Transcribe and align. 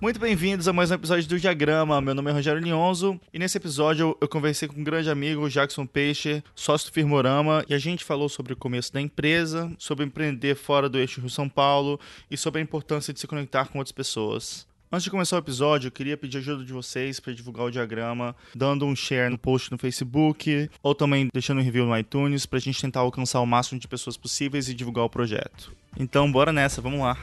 Muito 0.00 0.20
bem-vindos 0.20 0.68
a 0.68 0.72
mais 0.72 0.92
um 0.92 0.94
episódio 0.94 1.28
do 1.28 1.40
Diagrama. 1.40 2.00
Meu 2.00 2.14
nome 2.14 2.30
é 2.30 2.32
Rogério 2.32 2.62
Lionzo 2.62 3.20
e 3.34 3.38
nesse 3.38 3.58
episódio 3.58 4.16
eu 4.20 4.28
conversei 4.28 4.68
com 4.68 4.80
um 4.80 4.84
grande 4.84 5.10
amigo, 5.10 5.50
Jackson 5.50 5.84
Peixe, 5.86 6.40
sócio 6.54 6.88
do 6.88 6.94
Firmorama, 6.94 7.64
e 7.68 7.74
a 7.74 7.78
gente 7.78 8.04
falou 8.04 8.28
sobre 8.28 8.52
o 8.52 8.56
começo 8.56 8.92
da 8.92 9.00
empresa, 9.00 9.68
sobre 9.76 10.04
empreender 10.04 10.54
fora 10.54 10.88
do 10.88 10.98
eixo 10.98 11.20
Rio-São 11.20 11.48
Paulo 11.48 11.98
e 12.30 12.36
sobre 12.36 12.60
a 12.60 12.62
importância 12.62 13.12
de 13.12 13.18
se 13.18 13.26
conectar 13.26 13.66
com 13.66 13.78
outras 13.78 13.90
pessoas. 13.90 14.68
Antes 14.90 15.02
de 15.02 15.10
começar 15.10 15.34
o 15.34 15.40
episódio, 15.40 15.88
eu 15.88 15.92
queria 15.92 16.16
pedir 16.16 16.38
ajuda 16.38 16.64
de 16.64 16.72
vocês 16.72 17.18
para 17.18 17.34
divulgar 17.34 17.66
o 17.66 17.70
diagrama, 17.70 18.36
dando 18.54 18.86
um 18.86 18.94
share 18.94 19.28
no 19.28 19.36
post 19.36 19.72
no 19.72 19.78
Facebook 19.78 20.70
ou 20.80 20.94
também 20.94 21.28
deixando 21.34 21.58
um 21.58 21.64
review 21.64 21.84
no 21.84 21.98
iTunes 21.98 22.46
para 22.46 22.58
a 22.58 22.62
gente 22.62 22.80
tentar 22.80 23.00
alcançar 23.00 23.40
o 23.40 23.46
máximo 23.46 23.80
de 23.80 23.88
pessoas 23.88 24.16
possíveis 24.16 24.68
e 24.68 24.74
divulgar 24.74 25.04
o 25.04 25.10
projeto. 25.10 25.72
Então, 25.98 26.30
bora 26.30 26.52
nessa, 26.52 26.80
vamos 26.80 27.00
lá. 27.00 27.18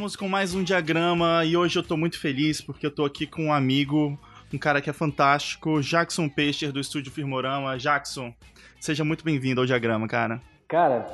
Voltamos 0.00 0.16
com 0.16 0.28
mais 0.28 0.54
um 0.54 0.64
diagrama 0.64 1.44
e 1.44 1.58
hoje 1.58 1.78
eu 1.78 1.82
tô 1.82 1.94
muito 1.94 2.18
feliz 2.18 2.58
porque 2.58 2.86
eu 2.86 2.90
tô 2.90 3.04
aqui 3.04 3.26
com 3.26 3.44
um 3.44 3.52
amigo, 3.52 4.18
um 4.50 4.56
cara 4.56 4.80
que 4.80 4.88
é 4.88 4.94
fantástico, 4.94 5.82
Jackson 5.82 6.26
Peixer 6.26 6.72
do 6.72 6.80
estúdio 6.80 7.12
Firmorama. 7.12 7.76
Jackson, 7.76 8.32
seja 8.80 9.04
muito 9.04 9.22
bem-vindo 9.22 9.60
ao 9.60 9.66
diagrama, 9.66 10.08
cara. 10.08 10.40
Cara, 10.66 11.06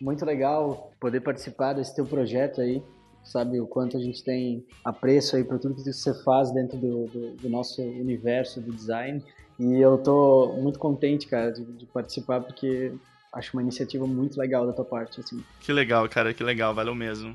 muito 0.00 0.24
legal 0.24 0.92
poder 1.00 1.18
participar 1.22 1.72
desse 1.72 1.92
teu 1.92 2.06
projeto 2.06 2.60
aí. 2.60 2.80
Sabe 3.24 3.60
o 3.60 3.66
quanto 3.66 3.96
a 3.96 4.00
gente 4.00 4.22
tem 4.22 4.64
apreço 4.84 5.34
aí 5.34 5.42
por 5.42 5.58
tudo 5.58 5.74
que 5.74 5.92
você 5.92 6.14
faz 6.22 6.52
dentro 6.52 6.78
do, 6.78 7.06
do, 7.06 7.30
do 7.32 7.48
nosso 7.48 7.82
universo 7.82 8.60
do 8.60 8.72
design. 8.72 9.24
E 9.58 9.74
eu 9.80 9.98
tô 9.98 10.56
muito 10.62 10.78
contente, 10.78 11.26
cara, 11.26 11.50
de, 11.50 11.64
de 11.64 11.84
participar 11.84 12.40
porque 12.42 12.92
acho 13.32 13.56
uma 13.56 13.62
iniciativa 13.62 14.06
muito 14.06 14.38
legal 14.38 14.66
da 14.68 14.72
tua 14.72 14.84
parte, 14.84 15.20
assim. 15.20 15.42
Que 15.60 15.72
legal, 15.72 16.08
cara, 16.08 16.32
que 16.32 16.44
legal, 16.44 16.72
valeu 16.72 16.94
mesmo. 16.94 17.34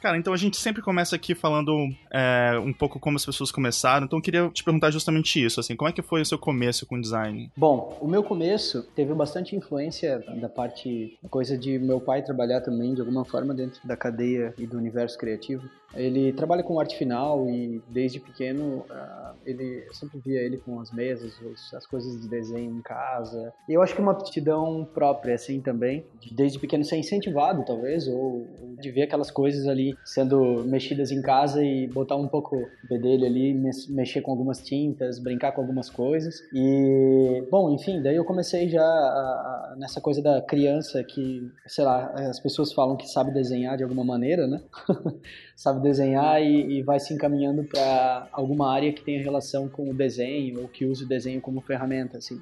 Cara, 0.00 0.16
então 0.18 0.32
a 0.32 0.36
gente 0.36 0.56
sempre 0.56 0.82
começa 0.82 1.16
aqui 1.16 1.34
falando 1.34 1.88
é, 2.10 2.58
um 2.58 2.72
pouco 2.72 3.00
como 3.00 3.16
as 3.16 3.24
pessoas 3.24 3.50
começaram. 3.50 4.06
Então 4.06 4.18
eu 4.18 4.22
queria 4.22 4.48
te 4.50 4.62
perguntar 4.62 4.90
justamente 4.90 5.42
isso, 5.44 5.60
assim, 5.60 5.74
como 5.74 5.88
é 5.88 5.92
que 5.92 6.02
foi 6.02 6.20
o 6.20 6.26
seu 6.26 6.38
começo 6.38 6.86
com 6.86 7.00
design? 7.00 7.50
Bom, 7.56 7.96
o 8.00 8.06
meu 8.06 8.22
começo 8.22 8.82
teve 8.94 9.12
bastante 9.14 9.56
influência 9.56 10.22
da 10.40 10.48
parte, 10.48 11.18
coisa 11.30 11.56
de 11.56 11.78
meu 11.78 12.00
pai 12.00 12.22
trabalhar 12.22 12.60
também 12.60 12.94
de 12.94 13.00
alguma 13.00 13.24
forma 13.24 13.54
dentro 13.54 13.80
da 13.86 13.96
cadeia 13.96 14.54
e 14.58 14.66
do 14.66 14.76
universo 14.76 15.18
criativo. 15.18 15.68
Ele 15.96 16.32
trabalha 16.32 16.62
com 16.62 16.78
arte 16.78 16.96
final 16.96 17.48
e 17.48 17.82
desde 17.88 18.20
pequeno 18.20 18.84
uh, 18.90 19.36
ele 19.44 19.84
eu 19.86 19.94
sempre 19.94 20.18
via 20.18 20.40
ele 20.40 20.58
com 20.58 20.80
as 20.80 20.90
mesas, 20.90 21.32
as 21.74 21.86
coisas 21.86 22.20
de 22.20 22.28
desenho 22.28 22.78
em 22.78 22.82
casa. 22.82 23.52
E 23.68 23.74
eu 23.74 23.82
acho 23.82 23.94
que 23.94 24.00
uma 24.00 24.12
aptidão 24.12 24.88
própria 24.94 25.34
assim 25.34 25.60
também, 25.60 26.04
de 26.20 26.34
desde 26.34 26.58
pequeno 26.58 26.84
ser 26.84 26.96
incentivado 26.96 27.64
talvez 27.64 28.06
ou, 28.08 28.46
ou 28.60 28.76
de 28.80 28.90
ver 28.90 29.02
aquelas 29.02 29.30
coisas 29.30 29.66
ali 29.66 29.96
sendo 30.04 30.64
mexidas 30.64 31.10
em 31.10 31.22
casa 31.22 31.62
e 31.64 31.86
botar 31.86 32.16
um 32.16 32.28
pouco 32.28 32.56
dele 32.88 33.26
ali, 33.26 33.54
mexer 33.88 34.20
com 34.20 34.30
algumas 34.30 34.60
tintas, 34.60 35.18
brincar 35.18 35.52
com 35.52 35.60
algumas 35.60 35.88
coisas. 35.90 36.40
E, 36.52 37.44
bom, 37.50 37.70
enfim, 37.72 38.02
daí 38.02 38.16
eu 38.16 38.24
comecei 38.24 38.68
já 38.68 38.82
a, 38.82 39.72
a, 39.72 39.76
nessa 39.76 40.00
coisa 40.00 40.22
da 40.22 40.40
criança 40.42 41.02
que, 41.04 41.50
sei 41.66 41.84
lá, 41.84 42.12
as 42.28 42.40
pessoas 42.40 42.72
falam 42.72 42.96
que 42.96 43.06
sabe 43.08 43.32
desenhar 43.32 43.76
de 43.76 43.82
alguma 43.82 44.04
maneira, 44.04 44.46
né? 44.46 44.62
sabe 45.56 45.80
desenhar 45.86 46.42
e, 46.42 46.78
e 46.78 46.82
vai 46.82 46.98
se 46.98 47.14
encaminhando 47.14 47.64
para 47.64 48.28
alguma 48.32 48.72
área 48.72 48.92
que 48.92 49.02
tenha 49.02 49.22
relação 49.22 49.68
com 49.68 49.90
o 49.90 49.94
desenho 49.94 50.62
ou 50.62 50.68
que 50.68 50.84
use 50.84 51.04
o 51.04 51.08
desenho 51.08 51.40
como 51.40 51.60
ferramenta, 51.60 52.18
assim. 52.18 52.40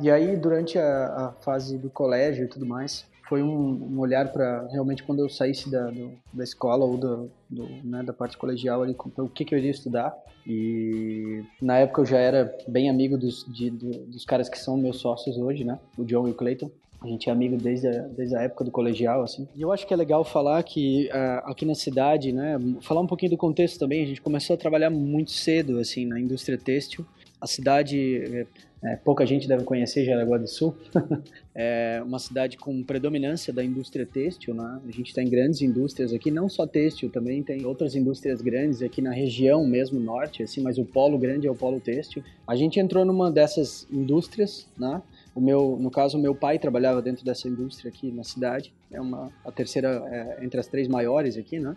E 0.00 0.10
aí, 0.10 0.36
durante 0.36 0.78
a, 0.78 1.06
a 1.06 1.32
fase 1.42 1.76
do 1.76 1.90
colégio 1.90 2.44
e 2.44 2.48
tudo 2.48 2.64
mais, 2.64 3.06
foi 3.28 3.42
um, 3.42 3.92
um 3.92 3.98
olhar 3.98 4.32
para 4.32 4.66
realmente 4.68 5.02
quando 5.02 5.20
eu 5.20 5.28
saísse 5.28 5.70
da, 5.70 5.90
do, 5.90 6.12
da 6.32 6.42
escola 6.42 6.84
ou 6.84 6.96
do, 6.96 7.30
do, 7.48 7.68
né, 7.84 8.02
da 8.02 8.12
parte 8.12 8.38
colegial 8.38 8.82
ali, 8.82 8.96
o 8.98 9.28
que, 9.28 9.44
que 9.44 9.54
eu 9.54 9.58
iria 9.58 9.70
estudar. 9.70 10.16
E 10.46 11.44
na 11.60 11.78
época 11.78 12.00
eu 12.00 12.06
já 12.06 12.18
era 12.18 12.56
bem 12.66 12.88
amigo 12.88 13.18
dos, 13.18 13.44
de, 13.52 13.70
dos 13.70 14.24
caras 14.24 14.48
que 14.48 14.58
são 14.58 14.78
meus 14.78 14.98
sócios 14.98 15.36
hoje, 15.36 15.62
né? 15.62 15.78
O 15.96 16.04
John 16.04 16.26
e 16.26 16.30
o 16.30 16.34
Clayton. 16.34 16.70
A 17.00 17.06
gente 17.06 17.28
é 17.28 17.32
amigo 17.32 17.56
desde 17.56 17.86
a, 17.86 18.02
desde 18.02 18.36
a 18.36 18.42
época 18.42 18.64
do 18.64 18.70
colegial, 18.70 19.22
assim. 19.22 19.46
E 19.54 19.62
eu 19.62 19.70
acho 19.70 19.86
que 19.86 19.94
é 19.94 19.96
legal 19.96 20.24
falar 20.24 20.62
que 20.62 21.08
uh, 21.08 21.50
aqui 21.50 21.64
na 21.64 21.74
cidade, 21.74 22.32
né, 22.32 22.58
falar 22.80 23.00
um 23.00 23.06
pouquinho 23.06 23.30
do 23.30 23.36
contexto 23.36 23.78
também, 23.78 24.02
a 24.02 24.06
gente 24.06 24.20
começou 24.20 24.54
a 24.54 24.56
trabalhar 24.56 24.90
muito 24.90 25.30
cedo, 25.30 25.78
assim, 25.78 26.04
na 26.04 26.18
indústria 26.18 26.58
têxtil. 26.58 27.06
A 27.40 27.46
cidade 27.46 28.46
é, 28.82 28.94
pouca 28.94 29.26
gente 29.26 29.48
deve 29.48 29.64
conhecer 29.64 30.04
Jaraguá 30.04 30.38
do 30.38 30.46
Sul. 30.46 30.74
é 31.54 32.00
uma 32.04 32.18
cidade 32.18 32.56
com 32.56 32.82
predominância 32.84 33.52
da 33.52 33.64
indústria 33.64 34.06
têxtil, 34.06 34.54
né? 34.54 34.80
A 34.86 34.92
gente 34.92 35.12
tem 35.12 35.28
grandes 35.28 35.60
indústrias 35.62 36.12
aqui, 36.12 36.30
não 36.30 36.48
só 36.48 36.66
têxtil, 36.66 37.10
também 37.10 37.42
tem 37.42 37.64
outras 37.66 37.96
indústrias 37.96 38.40
grandes 38.40 38.80
aqui 38.80 39.02
na 39.02 39.12
região 39.12 39.66
mesmo 39.66 39.98
norte, 39.98 40.44
assim, 40.44 40.60
mas 40.60 40.78
o 40.78 40.84
polo 40.84 41.18
grande 41.18 41.48
é 41.48 41.50
o 41.50 41.56
polo 41.56 41.80
têxtil. 41.80 42.22
A 42.46 42.54
gente 42.54 42.78
entrou 42.78 43.04
numa 43.04 43.30
dessas 43.30 43.86
indústrias, 43.90 44.68
né? 44.78 45.02
O 45.34 45.40
meu, 45.40 45.76
no 45.80 45.90
caso, 45.90 46.18
o 46.18 46.20
meu 46.20 46.34
pai 46.34 46.58
trabalhava 46.58 47.00
dentro 47.00 47.24
dessa 47.24 47.48
indústria 47.48 47.90
aqui 47.90 48.10
na 48.10 48.24
cidade. 48.24 48.72
É 48.90 49.00
uma 49.00 49.30
a 49.44 49.52
terceira 49.52 50.02
é, 50.10 50.44
entre 50.44 50.58
as 50.58 50.66
três 50.66 50.88
maiores 50.88 51.36
aqui, 51.36 51.58
né? 51.58 51.76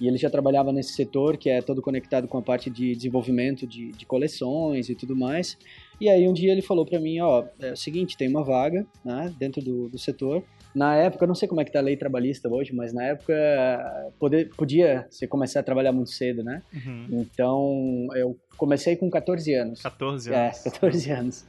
E 0.00 0.06
ele 0.06 0.18
já 0.18 0.28
trabalhava 0.28 0.72
nesse 0.72 0.92
setor 0.92 1.36
que 1.36 1.48
é 1.48 1.62
todo 1.62 1.80
conectado 1.80 2.28
com 2.28 2.36
a 2.36 2.42
parte 2.42 2.68
de 2.68 2.94
desenvolvimento 2.94 3.66
de, 3.66 3.92
de 3.92 4.04
coleções 4.04 4.90
e 4.90 4.94
tudo 4.94 5.16
mais. 5.16 5.56
E 6.00 6.08
aí 6.08 6.28
um 6.28 6.34
dia 6.34 6.52
ele 6.52 6.60
falou 6.60 6.84
para 6.84 7.00
mim, 7.00 7.18
ó, 7.20 7.44
é 7.60 7.72
o 7.72 7.76
seguinte, 7.76 8.16
tem 8.16 8.28
uma 8.28 8.44
vaga, 8.44 8.86
né, 9.04 9.32
dentro 9.38 9.62
do, 9.62 9.88
do 9.88 9.98
setor. 9.98 10.44
Na 10.76 10.94
época, 10.94 11.26
não 11.26 11.34
sei 11.34 11.48
como 11.48 11.58
é 11.58 11.64
que 11.64 11.72
tá 11.72 11.78
a 11.78 11.82
lei 11.82 11.96
trabalhista 11.96 12.50
hoje, 12.50 12.74
mas 12.74 12.92
na 12.92 13.02
época 13.02 13.32
poder, 14.18 14.50
podia 14.58 15.06
você 15.08 15.26
começar 15.26 15.60
a 15.60 15.62
trabalhar 15.62 15.90
muito 15.90 16.10
cedo, 16.10 16.44
né? 16.44 16.62
Uhum. 16.70 17.06
Então, 17.12 18.08
eu 18.14 18.36
comecei 18.58 18.94
com 18.94 19.08
14 19.08 19.54
anos. 19.54 19.80
14 19.80 20.30
é, 20.30 20.36
anos. 20.36 20.66
É, 20.66 20.70
14 20.70 21.10
anos. 21.10 21.46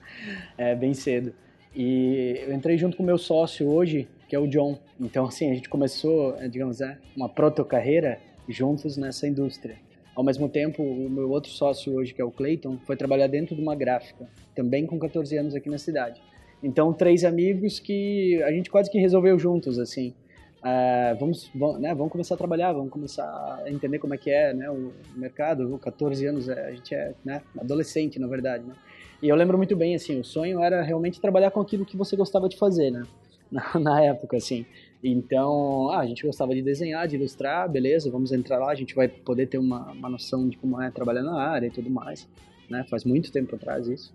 É, 0.57 0.75
bem 0.75 0.93
cedo. 0.93 1.33
E 1.75 2.41
eu 2.47 2.53
entrei 2.53 2.77
junto 2.77 2.95
com 2.95 3.03
o 3.03 3.05
meu 3.05 3.17
sócio 3.17 3.67
hoje, 3.67 4.07
que 4.29 4.35
é 4.35 4.39
o 4.39 4.47
John. 4.47 4.79
Então, 4.97 5.25
assim, 5.25 5.51
a 5.51 5.55
gente 5.55 5.67
começou, 5.67 6.37
é, 6.37 6.47
digamos, 6.47 6.79
é, 6.79 6.97
uma 7.13 7.27
proto-carreira 7.27 8.21
juntos 8.47 8.95
nessa 8.95 9.27
indústria. 9.27 9.75
Ao 10.15 10.23
mesmo 10.23 10.47
tempo, 10.47 10.81
o 10.81 11.09
meu 11.09 11.29
outro 11.31 11.51
sócio 11.51 11.93
hoje, 11.93 12.13
que 12.13 12.21
é 12.21 12.25
o 12.25 12.31
Clayton, 12.31 12.79
foi 12.85 12.95
trabalhar 12.95 13.27
dentro 13.27 13.57
de 13.57 13.61
uma 13.61 13.75
gráfica, 13.75 14.25
também 14.55 14.85
com 14.85 14.97
14 14.97 15.35
anos 15.35 15.53
aqui 15.53 15.69
na 15.69 15.77
cidade. 15.77 16.21
Então, 16.61 16.91
três 16.91 17.23
amigos 17.23 17.79
que 17.79 18.41
a 18.43 18.51
gente 18.51 18.69
quase 18.69 18.89
que 18.89 18.99
resolveu 18.99 19.37
juntos, 19.37 19.77
assim. 19.77 20.13
Uh, 20.57 21.17
vamos, 21.19 21.51
vamos, 21.53 21.79
né, 21.79 21.93
vamos 21.93 22.11
começar 22.11 22.33
a 22.33 22.37
trabalhar, 22.37 22.73
vamos 22.73 22.89
começar 22.89 23.61
a 23.63 23.69
entender 23.69 23.99
como 23.99 24.15
é 24.15 24.17
que 24.17 24.29
é 24.29 24.53
né, 24.53 24.69
o 24.69 24.91
mercado. 25.15 25.77
14 25.77 26.25
anos, 26.25 26.49
é, 26.49 26.67
a 26.67 26.71
gente 26.71 26.95
é 26.95 27.13
né, 27.23 27.41
adolescente, 27.59 28.19
na 28.19 28.27
verdade, 28.27 28.65
né? 28.65 28.73
E 29.21 29.29
eu 29.29 29.35
lembro 29.35 29.57
muito 29.57 29.75
bem, 29.75 29.95
assim, 29.95 30.19
o 30.19 30.23
sonho 30.23 30.61
era 30.61 30.81
realmente 30.81 31.21
trabalhar 31.21 31.51
com 31.51 31.61
aquilo 31.61 31.85
que 31.85 31.97
você 31.97 32.15
gostava 32.15 32.49
de 32.49 32.57
fazer, 32.57 32.91
né? 32.91 33.03
Na, 33.49 33.79
na 33.79 34.03
época, 34.03 34.35
assim. 34.35 34.65
Então, 35.01 35.89
ah, 35.91 35.99
a 35.99 36.05
gente 36.05 36.25
gostava 36.25 36.53
de 36.53 36.61
desenhar, 36.61 37.07
de 37.07 37.15
ilustrar, 37.15 37.69
beleza, 37.71 38.11
vamos 38.11 38.33
entrar 38.33 38.57
lá, 38.59 38.71
a 38.71 38.75
gente 38.75 38.93
vai 38.93 39.07
poder 39.07 39.47
ter 39.47 39.57
uma, 39.57 39.89
uma 39.91 40.09
noção 40.09 40.49
de 40.49 40.57
como 40.57 40.81
é 40.81 40.91
trabalhar 40.91 41.23
na 41.23 41.39
área 41.39 41.67
e 41.67 41.71
tudo 41.71 41.89
mais. 41.89 42.27
Né? 42.69 42.85
Faz 42.89 43.05
muito 43.05 43.31
tempo 43.31 43.55
atrás 43.55 43.87
isso. 43.87 44.13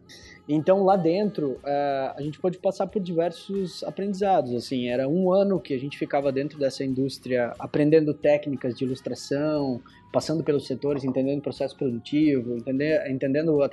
Então, 0.49 0.83
lá 0.83 0.97
dentro, 0.97 1.53
uh, 1.53 2.13
a 2.15 2.21
gente 2.21 2.39
pôde 2.39 2.59
passar 2.59 2.87
por 2.87 3.01
diversos 3.01 3.83
aprendizados. 3.85 4.55
Assim, 4.55 4.89
era 4.89 5.09
um 5.09 5.33
ano 5.33 5.59
que 5.59 5.73
a 5.73 5.79
gente 5.79 5.97
ficava 5.97 6.31
dentro 6.31 6.59
dessa 6.59 6.85
indústria, 6.85 7.55
aprendendo 7.59 8.13
técnicas 8.13 8.75
de 8.75 8.85
ilustração, 8.85 9.81
passando 10.13 10.45
pelos 10.45 10.67
setores, 10.67 11.05
entendendo 11.05 11.39
o 11.39 11.43
processo 11.43 11.77
produtivo, 11.77 12.57
entender, 12.57 13.11
entendendo 13.11 13.59
uh, 13.59 13.69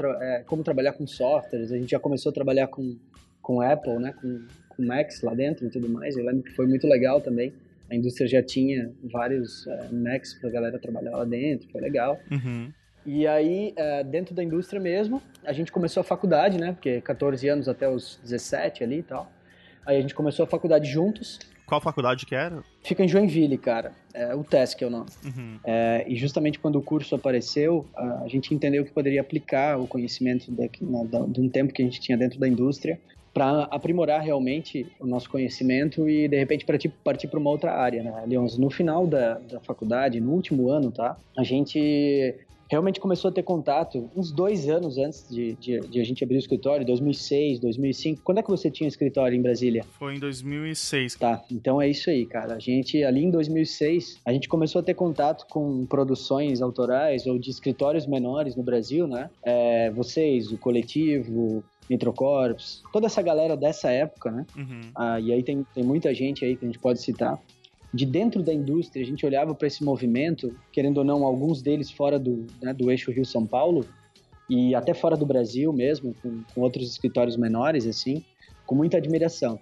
como 0.46 0.64
trabalhar 0.64 0.94
com 0.94 1.06
softwares. 1.06 1.72
A 1.72 1.78
gente 1.78 1.92
já 1.92 2.00
começou 2.00 2.30
a 2.30 2.34
trabalhar 2.34 2.68
com, 2.68 2.98
com 3.42 3.62
Apple, 3.62 3.98
né? 3.98 4.14
com 4.14 4.46
com 4.80 4.86
Macs 4.86 5.22
lá 5.22 5.34
dentro 5.34 5.68
e 5.68 5.70
tudo 5.70 5.90
mais. 5.90 6.16
Eu 6.16 6.26
lembro 6.26 6.44
que 6.44 6.56
foi 6.56 6.66
muito 6.66 6.88
legal 6.88 7.20
também. 7.20 7.54
A 7.92 7.96
indústria 7.96 8.28
já 8.28 8.42
tinha 8.42 8.92
vários 9.12 9.66
uh, 9.66 9.94
Macs 9.94 10.36
para 10.36 10.50
a 10.50 10.54
galera 10.54 10.80
trabalhar 10.80 11.12
lá 11.12 11.26
dentro, 11.26 11.70
foi 11.70 11.82
legal. 11.82 12.18
Uhum. 12.32 12.72
E 13.06 13.26
aí, 13.26 13.74
uh, 13.78 14.04
dentro 14.04 14.36
da 14.36 14.44
indústria 14.44 14.80
mesmo, 14.80 15.22
a 15.44 15.54
gente 15.54 15.72
começou 15.72 16.02
a 16.02 16.04
faculdade, 16.04 16.58
né? 16.58 16.74
Porque 16.74 17.02
14 17.02 17.48
anos 17.48 17.68
até 17.68 17.90
os 17.90 18.20
17 18.24 18.84
ali 18.84 19.00
e 19.00 19.04
tal. 19.04 19.32
Aí 19.86 19.98
a 19.98 20.02
gente 20.02 20.14
começou 20.14 20.44
a 20.44 20.48
faculdade 20.48 20.90
juntos. 20.90 21.40
Qual 21.66 21.80
faculdade 21.80 22.26
que 22.26 22.36
era? 22.36 22.64
Fica 22.84 23.04
em 23.04 23.08
Joinville, 23.08 23.58
cara. 23.58 23.92
É, 24.14 24.34
o 24.34 24.44
TESC 24.44 24.84
é 24.84 24.88
o 24.88 24.90
nome. 24.90 25.10
Uhum. 25.24 25.60
É, 25.64 26.04
e 26.08 26.16
justamente 26.16 26.60
quando 26.60 26.78
o 26.78 26.82
curso 26.82 27.16
apareceu, 27.16 27.86
a 27.96 28.28
gente 28.28 28.54
entendeu 28.54 28.84
que 28.84 28.92
poderia 28.92 29.22
aplicar 29.22 29.80
o 29.80 29.88
conhecimento 29.88 30.52
de, 30.52 30.70
né, 30.82 31.08
de 31.28 31.42
um 31.42 31.48
tempo 31.48 31.72
que 31.72 31.82
a 31.82 31.86
gente 31.86 32.00
tinha 32.00 32.18
dentro 32.18 32.40
da 32.40 32.48
indústria 32.48 33.00
para 33.34 33.64
aprimorar 33.66 34.22
realmente 34.22 34.88
o 35.00 35.06
nosso 35.06 35.30
conhecimento 35.30 36.10
e 36.10 36.28
de 36.28 36.38
repente 36.38 36.66
partir 36.66 36.90
partir 37.04 37.28
para 37.28 37.40
uma 37.40 37.50
outra 37.50 37.72
área, 37.74 38.02
né? 38.02 38.24
Leons, 38.28 38.58
no 38.58 38.70
final 38.70 39.06
da, 39.06 39.36
da 39.36 39.60
faculdade, 39.60 40.20
no 40.20 40.32
último 40.32 40.70
ano, 40.70 40.92
tá? 40.92 41.16
A 41.38 41.44
gente 41.44 42.36
realmente 42.70 43.00
começou 43.00 43.30
a 43.30 43.34
ter 43.34 43.44
contato 43.44 44.10
uns 44.16 44.32
dois 44.32 44.70
anos 44.70 44.98
antes 44.98 45.28
de, 45.28 45.56
de, 45.56 45.80
de, 45.80 46.00
a 46.00 46.04
gente 46.04 46.24
abrir 46.24 46.38
o 46.38 46.40
escritório, 46.40 46.86
2006, 46.86 47.60
2005. 47.60 48.22
Quando 48.24 48.38
é 48.38 48.44
que 48.44 48.50
você 48.50 48.70
tinha 48.70 48.88
escritório 48.88 49.36
em 49.36 49.42
Brasília? 49.42 49.84
Foi 49.98 50.16
em 50.16 50.20
2006. 50.20 51.16
Tá, 51.16 51.44
então 51.52 51.82
é 51.82 51.90
isso 51.90 52.10
aí, 52.10 52.26
cara. 52.26 52.56
A 52.56 52.60
gente, 52.60 53.04
ali 53.04 53.24
em 53.24 53.32
2006, 53.32 54.20
a 54.24 54.32
gente 54.32 54.48
começou 54.48 54.80
a 54.82 54.84
ter 54.84 54.94
contato 54.94 55.46
com 55.48 55.86
produções 55.88 56.62
autorais 56.62 57.26
ou 57.26 57.40
de 57.40 57.50
escritórios 57.50 58.06
menores 58.06 58.56
no 58.56 58.64
Brasil, 58.64 59.08
né? 59.08 59.30
É, 59.44 59.90
vocês, 59.92 60.52
o 60.52 60.58
Coletivo, 60.58 61.64
Nitrocorps, 61.90 62.84
toda 62.94 63.08
essa 63.08 63.22
galera 63.22 63.58
dessa 63.58 63.90
época, 63.90 64.32
né? 64.32 64.46
Uhum. 64.56 64.82
Ah, 64.96 65.20
e 65.20 65.34
aí 65.34 65.42
tem, 65.42 65.66
tem 65.74 65.84
muita 65.84 66.14
gente 66.14 66.46
aí 66.46 66.56
que 66.56 66.64
a 66.64 66.68
gente 66.68 66.80
pode 66.80 67.02
citar 67.02 67.40
de 67.94 68.06
dentro 68.06 68.44
da 68.44 68.54
indústria, 68.54 69.04
a 69.04 69.06
gente 69.06 69.26
olhava 69.26 69.56
para 69.56 69.68
esse 69.68 69.84
movimento, 69.84 70.56
querendo 70.72 71.00
ou 71.00 71.04
não, 71.04 71.24
alguns 71.24 71.62
deles 71.62 71.90
fora 71.90 72.20
do, 72.20 72.46
né, 72.62 72.74
do 72.74 72.92
eixo 72.92 73.12
Rio-São 73.12 73.46
Paulo, 73.46 73.86
e 74.50 74.74
até 74.74 74.94
fora 74.94 75.16
do 75.16 75.26
Brasil 75.26 75.72
mesmo, 75.72 76.14
com, 76.22 76.44
com, 76.54 76.62
outros 76.62 76.90
escritórios 76.90 77.38
menores, 77.38 77.86
assim, 77.86 78.24
com 78.66 78.76
muita 78.76 78.98
admiração. 78.98 79.60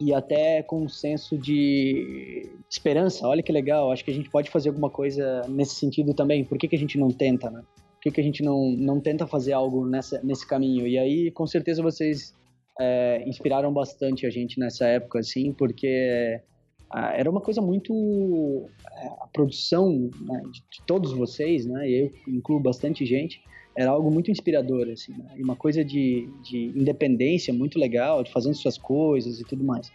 E 0.00 0.14
até 0.14 0.62
com 0.62 0.82
um 0.82 0.88
senso 0.88 1.36
de 1.36 2.50
esperança. 2.68 3.28
Olha 3.28 3.42
que 3.42 3.52
legal, 3.52 3.92
acho 3.92 4.04
que 4.04 4.10
a 4.10 4.14
gente 4.14 4.30
pode 4.30 4.50
fazer 4.50 4.70
alguma 4.70 4.88
coisa 4.88 5.42
nesse 5.48 5.74
sentido 5.74 6.14
também. 6.14 6.44
Por 6.44 6.58
que, 6.58 6.66
que 6.66 6.74
a 6.74 6.78
gente 6.78 6.98
não 6.98 7.10
tenta, 7.10 7.50
né? 7.50 7.62
Por 7.94 8.04
que, 8.04 8.10
que 8.10 8.20
a 8.20 8.24
gente 8.24 8.42
não, 8.42 8.70
não 8.70 8.98
tenta 8.98 9.26
fazer 9.26 9.52
algo 9.52 9.86
nessa, 9.86 10.20
nesse 10.24 10.46
caminho? 10.46 10.86
E 10.86 10.98
aí, 10.98 11.30
com 11.30 11.46
certeza, 11.46 11.82
vocês 11.82 12.34
é, 12.80 13.22
inspiraram 13.28 13.72
bastante 13.72 14.26
a 14.26 14.30
gente 14.30 14.58
nessa 14.58 14.86
época, 14.86 15.18
assim, 15.18 15.52
porque 15.52 16.40
ah, 16.90 17.12
era 17.14 17.30
uma 17.30 17.40
coisa 17.40 17.62
muito 17.62 18.68
é, 18.96 19.06
a 19.06 19.28
produção 19.32 20.10
né, 20.20 20.42
de, 20.50 20.62
todos 20.86 21.12
vocês, 21.12 21.64
né? 21.64 21.88
E 21.88 22.00
eu 22.00 22.12
incluo 22.26 22.58
bastante 22.58 23.06
gente. 23.06 23.40
Era 23.76 23.90
algo 23.90 24.10
muito 24.10 24.30
inspirador, 24.30 24.88
assim, 24.88 25.12
né? 25.12 25.36
uma 25.38 25.54
coisa 25.54 25.84
de, 25.84 26.28
de 26.42 26.72
independência 26.76 27.54
muito 27.54 27.78
legal, 27.78 28.22
de 28.24 28.30
fazendo 28.30 28.54
suas 28.54 28.76
coisas 28.76 29.40
e 29.40 29.44
tudo 29.44 29.62
mais. 29.62 29.92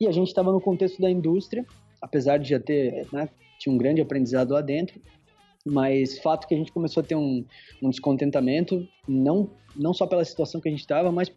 E 0.00 0.06
a 0.06 0.12
gente 0.12 0.28
estava 0.28 0.50
no 0.50 0.60
contexto 0.60 1.00
da 1.00 1.10
indústria, 1.10 1.66
apesar 2.00 2.38
de 2.38 2.48
já 2.48 2.58
ter, 2.58 3.06
né, 3.12 3.28
tinha 3.58 3.72
um 3.72 3.76
grande 3.76 4.00
aprendizado 4.00 4.52
lá 4.52 4.62
dentro, 4.62 4.98
mas 5.62 6.18
fato 6.18 6.48
que 6.48 6.54
a 6.54 6.56
gente 6.56 6.72
começou 6.72 7.02
a 7.02 7.04
ter 7.04 7.16
um, 7.16 7.44
um 7.82 7.90
descontentamento, 7.90 8.88
não, 9.06 9.50
não 9.76 9.92
só 9.92 10.06
pela 10.06 10.24
situação 10.24 10.58
que 10.58 10.68
a 10.68 10.70
gente 10.70 10.80
estava, 10.80 11.12
mas 11.12 11.30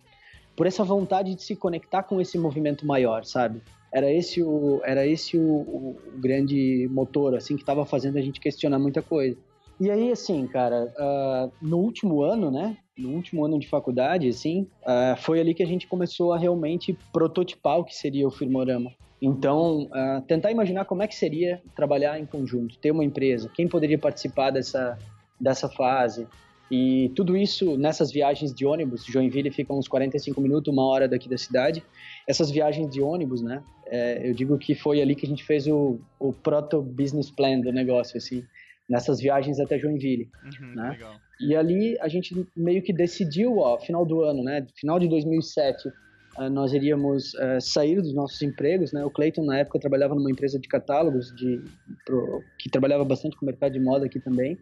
por 0.55 0.65
essa 0.65 0.85
vontade 0.85 1.35
de 1.35 1.43
se 1.43 1.57
conectar 1.57 2.03
com 2.03 2.21
esse 2.21 2.37
movimento 2.37 2.85
maior, 2.85 3.25
sabe? 3.25 3.61
Era 3.93 4.11
esse 4.11 4.41
o, 4.41 4.81
era 4.83 5.05
esse 5.05 5.37
o, 5.37 5.43
o, 5.43 5.97
grande 6.15 6.87
motor, 6.91 7.35
assim, 7.35 7.55
que 7.55 7.63
estava 7.63 7.85
fazendo 7.85 8.17
a 8.17 8.21
gente 8.21 8.39
questionar 8.39 8.79
muita 8.79 9.01
coisa. 9.01 9.37
E 9.79 9.89
aí, 9.89 10.11
assim, 10.11 10.47
cara, 10.47 10.93
uh, 10.97 11.51
no 11.61 11.79
último 11.79 12.21
ano, 12.21 12.51
né, 12.51 12.77
no 12.97 13.09
último 13.09 13.43
ano 13.43 13.59
de 13.59 13.67
faculdade, 13.67 14.27
assim, 14.27 14.67
uh, 14.83 15.17
foi 15.17 15.39
ali 15.39 15.53
que 15.53 15.63
a 15.63 15.67
gente 15.67 15.87
começou 15.87 16.33
a 16.33 16.37
realmente 16.37 16.97
prototipar 17.11 17.79
o 17.79 17.83
que 17.83 17.95
seria 17.95 18.27
o 18.27 18.31
Firmorama. 18.31 18.91
Então, 19.21 19.83
uh, 19.83 20.21
tentar 20.27 20.51
imaginar 20.51 20.85
como 20.85 21.03
é 21.03 21.07
que 21.07 21.15
seria 21.15 21.61
trabalhar 21.75 22.19
em 22.19 22.25
conjunto, 22.25 22.77
ter 22.77 22.91
uma 22.91 23.03
empresa, 23.03 23.51
quem 23.53 23.67
poderia 23.67 23.97
participar 23.97 24.51
dessa, 24.51 24.97
dessa 25.39 25.67
fase, 25.67 26.27
e 26.71 27.09
tudo 27.17 27.35
isso 27.35 27.77
nessas 27.77 28.13
viagens 28.13 28.53
de 28.53 28.65
ônibus, 28.65 29.03
Joinville 29.03 29.51
fica 29.51 29.73
uns 29.73 29.89
45 29.89 30.39
minutos, 30.39 30.71
uma 30.71 30.85
hora 30.85 31.05
daqui 31.05 31.27
da 31.27 31.37
cidade. 31.37 31.83
Essas 32.25 32.49
viagens 32.49 32.89
de 32.89 33.01
ônibus, 33.01 33.41
né? 33.41 33.61
É, 33.87 34.25
eu 34.25 34.33
digo 34.33 34.57
que 34.57 34.73
foi 34.73 35.01
ali 35.01 35.13
que 35.13 35.25
a 35.25 35.29
gente 35.29 35.43
fez 35.43 35.67
o, 35.67 35.99
o 36.17 36.31
proto-business 36.31 37.29
plan 37.29 37.59
do 37.59 37.73
negócio, 37.73 38.17
assim, 38.17 38.45
nessas 38.89 39.19
viagens 39.19 39.59
até 39.59 39.77
Joinville. 39.77 40.29
Uhum, 40.45 40.75
né? 40.75 40.91
Legal. 40.91 41.15
E 41.41 41.55
ali 41.57 41.97
a 41.99 42.07
gente 42.07 42.33
meio 42.55 42.81
que 42.81 42.93
decidiu, 42.93 43.57
ó, 43.57 43.77
final 43.77 44.05
do 44.05 44.21
ano, 44.21 44.41
né? 44.41 44.65
Final 44.79 44.97
de 44.97 45.09
2007, 45.09 45.89
uh, 45.89 46.49
nós 46.49 46.71
iríamos 46.71 47.33
uh, 47.33 47.59
sair 47.59 48.01
dos 48.01 48.13
nossos 48.13 48.41
empregos, 48.41 48.93
né? 48.93 49.03
O 49.03 49.09
Clayton, 49.09 49.43
na 49.43 49.57
época, 49.57 49.77
trabalhava 49.77 50.15
numa 50.15 50.31
empresa 50.31 50.57
de 50.57 50.69
catálogos, 50.69 51.35
de, 51.35 51.61
pro, 52.05 52.41
que 52.57 52.69
trabalhava 52.69 53.03
bastante 53.03 53.35
com 53.35 53.45
o 53.45 53.47
mercado 53.47 53.73
de 53.73 53.79
moda 53.81 54.05
aqui 54.05 54.21
também 54.21 54.57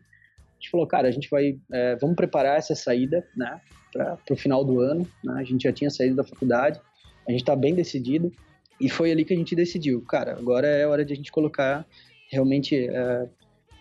a 0.60 0.62
gente 0.62 0.70
falou, 0.70 0.86
cara, 0.86 1.08
a 1.08 1.12
gente 1.12 1.30
vai, 1.30 1.58
é, 1.72 1.96
vamos 1.96 2.18
preparar 2.18 2.58
essa 2.58 2.76
saída, 2.76 3.26
né, 3.36 3.62
para 3.94 4.20
o 4.30 4.36
final 4.36 4.64
do 4.64 4.82
ano, 4.82 5.08
né, 5.24 5.34
a 5.38 5.44
gente 5.44 5.64
já 5.64 5.72
tinha 5.72 5.90
saído 5.90 6.18
da 6.18 6.24
faculdade, 6.24 6.80
a 7.28 7.32
gente 7.32 7.42
está 7.42 7.56
bem 7.56 7.74
decidido, 7.74 8.32
e 8.80 8.90
foi 8.90 9.12
ali 9.12 9.24
que 9.24 9.34
a 9.34 9.38
gente 9.38 9.56
decidiu, 9.56 10.02
cara, 10.02 10.34
agora 10.34 10.68
é 10.68 10.86
hora 10.86 11.06
de 11.06 11.14
a 11.14 11.16
gente 11.16 11.32
colocar 11.32 11.86
realmente 12.30 12.76
é, 12.76 13.30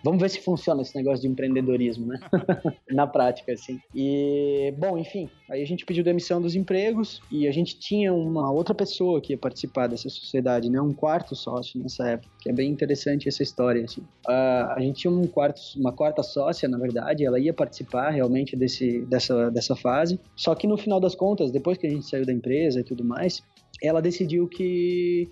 Vamos 0.03 0.21
ver 0.21 0.31
se 0.31 0.41
funciona 0.41 0.83
esse 0.83 0.95
negócio 0.97 1.21
de 1.21 1.29
empreendedorismo, 1.29 2.07
né? 2.07 2.19
Na 2.91 3.07
prática, 3.07 3.53
assim. 3.53 3.81
E, 3.95 4.73
bom, 4.79 4.97
enfim, 4.97 5.29
aí 5.51 5.63
a 5.63 5.67
gente 5.67 5.85
pediu 5.85 6.05
demissão 6.05 6.41
dos 6.41 6.55
empregos 6.55 7.21
e 7.31 7.49
a 7.49 7.53
gente 7.53 7.79
tinha 7.79 8.13
uma 8.13 8.51
outra 8.51 8.75
pessoa 8.75 9.21
que 9.21 9.33
ia 9.33 9.39
participar 9.39 9.89
dessa 9.89 10.09
sociedade, 10.09 10.71
né? 10.71 10.81
Um 10.81 10.93
quarto 10.93 11.35
sócio 11.35 11.81
nessa 11.81 12.09
época, 12.09 12.31
que 12.41 12.49
é 12.49 12.53
bem 12.53 12.71
interessante 12.71 13.29
essa 13.29 13.43
história, 13.43 13.85
assim. 13.85 14.03
Uh, 14.27 14.73
a 14.75 14.81
gente 14.81 15.01
tinha 15.01 15.11
um 15.11 15.27
quarto, 15.27 15.61
uma 15.77 15.93
quarta 15.93 16.23
sócia, 16.23 16.69
na 16.69 16.79
verdade, 16.79 17.25
ela 17.25 17.39
ia 17.39 17.53
participar 17.53 18.11
realmente 18.11 18.57
desse, 18.57 19.01
dessa, 19.07 19.51
dessa 19.51 19.75
fase. 19.75 20.19
Só 20.37 20.55
que 20.55 20.67
no 20.67 20.77
final 20.77 21.01
das 21.01 21.15
contas, 21.15 21.51
depois 21.51 21.77
que 21.77 21.87
a 21.87 21.91
gente 21.91 22.07
saiu 22.07 22.25
da 22.25 22.33
empresa 22.33 22.81
e 22.81 22.85
tudo 22.85 23.05
mais, 23.05 23.43
ela 23.83 24.01
decidiu 24.01 24.49
que 24.49 25.29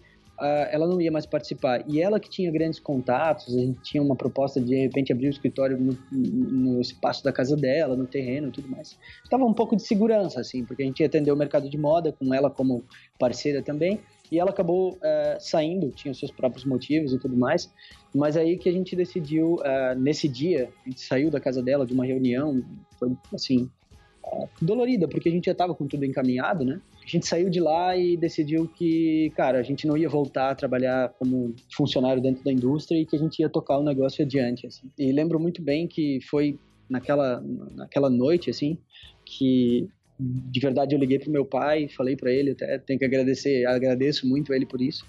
ela 0.71 0.87
não 0.87 1.01
ia 1.01 1.11
mais 1.11 1.27
participar. 1.27 1.85
E 1.89 2.01
ela 2.01 2.21
que 2.21 2.29
tinha 2.29 2.51
grandes 2.51 2.79
contatos, 2.79 3.55
a 3.55 3.61
gente 3.61 3.81
tinha 3.83 4.03
uma 4.03 4.17
proposta 4.17 4.61
de, 4.61 4.67
de 4.67 4.83
repente, 4.83 5.13
abrir 5.13 5.29
o 5.29 5.31
escritório 5.31 5.79
no, 5.79 5.97
no 6.13 6.81
espaço 6.81 7.25
da 7.25 7.33
casa 7.33 7.57
dela, 7.57 7.97
no 7.97 8.07
terreno 8.07 8.49
e 8.49 8.51
tudo 8.51 8.69
mais. 8.69 8.99
Estava 9.25 9.45
um 9.45 9.55
pouco 9.55 9.77
de 9.77 9.83
segurança, 9.83 10.41
assim, 10.41 10.65
porque 10.65 10.83
a 10.83 10.87
gente 10.87 11.01
ia 11.01 11.07
atender 11.07 11.33
o 11.33 11.37
mercado 11.37 11.69
de 11.69 11.79
moda 11.79 12.13
com 12.13 12.33
ela 12.35 12.51
como 12.51 12.85
parceira 13.19 13.63
também. 13.63 14.01
E 14.31 14.39
ela 14.39 14.51
acabou 14.51 14.95
uh, 14.95 14.99
saindo, 15.39 15.91
tinha 15.91 16.11
os 16.11 16.19
seus 16.19 16.33
próprios 16.33 16.65
motivos 16.65 17.13
e 17.13 17.19
tudo 17.19 17.37
mais. 17.37 17.73
Mas 18.15 18.37
aí 18.37 18.59
que 18.59 18.69
a 18.69 18.73
gente 18.73 18.97
decidiu, 18.97 19.55
uh, 19.55 19.99
nesse 19.99 20.29
dia, 20.29 20.69
a 20.85 20.89
gente 20.89 21.01
saiu 21.01 21.31
da 21.31 21.41
casa 21.41 21.63
dela 21.63 21.87
de 21.87 21.93
uma 21.93 22.05
reunião, 22.05 22.63
foi 22.99 23.13
assim, 23.33 23.71
uh, 24.25 24.49
dolorida, 24.61 25.07
porque 25.07 25.29
a 25.29 25.33
gente 25.33 25.47
já 25.47 25.53
estava 25.53 25.75
com 25.75 25.87
tudo 25.87 26.05
encaminhado, 26.05 26.65
né? 26.65 26.81
A 27.07 27.09
gente 27.09 27.27
saiu 27.27 27.49
de 27.49 27.61
lá 27.61 27.97
e 27.97 28.17
decidiu 28.17 28.67
que, 28.67 29.31
cara, 29.37 29.61
a 29.61 29.63
gente 29.63 29.87
não 29.87 29.97
ia 29.97 30.09
voltar 30.09 30.51
a 30.51 30.55
trabalhar 30.57 31.11
como 31.11 31.55
funcionário 31.73 32.21
dentro 32.21 32.43
da 32.43 32.53
indústria 32.53 32.99
e 32.99 33.07
que 33.07 33.15
a 33.15 33.19
gente 33.19 33.39
ia 33.39 33.49
tocar 33.49 33.79
o 33.79 33.85
negócio 33.85 34.25
adiante, 34.25 34.67
assim. 34.67 34.91
E 34.99 35.13
lembro 35.13 35.39
muito 35.39 35.63
bem 35.63 35.87
que 35.87 36.19
foi 36.29 36.59
naquela, 36.91 37.41
naquela 37.77 38.11
noite, 38.11 38.51
assim, 38.51 38.77
que 39.25 39.89
de 40.19 40.61
verdade 40.61 40.97
eu 40.97 40.99
liguei 40.99 41.19
pro 41.19 41.31
meu 41.31 41.45
pai, 41.45 41.89
falei 41.89 42.17
para 42.17 42.33
ele, 42.33 42.53
até 42.53 42.79
tenho 42.79 42.99
que 42.99 43.05
agradecer, 43.05 43.67
agradeço 43.67 44.27
muito 44.27 44.53
ele 44.53 44.67
por 44.67 44.81
isso. 44.81 45.05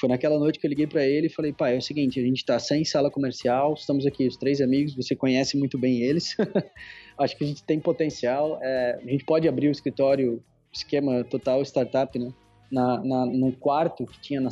Foi 0.00 0.08
naquela 0.08 0.38
noite 0.40 0.58
que 0.58 0.66
eu 0.66 0.70
liguei 0.70 0.86
para 0.86 1.06
ele 1.06 1.28
e 1.28 1.30
falei, 1.30 1.52
pai, 1.52 1.76
é 1.76 1.78
o 1.78 1.82
seguinte, 1.82 2.18
a 2.18 2.22
gente 2.22 2.44
tá 2.44 2.58
sem 2.58 2.84
sala 2.84 3.08
comercial, 3.08 3.74
estamos 3.74 4.04
aqui 4.04 4.26
os 4.26 4.36
três 4.36 4.60
amigos, 4.60 4.96
você 4.96 5.14
conhece 5.14 5.56
muito 5.56 5.78
bem 5.78 6.02
eles. 6.02 6.34
Acho 7.18 7.36
que 7.36 7.44
a 7.44 7.46
gente 7.46 7.62
tem 7.62 7.78
potencial, 7.78 8.58
é, 8.60 8.98
a 9.00 9.10
gente 9.10 9.24
pode 9.24 9.46
abrir 9.46 9.68
o 9.68 9.70
escritório 9.70 10.42
esquema 10.76 11.24
total 11.24 11.62
startup, 11.62 12.18
né? 12.18 12.30
Na, 12.70 12.98
na, 13.04 13.26
no 13.26 13.52
quarto 13.52 14.04
que 14.06 14.20
tinha 14.20 14.40
na, 14.40 14.50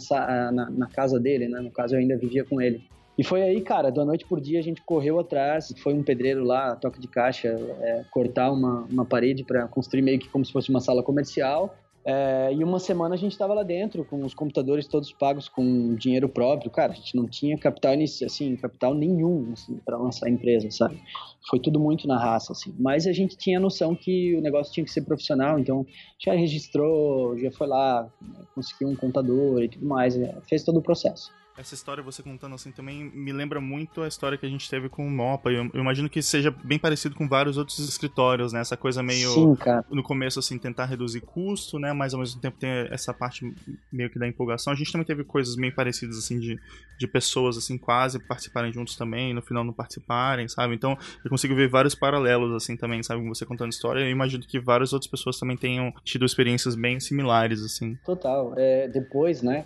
na, 0.52 0.70
na, 0.70 0.86
casa 0.86 1.18
dele, 1.18 1.48
né? 1.48 1.60
No 1.60 1.70
caso, 1.70 1.94
eu 1.94 1.98
ainda 1.98 2.16
vivia 2.16 2.44
com 2.44 2.60
ele. 2.60 2.86
E 3.18 3.24
foi 3.24 3.42
aí, 3.42 3.60
cara, 3.60 3.90
da 3.90 4.04
noite 4.04 4.24
por 4.24 4.40
dia 4.40 4.58
a 4.58 4.62
gente 4.62 4.82
correu 4.82 5.18
atrás, 5.20 5.72
foi 5.78 5.94
um 5.94 6.02
pedreiro 6.02 6.44
lá, 6.44 6.74
toque 6.76 7.00
de 7.00 7.06
caixa, 7.06 7.48
é, 7.80 8.04
cortar 8.10 8.50
uma, 8.50 8.86
uma 8.90 9.04
parede 9.04 9.44
para 9.44 9.66
construir 9.68 10.02
meio 10.02 10.18
que 10.18 10.28
como 10.28 10.44
se 10.44 10.52
fosse 10.52 10.70
uma 10.70 10.80
sala 10.80 11.02
comercial. 11.02 11.76
É, 12.06 12.52
e 12.52 12.62
uma 12.62 12.78
semana 12.78 13.14
a 13.14 13.18
gente 13.18 13.32
estava 13.32 13.54
lá 13.54 13.62
dentro, 13.62 14.04
com 14.04 14.22
os 14.24 14.34
computadores 14.34 14.86
todos 14.86 15.10
pagos 15.12 15.48
com 15.48 15.94
dinheiro 15.94 16.28
próprio. 16.28 16.70
Cara, 16.70 16.92
a 16.92 16.94
gente 16.94 17.16
não 17.16 17.26
tinha 17.26 17.56
capital 17.56 17.94
assim, 18.24 18.56
capital 18.56 18.94
nenhum 18.94 19.52
assim, 19.52 19.76
para 19.84 19.96
lançar 19.96 20.26
a 20.26 20.30
empresa, 20.30 20.70
sabe? 20.70 21.00
Foi 21.48 21.58
tudo 21.58 21.80
muito 21.80 22.06
na 22.06 22.18
raça, 22.18 22.52
assim. 22.52 22.74
Mas 22.78 23.06
a 23.06 23.12
gente 23.12 23.36
tinha 23.36 23.58
a 23.58 23.60
noção 23.60 23.94
que 23.94 24.36
o 24.36 24.42
negócio 24.42 24.72
tinha 24.72 24.84
que 24.84 24.90
ser 24.90 25.02
profissional, 25.02 25.58
então 25.58 25.86
já 26.18 26.34
registrou, 26.34 27.38
já 27.38 27.50
foi 27.50 27.66
lá, 27.66 28.10
conseguiu 28.54 28.88
um 28.88 28.96
contador 28.96 29.62
e 29.62 29.68
tudo 29.68 29.86
mais, 29.86 30.16
é, 30.16 30.36
fez 30.48 30.62
todo 30.62 30.78
o 30.78 30.82
processo 30.82 31.30
essa 31.56 31.74
história, 31.74 32.02
você 32.02 32.22
contando 32.22 32.54
assim, 32.54 32.72
também 32.72 33.04
me 33.04 33.32
lembra 33.32 33.60
muito 33.60 34.02
a 34.02 34.08
história 34.08 34.36
que 34.36 34.44
a 34.44 34.48
gente 34.48 34.68
teve 34.68 34.88
com 34.88 35.06
o 35.06 35.10
Mopa. 35.10 35.50
Eu, 35.50 35.70
eu, 35.72 35.80
imagino 35.80 36.10
que 36.10 36.20
seja 36.20 36.50
bem 36.50 36.78
parecido 36.78 37.14
com 37.14 37.28
vários 37.28 37.56
outros 37.56 37.78
escritórios, 37.78 38.52
né? 38.52 38.60
Essa 38.60 38.76
coisa 38.76 39.02
meio. 39.02 39.30
Sim, 39.30 39.54
cara. 39.54 39.84
No 39.88 40.02
começo, 40.02 40.38
assim, 40.38 40.58
tentar 40.58 40.86
reduzir 40.86 41.20
custo, 41.20 41.78
né? 41.78 41.92
Mas 41.92 42.12
ao 42.12 42.20
mesmo 42.20 42.40
tempo 42.40 42.58
tem 42.58 42.70
essa 42.90 43.14
parte 43.14 43.54
meio 43.92 44.10
que 44.10 44.18
da 44.18 44.26
empolgação. 44.26 44.72
A 44.72 44.76
gente 44.76 44.90
também 44.90 45.06
teve 45.06 45.22
coisas 45.22 45.54
meio 45.54 45.74
parecidas, 45.74 46.18
assim, 46.18 46.40
de 46.40 46.58
de 46.98 47.06
pessoas, 47.06 47.56
assim, 47.56 47.76
quase 47.76 48.18
participarem 48.18 48.72
juntos 48.72 48.96
também, 48.96 49.34
no 49.34 49.42
final 49.42 49.64
não 49.64 49.72
participarem, 49.72 50.48
sabe? 50.48 50.74
Então, 50.74 50.96
eu 51.24 51.30
consigo 51.30 51.54
ver 51.54 51.68
vários 51.68 51.94
paralelos, 51.94 52.52
assim, 52.54 52.76
também, 52.76 53.02
sabe? 53.02 53.26
Você 53.28 53.44
contando 53.44 53.72
história, 53.72 54.00
eu 54.00 54.10
imagino 54.10 54.44
que 54.46 54.58
várias 54.60 54.92
outras 54.92 55.10
pessoas 55.10 55.38
também 55.38 55.56
tenham 55.56 55.92
tido 56.04 56.24
experiências 56.24 56.74
bem 56.74 57.00
similares, 57.00 57.62
assim. 57.62 57.96
Total. 58.04 58.54
É, 58.56 58.88
depois, 58.88 59.42
né, 59.42 59.64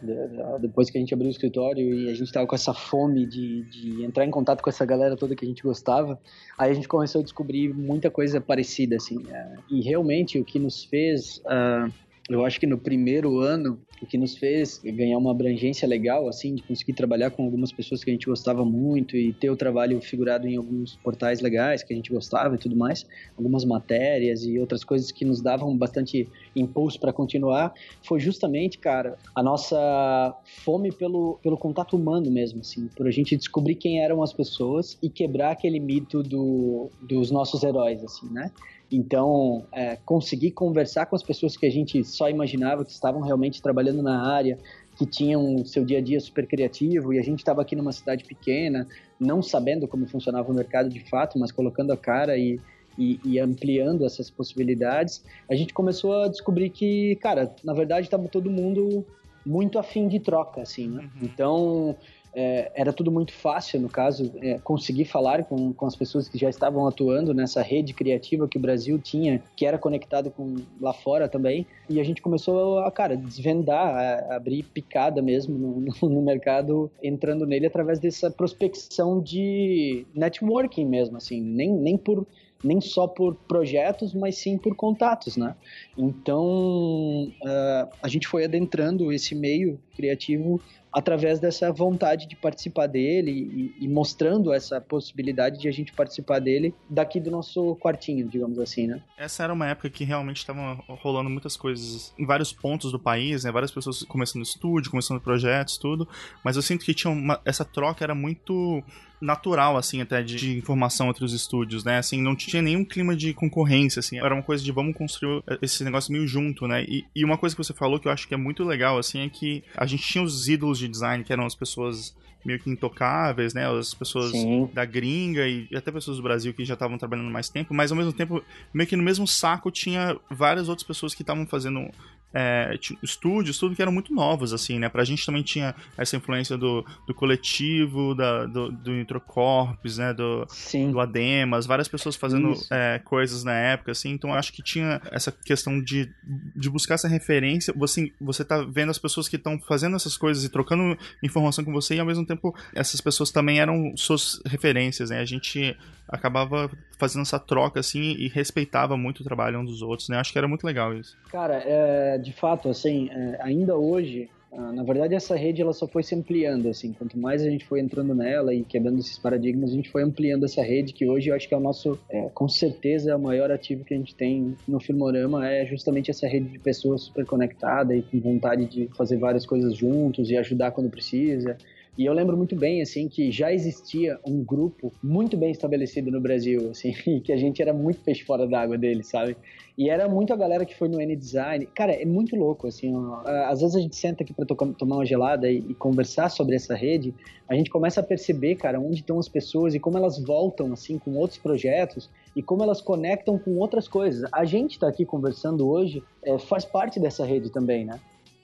depois 0.61 0.90
que 0.90 0.99
a 0.99 1.00
gente 1.00 1.12
abriu 1.12 1.28
o 1.28 1.33
escritório 1.33 1.78
e 1.81 2.09
a 2.09 2.15
gente 2.15 2.33
tava 2.33 2.47
com 2.47 2.55
essa 2.55 2.75
fome 2.75 3.27
de, 3.27 3.63
de 3.65 4.05
entrar 4.05 4.25
em 4.25 4.31
contato 4.31 4.63
com 4.63 4.71
essa 4.71 4.85
galera 4.85 5.17
toda 5.17 5.35
que 5.35 5.45
a 5.45 5.49
gente 5.49 5.63
gostava, 5.63 6.21
aí 6.57 6.71
a 6.71 6.75
gente 6.75 6.89
começou 6.89 7.21
a 7.21 7.25
descobrir 7.25 7.73
muita 7.73 8.11
coisa 8.11 8.41
parecida, 8.41 8.97
assim. 8.97 9.25
É, 9.31 9.57
e 9.71 9.81
realmente 9.83 10.39
o 10.39 10.45
que 10.45 10.59
nos 10.59 10.85
fez... 10.85 11.39
Uh, 11.39 12.08
eu 12.29 12.45
acho 12.45 12.61
que 12.61 12.67
no 12.67 12.77
primeiro 12.77 13.39
ano, 13.39 13.81
o 14.03 14.07
que 14.07 14.19
nos 14.19 14.37
fez 14.37 14.79
ganhar 14.85 15.17
uma 15.17 15.31
abrangência 15.31 15.89
legal, 15.89 16.29
assim, 16.29 16.55
de 16.55 16.63
conseguir 16.63 16.93
trabalhar 16.93 17.31
com 17.31 17.43
algumas 17.45 17.73
pessoas 17.73 18.05
que 18.05 18.11
a 18.11 18.13
gente 18.13 18.27
gostava 18.27 18.65
muito 18.65 19.17
e 19.17 19.33
ter 19.33 19.49
o 19.51 19.57
trabalho 19.57 19.99
figurado 20.01 20.47
em 20.47 20.57
alguns 20.57 20.97
portais 20.97 21.41
legais 21.41 21.83
que 21.83 21.93
a 21.93 21.97
gente 21.97 22.13
gostava 22.13 22.55
e 22.55 22.59
tudo 22.59 22.77
mais, 22.77 23.07
algumas 23.37 23.65
matérias 23.65 24.45
e 24.45 24.59
outras 24.59 24.85
coisas 24.85 25.11
que 25.11 25.25
nos 25.25 25.41
davam 25.41 25.77
bastante 25.77 26.29
impulso 26.55 27.01
para 27.01 27.13
continuar, 27.13 27.73
foi 28.03 28.21
justamente, 28.21 28.79
cara, 28.79 29.17
a 29.35 29.43
nossa 29.43 30.37
fome 30.65 30.93
pelo, 30.93 31.39
pelo 31.43 31.57
contato 31.57 31.97
humano 31.97 32.31
mesmo, 32.31 32.61
assim, 32.61 32.89
por 32.89 33.07
a 33.09 33.11
gente 33.11 33.37
descobrir 33.37 33.77
quem 33.77 34.03
eram 34.03 34.23
as 34.23 34.35
pessoas 34.35 34.99
e 35.03 35.09
quebrar 35.09 35.53
aquele 35.53 35.81
mito 35.81 36.23
do, 36.23 36.91
dos 37.01 37.31
nossos 37.31 37.63
heróis, 37.63 38.05
assim, 38.05 38.29
né? 38.31 38.51
Então, 38.90 39.66
é, 39.71 39.97
conseguir 39.97 40.52
conversar 40.52 41.07
com 41.07 41.14
as 41.14 41.23
pessoas 41.23 41.57
que 41.57 41.66
a 41.66 41.71
gente 41.71 42.02
só 42.04 42.30
imaginava 42.30 42.85
que 42.85 42.90
estavam 42.90 43.21
realmente 43.21 43.61
trabalhando 43.61 44.02
na 44.02 44.26
área, 44.26 44.59
que 44.97 45.04
tinham 45.04 45.64
seu 45.64 45.85
dia 45.85 45.99
a 45.99 46.00
dia 46.00 46.18
super 46.18 46.47
criativo, 46.47 47.12
e 47.12 47.18
a 47.18 47.23
gente 47.23 47.40
estava 47.40 47.62
aqui 47.62 47.76
numa 47.76 47.92
cidade 47.92 48.25
pequena, 48.25 48.87
não 49.21 49.42
sabendo 49.42 49.87
como 49.87 50.07
funcionava 50.07 50.50
o 50.50 50.54
mercado 50.54 50.88
de 50.88 51.00
fato, 51.09 51.38
mas 51.38 51.52
colocando 51.52 51.92
a 51.92 51.97
cara 51.97 52.37
e, 52.38 52.59
e, 52.99 53.21
e 53.25 53.38
ampliando 53.38 54.04
essas 54.07 54.30
possibilidades, 54.30 55.23
a 55.49 55.54
gente 55.54 55.73
começou 55.75 56.23
a 56.23 56.28
descobrir 56.28 56.71
que, 56.71 57.16
cara, 57.16 57.54
na 57.62 57.75
verdade 57.75 58.07
estava 58.07 58.26
todo 58.26 58.50
mundo 58.50 59.04
muito 59.45 59.78
afim 59.78 60.09
de 60.09 60.21
troca, 60.21 60.61
assim, 60.62 60.88
né? 60.88 61.02
Uhum. 61.02 61.11
Então, 61.23 61.97
é, 62.35 62.71
era 62.75 62.93
tudo 62.93 63.11
muito 63.11 63.33
fácil, 63.33 63.81
no 63.81 63.89
caso, 63.89 64.33
é, 64.41 64.59
conseguir 64.59 65.05
falar 65.05 65.45
com, 65.45 65.73
com 65.73 65.87
as 65.87 65.97
pessoas 65.97 66.29
que 66.29 66.39
já 66.39 66.49
estavam 66.49 66.87
atuando 66.87 67.33
nessa 67.33 67.63
rede 67.63 67.95
criativa 67.95 68.49
que 68.49 68.59
o 68.59 68.61
Brasil 68.61 68.99
tinha, 68.99 69.43
que 69.57 69.67
era 69.67 69.79
conectado 69.79 70.31
com 70.31 70.57
lá 70.81 70.93
fora 70.93 71.29
também. 71.29 71.67
E 71.89 72.01
a 72.01 72.05
gente 72.05 72.21
começou 72.21 72.81
a, 72.81 72.91
cara, 72.91 73.17
desvendar, 73.17 73.95
a, 73.95 74.35
a 74.35 74.37
abrir 74.37 74.63
picada 74.65 75.23
mesmo 75.23 75.57
no, 75.59 75.81
no, 76.09 76.23
mercado, 76.23 76.91
entrando 77.03 77.47
nele 77.47 77.67
através 77.67 77.99
dessa 77.99 78.31
prospecção 78.31 79.21
de 79.21 80.07
networking 80.15 80.85
mesmo, 80.85 81.17
assim, 81.17 81.41
nem, 81.41 81.73
nem 81.73 81.97
por 81.97 82.27
nem 82.63 82.81
só 82.81 83.07
por 83.07 83.35
projetos, 83.35 84.13
mas 84.13 84.37
sim 84.37 84.59
por 84.59 84.75
contatos, 84.75 85.37
né? 85.37 85.55
Então, 85.97 87.29
uh, 87.43 87.89
a 88.03 88.09
gente 88.09 88.27
foi 88.27 88.45
adentrando 88.45 89.13
esse 89.13 89.35
meio 89.35 89.79
criativo 89.95 90.61
através 90.92 91.38
dessa 91.38 91.73
vontade 91.73 92.26
de 92.26 92.37
participar 92.37 92.87
dele 92.87 93.75
e, 93.78 93.85
e, 93.85 93.88
mostrando 93.88 94.52
essa 94.52 94.80
possibilidade 94.80 95.59
de 95.59 95.68
a 95.68 95.73
gente 95.73 95.92
participar 95.92 96.38
dele 96.38 96.75
daqui 96.88 97.21
do 97.21 97.30
nosso 97.30 97.76
quartinho, 97.76 98.26
digamos 98.26 98.59
assim, 98.59 98.87
né? 98.87 99.02
Essa 99.16 99.45
era 99.45 99.52
uma 99.52 99.66
época 99.66 99.90
que 99.90 100.04
realmente 100.04 100.38
estavam 100.38 100.83
rolando 100.88 101.28
muitas 101.28 101.57
coisas 101.57 102.14
em 102.18 102.26
vários 102.26 102.52
pontos 102.52 102.92
do 102.92 102.99
país, 102.99 103.45
né? 103.45 103.52
Várias 103.52 103.71
pessoas 103.71 104.02
começando 104.04 104.42
estúdio, 104.42 104.90
começando 104.90 105.21
projetos, 105.21 105.78
tudo. 105.78 106.09
Mas 106.45 106.57
eu 106.57 106.62
sinto 106.62 106.85
que 106.85 106.95
tinha 106.95 107.12
uma, 107.12 107.40
essa 107.45 107.64
troca 107.64 108.04
era 108.04 108.14
muito 108.14 108.83
natural, 109.21 109.77
assim, 109.77 110.01
até 110.01 110.23
de, 110.23 110.37
de, 110.37 110.57
informação 110.57 111.11
entre 111.11 111.25
os 111.25 111.33
estúdios, 111.33 111.85
né? 111.85 111.99
Assim, 111.99 112.21
não 112.21 112.37
tinha 112.37 112.63
nenhum 112.63 112.85
clima 112.85 113.17
de 113.17 113.33
concorrência, 113.35 114.01
assim. 114.01 114.19
Era 114.19 114.35
uma 114.35 114.43
coisa 114.43 114.63
de 114.63 114.73
vamos 114.73 114.97
construir 114.97 115.43
esse 115.61 115.83
negócio 115.85 116.13
meio 116.13 116.27
junto, 116.27 116.67
né? 116.67 116.85
E, 116.85 117.05
e 117.15 117.25
uma 117.25 117.37
coisa 117.37 117.55
que 117.55 117.63
você 117.63 117.75
falou 117.75 117.99
que 117.99 118.09
eu 118.09 118.13
acho 118.13 118.29
que 118.29 118.35
é 118.35 118.37
muito 118.37 118.65
legal, 118.65 118.99
assim, 118.99 119.21
é 119.21 119.29
que 119.29 119.63
a 119.77 119.87
gente 119.87 120.03
tinha 120.03 120.23
os 120.23 120.49
ídolos 120.49 120.79
de 120.79 120.89
design, 120.89 121.25
que 121.25 121.33
eram 121.33 121.47
as 121.47 121.55
pessoas 121.55 122.15
meio 122.45 122.59
que 122.59 122.71
intocáveis, 122.71 123.53
né? 123.53 123.69
As 123.69 123.93
pessoas 123.93 124.31
Sim. 124.31 124.71
da 124.73 124.85
gringa 124.85 125.47
e 125.47 125.69
até 125.75 125.91
pessoas 125.91 126.17
do 126.17 126.23
Brasil 126.23 126.55
que 126.55 126.65
já 126.65 126.75
estavam 126.75 126.97
trabalhando 126.97 127.31
mais 127.31 127.49
tempo, 127.49 127.75
mas 127.75 127.91
ao 127.91 127.97
mesmo 127.97 128.13
tempo, 128.13 128.43
meio 128.73 128.89
que 128.89 128.97
no 128.97 129.03
mesmo 129.03 129.27
saco 129.27 129.71
tinha 129.71 130.17
várias 130.31 130.69
outras 130.69 130.87
pessoas 130.87 131.15
que 131.15 131.23
estavam 131.23 131.47
fazendo 131.47 131.91
é, 132.33 132.79
estúdios, 133.03 133.59
tudo 133.59 133.75
que 133.75 133.83
eram 133.83 133.93
muito 133.93 134.13
novos, 134.13 134.53
assim, 134.53 134.79
né? 134.79 134.89
Pra 134.89 135.05
gente 135.05 135.25
também 135.25 135.43
tinha 135.43 135.75
essa 135.97 136.17
influência 136.17 136.57
do, 136.57 136.85
do 137.07 137.15
coletivo, 137.15 138.15
da, 138.15 138.45
do, 138.47 138.71
do 138.71 138.99
Introcorps, 138.99 139.99
né? 139.99 140.13
Do, 140.13 140.47
Sim. 140.49 140.91
do 140.91 141.01
Ademas, 141.01 141.67
várias 141.67 141.89
pessoas 141.89 142.17
fazendo 142.17 142.53
é, 142.71 143.01
coisas 143.05 143.45
na 143.45 143.55
época, 143.55 143.93
assim, 143.93 144.11
então 144.11 144.35
acho 144.35 144.53
que 144.53 144.63
tinha 144.63 145.01
essa 145.11 145.33
questão 145.33 145.81
de, 145.83 146.13
de 146.55 146.69
buscar 146.69 146.95
essa 146.95 147.09
referência, 147.09 147.73
você, 147.77 148.13
você 148.21 148.45
tá 148.45 148.63
vendo 148.63 148.91
as 148.91 148.99
pessoas 148.99 149.29
que 149.29 149.37
estão 149.37 149.59
fazendo 149.61 149.97
essas 149.97 150.17
coisas 150.17 150.45
e 150.45 150.49
trocando 150.49 150.97
informação 151.23 151.65
com 151.65 151.73
você, 151.73 151.95
e 151.95 152.01
ao 152.01 152.07
mesmo 152.07 152.27
tempo 152.27 152.55
essas 152.75 153.01
pessoas 153.01 153.31
também 153.31 153.61
eram 153.61 153.97
suas 153.97 154.41
referências, 154.47 155.11
né? 155.11 155.21
A 155.21 155.25
gente 155.25 155.77
acabava 156.09 156.71
fazendo 156.99 157.23
essa 157.23 157.39
troca, 157.39 157.81
assim, 157.81 158.17
e 158.19 158.29
respeitava 158.29 158.97
muito 158.97 159.21
o 159.21 159.25
trabalho 159.25 159.61
um 159.61 159.65
dos 159.65 159.83
outros, 159.83 160.09
né? 160.09 160.19
Acho 160.19 160.33
que 160.33 160.39
era 160.39 160.49
muito 160.49 160.65
legal 160.65 160.95
isso. 160.95 161.17
Cara, 161.31 161.63
é, 161.65 162.18
de 162.19 162.33
fato, 162.33 162.69
assim, 162.69 163.09
é, 163.11 163.39
ainda 163.41 163.77
hoje, 163.77 164.29
ah, 164.51 164.73
na 164.73 164.83
verdade, 164.83 165.15
essa 165.15 165.37
rede 165.37 165.61
ela 165.61 165.73
só 165.73 165.87
foi 165.87 166.03
se 166.03 166.15
ampliando, 166.15 166.69
assim. 166.69 166.93
Quanto 166.93 167.19
mais 167.19 167.43
a 167.43 167.51
gente 167.51 167.65
foi 167.67 167.81
entrando 167.81 168.15
nela 168.15 168.55
e 168.55 168.65
quebrando 168.65 168.99
esses 168.99 169.19
paradigmas, 169.19 169.71
a 169.71 169.75
gente 169.75 169.91
foi 169.91 170.03
ampliando 170.03 170.45
essa 170.45 170.63
rede, 170.63 170.93
que 170.93 171.07
hoje 171.09 171.29
eu 171.29 171.35
acho 171.35 171.47
que 171.47 171.55
é 171.55 171.57
o 171.57 171.61
nosso, 171.61 171.99
é, 172.09 172.29
com 172.33 172.49
certeza, 172.49 173.17
o 173.17 173.21
maior 173.21 173.51
ativo 173.51 173.85
que 173.85 173.93
a 173.93 173.97
gente 173.97 174.15
tem 174.15 174.57
no 174.67 174.81
Filmorama 174.81 175.47
é 175.47 175.67
justamente 175.67 176.11
essa 176.11 176.27
rede 176.27 176.49
de 176.49 176.59
pessoas 176.59 177.03
super 177.03 177.27
conectada 177.27 177.95
e 177.95 178.03
com 178.03 178.19
vontade 178.21 178.65
de 178.67 178.89
fazer 178.97 179.19
várias 179.19 179.45
coisas 179.45 179.77
juntos 179.77 180.31
e 180.31 180.37
ajudar 180.37 180.71
quando 180.71 180.89
precisa. 180.89 181.57
E 181.99 182.07
eu 182.07 182.12
lembro 182.12 182.37
muito 182.37 182.55
bem, 182.55 182.81
assim, 182.81 183.09
que 183.09 183.33
já 183.33 183.52
existia 183.52 184.21
um 184.25 184.45
grupo 184.45 184.93
muito 185.02 185.37
bem 185.37 185.50
estabelecido 185.50 186.12
no 186.12 186.21
Brasil, 186.21 186.71
assim, 186.71 186.93
que 187.25 187.33
a 187.33 187.37
gente 187.37 187.61
era 187.61 187.75
muito 187.75 188.00
peixe 188.02 188.23
fora 188.23 188.47
d'água 188.47 188.78
dele, 188.78 189.02
sabe? 189.02 189.37
E 189.76 189.90
era 189.90 190.09
muito 190.09 190.33
a 190.33 190.37
galera 190.37 190.64
que 190.64 190.76
foi 190.76 190.88
no 190.88 191.00
N-Design. 191.00 191.67
Cara, 191.75 191.93
é 191.93 192.05
muito 192.05 192.37
louco, 192.37 192.69
assim, 192.69 192.95
ó. 192.95 193.23
às 193.49 193.61
vezes 193.61 193.75
a 193.75 193.81
gente 193.81 193.97
senta 193.97 194.23
aqui 194.23 194.33
para 194.33 194.47
tomar 194.47 194.97
uma 194.97 195.05
gelada 195.05 195.50
e, 195.50 195.59
e, 195.59 195.75
conversar 195.75 196.28
sobre 196.28 196.55
essa 196.55 196.73
rede, 196.76 197.12
a 197.49 197.55
gente 197.55 197.69
começa 197.69 197.99
a 197.99 198.05
perceber, 198.05 198.55
cara, 198.55 198.78
onde 198.78 199.00
estão 199.00 199.19
as 199.19 199.28
pessoas 199.28 199.75
e 199.75 199.81
como 199.81 199.99
elas 199.99 200.23
voltam, 200.23 200.73
assim, 200.73 200.99
com 200.99 201.17
outros 201.17 201.40
projetos 201.40 202.09
e 202.37 202.40
como 202.40 202.62
elas 202.62 202.81
conectam 202.81 203.37
com 203.37 203.57
outras 203.57 203.88
coisas. 203.88 204.28
A 204.33 204.45
gente 204.45 204.78
tá 204.78 204.87
aqui 204.87 205.05
conversando 205.05 205.69
hoje, 205.69 206.00
é, 206.23 206.38
faz 206.38 206.64
parte 206.64 207.00
dessa 207.00 207.25
rede 207.25 207.50
também, 207.50 207.85
né? 207.85 207.99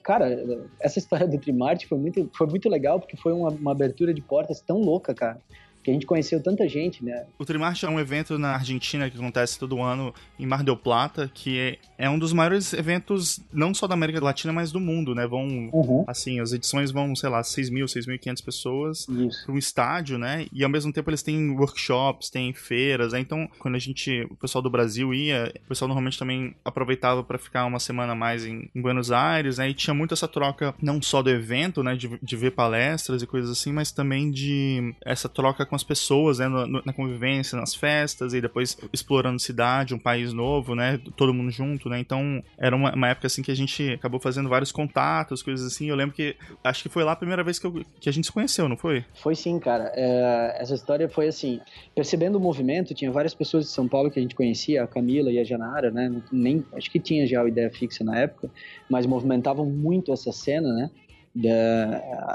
Cara, 0.05 0.29
essa 0.79 0.99
história 0.99 1.27
do 1.27 1.39
Trimart 1.39 1.85
foi 1.87 1.97
muito, 1.97 2.29
foi 2.37 2.45
muito 2.47 2.69
legal, 2.69 2.99
porque 2.99 3.17
foi 3.17 3.33
uma, 3.33 3.49
uma 3.49 3.71
abertura 3.71 4.13
de 4.13 4.21
portas 4.21 4.61
tão 4.61 4.77
louca, 4.77 5.13
cara 5.13 5.41
que 5.85 5.91
a 5.91 5.93
gente 5.93 6.07
conheceu 6.07 6.41
tanta 6.41 6.67
gente, 6.67 7.05
né? 7.05 7.25
O 7.37 7.45
Trimarte 7.45 7.85
é 7.85 7.89
um 7.89 7.99
evento 7.99 8.39
na 8.39 8.55
Argentina 8.55 9.07
que 9.07 9.15
acontece 9.15 9.59
todo 9.59 9.79
ano 9.79 10.11
em 10.39 10.45
Mar 10.45 10.63
del 10.63 10.75
Plata, 10.75 11.29
que 11.31 11.59
é, 11.59 11.77
é 11.95 12.09
um 12.09 12.17
dos 12.17 12.33
maiores 12.33 12.73
eventos, 12.73 13.39
não 13.53 13.71
só 13.71 13.85
da 13.85 13.93
América 13.93 14.19
Latina, 14.19 14.51
mas 14.51 14.71
do 14.71 14.79
mundo, 14.79 15.13
né? 15.13 15.27
Vão, 15.27 15.69
uhum. 15.71 16.03
assim, 16.07 16.39
as 16.39 16.53
edições 16.53 16.89
vão, 16.89 17.15
sei 17.15 17.29
lá, 17.29 17.43
6 17.43 17.69
mil, 17.69 17.85
6.500 17.85 18.43
pessoas 18.43 19.05
para 19.45 19.53
um 19.53 19.59
estádio, 19.59 20.17
né? 20.17 20.47
E 20.51 20.63
ao 20.63 20.69
mesmo 20.71 20.91
tempo 20.91 21.07
eles 21.11 21.21
têm 21.21 21.51
workshops, 21.51 22.31
têm 22.31 22.51
feiras, 22.51 23.13
né? 23.13 23.19
Então, 23.19 23.47
quando 23.59 23.75
a 23.75 23.79
gente, 23.79 24.27
o 24.31 24.35
pessoal 24.35 24.63
do 24.63 24.69
Brasil 24.71 25.13
ia, 25.13 25.53
o 25.65 25.69
pessoal 25.69 25.87
normalmente 25.87 26.17
também 26.17 26.55
aproveitava 26.65 27.23
para 27.23 27.37
ficar 27.37 27.63
uma 27.65 27.79
semana 27.79 28.15
mais 28.15 28.43
em, 28.43 28.71
em, 28.73 28.81
Buenos 28.81 29.11
Aires, 29.11 29.59
né? 29.59 29.69
E 29.69 29.73
tinha 29.75 29.93
muito 29.93 30.15
essa 30.15 30.27
troca, 30.27 30.73
não 30.81 30.99
só 30.99 31.21
do 31.21 31.29
evento, 31.29 31.83
né? 31.83 31.95
De, 31.95 32.19
de 32.19 32.35
ver 32.35 32.51
palestras 32.51 33.21
e 33.21 33.27
coisas 33.27 33.51
assim, 33.51 33.71
mas 33.71 33.91
também 33.91 34.31
de 34.31 34.95
essa 35.05 35.29
troca 35.29 35.63
com 35.63 35.74
com 35.75 35.77
as 35.77 35.83
pessoas, 35.83 36.39
né, 36.39 36.47
no, 36.47 36.81
na 36.85 36.93
convivência, 36.93 37.59
nas 37.59 37.75
festas, 37.75 38.33
e 38.33 38.39
depois 38.39 38.77
explorando 38.93 39.39
cidade, 39.39 39.93
um 39.93 39.99
país 39.99 40.31
novo, 40.31 40.73
né, 40.73 40.99
todo 41.17 41.33
mundo 41.33 41.51
junto, 41.51 41.89
né, 41.89 41.99
então 41.99 42.41
era 42.57 42.75
uma, 42.75 42.93
uma, 42.95 43.09
época 43.09 43.27
assim 43.27 43.41
que 43.41 43.51
a 43.51 43.55
gente 43.55 43.91
acabou 43.91 44.19
fazendo 44.19 44.47
vários 44.47 44.71
contatos, 44.71 45.43
coisas 45.43 45.67
assim, 45.67 45.89
eu 45.89 45.95
lembro 45.95 46.15
que, 46.15 46.35
acho 46.63 46.81
que 46.81 46.89
foi 46.89 47.03
lá 47.03 47.11
a 47.11 47.15
primeira 47.15 47.43
vez 47.43 47.59
que, 47.59 47.67
eu, 47.67 47.83
que 47.99 48.07
a 48.07 48.11
gente 48.11 48.25
se 48.25 48.31
conheceu, 48.31 48.69
não 48.69 48.77
foi? 48.77 49.03
Foi 49.15 49.35
sim, 49.35 49.59
cara, 49.59 49.91
é, 49.93 50.57
essa 50.59 50.73
história 50.73 51.09
foi 51.09 51.27
assim, 51.27 51.59
percebendo 51.93 52.37
o 52.37 52.39
movimento, 52.39 52.93
tinha 52.93 53.11
várias 53.11 53.33
pessoas 53.33 53.65
de 53.65 53.71
São 53.71 53.87
Paulo 53.87 54.09
que 54.09 54.19
a 54.19 54.21
gente 54.21 54.35
conhecia, 54.35 54.83
a 54.83 54.87
Camila 54.87 55.31
e 55.31 55.39
a 55.39 55.43
Janara, 55.43 55.91
né, 55.91 56.21
nem, 56.31 56.63
acho 56.73 56.89
que 56.89 56.99
tinha 56.99 57.27
já 57.27 57.41
a 57.41 57.47
ideia 57.47 57.69
fixa 57.69 58.03
na 58.03 58.17
época, 58.17 58.49
mas 58.89 59.05
movimentavam 59.05 59.65
muito 59.65 60.13
essa 60.13 60.31
cena, 60.31 60.71
né, 60.73 60.89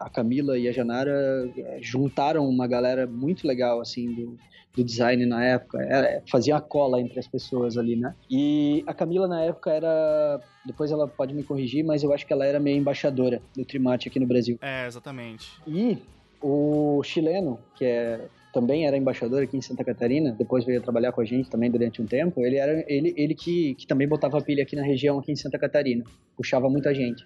a 0.03 0.11
Camila 0.13 0.59
e 0.59 0.69
a 0.69 0.73
Janara 0.73 1.51
eh, 1.57 1.79
juntaram 1.81 2.49
uma 2.49 2.67
galera 2.67 3.07
muito 3.07 3.47
legal 3.47 3.81
assim 3.81 4.13
do, 4.13 4.37
do 4.75 4.85
design 4.85 5.25
na 5.27 5.45
época, 5.45 5.83
é, 5.83 6.23
fazia 6.31 6.57
a 6.57 6.61
cola 6.61 7.01
entre 7.01 7.19
as 7.19 7.27
pessoas 7.27 7.77
ali, 7.77 7.97
né? 7.97 8.15
E 8.31 8.85
a 8.87 8.95
Camila 8.95 9.27
na 9.27 9.43
época 9.43 9.71
era, 9.71 10.41
depois 10.65 10.93
ela 10.93 11.09
pode 11.09 11.35
me 11.35 11.43
corrigir, 11.43 11.85
mas 11.85 12.03
eu 12.03 12.13
acho 12.13 12.27
que 12.27 12.33
ela 12.33 12.45
era 12.45 12.61
meio 12.61 12.79
embaixadora 12.79 13.41
do 13.57 13.65
Trimate 13.65 14.09
aqui 14.09 14.21
no 14.21 14.27
Brasil. 14.27 14.59
É, 14.61 14.87
exatamente. 14.87 15.51
E 15.67 15.99
O 16.43 17.03
chileno, 17.03 17.59
que 17.75 17.85
é 17.85 18.21
também 18.53 18.87
era 18.87 18.97
embaixador 18.97 19.43
aqui 19.43 19.57
em 19.57 19.61
Santa 19.61 19.85
Catarina, 19.85 20.33
depois 20.33 20.65
veio 20.65 20.83
trabalhar 20.83 21.13
com 21.13 21.21
a 21.21 21.25
gente 21.25 21.49
também 21.49 21.71
durante 21.71 22.03
um 22.03 22.07
tempo. 22.07 22.45
Ele 22.45 22.57
era 22.57 22.85
ele, 22.89 23.15
ele 23.17 23.35
que, 23.35 23.75
que 23.77 23.87
também 23.87 24.09
botava 24.09 24.41
pilha 24.41 24.63
aqui 24.63 24.75
na 24.75 24.83
região, 24.83 25.19
aqui 25.19 25.31
em 25.31 25.37
Santa 25.37 25.59
Catarina, 25.59 26.05
puxava 26.37 26.69
muita 26.69 26.95
gente. 26.95 27.25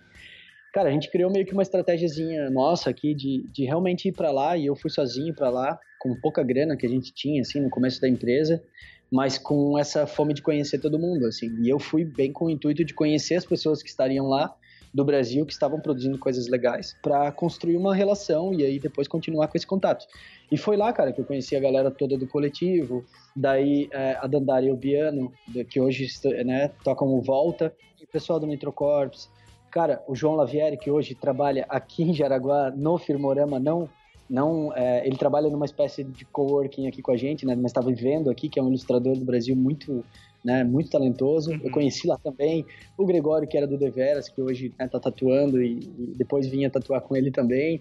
Cara, 0.75 0.89
a 0.89 0.93
gente 0.93 1.09
criou 1.09 1.31
meio 1.31 1.47
que 1.47 1.53
uma 1.53 1.63
estratégiazinha 1.63 2.51
nossa 2.51 2.91
aqui 2.91 3.15
de, 3.15 3.47
de 3.53 3.65
realmente 3.65 4.09
ir 4.09 4.13
para 4.13 4.33
lá 4.33 4.57
e 4.57 4.67
eu 4.67 4.75
fui 4.75 4.91
sozinho 4.91 5.33
para 5.33 5.49
lá, 5.49 5.79
com 6.01 6.19
pouca 6.21 6.43
grana 6.43 6.77
que 6.77 6.85
a 6.85 6.89
gente 6.89 7.15
tinha, 7.15 7.43
assim, 7.43 7.61
no 7.61 7.71
começo 7.71 8.01
da 8.01 8.09
empresa, 8.09 8.61
mas 9.09 9.39
com 9.39 9.79
essa 9.79 10.05
fome 10.05 10.35
de 10.35 10.43
conhecer 10.43 10.81
todo 10.81 10.99
mundo, 10.99 11.27
assim. 11.27 11.47
E 11.63 11.69
eu 11.69 11.79
fui 11.79 12.05
bem 12.05 12.33
com 12.33 12.47
o 12.47 12.51
intuito 12.51 12.85
de 12.85 12.93
conhecer 12.93 13.37
as 13.37 13.47
pessoas 13.47 13.85
que 13.85 13.89
estariam 13.89 14.27
lá 14.27 14.53
do 14.93 15.05
Brasil 15.05 15.47
que 15.47 15.53
estavam 15.53 15.79
produzindo 15.79 16.19
coisas 16.19 16.49
legais 16.49 16.97
para 17.01 17.31
construir 17.31 17.77
uma 17.77 17.95
relação 17.95 18.53
e 18.53 18.65
aí 18.65 18.81
depois 18.81 19.07
continuar 19.07 19.47
com 19.47 19.57
esse 19.57 19.67
contato. 19.67 20.05
E 20.51 20.57
foi 20.57 20.77
lá, 20.77 20.93
cara, 20.93 21.13
que 21.13 21.21
eu 21.21 21.25
conheci 21.25 21.55
a 21.55 21.61
galera 21.61 21.89
toda 21.89 22.19
do 22.19 22.27
coletivo, 22.27 23.05
daí 23.37 23.89
é, 23.93 24.19
a 24.21 24.27
Dandara 24.27 24.67
e 24.67 24.73
o 24.73 24.77
Biano, 24.77 25.33
que 25.71 25.81
hoje 25.81 26.09
né, 26.45 26.73
tocam 26.83 27.07
o 27.07 27.23
Volta, 27.23 27.73
e 28.01 28.03
o 28.03 28.09
pessoal 28.09 28.41
do 28.41 28.47
Nitrocorps, 28.49 29.31
Cara, 29.75 30.01
o 30.07 30.15
João 30.15 30.37
Lavieri, 30.37 30.77
que 30.77 30.89
hoje 30.89 31.17
trabalha 31.17 31.67
aqui 31.69 32.05
em 32.05 32.15
Jaraguá, 32.15 32.71
no 32.71 32.97
Firmorama, 32.97 33.59
não 33.59 33.89
não 34.31 34.73
é, 34.73 35.05
ele 35.05 35.17
trabalha 35.17 35.51
numa 35.51 35.65
espécie 35.65 36.05
de 36.05 36.25
coworking 36.27 36.87
aqui 36.87 37.03
com 37.03 37.11
a 37.11 37.17
gente, 37.17 37.45
né? 37.45 37.57
Mas 37.57 37.73
está 37.73 37.81
vivendo 37.81 38.31
aqui, 38.31 38.49
que 38.49 38.61
é 38.61 38.63
um 38.63 38.69
ilustrador 38.69 39.17
do 39.17 39.25
Brasil 39.25 39.57
muito, 39.57 40.05
né? 40.45 40.63
Muito 40.63 40.91
talentoso. 40.91 41.51
Uhum. 41.51 41.61
Eu 41.65 41.73
conheci 41.73 42.07
lá 42.07 42.17
também 42.17 42.65
o 42.97 43.05
Gregório, 43.05 43.49
que 43.49 43.57
era 43.57 43.67
do 43.67 43.77
Deveras, 43.77 44.29
que 44.29 44.41
hoje 44.41 44.67
está 44.67 44.85
né, 44.85 44.91
tá 44.91 45.01
tatuando 45.01 45.61
e, 45.61 45.81
e, 45.81 46.15
depois 46.17 46.47
vinha 46.47 46.71
tatuar 46.71 47.01
com 47.01 47.17
ele 47.17 47.33
também. 47.33 47.81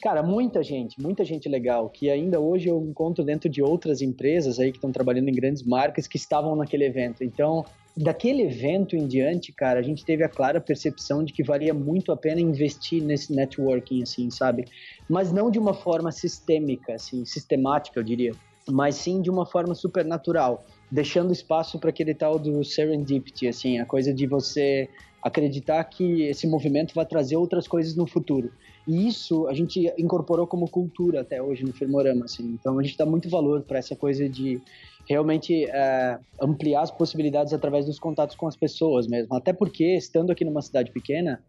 Cara, 0.00 0.22
muita 0.22 0.62
gente, 0.62 1.02
muita 1.02 1.24
gente 1.24 1.48
legal, 1.48 1.90
que 1.90 2.08
ainda 2.08 2.38
hoje 2.38 2.68
eu 2.68 2.80
encontro 2.80 3.24
dentro 3.24 3.48
de 3.48 3.60
outras 3.60 4.00
empresas 4.00 4.60
aí 4.60 4.70
que 4.70 4.78
estão 4.78 4.92
trabalhando 4.92 5.28
em 5.28 5.34
grandes 5.34 5.64
marcas 5.64 6.06
que 6.06 6.16
estavam 6.16 6.54
naquele 6.54 6.84
evento. 6.84 7.24
Então, 7.24 7.64
daquele 7.96 8.42
evento 8.42 8.94
em 8.94 9.06
diante, 9.06 9.52
cara, 9.52 9.80
a 9.80 9.82
gente 9.82 10.04
teve 10.04 10.22
a 10.22 10.28
clara 10.28 10.60
percepção 10.60 11.24
de 11.24 11.32
que 11.32 11.42
valia 11.42 11.72
muito 11.72 12.12
a 12.12 12.16
pena 12.16 12.40
investir 12.40 13.02
nesse 13.02 13.34
networking, 13.34 14.02
assim, 14.02 14.30
sabe? 14.30 14.66
Mas 15.08 15.32
não 15.32 15.50
de 15.50 15.58
uma 15.58 15.72
forma 15.72 16.12
sistêmica, 16.12 16.94
assim, 16.94 17.24
sistemática, 17.24 17.98
eu 17.98 18.04
diria, 18.04 18.32
mas 18.68 18.96
sim 18.96 19.22
de 19.22 19.30
uma 19.30 19.46
forma 19.46 19.74
supernatural, 19.74 20.66
deixando 20.90 21.32
espaço 21.32 21.78
para 21.78 21.90
aquele 21.90 22.14
tal 22.14 22.38
do 22.38 22.62
serendipity, 22.62 23.48
assim, 23.48 23.78
a 23.78 23.86
coisa 23.86 24.12
de 24.12 24.26
você 24.26 24.88
acreditar 25.22 25.82
que 25.84 26.22
esse 26.22 26.46
movimento 26.46 26.94
vai 26.94 27.04
trazer 27.04 27.36
outras 27.36 27.66
coisas 27.66 27.96
no 27.96 28.06
futuro. 28.06 28.52
E 28.86 29.08
isso 29.08 29.48
a 29.48 29.54
gente 29.54 29.92
incorporou 29.98 30.46
como 30.46 30.68
cultura 30.68 31.22
até 31.22 31.42
hoje 31.42 31.64
no 31.64 31.72
Firmorama, 31.72 32.26
assim. 32.26 32.56
Então 32.60 32.78
a 32.78 32.82
gente 32.82 32.96
dá 32.96 33.04
muito 33.04 33.28
valor 33.28 33.62
para 33.62 33.78
essa 33.78 33.96
coisa 33.96 34.28
de 34.28 34.60
realmente 35.08 35.64
é, 35.64 36.18
ampliar 36.40 36.82
as 36.82 36.90
possibilidades 36.90 37.52
através 37.52 37.86
dos 37.86 37.98
contatos 37.98 38.36
com 38.36 38.46
as 38.46 38.56
pessoas 38.56 39.06
mesmo. 39.06 39.34
Até 39.34 39.52
porque, 39.52 39.96
estando 39.96 40.30
aqui 40.30 40.44
numa 40.44 40.62
cidade 40.62 40.90
pequena, 40.90 41.42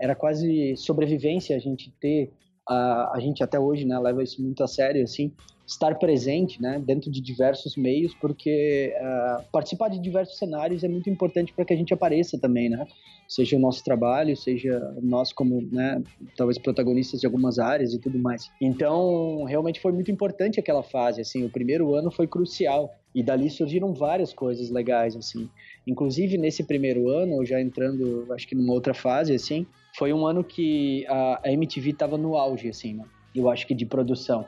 era 0.00 0.14
quase 0.14 0.74
sobrevivência 0.76 1.54
a 1.54 1.58
gente 1.58 1.92
ter, 2.00 2.32
a 2.66 3.18
gente 3.18 3.42
até 3.44 3.60
hoje 3.60 3.84
né, 3.84 3.98
leva 3.98 4.22
isso 4.22 4.42
muito 4.42 4.64
a 4.64 4.66
sério, 4.66 5.02
assim, 5.02 5.32
estar 5.70 5.94
presente 6.00 6.60
né, 6.60 6.82
dentro 6.84 7.08
de 7.08 7.20
diversos 7.20 7.76
meios, 7.76 8.12
porque 8.12 8.92
uh, 8.96 9.44
participar 9.52 9.88
de 9.88 10.00
diversos 10.00 10.36
cenários 10.36 10.82
é 10.82 10.88
muito 10.88 11.08
importante 11.08 11.52
para 11.52 11.64
que 11.64 11.72
a 11.72 11.76
gente 11.76 11.94
apareça 11.94 12.36
também, 12.36 12.68
né? 12.68 12.84
Seja 13.28 13.56
o 13.56 13.60
nosso 13.60 13.84
trabalho, 13.84 14.36
seja 14.36 14.92
nós 15.00 15.32
como, 15.32 15.62
né, 15.70 16.02
talvez 16.36 16.58
protagonistas 16.58 17.20
de 17.20 17.26
algumas 17.26 17.60
áreas 17.60 17.94
e 17.94 18.00
tudo 18.00 18.18
mais. 18.18 18.50
Então, 18.60 19.44
realmente 19.44 19.80
foi 19.80 19.92
muito 19.92 20.10
importante 20.10 20.58
aquela 20.58 20.82
fase, 20.82 21.20
assim, 21.20 21.44
o 21.44 21.48
primeiro 21.50 21.94
ano 21.94 22.10
foi 22.10 22.26
crucial. 22.26 22.92
E 23.12 23.22
dali 23.22 23.50
surgiram 23.50 23.92
várias 23.92 24.32
coisas 24.32 24.70
legais, 24.70 25.16
assim. 25.16 25.48
Inclusive, 25.86 26.36
nesse 26.38 26.64
primeiro 26.64 27.08
ano, 27.08 27.44
já 27.44 27.60
entrando, 27.60 28.26
acho 28.32 28.46
que 28.46 28.54
numa 28.54 28.72
outra 28.72 28.94
fase, 28.94 29.34
assim, 29.34 29.66
foi 29.96 30.12
um 30.12 30.26
ano 30.26 30.42
que 30.44 31.04
a, 31.08 31.40
MTV 31.44 31.90
estava 31.90 32.16
no 32.16 32.36
auge, 32.36 32.68
assim, 32.68 32.94
né? 32.94 33.04
Eu 33.34 33.48
acho 33.48 33.66
que 33.66 33.74
de 33.74 33.86
produção. 33.86 34.46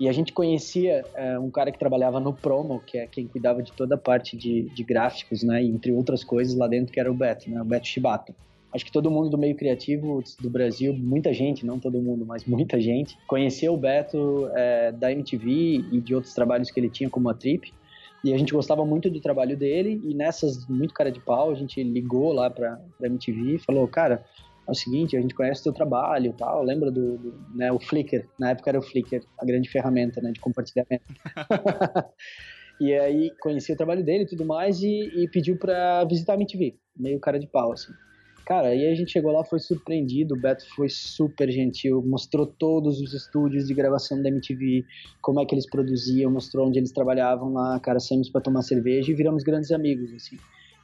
E 0.00 0.08
a 0.08 0.12
gente 0.12 0.32
conhecia 0.32 1.04
é, 1.14 1.38
um 1.38 1.50
cara 1.50 1.70
que 1.70 1.78
trabalhava 1.78 2.18
no 2.18 2.32
Promo, 2.32 2.80
que 2.80 2.96
é 2.96 3.06
quem 3.06 3.26
cuidava 3.26 3.62
de 3.62 3.70
toda 3.70 3.96
a 3.96 3.98
parte 3.98 4.34
de, 4.34 4.62
de 4.62 4.82
gráficos, 4.82 5.42
né? 5.42 5.62
entre 5.62 5.92
outras 5.92 6.24
coisas 6.24 6.56
lá 6.56 6.66
dentro, 6.66 6.90
que 6.90 6.98
era 6.98 7.12
o 7.12 7.14
Beto, 7.14 7.50
né? 7.50 7.60
O 7.60 7.64
Beto 7.66 7.86
Shibata. 7.86 8.34
Acho 8.72 8.86
que 8.86 8.90
todo 8.90 9.10
mundo 9.10 9.28
do 9.28 9.36
meio 9.36 9.54
criativo 9.54 10.24
do 10.40 10.48
Brasil, 10.48 10.94
muita 10.94 11.34
gente, 11.34 11.66
não 11.66 11.78
todo 11.78 12.00
mundo, 12.00 12.24
mas 12.24 12.46
muita 12.46 12.80
gente, 12.80 13.18
conheceu 13.26 13.74
o 13.74 13.76
Beto 13.76 14.48
é, 14.54 14.90
da 14.90 15.12
MTV 15.12 15.84
e 15.92 16.00
de 16.00 16.14
outros 16.14 16.32
trabalhos 16.32 16.70
que 16.70 16.80
ele 16.80 16.88
tinha 16.88 17.10
como 17.10 17.28
a 17.28 17.34
Trip. 17.34 17.70
E 18.24 18.32
a 18.32 18.38
gente 18.38 18.54
gostava 18.54 18.86
muito 18.86 19.10
do 19.10 19.20
trabalho 19.20 19.54
dele 19.54 20.00
e 20.02 20.14
nessas, 20.14 20.66
muito 20.66 20.94
cara 20.94 21.12
de 21.12 21.20
pau, 21.20 21.50
a 21.50 21.54
gente 21.54 21.82
ligou 21.82 22.32
lá 22.32 22.48
pra, 22.48 22.80
pra 22.96 23.06
MTV 23.06 23.56
e 23.56 23.58
falou, 23.58 23.86
cara, 23.86 24.24
é 24.66 24.70
o 24.70 24.74
seguinte, 24.74 25.16
a 25.16 25.20
gente 25.20 25.34
conhece 25.34 25.60
o 25.60 25.64
teu 25.64 25.72
trabalho 25.72 26.34
tal, 26.36 26.62
lembra 26.62 26.90
do, 26.90 27.18
do 27.18 27.34
né, 27.54 27.72
o 27.72 27.80
Flickr, 27.80 28.26
na 28.38 28.50
época 28.50 28.70
era 28.70 28.78
o 28.78 28.82
Flickr, 28.82 29.20
a 29.38 29.44
grande 29.44 29.68
ferramenta, 29.68 30.20
né, 30.20 30.30
de 30.32 30.40
compartilhamento. 30.40 31.04
e 32.80 32.94
aí 32.94 33.30
conheci 33.40 33.72
o 33.72 33.76
trabalho 33.76 34.04
dele 34.04 34.24
e 34.24 34.26
tudo 34.26 34.44
mais 34.44 34.80
e, 34.82 35.10
e 35.14 35.28
pediu 35.28 35.56
pra 35.56 36.04
visitar 36.04 36.34
a 36.34 36.36
MTV, 36.36 36.76
meio 36.96 37.18
cara 37.18 37.38
de 37.38 37.46
pau, 37.46 37.72
assim. 37.72 37.92
Cara, 38.50 38.68
aí 38.68 38.88
a 38.88 38.94
gente 38.96 39.12
chegou 39.12 39.30
lá, 39.30 39.44
foi 39.44 39.60
surpreendido, 39.60 40.34
o 40.34 40.40
Beto 40.40 40.64
foi 40.74 40.88
super 40.88 41.48
gentil, 41.52 42.02
mostrou 42.04 42.44
todos 42.44 43.00
os 43.00 43.14
estúdios 43.14 43.68
de 43.68 43.74
gravação 43.74 44.20
da 44.20 44.28
MTV, 44.28 44.84
como 45.22 45.40
é 45.40 45.46
que 45.46 45.54
eles 45.54 45.70
produziam, 45.70 46.32
mostrou 46.32 46.66
onde 46.66 46.76
eles 46.76 46.90
trabalhavam 46.90 47.52
lá, 47.52 47.78
cara, 47.78 48.00
saímos 48.00 48.28
para 48.28 48.40
tomar 48.40 48.62
cerveja 48.62 49.12
e 49.12 49.14
viramos 49.14 49.44
grandes 49.44 49.70
amigos, 49.70 50.12
assim. 50.12 50.36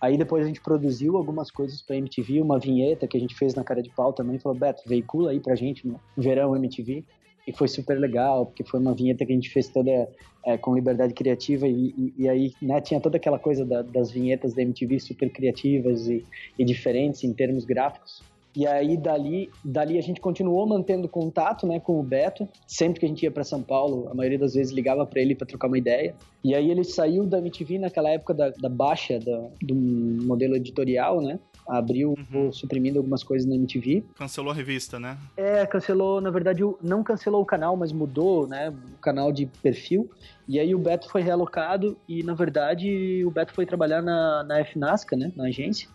Aí 0.06 0.16
depois 0.16 0.44
a 0.44 0.46
gente 0.46 0.60
produziu 0.60 1.16
algumas 1.16 1.50
coisas 1.50 1.82
pra 1.82 1.96
MTV, 1.96 2.40
uma 2.40 2.60
vinheta 2.60 3.08
que 3.08 3.16
a 3.16 3.20
gente 3.20 3.34
fez 3.34 3.56
na 3.56 3.64
cara 3.64 3.82
de 3.82 3.90
pau 3.90 4.12
também, 4.12 4.38
falou, 4.38 4.56
Beto, 4.56 4.84
veicula 4.86 5.32
aí 5.32 5.40
pra 5.40 5.56
gente 5.56 5.84
no 5.84 5.98
verão 6.16 6.54
MTV. 6.54 7.02
E 7.44 7.52
foi 7.52 7.66
super 7.66 7.98
legal, 7.98 8.46
porque 8.46 8.62
foi 8.62 8.78
uma 8.78 8.94
vinheta 8.94 9.26
que 9.26 9.32
a 9.32 9.34
gente 9.34 9.50
fez 9.50 9.68
toda 9.68 10.08
é, 10.44 10.56
com 10.56 10.76
liberdade 10.76 11.12
criativa 11.12 11.66
e, 11.66 11.92
e, 11.98 12.14
e 12.18 12.28
aí 12.28 12.52
né, 12.62 12.80
tinha 12.80 13.00
toda 13.00 13.16
aquela 13.16 13.38
coisa 13.38 13.64
da, 13.64 13.82
das 13.82 14.12
vinhetas 14.12 14.54
da 14.54 14.62
MTV 14.62 15.00
super 15.00 15.28
criativas 15.28 16.06
e, 16.06 16.24
e 16.56 16.64
diferentes 16.64 17.24
em 17.24 17.32
termos 17.32 17.64
gráficos. 17.64 18.22
E 18.56 18.66
aí 18.66 18.96
dali, 18.96 19.50
dali 19.62 19.98
a 19.98 20.00
gente 20.00 20.18
continuou 20.18 20.66
mantendo 20.66 21.06
contato, 21.06 21.66
né, 21.66 21.78
com 21.78 22.00
o 22.00 22.02
Beto. 22.02 22.48
Sempre 22.66 23.00
que 23.00 23.06
a 23.06 23.08
gente 23.08 23.22
ia 23.22 23.30
para 23.30 23.44
São 23.44 23.62
Paulo, 23.62 24.08
a 24.10 24.14
maioria 24.14 24.38
das 24.38 24.54
vezes 24.54 24.72
ligava 24.72 25.04
para 25.04 25.20
ele 25.20 25.34
para 25.34 25.46
trocar 25.46 25.68
uma 25.68 25.76
ideia. 25.76 26.14
E 26.42 26.54
aí 26.54 26.70
ele 26.70 26.82
saiu 26.82 27.26
da 27.26 27.38
MTV 27.38 27.78
naquela 27.78 28.08
época 28.08 28.32
da, 28.32 28.48
da 28.48 28.68
baixa 28.68 29.18
da, 29.18 29.48
do 29.60 29.74
modelo 29.74 30.56
editorial, 30.56 31.20
né? 31.20 31.38
Abriu, 31.68 32.14
uhum. 32.32 32.50
suprimindo 32.50 32.98
algumas 32.98 33.24
coisas 33.24 33.46
na 33.46 33.56
MTV. 33.56 34.04
Cancelou 34.14 34.52
a 34.52 34.54
revista, 34.54 34.98
né? 34.98 35.18
É, 35.36 35.66
cancelou, 35.66 36.20
na 36.20 36.30
verdade, 36.30 36.62
não 36.80 37.02
cancelou 37.02 37.42
o 37.42 37.44
canal, 37.44 37.76
mas 37.76 37.92
mudou, 37.92 38.46
né, 38.46 38.70
o 38.70 38.98
canal 39.00 39.32
de 39.32 39.46
perfil. 39.46 40.08
E 40.48 40.60
aí 40.60 40.72
o 40.74 40.78
Beto 40.78 41.10
foi 41.10 41.22
realocado 41.22 41.96
e, 42.08 42.22
na 42.22 42.34
verdade, 42.34 43.24
o 43.24 43.30
Beto 43.32 43.52
foi 43.52 43.66
trabalhar 43.66 44.00
na, 44.00 44.44
na 44.44 44.64
FNASCA, 44.64 45.16
né, 45.16 45.32
na 45.34 45.46
agência 45.46 45.88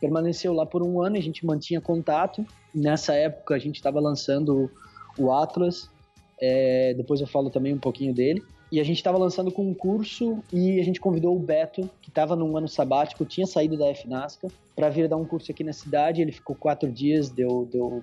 permaneceu 0.00 0.52
lá 0.52 0.64
por 0.64 0.82
um 0.82 1.02
ano, 1.02 1.16
a 1.16 1.20
gente 1.20 1.44
mantinha 1.44 1.80
contato. 1.80 2.44
Nessa 2.74 3.14
época 3.14 3.54
a 3.54 3.58
gente 3.58 3.76
estava 3.76 4.00
lançando 4.00 4.70
o 5.18 5.32
Atlas, 5.32 5.90
é, 6.40 6.94
depois 6.94 7.20
eu 7.20 7.26
falo 7.26 7.50
também 7.50 7.74
um 7.74 7.78
pouquinho 7.78 8.14
dele. 8.14 8.42
E 8.70 8.80
a 8.80 8.84
gente 8.84 8.98
estava 8.98 9.16
lançando 9.16 9.50
com 9.50 9.66
um 9.66 9.72
curso 9.72 10.42
e 10.52 10.78
a 10.78 10.84
gente 10.84 11.00
convidou 11.00 11.34
o 11.34 11.38
Beto, 11.38 11.88
que 12.02 12.10
estava 12.10 12.36
num 12.36 12.54
ano 12.56 12.68
sabático, 12.68 13.24
tinha 13.24 13.46
saído 13.46 13.78
da 13.78 13.94
FNASCA, 13.94 14.48
para 14.76 14.90
vir 14.90 15.08
dar 15.08 15.16
um 15.16 15.24
curso 15.24 15.50
aqui 15.50 15.64
na 15.64 15.72
cidade. 15.72 16.20
Ele 16.20 16.32
ficou 16.32 16.54
quatro 16.54 16.90
dias, 16.90 17.30
deu, 17.30 17.66
deu, 17.72 18.02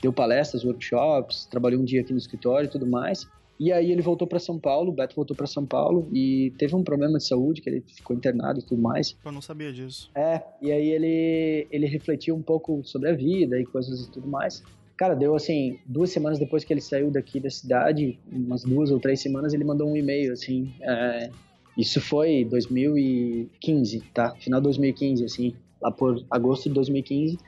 deu 0.00 0.12
palestras, 0.12 0.64
workshops, 0.64 1.44
trabalhou 1.44 1.80
um 1.82 1.84
dia 1.84 2.00
aqui 2.00 2.12
no 2.12 2.18
escritório 2.18 2.66
e 2.66 2.70
tudo 2.70 2.86
mais. 2.86 3.28
E 3.58 3.72
aí 3.72 3.90
ele 3.90 4.02
voltou 4.02 4.28
para 4.28 4.38
São 4.38 4.58
Paulo, 4.58 4.90
o 4.90 4.94
Beto 4.94 5.16
voltou 5.16 5.36
para 5.36 5.46
São 5.46 5.64
Paulo 5.64 6.08
e 6.12 6.52
teve 6.58 6.74
um 6.74 6.84
problema 6.84 7.18
de 7.18 7.26
saúde, 7.26 7.62
que 7.62 7.70
ele 7.70 7.84
ficou 7.86 8.14
internado 8.14 8.60
e 8.60 8.62
tudo 8.62 8.80
mais. 8.80 9.16
Eu 9.24 9.32
não 9.32 9.40
sabia 9.40 9.72
disso. 9.72 10.10
É, 10.14 10.42
e 10.60 10.70
aí 10.70 10.90
ele, 10.90 11.66
ele 11.70 11.86
refletiu 11.86 12.34
um 12.36 12.42
pouco 12.42 12.82
sobre 12.84 13.10
a 13.10 13.14
vida 13.14 13.58
e 13.58 13.64
coisas 13.64 14.06
e 14.06 14.10
tudo 14.10 14.28
mais. 14.28 14.62
Cara, 14.96 15.14
deu 15.14 15.34
assim, 15.34 15.78
duas 15.86 16.10
semanas 16.10 16.38
depois 16.38 16.64
que 16.64 16.72
ele 16.72 16.80
saiu 16.80 17.10
daqui 17.10 17.38
da 17.38 17.50
cidade, 17.50 18.18
umas 18.30 18.62
duas 18.62 18.90
ou 18.90 18.98
três 18.98 19.20
semanas, 19.20 19.52
ele 19.52 19.64
mandou 19.64 19.88
um 19.88 19.96
e-mail, 19.96 20.32
assim. 20.32 20.72
É, 20.80 21.30
isso 21.76 22.00
foi 22.00 22.44
2015, 22.44 24.00
tá? 24.14 24.34
Final 24.36 24.60
de 24.60 24.64
2015, 24.64 25.24
assim, 25.24 25.54
lá 25.80 25.90
por 25.90 26.24
agosto 26.30 26.68
de 26.68 26.74
2015. 26.74 27.38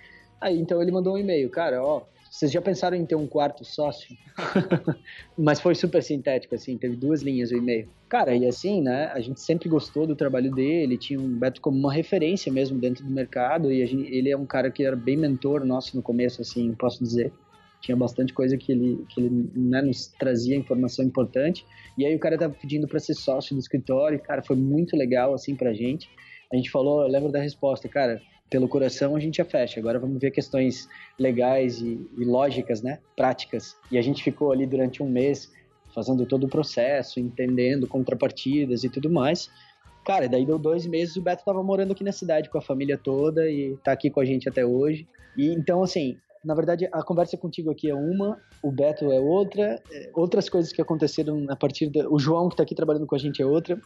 Aí 0.40 0.58
então 0.58 0.80
ele 0.80 0.92
mandou 0.92 1.14
um 1.14 1.18
e-mail, 1.18 1.48
cara, 1.50 1.82
ó, 1.82 2.02
vocês 2.30 2.52
já 2.52 2.60
pensaram 2.60 2.96
em 2.96 3.06
ter 3.06 3.14
um 3.14 3.26
quarto 3.26 3.64
sócio? 3.64 4.16
Mas 5.36 5.60
foi 5.60 5.74
super 5.74 6.02
sintético, 6.02 6.54
assim, 6.54 6.76
teve 6.76 6.96
duas 6.96 7.22
linhas 7.22 7.50
o 7.50 7.56
e-mail. 7.56 7.88
Cara, 8.08 8.34
e 8.34 8.46
assim, 8.46 8.82
né, 8.82 9.06
a 9.06 9.20
gente 9.20 9.40
sempre 9.40 9.68
gostou 9.68 10.06
do 10.06 10.14
trabalho 10.14 10.50
dele, 10.50 10.96
tinha 10.98 11.18
um 11.18 11.38
Beto 11.38 11.60
como 11.60 11.78
uma 11.78 11.92
referência 11.92 12.52
mesmo 12.52 12.78
dentro 12.78 13.04
do 13.04 13.10
mercado, 13.10 13.72
e 13.72 13.84
gente, 13.86 14.12
ele 14.14 14.30
é 14.30 14.36
um 14.36 14.46
cara 14.46 14.70
que 14.70 14.84
era 14.84 14.96
bem 14.96 15.16
mentor 15.16 15.64
nosso 15.64 15.96
no 15.96 16.02
começo, 16.02 16.42
assim, 16.42 16.72
posso 16.74 17.02
dizer. 17.02 17.32
tinha 17.80 17.96
bastante 17.96 18.32
coisa 18.32 18.56
que 18.56 18.72
ele, 18.72 19.04
que 19.08 19.20
ele 19.20 19.50
né, 19.54 19.80
nos 19.82 20.08
trazia 20.08 20.56
informação 20.56 21.04
importante. 21.04 21.64
E 21.96 22.04
aí 22.04 22.14
o 22.14 22.18
cara 22.18 22.36
tava 22.36 22.54
pedindo 22.54 22.86
para 22.86 22.98
ser 22.98 23.14
sócio 23.14 23.54
do 23.54 23.60
escritório, 23.60 24.16
e, 24.16 24.20
cara, 24.20 24.42
foi 24.42 24.56
muito 24.56 24.96
legal, 24.96 25.34
assim, 25.34 25.54
pra 25.54 25.72
gente. 25.72 26.08
A 26.52 26.56
gente 26.56 26.70
falou, 26.70 27.02
eu 27.02 27.08
lembro 27.08 27.30
da 27.30 27.40
resposta, 27.40 27.88
cara, 27.88 28.20
pelo 28.50 28.68
coração 28.68 29.14
a 29.14 29.20
gente 29.20 29.36
já 29.36 29.44
fecha. 29.44 29.78
Agora 29.78 29.98
vamos 29.98 30.20
ver 30.20 30.30
questões 30.30 30.88
legais 31.18 31.80
e, 31.80 32.00
e, 32.16 32.24
lógicas, 32.24 32.82
né? 32.82 32.98
Práticas. 33.16 33.76
E 33.90 33.98
a 33.98 34.02
gente 34.02 34.22
ficou 34.22 34.52
ali 34.52 34.66
durante 34.66 35.02
um 35.02 35.08
mês 35.08 35.52
fazendo 35.94 36.26
todo 36.26 36.44
o 36.44 36.48
processo, 36.48 37.18
entendendo 37.18 37.86
contrapartidas 37.86 38.84
e 38.84 38.88
tudo 38.88 39.10
mais. 39.10 39.50
Cara, 40.04 40.28
daí 40.28 40.46
deu 40.46 40.58
dois 40.58 40.86
meses 40.86 41.16
o 41.16 41.22
Beto 41.22 41.44
tava 41.44 41.62
morando 41.62 41.92
aqui 41.92 42.02
na 42.02 42.12
cidade 42.12 42.48
com 42.48 42.56
a 42.56 42.62
família 42.62 42.96
toda 42.96 43.50
e 43.50 43.76
tá 43.84 43.92
aqui 43.92 44.10
com 44.10 44.20
a 44.20 44.24
gente 44.24 44.48
até 44.48 44.64
hoje. 44.64 45.06
E 45.36 45.48
então, 45.52 45.82
assim, 45.82 46.16
na 46.44 46.54
verdade, 46.54 46.88
a 46.92 47.02
conversa 47.02 47.36
contigo 47.36 47.70
aqui 47.70 47.90
é 47.90 47.94
uma, 47.94 48.40
o 48.62 48.70
Beto 48.70 49.12
é 49.12 49.20
outra, 49.20 49.82
é, 49.92 50.10
outras 50.14 50.48
coisas 50.48 50.72
que 50.72 50.80
aconteceram 50.80 51.46
a 51.48 51.56
partir 51.56 51.90
da. 51.90 52.08
O 52.08 52.18
João, 52.18 52.48
que 52.48 52.54
está 52.54 52.62
aqui 52.62 52.74
trabalhando 52.74 53.06
com 53.06 53.14
a 53.14 53.18
gente, 53.18 53.42
é 53.42 53.46
outra. 53.46 53.78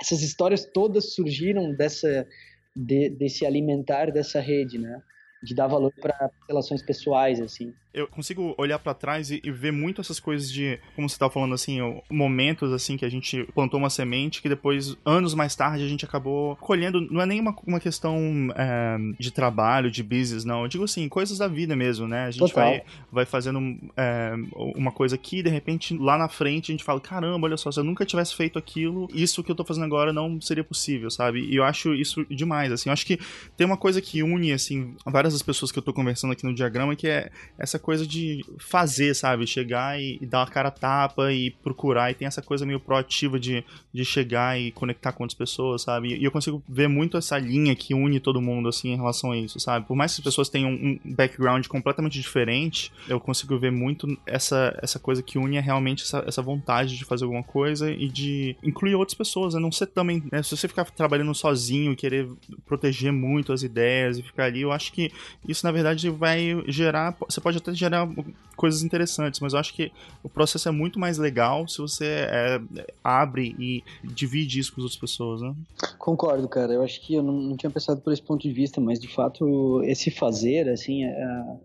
Essas 0.00 0.22
histórias 0.22 0.64
todas 0.66 1.14
surgiram 1.14 1.74
dessa, 1.74 2.26
de, 2.76 3.08
desse 3.08 3.46
alimentar 3.46 4.12
dessa 4.12 4.40
rede, 4.40 4.78
né? 4.78 5.00
De 5.42 5.54
dar 5.54 5.66
valor 5.66 5.92
para 6.00 6.30
relações 6.48 6.82
pessoais, 6.82 7.40
assim 7.40 7.72
eu 7.96 8.06
consigo 8.06 8.54
olhar 8.58 8.78
para 8.78 8.92
trás 8.92 9.30
e, 9.30 9.40
e, 9.42 9.50
ver 9.50 9.72
muito 9.72 10.02
essas 10.02 10.20
coisas 10.20 10.52
de, 10.52 10.78
como 10.94 11.08
você 11.08 11.18
tava 11.18 11.32
falando 11.32 11.54
assim, 11.54 11.78
momentos 12.10 12.70
assim 12.70 12.94
que 12.94 13.06
a 13.06 13.08
gente 13.08 13.48
plantou 13.54 13.80
uma 13.80 13.88
semente 13.88 14.42
que 14.42 14.50
depois, 14.50 14.94
anos 15.02 15.32
mais 15.32 15.56
tarde, 15.56 15.82
a 15.82 15.88
gente 15.88 16.04
acabou 16.04 16.56
colhendo. 16.56 17.00
Não 17.00 17.22
é 17.22 17.26
nem 17.26 17.40
uma, 17.40 17.56
uma 17.66 17.80
questão 17.80 18.18
é, 18.54 18.98
de 19.18 19.30
trabalho, 19.30 19.90
de 19.90 20.02
business, 20.02 20.44
não. 20.44 20.62
Eu 20.62 20.68
digo 20.68 20.84
assim, 20.84 21.08
coisas 21.08 21.38
da 21.38 21.48
vida 21.48 21.74
mesmo, 21.74 22.06
né? 22.06 22.26
A 22.26 22.30
gente 22.30 22.52
vai, 22.52 22.82
vai 23.10 23.24
fazendo 23.24 23.58
é, 23.96 24.34
uma 24.54 24.92
coisa 24.92 25.14
aqui, 25.14 25.42
de 25.42 25.48
repente, 25.48 25.96
lá 25.96 26.18
na 26.18 26.28
frente, 26.28 26.70
a 26.70 26.74
gente 26.74 26.84
fala: 26.84 27.00
caramba, 27.00 27.46
olha 27.46 27.56
só, 27.56 27.72
se 27.72 27.80
eu 27.80 27.84
nunca 27.84 28.04
tivesse 28.04 28.34
feito 28.34 28.58
aquilo, 28.58 29.08
isso 29.14 29.42
que 29.42 29.50
eu 29.50 29.56
tô 29.56 29.64
fazendo 29.64 29.86
agora 29.86 30.12
não 30.12 30.38
seria 30.38 30.64
possível, 30.64 31.10
sabe? 31.10 31.40
E 31.40 31.56
eu 31.56 31.64
acho 31.64 31.94
isso 31.94 32.26
demais, 32.26 32.70
assim. 32.70 32.90
Eu 32.90 32.92
acho 32.92 33.06
que 33.06 33.18
tem 33.56 33.66
uma 33.66 33.78
coisa 33.78 34.02
que 34.02 34.22
une, 34.22 34.52
assim, 34.52 34.94
várias 35.06 35.32
das 35.32 35.42
pessoas 35.42 35.72
que 35.72 35.78
eu 35.78 35.82
tô 35.82 35.94
conversando 35.94 36.32
aqui 36.32 36.44
no 36.44 36.54
diagrama, 36.54 36.94
que 36.94 37.08
é 37.08 37.30
essa 37.58 37.78
coisa 37.86 38.04
de 38.04 38.44
fazer, 38.58 39.14
sabe? 39.14 39.46
Chegar 39.46 40.00
e, 40.00 40.18
e 40.20 40.26
dar 40.26 40.42
a 40.42 40.46
cara 40.48 40.72
tapa 40.72 41.32
e 41.32 41.52
procurar. 41.62 42.10
E 42.10 42.14
tem 42.14 42.26
essa 42.26 42.42
coisa 42.42 42.66
meio 42.66 42.80
proativa 42.80 43.38
de, 43.38 43.64
de 43.94 44.04
chegar 44.04 44.60
e 44.60 44.72
conectar 44.72 45.12
com 45.12 45.22
outras 45.22 45.38
pessoas, 45.38 45.82
sabe? 45.82 46.16
E 46.16 46.24
eu 46.24 46.32
consigo 46.32 46.60
ver 46.68 46.88
muito 46.88 47.16
essa 47.16 47.38
linha 47.38 47.76
que 47.76 47.94
une 47.94 48.18
todo 48.18 48.42
mundo, 48.42 48.68
assim, 48.68 48.88
em 48.88 48.96
relação 48.96 49.30
a 49.30 49.36
isso, 49.36 49.60
sabe? 49.60 49.86
Por 49.86 49.94
mais 49.94 50.12
que 50.12 50.20
as 50.20 50.24
pessoas 50.24 50.48
tenham 50.48 50.68
um 50.68 50.98
background 51.04 51.64
completamente 51.68 52.20
diferente, 52.20 52.90
eu 53.08 53.20
consigo 53.20 53.56
ver 53.56 53.70
muito 53.70 54.18
essa, 54.26 54.76
essa 54.82 54.98
coisa 54.98 55.22
que 55.22 55.38
une 55.38 55.56
é 55.56 55.60
realmente 55.60 56.02
essa, 56.02 56.24
essa 56.26 56.42
vontade 56.42 56.98
de 56.98 57.04
fazer 57.04 57.22
alguma 57.22 57.44
coisa 57.44 57.88
e 57.88 58.08
de 58.08 58.56
incluir 58.64 58.96
outras 58.96 59.14
pessoas, 59.14 59.54
né? 59.54 59.60
Não 59.60 59.70
ser 59.70 59.86
também, 59.86 60.24
né? 60.32 60.42
Se 60.42 60.56
você 60.56 60.66
ficar 60.66 60.86
trabalhando 60.86 61.32
sozinho 61.36 61.92
e 61.92 61.96
querer 61.96 62.28
proteger 62.66 63.12
muito 63.12 63.52
as 63.52 63.62
ideias 63.62 64.18
e 64.18 64.24
ficar 64.24 64.46
ali, 64.46 64.62
eu 64.62 64.72
acho 64.72 64.92
que 64.92 65.12
isso, 65.46 65.64
na 65.64 65.70
verdade, 65.70 66.10
vai 66.10 66.64
gerar. 66.66 67.16
Você 67.28 67.40
pode 67.40 67.58
até 67.58 67.75
gerar 67.78 68.08
coisas 68.56 68.82
interessantes, 68.82 69.38
mas 69.40 69.52
eu 69.52 69.58
acho 69.58 69.74
que 69.74 69.92
o 70.22 70.28
processo 70.28 70.68
é 70.68 70.72
muito 70.72 70.98
mais 70.98 71.18
legal 71.18 71.68
se 71.68 71.78
você 71.78 72.06
é, 72.06 72.60
abre 73.04 73.54
e 73.58 73.84
divide 74.02 74.58
isso 74.58 74.72
com 74.72 74.80
as 74.80 74.84
outras 74.84 75.00
pessoas, 75.00 75.42
né? 75.42 75.54
Concordo, 75.98 76.48
cara. 76.48 76.72
Eu 76.72 76.82
acho 76.82 77.00
que 77.00 77.14
eu 77.14 77.22
não, 77.22 77.34
não 77.34 77.56
tinha 77.56 77.70
pensado 77.70 78.00
por 78.00 78.12
esse 78.12 78.22
ponto 78.22 78.42
de 78.42 78.52
vista, 78.52 78.80
mas 78.80 78.98
de 78.98 79.08
fato 79.08 79.82
esse 79.84 80.10
fazer, 80.10 80.68
assim, 80.68 81.04
é, 81.04 81.56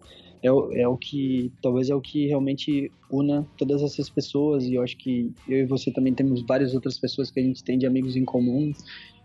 é, 0.43 0.51
o, 0.51 0.71
é 0.73 0.87
o 0.87 0.97
que 0.97 1.51
talvez 1.61 1.89
é 1.89 1.95
o 1.95 2.01
que 2.01 2.27
realmente 2.27 2.91
una 3.09 3.45
todas 3.57 3.81
essas 3.81 4.09
pessoas 4.09 4.63
e 4.65 4.75
eu 4.75 4.81
acho 4.81 4.97
que 4.97 5.31
eu 5.47 5.59
e 5.59 5.65
você 5.65 5.91
também 5.91 6.13
temos 6.13 6.41
várias 6.41 6.73
outras 6.73 6.97
pessoas 6.97 7.29
que 7.29 7.39
a 7.39 7.43
gente 7.43 7.63
tem 7.63 7.77
de 7.77 7.85
amigos 7.85 8.15
em 8.15 8.25
comum. 8.25 8.71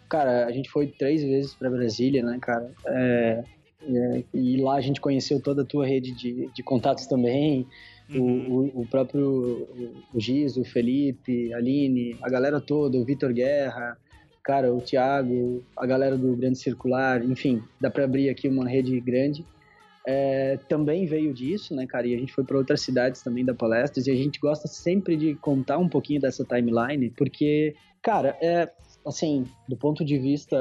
Cara, 0.09 0.46
a 0.46 0.53
gente 0.53 0.70
foi 0.70 0.87
três 0.87 1.22
vezes 1.22 1.55
para 1.55 1.68
Brasília, 1.68 2.22
né, 2.22 2.38
cara? 2.40 2.72
É, 2.87 3.44
é, 3.88 4.25
e 4.35 4.57
lá 4.57 4.77
a 4.77 4.81
gente 4.81 5.01
conheceu 5.01 5.40
toda 5.40 5.62
a 5.62 5.64
tua 5.64 5.87
rede 5.87 6.12
de, 6.12 6.51
de 6.53 6.62
contatos 6.62 7.07
também. 7.07 7.66
Uhum. 8.09 8.49
O, 8.49 8.79
o, 8.79 8.83
o, 8.83 8.87
próprio 8.87 9.68
o 10.14 10.20
Giz, 10.20 10.57
o 10.57 10.64
Felipe, 10.64 11.53
a 11.53 11.59
Aline, 11.59 12.16
a 12.22 12.29
galera 12.29 12.61
toda, 12.61 12.99
o 12.99 13.05
Vitor 13.05 13.33
Guerra, 13.33 13.96
cara, 14.42 14.72
o 14.72 14.81
Thiago, 14.81 15.64
a 15.77 15.87
galera 15.87 16.16
do 16.16 16.37
Grande 16.37 16.59
Circular, 16.59 17.25
enfim, 17.25 17.62
dá 17.81 17.90
para 17.90 18.05
abrir 18.05 18.29
aqui 18.29 18.49
uma 18.49 18.68
rede 18.68 18.99
grande. 19.01 19.44
É, 20.07 20.57
também 20.68 21.05
veio 21.05 21.35
disso, 21.35 21.75
né, 21.75 21.85
cara? 21.85 22.07
E 22.07 22.14
a 22.14 22.18
gente 22.18 22.33
foi 22.33 22.44
para 22.44 22.57
outras 22.57 22.81
cidades 22.81 23.22
também 23.22 23.44
da 23.44 23.53
palestras 23.53 24.07
e 24.07 24.11
a 24.12 24.14
gente 24.14 24.38
gosta 24.38 24.68
sempre 24.68 25.16
de 25.16 25.35
contar 25.35 25.79
um 25.79 25.88
pouquinho 25.88 26.20
dessa 26.20 26.44
timeline, 26.44 27.11
porque, 27.11 27.75
cara, 28.01 28.37
é 28.40 28.70
assim, 29.05 29.44
do 29.68 29.77
ponto 29.77 30.05
de 30.05 30.16
vista 30.16 30.57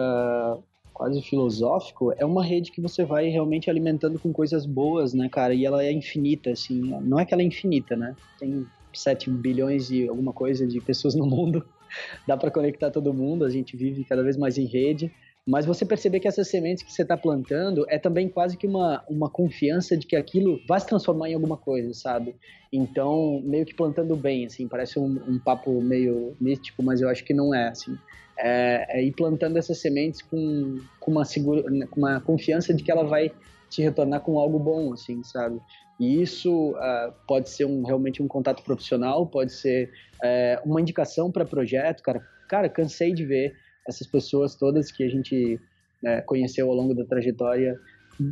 quase 0.95 1.21
filosófico, 1.21 2.13
é 2.17 2.25
uma 2.25 2.41
rede 2.41 2.71
que 2.71 2.79
você 2.79 3.03
vai 3.03 3.27
realmente 3.27 3.69
alimentando 3.69 4.17
com 4.17 4.31
coisas 4.31 4.65
boas, 4.65 5.13
né, 5.13 5.27
cara? 5.27 5.53
E 5.53 5.65
ela 5.65 5.83
é 5.83 5.91
infinita, 5.91 6.51
assim. 6.51 6.79
Não 7.01 7.19
é 7.19 7.25
que 7.25 7.33
ela 7.33 7.43
é 7.43 7.45
infinita, 7.45 7.97
né? 7.97 8.15
Tem 8.39 8.65
7 8.93 9.29
bilhões 9.29 9.91
e 9.91 10.07
alguma 10.07 10.31
coisa 10.31 10.65
de 10.65 10.79
pessoas 10.79 11.13
no 11.13 11.25
mundo. 11.25 11.65
Dá 12.25 12.37
para 12.37 12.49
conectar 12.49 12.91
todo 12.91 13.13
mundo, 13.13 13.43
a 13.43 13.49
gente 13.49 13.75
vive 13.75 14.05
cada 14.05 14.23
vez 14.23 14.37
mais 14.37 14.57
em 14.57 14.65
rede. 14.65 15.11
Mas 15.47 15.65
você 15.65 15.85
perceber 15.85 16.19
que 16.19 16.27
essas 16.27 16.49
sementes 16.49 16.83
que 16.83 16.91
você 16.91 17.03
está 17.03 17.15
plantando 17.15 17.85
é 17.87 17.99
também 17.99 18.27
quase 18.27 18.57
que 18.57 18.65
uma, 18.65 19.03
uma 19.07 19.29
confiança 19.29 19.95
de 19.95 20.07
que 20.07 20.15
aquilo 20.15 20.59
vai 20.67 20.79
se 20.79 20.87
transformar 20.87 21.29
em 21.29 21.35
alguma 21.35 21.55
coisa, 21.55 21.93
sabe? 21.93 22.35
Então, 22.73 23.41
meio 23.43 23.65
que 23.65 23.75
plantando 23.75 24.15
bem, 24.15 24.45
assim, 24.45 24.67
parece 24.67 24.97
um, 24.97 25.21
um 25.27 25.37
papo 25.37 25.81
meio 25.81 26.35
místico, 26.41 26.81
mas 26.81 26.99
eu 26.99 27.09
acho 27.09 27.23
que 27.23 27.33
não 27.33 27.53
é, 27.53 27.67
assim 27.67 27.95
é, 28.37 28.99
é 28.99 29.03
ir 29.03 29.11
plantando 29.13 29.57
essas 29.57 29.79
sementes 29.79 30.21
com, 30.21 30.79
com, 30.99 31.11
uma 31.11 31.25
segura, 31.25 31.63
uma 31.95 32.19
confiança 32.21 32.73
de 32.73 32.83
que 32.83 32.91
ela 32.91 33.03
vai 33.03 33.31
te 33.69 33.81
retornar 33.81 34.21
com 34.21 34.37
algo 34.37 34.59
bom, 34.59 34.93
assim, 34.93 35.23
sabe? 35.23 35.59
E 35.99 36.21
isso 36.21 36.71
uh, 36.71 37.13
pode 37.27 37.49
ser 37.49 37.65
um, 37.65 37.83
realmente 37.83 38.21
um 38.21 38.27
contato 38.27 38.63
profissional, 38.63 39.25
pode 39.25 39.53
ser 39.53 39.91
uh, 40.15 40.69
uma 40.69 40.81
indicação 40.81 41.31
para 41.31 41.45
projeto, 41.45 42.03
cara. 42.03 42.21
Cara, 42.47 42.69
cansei 42.69 43.11
de 43.11 43.25
ver 43.25 43.55
essas 43.87 44.07
pessoas 44.07 44.55
todas 44.55 44.91
que 44.91 45.03
a 45.03 45.09
gente 45.09 45.55
uh, 46.03 46.25
conheceu 46.25 46.69
ao 46.69 46.75
longo 46.75 46.93
da 46.93 47.05
trajetória 47.05 47.79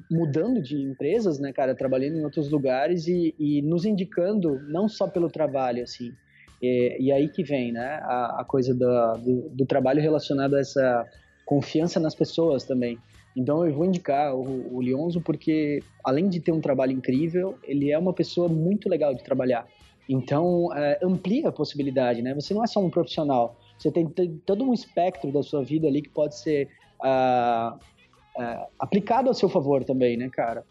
mudando 0.09 0.61
de 0.61 0.81
empresas, 0.81 1.39
né, 1.39 1.51
cara, 1.51 1.75
trabalhando 1.75 2.17
em 2.17 2.23
outros 2.23 2.49
lugares 2.49 3.07
e, 3.07 3.35
e 3.37 3.61
nos 3.61 3.85
indicando 3.85 4.59
não 4.69 4.87
só 4.87 5.07
pelo 5.07 5.29
trabalho, 5.29 5.83
assim, 5.83 6.13
e, 6.61 6.97
e 6.99 7.11
aí 7.11 7.27
que 7.27 7.43
vem, 7.43 7.71
né, 7.71 7.99
a, 8.03 8.41
a 8.41 8.45
coisa 8.45 8.73
do, 8.73 9.17
do, 9.17 9.49
do, 9.49 9.65
trabalho 9.65 10.01
relacionado 10.01 10.55
a 10.55 10.59
essa 10.59 11.05
confiança 11.45 11.99
nas 11.99 12.15
pessoas 12.15 12.63
também. 12.63 12.97
Então 13.35 13.65
eu 13.65 13.73
vou 13.73 13.85
indicar 13.85 14.33
o, 14.33 14.75
o 14.75 14.81
Lionzo 14.81 15.19
porque, 15.19 15.81
além 16.03 16.29
de 16.29 16.39
ter 16.39 16.53
um 16.53 16.61
trabalho 16.61 16.93
incrível, 16.93 17.57
ele 17.63 17.91
é 17.91 17.97
uma 17.97 18.13
pessoa 18.13 18.47
muito 18.47 18.87
legal 18.87 19.13
de 19.13 19.23
trabalhar. 19.23 19.67
Então, 20.07 20.69
é, 20.75 20.99
amplia 21.01 21.49
a 21.49 21.51
possibilidade, 21.51 22.21
né? 22.21 22.33
Você 22.33 22.53
não 22.53 22.63
é 22.63 22.67
só 22.67 22.79
um 22.79 22.89
profissional, 22.89 23.57
você 23.77 23.91
tem, 23.91 24.07
todo 24.45 24.63
um 24.63 24.73
espectro 24.73 25.31
da 25.31 25.43
sua 25.43 25.63
vida 25.63 25.87
ali 25.87 26.01
que 26.01 26.09
pode 26.09 26.37
ser 26.37 26.69
uh, 27.01 27.75
uh, 27.75 28.67
aplicado 28.79 29.29
a 29.29 29.33
seu 29.33 29.49
favor 29.49 29.83
também, 29.83 30.17
né, 30.17 30.29
cara? 30.29 30.63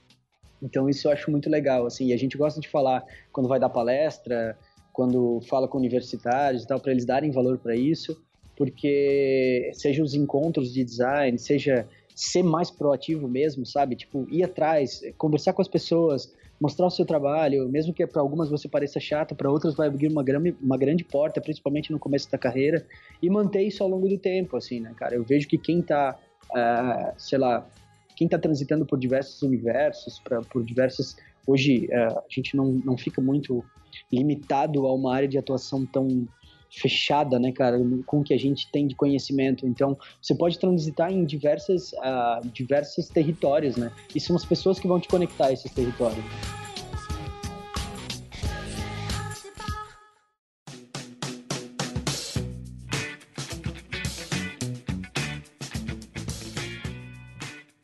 Então, 0.63 0.89
isso 0.89 1.09
eu 1.09 1.13
acho 1.13 1.31
muito 1.31 1.51
legal, 1.51 1.87
assim, 1.87 2.07
e 2.07 2.13
a 2.13 2.17
gente 2.17 2.39
gosta 2.39 2.61
de 2.61 2.69
falar 2.69 3.05
quando 3.33 3.49
vai 3.49 3.59
dar 3.59 3.69
palestra, 3.69 4.57
quando 4.93 5.41
fala 5.49 5.67
com 5.67 5.79
universitários 5.79 6.63
e 6.63 6.67
tal, 6.67 6.79
para 6.79 6.93
eles 6.93 7.05
darem 7.05 7.31
valor 7.31 7.59
para 7.59 7.75
isso, 7.75 8.23
porque 8.57 9.71
seja 9.75 10.03
os 10.03 10.15
encontros 10.15 10.73
de 10.73 10.85
design, 10.85 11.37
seja 11.39 11.89
ser 12.15 12.43
mais 12.43 12.71
proativo 12.71 13.27
mesmo, 13.27 13.67
sabe? 13.67 13.97
Tipo, 13.97 14.27
ir 14.31 14.45
atrás, 14.45 15.01
conversar 15.19 15.53
com 15.53 15.63
as 15.63 15.69
pessoas, 15.69 16.33
mostrar 16.63 16.87
o 16.87 16.91
seu 16.91 17.05
trabalho, 17.05 17.69
mesmo 17.69 17.93
que 17.93 18.07
para 18.07 18.23
algumas 18.23 18.49
você 18.49 18.69
pareça 18.69 19.01
chato, 19.01 19.35
para 19.35 19.51
outras 19.51 19.75
vai 19.75 19.89
abrir 19.89 20.07
uma 20.07 20.23
grande, 20.23 20.57
uma 20.63 20.79
grande 20.79 21.03
porta, 21.03 21.41
principalmente 21.41 21.91
no 21.91 21.99
começo 21.99 22.31
da 22.31 22.39
carreira, 22.39 22.87
e 23.21 23.29
manter 23.29 23.63
isso 23.63 23.83
ao 23.83 23.89
longo 23.89 24.09
do 24.09 24.17
tempo, 24.17 24.57
assim, 24.57 24.79
né, 24.79 24.93
cara? 24.95 25.17
Eu 25.17 25.25
vejo 25.25 25.49
que 25.49 25.59
quem 25.59 25.83
tá, 25.83 26.17
uh, 26.53 27.13
sei 27.19 27.37
lá, 27.37 27.69
quem 28.15 28.29
tá 28.29 28.39
transitando 28.39 28.87
por 28.87 28.97
diversos 28.97 29.43
universos, 29.43 30.21
pra, 30.21 30.41
por 30.41 30.63
diversas... 30.63 31.17
Hoje, 31.45 31.89
uh, 31.91 32.19
a 32.19 32.25
gente 32.29 32.57
não, 32.57 32.67
não 32.85 32.97
fica 32.97 33.21
muito 33.21 33.65
limitado 34.13 34.87
a 34.87 34.95
uma 34.95 35.13
área 35.17 35.27
de 35.27 35.39
atuação 35.39 35.85
tão 35.85 36.29
fechada, 36.73 37.39
né, 37.39 37.53
cara, 37.53 37.79
com 38.07 38.21
o 38.21 38.25
que 38.25 38.33
a 38.33 38.39
gente 38.39 38.71
tem 38.73 38.87
de 38.87 38.95
conhecimento. 38.95 39.67
Então, 39.67 39.97
você 40.21 40.35
pode 40.35 40.59
transitar 40.59 41.13
em 41.13 41.25
diversas, 41.25 41.93
uh, 41.93 42.49
diversos 42.53 43.09
territórios, 43.09 43.77
né? 43.77 43.93
E 44.15 44.21
são 44.21 44.35
as 44.35 44.45
pessoas 44.45 44.81
que 44.81 44.89
vão 44.89 44.99
te 44.99 45.07
conectar 45.07 45.47
a 45.47 45.53
esses 45.53 45.71
territórios. 45.71 46.25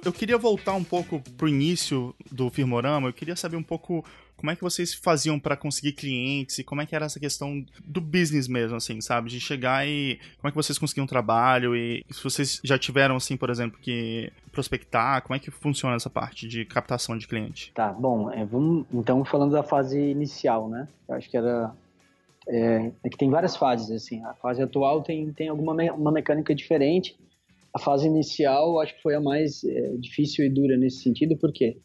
Eu 0.02 0.12
queria 0.12 0.38
voltar 0.38 0.72
um 0.72 0.84
pouco 0.84 1.20
pro 1.36 1.46
início 1.46 2.14
do 2.32 2.48
Firmorama, 2.48 3.08
eu 3.08 3.12
queria 3.12 3.36
saber 3.36 3.58
um 3.58 3.62
pouco 3.62 4.02
como 4.38 4.52
é 4.52 4.56
que 4.56 4.62
vocês 4.62 4.94
faziam 4.94 5.38
para 5.38 5.56
conseguir 5.56 5.92
clientes 5.92 6.58
e 6.58 6.64
como 6.64 6.80
é 6.80 6.86
que 6.86 6.94
era 6.94 7.06
essa 7.06 7.18
questão 7.18 7.64
do 7.84 8.00
business 8.00 8.46
mesmo, 8.46 8.76
assim, 8.76 9.00
sabe? 9.00 9.28
De 9.28 9.40
chegar 9.40 9.86
e 9.86 10.18
como 10.38 10.48
é 10.48 10.50
que 10.50 10.56
vocês 10.56 10.78
conseguiam 10.78 11.06
trabalho 11.06 11.76
e 11.76 12.04
se 12.08 12.22
vocês 12.22 12.60
já 12.64 12.78
tiveram, 12.78 13.16
assim, 13.16 13.36
por 13.36 13.50
exemplo, 13.50 13.78
que 13.80 14.32
prospectar, 14.52 15.22
como 15.22 15.34
é 15.34 15.40
que 15.40 15.50
funciona 15.50 15.96
essa 15.96 16.08
parte 16.08 16.46
de 16.46 16.64
captação 16.64 17.18
de 17.18 17.26
cliente? 17.26 17.72
Tá, 17.74 17.92
bom, 17.92 18.30
é, 18.30 18.44
vamos 18.44 18.86
então 18.94 19.24
falando 19.24 19.52
da 19.52 19.64
fase 19.64 19.98
inicial, 19.98 20.68
né? 20.68 20.86
Eu 21.08 21.16
acho 21.16 21.28
que 21.28 21.36
era 21.36 21.74
é, 22.48 22.92
é, 23.04 23.08
que 23.10 23.18
tem 23.18 23.28
várias 23.28 23.56
fases, 23.56 23.90
assim. 23.90 24.24
A 24.24 24.34
fase 24.34 24.62
atual 24.62 25.02
tem, 25.02 25.32
tem 25.32 25.48
alguma 25.48 25.74
me 25.74 25.90
uma 25.90 26.12
mecânica 26.12 26.54
diferente. 26.54 27.18
A 27.74 27.78
fase 27.78 28.06
inicial, 28.06 28.80
acho 28.80 28.94
que 28.94 29.02
foi 29.02 29.14
a 29.14 29.20
mais 29.20 29.62
é, 29.64 29.96
difícil 29.98 30.44
e 30.44 30.48
dura 30.48 30.76
nesse 30.76 31.02
sentido, 31.02 31.36
porque 31.36 31.76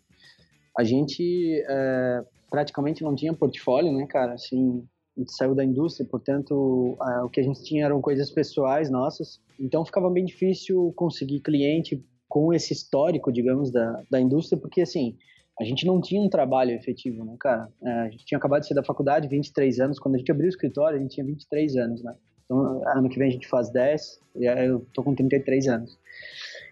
a 0.78 0.84
gente 0.84 1.62
é, 1.68 2.24
praticamente 2.54 3.02
não 3.02 3.16
tinha 3.16 3.34
portfólio, 3.34 3.92
né, 3.92 4.06
cara? 4.06 4.34
Assim, 4.34 4.88
a 5.18 5.20
gente 5.20 5.34
saiu 5.34 5.56
da 5.56 5.66
indústria, 5.66 6.08
portanto, 6.08 6.96
o 7.24 7.30
que 7.30 7.40
a 7.40 7.44
gente 7.44 7.64
tinha 7.64 7.86
eram 7.86 8.00
coisas 8.00 8.30
pessoais 8.30 8.92
nossas. 8.92 9.42
Então, 9.60 9.84
ficava 9.84 10.08
bem 10.08 10.24
difícil 10.24 10.94
conseguir 10.96 11.40
cliente 11.40 12.06
com 12.30 12.54
esse 12.54 12.72
histórico, 12.72 13.32
digamos, 13.32 13.72
da, 13.72 14.04
da 14.08 14.22
indústria, 14.22 14.56
porque, 14.62 14.82
assim, 14.82 15.18
a 15.60 15.64
gente 15.64 15.84
não 15.84 16.00
tinha 16.00 16.22
um 16.22 16.30
trabalho 16.30 16.70
efetivo, 16.70 17.26
né, 17.26 17.36
cara? 17.40 17.68
É, 17.82 17.90
a 17.90 18.10
gente 18.12 18.24
tinha 18.24 18.38
acabado 18.38 18.62
de 18.62 18.68
sair 18.68 18.76
da 18.76 18.84
faculdade, 18.84 19.28
23 19.28 19.80
anos. 19.80 19.98
Quando 19.98 20.14
a 20.14 20.18
gente 20.20 20.32
abriu 20.32 20.46
o 20.46 20.50
escritório, 20.50 21.00
a 21.00 21.02
gente 21.02 21.16
tinha 21.16 21.26
23 21.26 21.76
anos, 21.78 22.04
né? 22.04 22.14
Então, 22.46 22.84
ano 22.86 23.10
que 23.10 23.18
vem 23.18 23.30
a 23.30 23.32
gente 23.32 23.48
faz 23.48 23.72
10 23.72 24.20
e 24.36 24.46
eu 24.46 24.86
tô 24.94 25.02
com 25.02 25.16
33 25.16 25.68
anos. 25.70 25.98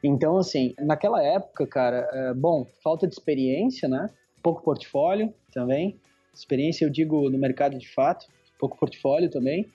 Então, 0.04 0.38
assim, 0.38 0.76
naquela 0.80 1.24
época, 1.24 1.66
cara, 1.66 2.08
é, 2.14 2.34
bom, 2.36 2.68
falta 2.84 3.08
de 3.08 3.16
experiência, 3.16 3.90
né? 3.90 4.12
Pouco 4.42 4.64
portfólio 4.64 5.34
também. 5.54 6.00
Experiência, 6.34 6.86
eu 6.86 6.90
digo, 6.90 7.30
no 7.30 7.38
mercado 7.38 7.78
de 7.78 7.88
fato. 7.90 8.26
Pouco 8.60 8.78
portfólio 8.78 9.30
também. 9.30 9.70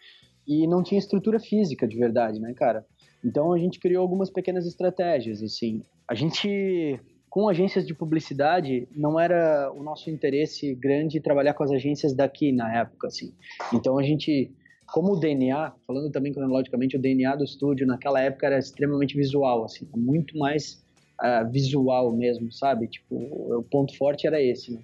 E 0.46 0.66
não 0.66 0.82
tinha 0.82 0.98
estrutura 0.98 1.40
física 1.40 1.86
de 1.86 1.96
verdade, 1.96 2.40
né, 2.40 2.54
cara? 2.54 2.86
Então, 3.24 3.52
a 3.52 3.58
gente 3.58 3.80
criou 3.80 4.02
algumas 4.02 4.30
pequenas 4.30 4.66
estratégias, 4.66 5.42
assim. 5.42 5.82
A 6.08 6.14
gente 6.14 7.00
com 7.36 7.50
agências 7.50 7.86
de 7.86 7.92
publicidade 7.92 8.88
não 8.96 9.20
era 9.20 9.70
o 9.70 9.82
nosso 9.82 10.08
interesse 10.08 10.74
grande 10.74 11.20
trabalhar 11.20 11.52
com 11.52 11.62
as 11.62 11.70
agências 11.70 12.14
daqui 12.14 12.50
na 12.50 12.74
época, 12.74 13.08
assim. 13.08 13.34
Então 13.74 13.98
a 13.98 14.02
gente, 14.02 14.50
como 14.86 15.12
o 15.12 15.20
DNA, 15.20 15.70
falando 15.86 16.10
também 16.10 16.32
cronologicamente, 16.32 16.96
o 16.96 16.98
DNA 16.98 17.36
do 17.36 17.44
estúdio 17.44 17.86
naquela 17.86 18.22
época 18.22 18.46
era 18.46 18.58
extremamente 18.58 19.14
visual, 19.14 19.64
assim, 19.64 19.86
muito 19.94 20.38
mais 20.38 20.82
uh, 21.20 21.50
visual 21.50 22.12
mesmo, 22.12 22.50
sabe? 22.52 22.88
Tipo, 22.88 23.16
o 23.58 23.62
ponto 23.62 23.96
forte 23.96 24.26
era 24.26 24.40
esse, 24.40 24.72
né? 24.72 24.80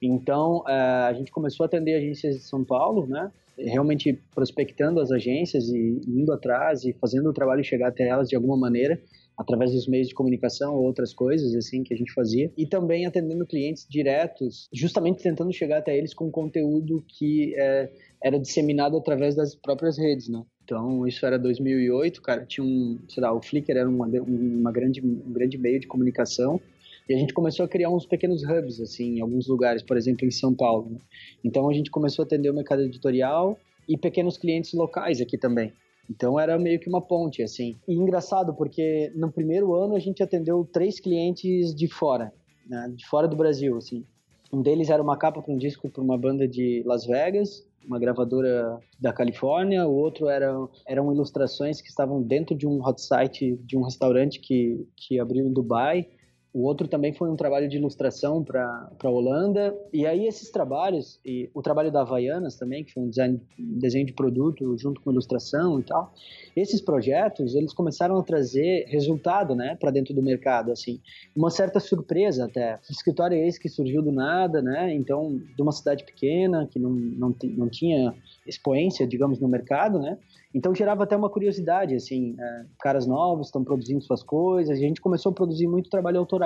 Então 0.00 0.58
uh, 0.60 1.06
a 1.08 1.12
gente 1.12 1.30
começou 1.30 1.64
a 1.64 1.66
atender 1.66 1.94
agências 1.94 2.36
de 2.36 2.42
São 2.42 2.64
Paulo, 2.64 3.06
né? 3.06 3.30
Realmente 3.56 4.18
prospectando 4.34 5.00
as 5.00 5.10
agências 5.10 5.68
e 5.68 6.00
indo 6.08 6.32
atrás 6.32 6.84
e 6.84 6.92
fazendo 6.94 7.28
o 7.28 7.32
trabalho 7.32 7.62
chegar 7.62 7.88
até 7.88 8.08
elas 8.08 8.28
de 8.28 8.34
alguma 8.34 8.56
maneira 8.56 9.00
através 9.36 9.72
dos 9.72 9.86
meios 9.86 10.08
de 10.08 10.14
comunicação 10.14 10.74
ou 10.74 10.84
outras 10.84 11.14
coisas 11.14 11.54
assim 11.54 11.82
que 11.82 11.94
a 11.94 11.96
gente 11.96 12.12
fazia 12.12 12.50
e 12.56 12.66
também 12.66 13.06
atendendo 13.06 13.46
clientes 13.46 13.86
diretos, 13.88 14.68
justamente 14.72 15.22
tentando 15.22 15.52
chegar 15.52 15.78
até 15.78 15.96
eles 15.96 16.14
com 16.14 16.30
conteúdo 16.30 17.04
que 17.06 17.54
é, 17.56 17.90
era 18.22 18.38
disseminado 18.38 18.96
através 18.96 19.34
das 19.34 19.54
próprias 19.54 19.98
redes, 19.98 20.28
né? 20.28 20.42
Então, 20.64 21.06
isso 21.06 21.24
era 21.26 21.38
2008, 21.38 22.22
cara, 22.22 22.46
tinha 22.46 22.64
um, 22.64 22.98
sei 23.08 23.22
lá, 23.22 23.32
o 23.32 23.42
Flickr 23.42 23.76
era 23.76 23.88
uma, 23.88 24.06
uma 24.06 24.72
grande, 24.72 25.04
um 25.04 25.32
grande 25.32 25.58
meio 25.58 25.80
de 25.80 25.86
comunicação 25.86 26.60
e 27.08 27.14
a 27.14 27.18
gente 27.18 27.34
começou 27.34 27.64
a 27.64 27.68
criar 27.68 27.90
uns 27.90 28.06
pequenos 28.06 28.42
hubs, 28.44 28.80
assim, 28.80 29.16
em 29.16 29.20
alguns 29.20 29.48
lugares, 29.48 29.82
por 29.82 29.96
exemplo, 29.96 30.26
em 30.26 30.30
São 30.30 30.54
Paulo. 30.54 30.90
Né? 30.90 30.98
Então, 31.44 31.68
a 31.68 31.72
gente 31.72 31.90
começou 31.90 32.22
a 32.22 32.26
atender 32.26 32.48
o 32.48 32.54
mercado 32.54 32.82
editorial 32.82 33.58
e 33.88 33.98
pequenos 33.98 34.38
clientes 34.38 34.72
locais 34.72 35.20
aqui 35.20 35.36
também. 35.36 35.72
Então 36.08 36.38
era 36.38 36.58
meio 36.58 36.78
que 36.78 36.88
uma 36.88 37.00
ponte, 37.00 37.42
assim. 37.42 37.76
E 37.86 37.94
engraçado, 37.94 38.54
porque 38.54 39.10
no 39.14 39.30
primeiro 39.30 39.74
ano 39.74 39.94
a 39.94 39.98
gente 39.98 40.22
atendeu 40.22 40.68
três 40.70 41.00
clientes 41.00 41.74
de 41.74 41.88
fora, 41.88 42.32
né? 42.66 42.92
de 42.94 43.06
fora 43.06 43.28
do 43.28 43.36
Brasil, 43.36 43.76
assim. 43.76 44.04
Um 44.52 44.60
deles 44.60 44.90
era 44.90 45.02
uma 45.02 45.16
capa 45.16 45.40
para 45.40 45.52
um 45.52 45.56
disco 45.56 45.88
para 45.88 46.02
uma 46.02 46.18
banda 46.18 46.46
de 46.46 46.82
Las 46.84 47.06
Vegas, 47.06 47.66
uma 47.86 47.98
gravadora 47.98 48.78
da 49.00 49.10
Califórnia. 49.10 49.86
O 49.88 49.94
outro 49.94 50.28
era, 50.28 50.52
eram 50.86 51.10
ilustrações 51.10 51.80
que 51.80 51.88
estavam 51.88 52.22
dentro 52.22 52.54
de 52.54 52.66
um 52.66 52.86
hot 52.86 53.00
site 53.00 53.56
de 53.64 53.78
um 53.78 53.82
restaurante 53.82 54.38
que, 54.40 54.86
que 54.94 55.18
abriu 55.18 55.46
em 55.46 55.52
Dubai. 55.52 56.06
O 56.54 56.64
outro 56.64 56.86
também 56.86 57.14
foi 57.14 57.30
um 57.30 57.36
trabalho 57.36 57.66
de 57.66 57.78
ilustração 57.78 58.44
para 58.44 58.90
a 59.02 59.08
Holanda. 59.08 59.74
E 59.90 60.06
aí 60.06 60.26
esses 60.26 60.50
trabalhos, 60.50 61.18
e 61.24 61.48
o 61.54 61.62
trabalho 61.62 61.90
da 61.90 62.02
Havaianas 62.02 62.56
também, 62.56 62.84
que 62.84 62.92
foi 62.92 63.02
um 63.02 63.08
design, 63.08 63.40
desenho 63.58 64.04
de 64.04 64.12
produto 64.12 64.76
junto 64.76 65.00
com 65.00 65.10
ilustração 65.10 65.80
e 65.80 65.82
tal, 65.82 66.12
esses 66.54 66.80
projetos, 66.82 67.54
eles 67.54 67.72
começaram 67.72 68.18
a 68.18 68.22
trazer 68.22 68.84
resultado, 68.88 69.54
né, 69.54 69.76
para 69.80 69.90
dentro 69.90 70.12
do 70.12 70.22
mercado, 70.22 70.70
assim. 70.70 71.00
Uma 71.34 71.50
certa 71.50 71.80
surpresa 71.80 72.44
até. 72.44 72.74
O 72.88 72.92
escritório 72.92 73.36
é 73.36 73.48
esse 73.48 73.58
que 73.58 73.68
surgiu 73.68 74.02
do 74.02 74.12
nada, 74.12 74.60
né, 74.60 74.94
então, 74.94 75.40
de 75.56 75.62
uma 75.62 75.72
cidade 75.72 76.04
pequena, 76.04 76.68
que 76.70 76.78
não, 76.78 76.90
não, 76.90 77.34
não 77.56 77.68
tinha 77.68 78.14
expoência, 78.46 79.06
digamos, 79.06 79.40
no 79.40 79.48
mercado, 79.48 79.98
né, 79.98 80.18
então 80.54 80.74
gerava 80.74 81.04
até 81.04 81.16
uma 81.16 81.30
curiosidade, 81.30 81.94
assim, 81.94 82.36
é, 82.38 82.64
caras 82.78 83.06
novos 83.06 83.46
estão 83.46 83.64
produzindo 83.64 84.02
suas 84.02 84.22
coisas, 84.22 84.76
a 84.76 84.80
gente 84.80 85.00
começou 85.00 85.30
a 85.30 85.34
produzir 85.34 85.66
muito 85.66 85.88
trabalho 85.88 86.18
autoral, 86.18 86.41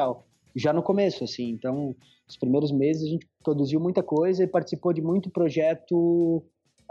já 0.54 0.72
no 0.72 0.82
começo, 0.82 1.24
assim, 1.24 1.50
então, 1.50 1.94
os 2.28 2.36
primeiros 2.36 2.72
meses 2.72 3.04
a 3.04 3.10
gente 3.10 3.26
produziu 3.42 3.78
muita 3.78 4.02
coisa 4.02 4.42
e 4.42 4.46
participou 4.46 4.92
de 4.92 5.02
muito 5.02 5.30
projeto 5.30 6.42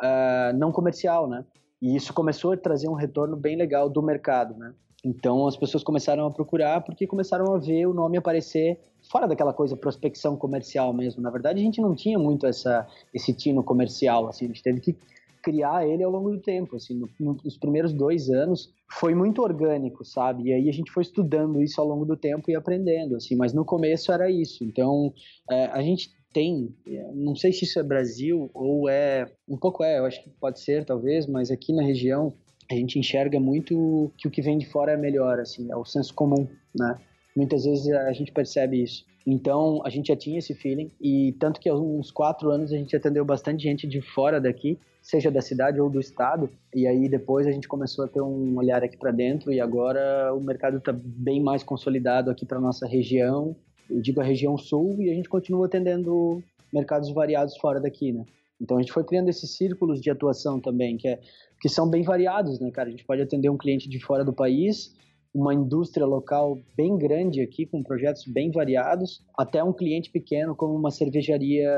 uh, 0.01 0.55
não 0.55 0.71
comercial, 0.71 1.27
né, 1.27 1.43
e 1.81 1.95
isso 1.95 2.13
começou 2.13 2.53
a 2.53 2.57
trazer 2.57 2.87
um 2.87 2.93
retorno 2.93 3.35
bem 3.35 3.55
legal 3.55 3.89
do 3.89 4.01
mercado, 4.01 4.55
né. 4.57 4.73
Então 5.05 5.45
as 5.45 5.55
pessoas 5.55 5.83
começaram 5.83 6.25
a 6.25 6.31
procurar 6.31 6.81
porque 6.81 7.05
começaram 7.05 7.53
a 7.53 7.59
ver 7.59 7.85
o 7.85 7.93
nome 7.93 8.17
aparecer 8.17 8.79
fora 9.11 9.27
daquela 9.27 9.53
coisa 9.53 9.77
prospecção 9.77 10.35
comercial 10.35 10.91
mesmo. 10.93 11.21
Na 11.21 11.29
verdade, 11.29 11.59
a 11.59 11.63
gente 11.63 11.79
não 11.79 11.93
tinha 11.93 12.17
muito 12.17 12.47
essa 12.47 12.87
esse 13.13 13.31
tino 13.31 13.63
comercial, 13.63 14.27
assim, 14.27 14.45
a 14.45 14.47
gente 14.47 14.63
teve 14.63 14.79
que 14.81 14.97
criar 15.45 15.88
ele 15.88 16.03
ao 16.03 16.10
longo 16.10 16.31
do 16.31 16.41
tempo, 16.41 16.75
assim, 16.75 16.95
no, 16.95 17.38
nos 17.43 17.55
primeiros 17.55 17.93
dois 17.93 18.31
anos 18.31 18.73
foi 18.91 19.13
muito 19.13 19.43
orgânico, 19.43 20.03
sabe? 20.03 20.45
E 20.49 20.53
aí 20.53 20.67
a 20.67 20.73
gente 20.73 20.91
foi 20.91 21.03
estudando 21.03 21.62
isso 21.62 21.79
ao 21.79 21.88
longo 21.88 22.03
do 22.03 22.17
tempo 22.17 22.49
e 22.49 22.55
aprendendo, 22.55 23.15
assim, 23.15 23.36
mas 23.36 23.53
no 23.53 23.63
começo 23.63 24.12
era 24.12 24.27
isso. 24.29 24.63
Então, 24.63 25.13
é, 25.51 25.65
a 25.67 25.84
gente 25.84 26.10
tem, 26.34 26.75
é, 26.88 27.12
não 27.13 27.36
sei 27.36 27.53
se 27.53 27.63
isso 27.63 27.79
é 27.79 27.84
Brasil 27.84 28.49
ou 28.55 28.89
é, 28.89 29.31
um 29.47 29.55
pouco 29.55 29.84
é, 29.84 29.99
eu 29.99 30.05
acho 30.05 30.23
que 30.23 30.31
pode 30.31 30.60
ser 30.60 30.84
talvez, 30.84 31.27
mas 31.27 31.51
aqui 31.51 31.71
na 31.71 31.84
região 31.84 32.34
a 32.69 32.73
gente 32.73 32.97
enxerga 32.97 33.39
muito 33.39 34.12
que 34.17 34.27
o 34.27 34.31
que 34.31 34.41
vem 34.41 34.58
de 34.58 34.65
fora 34.65 34.93
é 34.93 34.97
melhor, 34.97 35.39
assim, 35.39 35.71
é 35.71 35.75
o 35.75 35.86
senso 35.86 36.12
comum, 36.15 36.47
né? 36.75 36.97
Muitas 37.38 37.65
vezes 37.65 37.88
a 37.91 38.12
gente 38.13 38.31
percebe 38.31 38.81
isso. 38.81 39.05
Então 39.25 39.81
a 39.83 39.89
gente 39.89 40.07
já 40.07 40.15
tinha 40.15 40.38
esse 40.38 40.53
feeling 40.53 40.91
e 41.01 41.35
tanto 41.39 41.59
que 41.59 41.67
há 41.67 41.75
uns 41.75 42.11
quatro 42.11 42.51
anos 42.51 42.71
a 42.71 42.77
gente 42.77 42.95
atendeu 42.95 43.25
bastante 43.25 43.63
gente 43.63 43.88
de 43.88 43.99
fora 43.99 44.39
daqui, 44.39 44.77
seja 45.01 45.31
da 45.31 45.41
cidade 45.41 45.81
ou 45.81 45.89
do 45.89 45.99
estado. 45.99 46.49
E 46.73 46.85
aí 46.85 47.09
depois 47.09 47.47
a 47.47 47.51
gente 47.51 47.67
começou 47.67 48.05
a 48.05 48.07
ter 48.07 48.21
um 48.21 48.55
olhar 48.57 48.83
aqui 48.83 48.97
para 48.97 49.11
dentro 49.11 49.51
e 49.51 49.59
agora 49.59 50.33
o 50.33 50.41
mercado 50.41 50.77
está 50.77 50.93
bem 50.93 51.41
mais 51.41 51.63
consolidado 51.63 52.29
aqui 52.29 52.45
para 52.45 52.59
nossa 52.59 52.85
região. 52.85 53.55
Eu 53.89 53.99
digo 53.99 54.21
a 54.21 54.23
região 54.23 54.57
sul 54.57 55.01
e 55.01 55.09
a 55.09 55.13
gente 55.13 55.29
continua 55.29 55.65
atendendo 55.65 56.43
mercados 56.71 57.11
variados 57.11 57.57
fora 57.57 57.79
daqui, 57.79 58.11
né? 58.11 58.25
Então 58.59 58.77
a 58.77 58.81
gente 58.81 58.91
foi 58.91 59.03
criando 59.03 59.29
esses 59.29 59.55
círculos 59.55 60.01
de 60.01 60.09
atuação 60.09 60.59
também, 60.59 60.97
que, 60.97 61.07
é, 61.07 61.19
que 61.59 61.67
são 61.67 61.89
bem 61.89 62.03
variados, 62.03 62.59
né, 62.59 62.71
cara? 62.71 62.88
A 62.88 62.91
gente 62.91 63.03
pode 63.03 63.21
atender 63.21 63.49
um 63.49 63.57
cliente 63.57 63.89
de 63.89 63.99
fora 63.99 64.23
do 64.23 64.33
país, 64.33 64.95
uma 65.35 65.53
indústria 65.53 66.05
local 66.05 66.57
bem 66.77 66.97
grande 66.97 67.41
aqui, 67.41 67.65
com 67.65 67.83
projetos 67.83 68.25
bem 68.25 68.49
variados, 68.49 69.21
até 69.37 69.61
um 69.61 69.73
cliente 69.73 70.09
pequeno 70.09 70.55
como 70.55 70.73
uma 70.73 70.89
cervejaria 70.89 71.69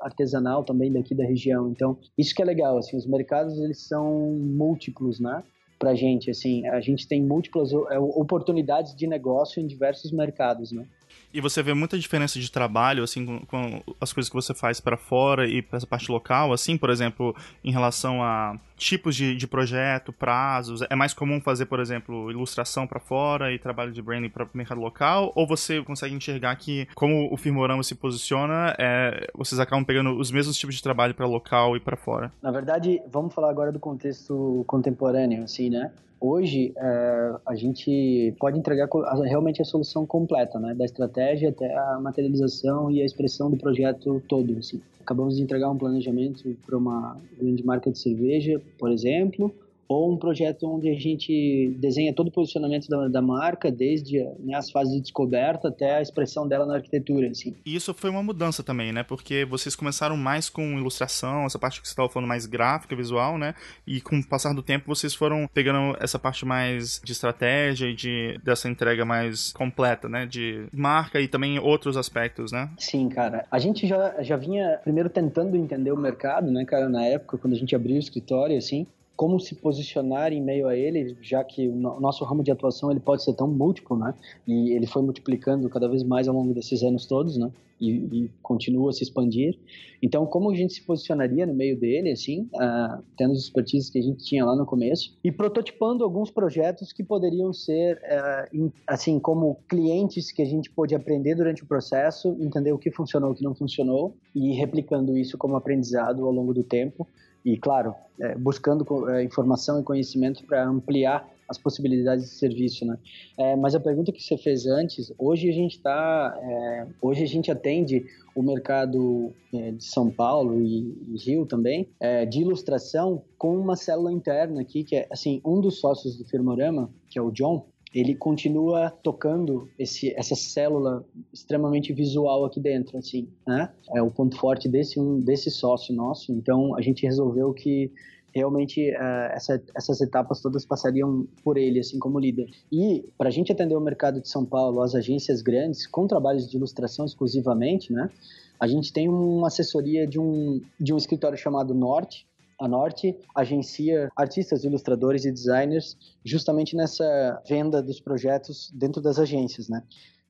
artesanal 0.00 0.64
também 0.64 0.92
daqui 0.92 1.14
da 1.14 1.24
região. 1.24 1.70
Então, 1.70 1.96
isso 2.18 2.34
que 2.34 2.42
é 2.42 2.44
legal, 2.44 2.76
assim, 2.76 2.96
os 2.96 3.06
mercados 3.06 3.56
eles 3.60 3.86
são 3.86 4.32
múltiplos, 4.32 5.20
né? 5.20 5.44
Pra 5.78 5.94
gente, 5.94 6.28
assim, 6.28 6.66
a 6.66 6.80
gente 6.80 7.06
tem 7.06 7.22
múltiplas 7.22 7.72
é, 7.72 7.98
oportunidades 7.98 8.96
de 8.96 9.06
negócio 9.06 9.62
em 9.62 9.66
diversos 9.66 10.10
mercados, 10.10 10.72
né? 10.72 10.84
E 11.32 11.40
você 11.40 11.62
vê 11.62 11.74
muita 11.74 11.98
diferença 11.98 12.38
de 12.38 12.50
trabalho, 12.50 13.02
assim, 13.02 13.26
com, 13.26 13.40
com 13.46 13.82
as 14.00 14.12
coisas 14.12 14.30
que 14.30 14.36
você 14.36 14.54
faz 14.54 14.80
para 14.80 14.96
fora 14.96 15.48
e 15.48 15.60
para 15.60 15.78
essa 15.78 15.86
parte 15.86 16.10
local, 16.10 16.52
assim, 16.52 16.76
por 16.76 16.90
exemplo, 16.90 17.34
em 17.64 17.72
relação 17.72 18.22
a 18.22 18.56
tipos 18.76 19.16
de, 19.16 19.34
de 19.34 19.46
projeto, 19.46 20.12
prazos? 20.12 20.82
É 20.88 20.94
mais 20.94 21.12
comum 21.12 21.40
fazer, 21.40 21.66
por 21.66 21.80
exemplo, 21.80 22.30
ilustração 22.30 22.86
para 22.86 23.00
fora 23.00 23.52
e 23.52 23.58
trabalho 23.58 23.90
de 23.90 24.00
branding 24.00 24.28
para 24.28 24.44
o 24.44 24.48
mercado 24.54 24.80
local? 24.80 25.32
Ou 25.34 25.44
você 25.44 25.82
consegue 25.82 26.14
enxergar 26.14 26.54
que, 26.54 26.86
como 26.94 27.32
o 27.32 27.36
Firmorama 27.36 27.82
se 27.82 27.96
posiciona, 27.96 28.74
é, 28.78 29.26
vocês 29.34 29.58
acabam 29.58 29.84
pegando 29.84 30.16
os 30.16 30.30
mesmos 30.30 30.56
tipos 30.56 30.76
de 30.76 30.82
trabalho 30.82 31.14
para 31.14 31.26
local 31.26 31.76
e 31.76 31.80
para 31.80 31.96
fora? 31.96 32.32
Na 32.40 32.52
verdade, 32.52 33.02
vamos 33.10 33.34
falar 33.34 33.50
agora 33.50 33.72
do 33.72 33.80
contexto 33.80 34.64
contemporâneo, 34.68 35.42
assim, 35.42 35.68
né? 35.68 35.90
Hoje, 36.26 36.72
é, 36.74 37.34
a 37.44 37.54
gente 37.54 38.34
pode 38.40 38.58
entregar 38.58 38.88
realmente 39.26 39.60
a 39.60 39.64
solução 39.64 40.06
completa, 40.06 40.58
né? 40.58 40.74
Da 40.74 40.86
estratégia 40.86 41.50
até 41.50 41.76
a 41.76 42.00
materialização 42.00 42.90
e 42.90 43.02
a 43.02 43.04
expressão 43.04 43.50
do 43.50 43.58
projeto 43.58 44.22
todo, 44.26 44.56
assim. 44.58 44.80
Acabamos 45.02 45.36
de 45.36 45.42
entregar 45.42 45.68
um 45.68 45.76
planejamento 45.76 46.56
para 46.64 46.78
uma 46.78 47.18
grande 47.38 47.62
marca 47.62 47.90
de 47.90 47.98
cerveja, 47.98 48.58
por 48.78 48.90
exemplo, 48.90 49.54
ou 49.88 50.12
um 50.12 50.16
projeto 50.16 50.66
onde 50.66 50.88
a 50.88 50.98
gente 50.98 51.74
desenha 51.78 52.14
todo 52.14 52.28
o 52.28 52.30
posicionamento 52.30 52.88
da, 52.88 53.08
da 53.08 53.22
marca, 53.22 53.70
desde 53.70 54.22
né, 54.40 54.54
as 54.56 54.70
fases 54.70 54.94
de 54.94 55.00
descoberta 55.00 55.68
até 55.68 55.96
a 55.96 56.02
expressão 56.02 56.46
dela 56.46 56.66
na 56.66 56.74
arquitetura. 56.74 57.28
Assim. 57.28 57.54
E 57.64 57.74
isso 57.74 57.92
foi 57.94 58.10
uma 58.10 58.22
mudança 58.22 58.62
também, 58.62 58.92
né? 58.92 59.02
Porque 59.02 59.44
vocês 59.44 59.74
começaram 59.74 60.16
mais 60.16 60.48
com 60.48 60.78
ilustração, 60.78 61.44
essa 61.44 61.58
parte 61.58 61.80
que 61.80 61.86
você 61.86 61.92
estava 61.92 62.08
falando 62.08 62.28
mais 62.28 62.46
gráfica, 62.46 62.96
visual, 62.96 63.38
né? 63.38 63.54
E 63.86 64.00
com 64.00 64.18
o 64.18 64.26
passar 64.26 64.54
do 64.54 64.62
tempo 64.62 64.86
vocês 64.86 65.14
foram 65.14 65.48
pegando 65.52 65.96
essa 66.00 66.18
parte 66.18 66.44
mais 66.44 67.00
de 67.04 67.12
estratégia 67.12 67.86
e 67.86 67.94
de, 67.94 68.38
dessa 68.42 68.68
entrega 68.68 69.04
mais 69.04 69.52
completa, 69.52 70.08
né? 70.08 70.26
De 70.26 70.66
marca 70.72 71.20
e 71.20 71.28
também 71.28 71.58
outros 71.58 71.96
aspectos, 71.96 72.52
né? 72.52 72.70
Sim, 72.78 73.08
cara. 73.08 73.46
A 73.50 73.58
gente 73.58 73.86
já, 73.86 74.22
já 74.22 74.36
vinha 74.36 74.78
primeiro 74.82 75.08
tentando 75.08 75.56
entender 75.56 75.92
o 75.92 75.96
mercado, 75.96 76.50
né, 76.50 76.64
cara, 76.64 76.88
na 76.88 77.04
época, 77.04 77.38
quando 77.38 77.54
a 77.54 77.56
gente 77.56 77.74
abriu 77.74 77.96
o 77.96 77.98
escritório, 77.98 78.56
assim, 78.56 78.86
como 79.16 79.38
se 79.38 79.54
posicionar 79.54 80.32
em 80.32 80.42
meio 80.42 80.66
a 80.66 80.76
ele, 80.76 81.16
já 81.20 81.44
que 81.44 81.68
o 81.68 81.74
nosso 81.74 82.24
ramo 82.24 82.42
de 82.42 82.50
atuação 82.50 82.90
ele 82.90 83.00
pode 83.00 83.22
ser 83.22 83.34
tão 83.34 83.46
múltiplo, 83.46 83.96
né? 83.96 84.14
E 84.46 84.72
ele 84.72 84.86
foi 84.86 85.02
multiplicando 85.02 85.68
cada 85.68 85.88
vez 85.88 86.02
mais 86.02 86.26
ao 86.26 86.34
longo 86.34 86.52
desses 86.52 86.82
anos 86.82 87.06
todos, 87.06 87.36
né? 87.36 87.50
E, 87.80 87.90
e 87.90 88.30
continua 88.42 88.90
a 88.90 88.92
se 88.92 89.02
expandir. 89.02 89.58
Então, 90.02 90.26
como 90.26 90.50
a 90.50 90.54
gente 90.54 90.74
se 90.74 90.82
posicionaria 90.82 91.46
no 91.46 91.54
meio 91.54 91.78
dele, 91.78 92.10
assim, 92.10 92.48
uh, 92.54 93.02
tendo 93.16 93.32
as 93.32 93.38
expertises 93.38 93.90
que 93.90 93.98
a 93.98 94.02
gente 94.02 94.24
tinha 94.24 94.44
lá 94.44 94.54
no 94.54 94.64
começo 94.64 95.16
e 95.22 95.30
prototipando 95.30 96.04
alguns 96.04 96.30
projetos 96.30 96.92
que 96.92 97.02
poderiam 97.02 97.52
ser, 97.52 97.96
uh, 97.96 98.56
in, 98.56 98.72
assim, 98.86 99.18
como 99.18 99.58
clientes 99.68 100.30
que 100.30 100.42
a 100.42 100.44
gente 100.44 100.70
pôde 100.70 100.94
aprender 100.94 101.34
durante 101.34 101.62
o 101.62 101.66
processo, 101.66 102.36
entender 102.40 102.72
o 102.72 102.78
que 102.78 102.90
funcionou, 102.90 103.32
o 103.32 103.34
que 103.34 103.42
não 103.42 103.54
funcionou 103.54 104.14
e 104.34 104.52
replicando 104.52 105.16
isso 105.16 105.36
como 105.36 105.56
aprendizado 105.56 106.24
ao 106.24 106.32
longo 106.32 106.52
do 106.54 106.62
tempo 106.62 107.06
e, 107.44 107.56
claro, 107.56 107.94
é, 108.20 108.34
buscando 108.36 109.10
é, 109.10 109.22
informação 109.22 109.80
e 109.80 109.82
conhecimento 109.82 110.44
para 110.44 110.66
ampliar 110.66 111.28
as 111.48 111.58
possibilidades 111.58 112.24
de 112.24 112.30
serviço, 112.30 112.86
né? 112.86 112.98
É, 113.36 113.56
mas 113.56 113.74
a 113.74 113.80
pergunta 113.80 114.10
que 114.12 114.22
você 114.22 114.36
fez 114.36 114.66
antes, 114.66 115.12
hoje 115.18 115.48
a 115.50 115.52
gente 115.52 115.76
está, 115.76 116.38
é, 116.40 116.86
hoje 117.02 117.22
a 117.22 117.26
gente 117.26 117.50
atende 117.50 118.04
o 118.34 118.42
mercado 118.42 119.32
é, 119.52 119.72
de 119.72 119.84
São 119.84 120.10
Paulo 120.10 120.60
e, 120.60 121.16
Rio 121.24 121.46
também 121.46 121.88
é, 122.00 122.24
de 122.24 122.40
ilustração 122.40 123.22
com 123.38 123.56
uma 123.56 123.76
célula 123.76 124.12
interna 124.12 124.60
aqui 124.60 124.84
que 124.84 124.96
é 124.96 125.06
assim 125.10 125.40
um 125.44 125.60
dos 125.60 125.78
sócios 125.80 126.16
do 126.16 126.24
Firmorama, 126.24 126.90
que 127.08 127.18
é 127.18 127.22
o 127.22 127.30
John, 127.30 127.66
ele 127.94 128.14
continua 128.14 128.90
tocando 128.90 129.68
esse, 129.78 130.12
essa 130.16 130.34
célula 130.34 131.04
extremamente 131.32 131.92
visual 131.92 132.44
aqui 132.44 132.58
dentro, 132.58 132.98
assim, 132.98 133.28
né? 133.46 133.72
É 133.94 134.02
o 134.02 134.10
ponto 134.10 134.36
forte 134.36 134.68
desse 134.68 134.98
um 134.98 135.20
desse 135.20 135.50
sócio 135.50 135.94
nosso. 135.94 136.32
Então 136.32 136.76
a 136.76 136.82
gente 136.82 137.06
resolveu 137.06 137.52
que 137.52 137.92
realmente 138.34 138.90
uh, 138.90 139.30
essa, 139.32 139.62
essas 139.76 140.00
etapas 140.00 140.40
todas 140.40 140.66
passariam 140.66 141.24
por 141.44 141.56
ele, 141.56 141.78
assim 141.78 142.00
como 142.00 142.18
líder. 142.18 142.50
E 142.70 143.04
para 143.16 143.28
a 143.28 143.32
gente 143.32 143.52
atender 143.52 143.76
o 143.76 143.80
mercado 143.80 144.20
de 144.20 144.28
São 144.28 144.44
Paulo, 144.44 144.82
as 144.82 144.94
agências 144.96 145.40
grandes 145.40 145.86
com 145.86 146.08
trabalhos 146.08 146.50
de 146.50 146.56
ilustração 146.56 147.04
exclusivamente, 147.04 147.92
né? 147.92 148.10
A 148.58 148.66
gente 148.66 148.92
tem 148.92 149.08
uma 149.08 149.46
assessoria 149.46 150.06
de 150.06 150.18
um 150.18 150.60
de 150.80 150.92
um 150.92 150.96
escritório 150.96 151.38
chamado 151.38 151.72
Norte, 151.74 152.26
a 152.58 152.68
Norte 152.68 153.16
agencia 153.34 154.10
artistas, 154.16 154.64
ilustradores 154.64 155.24
e 155.24 155.32
designers 155.32 155.96
justamente 156.24 156.76
nessa 156.76 157.42
venda 157.48 157.82
dos 157.82 158.00
projetos 158.00 158.70
dentro 158.74 159.02
das 159.02 159.18
agências, 159.18 159.68
né? 159.68 159.82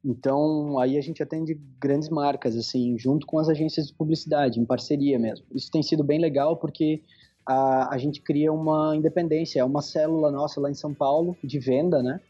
Então, 0.04 0.78
aí 0.78 0.98
a 0.98 1.00
gente 1.00 1.22
atende 1.22 1.58
grandes 1.80 2.10
marcas, 2.10 2.54
assim, 2.56 2.98
junto 2.98 3.26
com 3.26 3.38
as 3.38 3.48
agências 3.48 3.86
de 3.86 3.94
publicidade, 3.94 4.60
em 4.60 4.64
parceria 4.64 5.18
mesmo. 5.18 5.46
Isso 5.54 5.70
tem 5.70 5.82
sido 5.82 6.04
bem 6.04 6.20
legal 6.20 6.58
porque 6.58 7.02
a, 7.46 7.94
a 7.94 7.96
gente 7.96 8.20
cria 8.20 8.52
uma 8.52 8.94
independência, 8.94 9.60
é 9.60 9.64
uma 9.64 9.80
célula 9.80 10.30
nossa 10.30 10.60
lá 10.60 10.70
em 10.70 10.74
São 10.74 10.92
Paulo 10.92 11.34
de 11.42 11.58
venda, 11.58 12.02
né? 12.02 12.20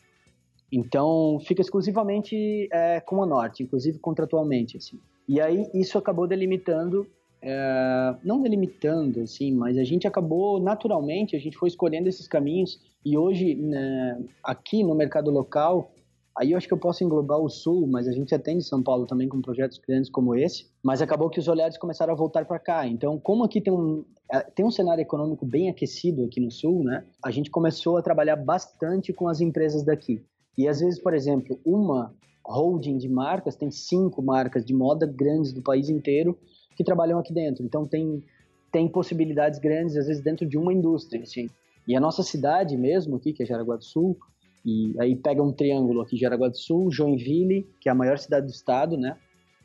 Então, 0.71 1.39
fica 1.45 1.61
exclusivamente 1.61 2.69
é, 2.73 3.01
com 3.01 3.23
a 3.23 3.27
Norte, 3.27 3.65
inclusive 3.65 3.99
contratualmente, 3.99 4.77
assim. 4.77 4.99
E 5.29 5.41
aí, 5.41 5.69
isso 5.75 5.99
acabou 5.99 6.29
delimitando 6.29 7.07
é, 7.47 8.17
não 8.25 8.41
delimitando, 8.41 9.21
assim, 9.21 9.53
mas 9.53 9.77
a 9.77 9.85
gente 9.85 10.07
acabou 10.07 10.59
naturalmente, 10.59 11.37
a 11.37 11.39
gente 11.39 11.59
foi 11.59 11.69
escolhendo 11.69 12.09
esses 12.09 12.27
caminhos 12.27 12.81
e 13.05 13.19
hoje, 13.19 13.55
né, 13.55 14.19
aqui 14.43 14.83
no 14.83 14.95
mercado 14.95 15.31
local, 15.31 15.93
aí 16.35 16.53
eu 16.53 16.57
acho 16.57 16.67
que 16.67 16.73
eu 16.73 16.79
posso 16.79 17.05
englobar 17.05 17.39
o 17.39 17.51
Sul, 17.51 17.87
mas 17.87 18.09
a 18.09 18.13
gente 18.13 18.35
atende 18.35 18.65
São 18.65 18.83
Paulo 18.83 19.05
também 19.07 19.29
com 19.29 19.43
projetos 19.43 19.77
grandes 19.77 20.09
como 20.09 20.35
esse, 20.35 20.71
mas 20.83 21.03
acabou 21.03 21.29
que 21.29 21.39
os 21.39 21.47
olhares 21.47 21.77
começaram 21.77 22.15
a 22.15 22.17
voltar 22.17 22.47
para 22.47 22.59
cá. 22.59 22.87
Então, 22.87 23.19
como 23.19 23.45
aqui 23.45 23.61
tem 23.61 23.73
um, 23.73 24.07
é, 24.33 24.41
tem 24.41 24.65
um 24.65 24.71
cenário 24.71 25.03
econômico 25.03 25.45
bem 25.45 25.69
aquecido 25.69 26.25
aqui 26.25 26.41
no 26.41 26.51
Sul, 26.51 26.83
né, 26.83 27.05
a 27.23 27.31
gente 27.31 27.51
começou 27.51 27.99
a 27.99 28.03
trabalhar 28.03 28.37
bastante 28.37 29.13
com 29.13 29.29
as 29.29 29.43
empresas 29.43 29.85
daqui. 29.85 30.25
E 30.57 30.67
às 30.67 30.81
vezes, 30.81 30.99
por 30.99 31.13
exemplo, 31.13 31.61
uma 31.63 32.15
holding 32.47 32.97
de 32.97 33.09
marcas 33.09 33.55
tem 33.55 33.71
cinco 33.71 34.23
marcas 34.23 34.65
de 34.65 34.73
moda 34.73 35.07
grandes 35.07 35.53
do 35.53 35.63
país 35.63 35.91
inteiro 35.91 36.39
que 36.77 36.85
trabalham 36.85 37.19
aqui 37.19 37.33
dentro. 37.33 37.65
Então 37.65 37.87
tem 37.87 38.23
tem 38.71 38.89
possibilidades 38.89 39.61
grandes 39.61 39.97
às 39.97 40.09
vezes 40.09 40.23
dentro 40.23 40.45
de 40.45 40.59
uma 40.59 40.73
indústria, 40.73 41.23
assim. 41.23 41.49
E 41.87 41.95
a 41.95 42.01
nossa 42.01 42.23
cidade 42.23 42.77
mesmo 42.77 43.17
aqui, 43.17 43.33
que 43.33 43.43
é 43.43 43.47
Jaraguá 43.47 43.77
do 43.77 43.85
Sul, 43.85 44.19
e 44.65 44.95
aí 44.99 45.15
pega 45.15 45.43
um 45.43 45.53
triângulo 45.53 46.01
aqui, 46.01 46.17
Jaraguá 46.17 46.49
do 46.49 46.57
Sul, 46.57 46.91
Joinville, 46.91 47.69
que 47.81 47.89
é 47.89 47.93
a 47.93 47.95
maior 47.95 48.19
cidade 48.19 48.47
do 48.47 48.53
estado, 48.53 48.97
né? 48.97 49.17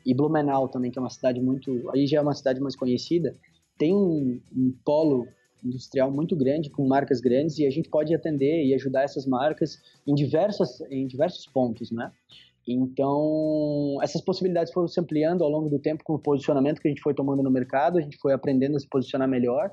E 0.06 0.14
Blumenau 0.14 0.68
também, 0.68 0.90
que 0.90 0.98
é 0.98 1.02
uma 1.02 1.10
cidade 1.10 1.40
muito, 1.40 1.90
aí 1.90 2.06
já 2.06 2.18
é 2.18 2.20
uma 2.20 2.34
cidade 2.34 2.60
mais 2.60 2.76
conhecida, 2.76 3.36
tem 3.76 3.94
um, 3.94 4.40
um 4.54 4.72
polo 4.84 5.26
industrial 5.64 6.10
muito 6.10 6.36
grande 6.36 6.70
com 6.70 6.86
marcas 6.86 7.20
grandes 7.20 7.58
e 7.58 7.66
a 7.66 7.70
gente 7.70 7.88
pode 7.88 8.14
atender 8.14 8.64
e 8.64 8.74
ajudar 8.74 9.02
essas 9.02 9.26
marcas 9.26 9.78
em 10.06 10.14
diversas 10.14 10.80
em 10.90 11.06
diversos 11.06 11.46
pontos, 11.46 11.90
né? 11.90 12.10
Então, 12.66 13.98
essas 14.02 14.20
possibilidades 14.20 14.72
foram 14.72 14.86
se 14.86 15.00
ampliando 15.00 15.42
ao 15.42 15.50
longo 15.50 15.68
do 15.68 15.78
tempo 15.78 16.04
com 16.04 16.14
o 16.14 16.18
posicionamento 16.18 16.80
que 16.80 16.88
a 16.88 16.90
gente 16.90 17.02
foi 17.02 17.14
tomando 17.14 17.42
no 17.42 17.50
mercado, 17.50 17.98
a 17.98 18.00
gente 18.00 18.18
foi 18.18 18.32
aprendendo 18.32 18.76
a 18.76 18.78
se 18.78 18.88
posicionar 18.88 19.28
melhor 19.28 19.70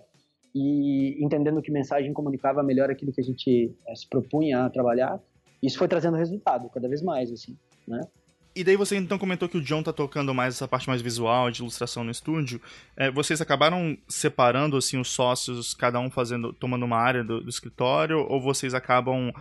e 0.55 1.23
entendendo 1.23 1.61
que 1.61 1.71
mensagem 1.71 2.11
comunicava 2.13 2.63
melhor 2.63 2.89
aquilo 2.89 3.11
que 3.11 3.21
a 3.21 3.23
gente 3.23 3.75
é, 3.87 3.95
se 3.95 4.07
propunha 4.07 4.65
a 4.65 4.69
trabalhar. 4.69 5.19
Isso 5.61 5.77
foi 5.77 5.87
trazendo 5.87 6.17
resultado 6.17 6.69
cada 6.69 6.87
vez 6.87 7.01
mais, 7.01 7.31
assim, 7.31 7.57
né? 7.87 8.01
E 8.55 8.63
daí 8.63 8.75
você 8.75 8.97
então 8.97 9.19
comentou 9.19 9.47
que 9.47 9.57
o 9.57 9.61
John 9.61 9.83
tá 9.83 9.93
tocando 9.93 10.33
mais 10.33 10.55
essa 10.55 10.67
parte 10.67 10.87
mais 10.87 10.99
visual, 10.99 11.51
de 11.51 11.61
ilustração 11.61 12.03
no 12.03 12.09
estúdio. 12.09 12.59
É, 12.95 13.11
vocês 13.11 13.39
acabaram 13.39 13.95
separando 14.07 14.75
assim 14.77 14.99
os 14.99 15.09
sócios, 15.09 15.75
cada 15.75 15.99
um 15.99 16.09
fazendo, 16.09 16.51
tomando 16.53 16.83
uma 16.83 16.97
área 16.97 17.23
do, 17.23 17.41
do 17.41 17.49
escritório, 17.49 18.25
ou 18.27 18.41
vocês 18.41 18.73
acabam 18.73 19.31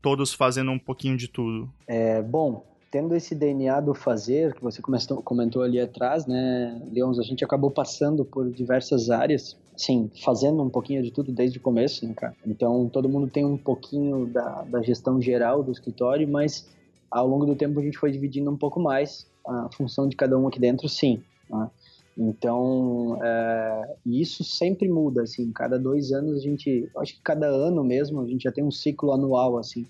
todos 0.00 0.32
fazendo 0.32 0.70
um 0.70 0.78
pouquinho 0.78 1.14
de 1.14 1.28
tudo? 1.28 1.70
É, 1.86 2.22
bom, 2.22 2.73
tendo 2.94 3.16
esse 3.16 3.34
DNA 3.34 3.80
do 3.80 3.92
fazer, 3.92 4.54
que 4.54 4.62
você 4.62 4.80
comentou, 4.80 5.62
ali 5.64 5.80
atrás, 5.80 6.28
né, 6.28 6.80
Leons, 6.92 7.18
a 7.18 7.24
gente 7.24 7.44
acabou 7.44 7.68
passando 7.68 8.24
por 8.24 8.48
diversas 8.52 9.10
áreas, 9.10 9.56
sim, 9.76 10.08
fazendo 10.24 10.62
um 10.62 10.70
pouquinho 10.70 11.02
de 11.02 11.10
tudo 11.10 11.32
desde 11.32 11.58
o 11.58 11.60
começo, 11.60 12.06
né, 12.06 12.14
cara? 12.14 12.36
Então, 12.46 12.88
todo 12.88 13.08
mundo 13.08 13.26
tem 13.26 13.44
um 13.44 13.56
pouquinho 13.56 14.26
da, 14.26 14.62
da 14.62 14.80
gestão 14.80 15.20
geral 15.20 15.60
do 15.60 15.72
escritório, 15.72 16.28
mas 16.28 16.68
ao 17.10 17.26
longo 17.26 17.44
do 17.44 17.56
tempo 17.56 17.80
a 17.80 17.82
gente 17.82 17.98
foi 17.98 18.12
dividindo 18.12 18.48
um 18.48 18.56
pouco 18.56 18.78
mais 18.78 19.26
a 19.44 19.68
função 19.72 20.06
de 20.06 20.14
cada 20.14 20.38
um 20.38 20.46
aqui 20.46 20.60
dentro, 20.60 20.88
sim. 20.88 21.20
Né? 21.50 21.68
Então, 22.16 23.18
é, 23.20 23.96
isso 24.06 24.44
sempre 24.44 24.88
muda, 24.88 25.22
assim, 25.22 25.50
cada 25.50 25.80
dois 25.80 26.12
anos 26.12 26.36
a 26.36 26.40
gente, 26.40 26.88
acho 26.98 27.16
que 27.16 27.22
cada 27.22 27.48
ano 27.48 27.82
mesmo, 27.82 28.20
a 28.20 28.26
gente 28.28 28.44
já 28.44 28.52
tem 28.52 28.62
um 28.62 28.70
ciclo 28.70 29.10
anual, 29.10 29.58
assim, 29.58 29.84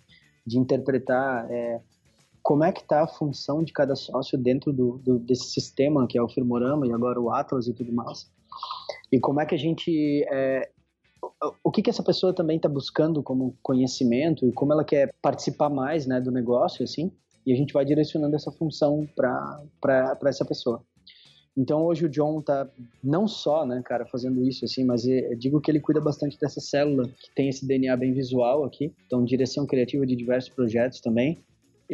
de 0.47 0.59
interpretar 0.59 1.47
é, 1.51 1.83
como 2.45 2.63
é 2.63 2.71
que 2.71 2.83
está 2.83 3.03
a 3.03 3.07
função 3.07 3.65
de 3.65 3.73
cada 3.73 3.97
sócio 3.97 4.37
dentro 4.37 4.71
do, 4.71 4.99
do, 4.99 5.19
desse 5.19 5.47
sistema 5.47 6.07
que 6.07 6.19
é 6.19 6.23
o 6.23 6.29
Firmorama 6.29 6.87
e 6.87 6.93
agora 6.93 7.19
o 7.19 7.33
Atlas 7.33 7.67
e 7.67 7.73
tudo 7.73 7.91
mais. 7.91 8.31
E 9.11 9.19
como 9.19 9.41
é 9.41 9.47
que 9.47 9.55
a 9.55 9.59
gente... 9.59 10.23
É, 10.31 10.69
o 11.65 11.71
que, 11.71 11.81
que 11.81 11.89
essa 11.89 12.03
pessoa 12.03 12.35
também 12.35 12.59
está 12.59 12.69
buscando 12.69 13.23
como 13.23 13.57
conhecimento 13.63 14.47
e 14.47 14.53
como 14.53 14.75
ela 14.75 14.85
quer 14.85 15.15
participar 15.23 15.71
mais 15.71 16.07
né, 16.07 16.21
do 16.21 16.31
negócio, 16.31 16.85
assim, 16.85 17.11
e 17.47 17.53
a 17.53 17.57
gente 17.57 17.73
vai 17.73 17.83
direcionando 17.83 18.37
essa 18.37 18.53
função 18.53 19.09
para 19.17 20.19
essa 20.27 20.45
pessoa. 20.45 20.83
Então 21.57 21.83
hoje 21.87 22.05
o 22.05 22.11
John 22.11 22.43
tá 22.43 22.69
não 23.03 23.27
só, 23.27 23.65
né, 23.65 23.81
cara, 23.83 24.05
fazendo 24.05 24.47
isso 24.47 24.67
assim, 24.67 24.85
mas 24.85 25.03
digo 25.39 25.63
que 25.63 25.71
ele 25.71 25.81
cuida 25.81 26.01
bastante 26.01 26.39
dessa 26.39 26.61
célula 26.61 27.09
que 27.09 27.35
tem 27.35 27.49
esse 27.49 27.67
DNA 27.67 27.97
bem 27.97 28.13
visual 28.13 28.65
aqui, 28.65 28.93
então 29.07 29.25
direção 29.25 29.67
criativa 29.67 30.07
de 30.07 30.15
diversos 30.15 30.51
projetos 30.51 31.01
também 31.01 31.43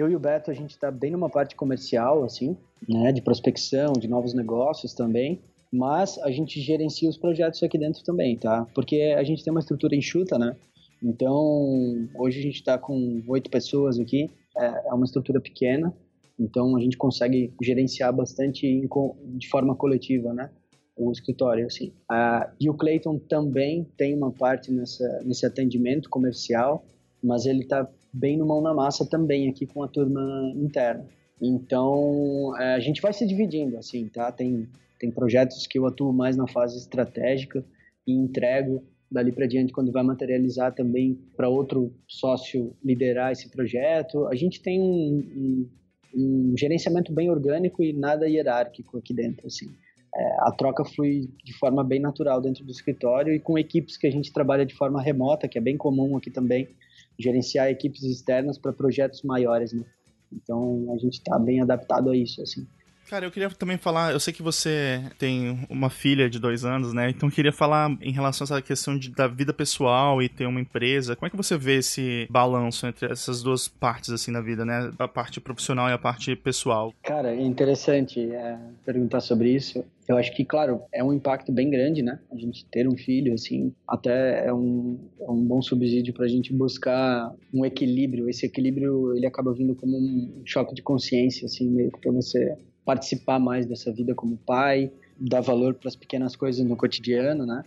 eu 0.01 0.11
e 0.11 0.17
o 0.17 0.21
Beto, 0.21 0.51
a 0.51 0.55
gente 0.55 0.71
está 0.71 0.91
bem 0.91 1.11
numa 1.11 1.29
parte 1.29 1.55
comercial, 1.55 2.25
assim, 2.25 2.57
né, 2.89 3.13
de 3.13 3.21
prospecção, 3.21 3.93
de 3.93 4.09
novos 4.09 4.33
negócios 4.33 4.95
também, 4.95 5.41
mas 5.73 6.19
a 6.19 6.31
gente 6.31 6.61
gerencia 6.61 7.09
os 7.09 7.17
projetos 7.17 7.63
aqui 7.63 7.79
dentro 7.79 8.03
também, 8.03 8.37
tá? 8.37 8.67
Porque 8.75 9.15
a 9.17 9.23
gente 9.23 9.45
tem 9.45 9.51
uma 9.51 9.61
estrutura 9.61 9.95
enxuta, 9.95 10.39
né? 10.39 10.57
Então, 11.03 12.09
hoje 12.15 12.41
a 12.41 12.43
gente 12.43 12.57
está 12.57 12.79
com 12.79 13.23
oito 13.29 13.51
pessoas 13.51 13.99
aqui, 13.99 14.31
é, 14.57 14.89
é 14.89 14.95
uma 14.95 15.05
estrutura 15.05 15.41
pequena, 15.41 15.95
então 16.39 16.77
a 16.77 16.81
gente 16.81 16.97
consegue 16.97 17.53
gerenciar 17.63 18.13
bastante 18.13 18.89
de 19.27 19.49
forma 19.49 19.75
coletiva, 19.75 20.33
né? 20.33 20.51
O 20.97 21.13
escritório, 21.13 21.67
assim. 21.67 21.93
Ah, 22.11 22.51
e 22.59 22.69
o 22.69 22.75
Clayton 22.75 23.19
também 23.19 23.87
tem 23.97 24.15
uma 24.15 24.31
parte 24.31 24.73
nessa, 24.73 25.23
nesse 25.25 25.47
atendimento 25.47 26.11
comercial, 26.11 26.85
mas 27.23 27.47
ele 27.47 27.63
está 27.63 27.89
bem 28.13 28.37
no 28.37 28.47
mão 28.47 28.61
na 28.61 28.75
massa 28.75 29.09
também 29.09 29.49
aqui 29.49 29.67
com 29.67 29.83
a 29.83 29.89
turma 29.89 30.53
interna. 30.57 31.07
Então, 31.41 32.55
é, 32.59 32.75
a 32.75 32.81
gente 32.81 33.01
vai 33.01 33.13
se 33.13 33.27
dividindo, 33.27 33.79
assim, 33.79 34.07
tá? 34.09 34.31
Tem, 34.31 34.69
tem 34.99 35.11
projetos 35.11 35.67
que 35.67 35.79
eu 35.79 35.87
atuo 35.87 36.13
mais 36.13 36.37
na 36.37 36.47
fase 36.47 36.77
estratégica 36.77 37.65
e 38.07 38.13
entrego 38.13 38.83
dali 39.11 39.33
para 39.33 39.47
diante 39.47 39.73
quando 39.73 39.91
vai 39.91 40.03
materializar 40.03 40.73
também 40.73 41.19
para 41.37 41.49
outro 41.49 41.93
sócio 42.07 42.77
liderar 42.85 43.33
esse 43.33 43.49
projeto. 43.49 44.27
A 44.27 44.35
gente 44.37 44.63
tem 44.63 44.81
um, 44.81 45.25
um, 45.37 45.69
um 46.15 46.55
gerenciamento 46.57 47.13
bem 47.13 47.31
orgânico 47.31 47.83
e 47.83 47.93
nada 47.93 48.29
hierárquico 48.29 48.99
aqui 48.99 49.13
dentro, 49.13 49.47
assim. 49.47 49.69
É, 50.15 50.37
a 50.41 50.53
troca 50.53 50.85
flui 50.85 51.29
de 51.45 51.53
forma 51.55 51.85
bem 51.85 52.01
natural 52.01 52.41
dentro 52.41 52.65
do 52.65 52.71
escritório 52.71 53.33
e 53.33 53.41
com 53.41 53.59
equipes 53.59 53.97
que 53.97 54.07
a 54.07 54.11
gente 54.11 54.33
trabalha 54.33 54.67
de 54.67 54.75
forma 54.75 55.01
remota, 55.01 55.49
que 55.49 55.59
é 55.59 55.61
bem 55.61 55.77
comum 55.77 56.17
aqui 56.17 56.31
também, 56.31 56.69
gerenciar 57.21 57.69
equipes 57.69 58.03
externas 58.03 58.59
para 58.59 58.73
projetos 58.73 59.23
maiores, 59.23 59.73
né? 59.73 59.85
Então 60.33 60.93
a 60.93 60.99
gente 60.99 61.15
está 61.15 61.39
bem 61.39 61.61
adaptado 61.61 62.11
a 62.11 62.17
isso, 62.17 62.41
assim. 62.43 62.67
Cara, 63.11 63.27
eu 63.27 63.31
queria 63.33 63.51
também 63.51 63.77
falar, 63.77 64.13
eu 64.13 64.21
sei 64.21 64.33
que 64.33 64.41
você 64.41 65.03
tem 65.19 65.67
uma 65.69 65.91
filha 65.91 66.31
de 66.31 66.39
dois 66.39 66.65
anos, 66.65 66.93
né? 66.93 67.11
Então 67.11 67.29
eu 67.29 67.35
queria 67.35 67.53
falar 67.53 67.91
em 68.01 68.13
relação 68.13 68.45
a 68.45 68.47
essa 68.47 68.63
questão 68.63 68.97
de, 68.97 69.11
da 69.11 69.27
vida 69.27 69.53
pessoal 69.53 70.23
e 70.23 70.29
ter 70.29 70.47
uma 70.47 70.61
empresa. 70.61 71.17
Como 71.17 71.27
é 71.27 71.31
que 71.31 71.37
você 71.37 71.59
vê 71.59 71.79
esse 71.79 72.29
balanço 72.31 72.87
entre 72.87 73.11
essas 73.11 73.43
duas 73.43 73.67
partes, 73.67 74.11
assim, 74.11 74.31
da 74.31 74.41
vida, 74.41 74.65
né? 74.65 74.93
A 74.97 75.09
parte 75.09 75.41
profissional 75.41 75.89
e 75.89 75.93
a 75.93 75.99
parte 75.99 76.37
pessoal? 76.37 76.95
Cara, 77.03 77.35
é 77.35 77.43
interessante 77.43 78.21
é, 78.31 78.57
perguntar 78.87 79.19
sobre 79.19 79.51
isso. 79.51 79.85
Eu 80.07 80.17
acho 80.17 80.33
que, 80.33 80.45
claro, 80.45 80.81
é 80.93 81.03
um 81.03 81.13
impacto 81.13 81.51
bem 81.51 81.69
grande, 81.69 82.03
né? 82.03 82.21
A 82.31 82.37
gente 82.37 82.65
ter 82.67 82.87
um 82.87 82.97
filho, 82.97 83.35
assim, 83.35 83.73
até 83.89 84.47
é 84.47 84.53
um, 84.53 85.01
é 85.21 85.29
um 85.29 85.45
bom 85.45 85.61
subsídio 85.61 86.15
para 86.15 86.27
a 86.27 86.29
gente 86.29 86.53
buscar 86.53 87.33
um 87.53 87.65
equilíbrio. 87.65 88.29
Esse 88.29 88.47
equilíbrio, 88.47 89.17
ele 89.17 89.27
acaba 89.27 89.53
vindo 89.53 89.75
como 89.75 89.97
um 89.97 90.43
choque 90.45 90.75
de 90.77 90.83
consciência, 90.83 91.47
assim, 91.47 91.69
meio 91.69 91.91
que 91.91 92.01
pra 92.01 92.13
você 92.13 92.57
participar 92.85 93.39
mais 93.39 93.67
dessa 93.67 93.93
vida 93.93 94.15
como 94.15 94.37
pai, 94.37 94.91
dar 95.19 95.41
valor 95.41 95.75
para 95.75 95.89
as 95.89 95.97
pequenas 95.97 96.35
coisas 96.35 96.65
no 96.65 96.77
cotidiano, 96.77 97.45
né? 97.47 97.65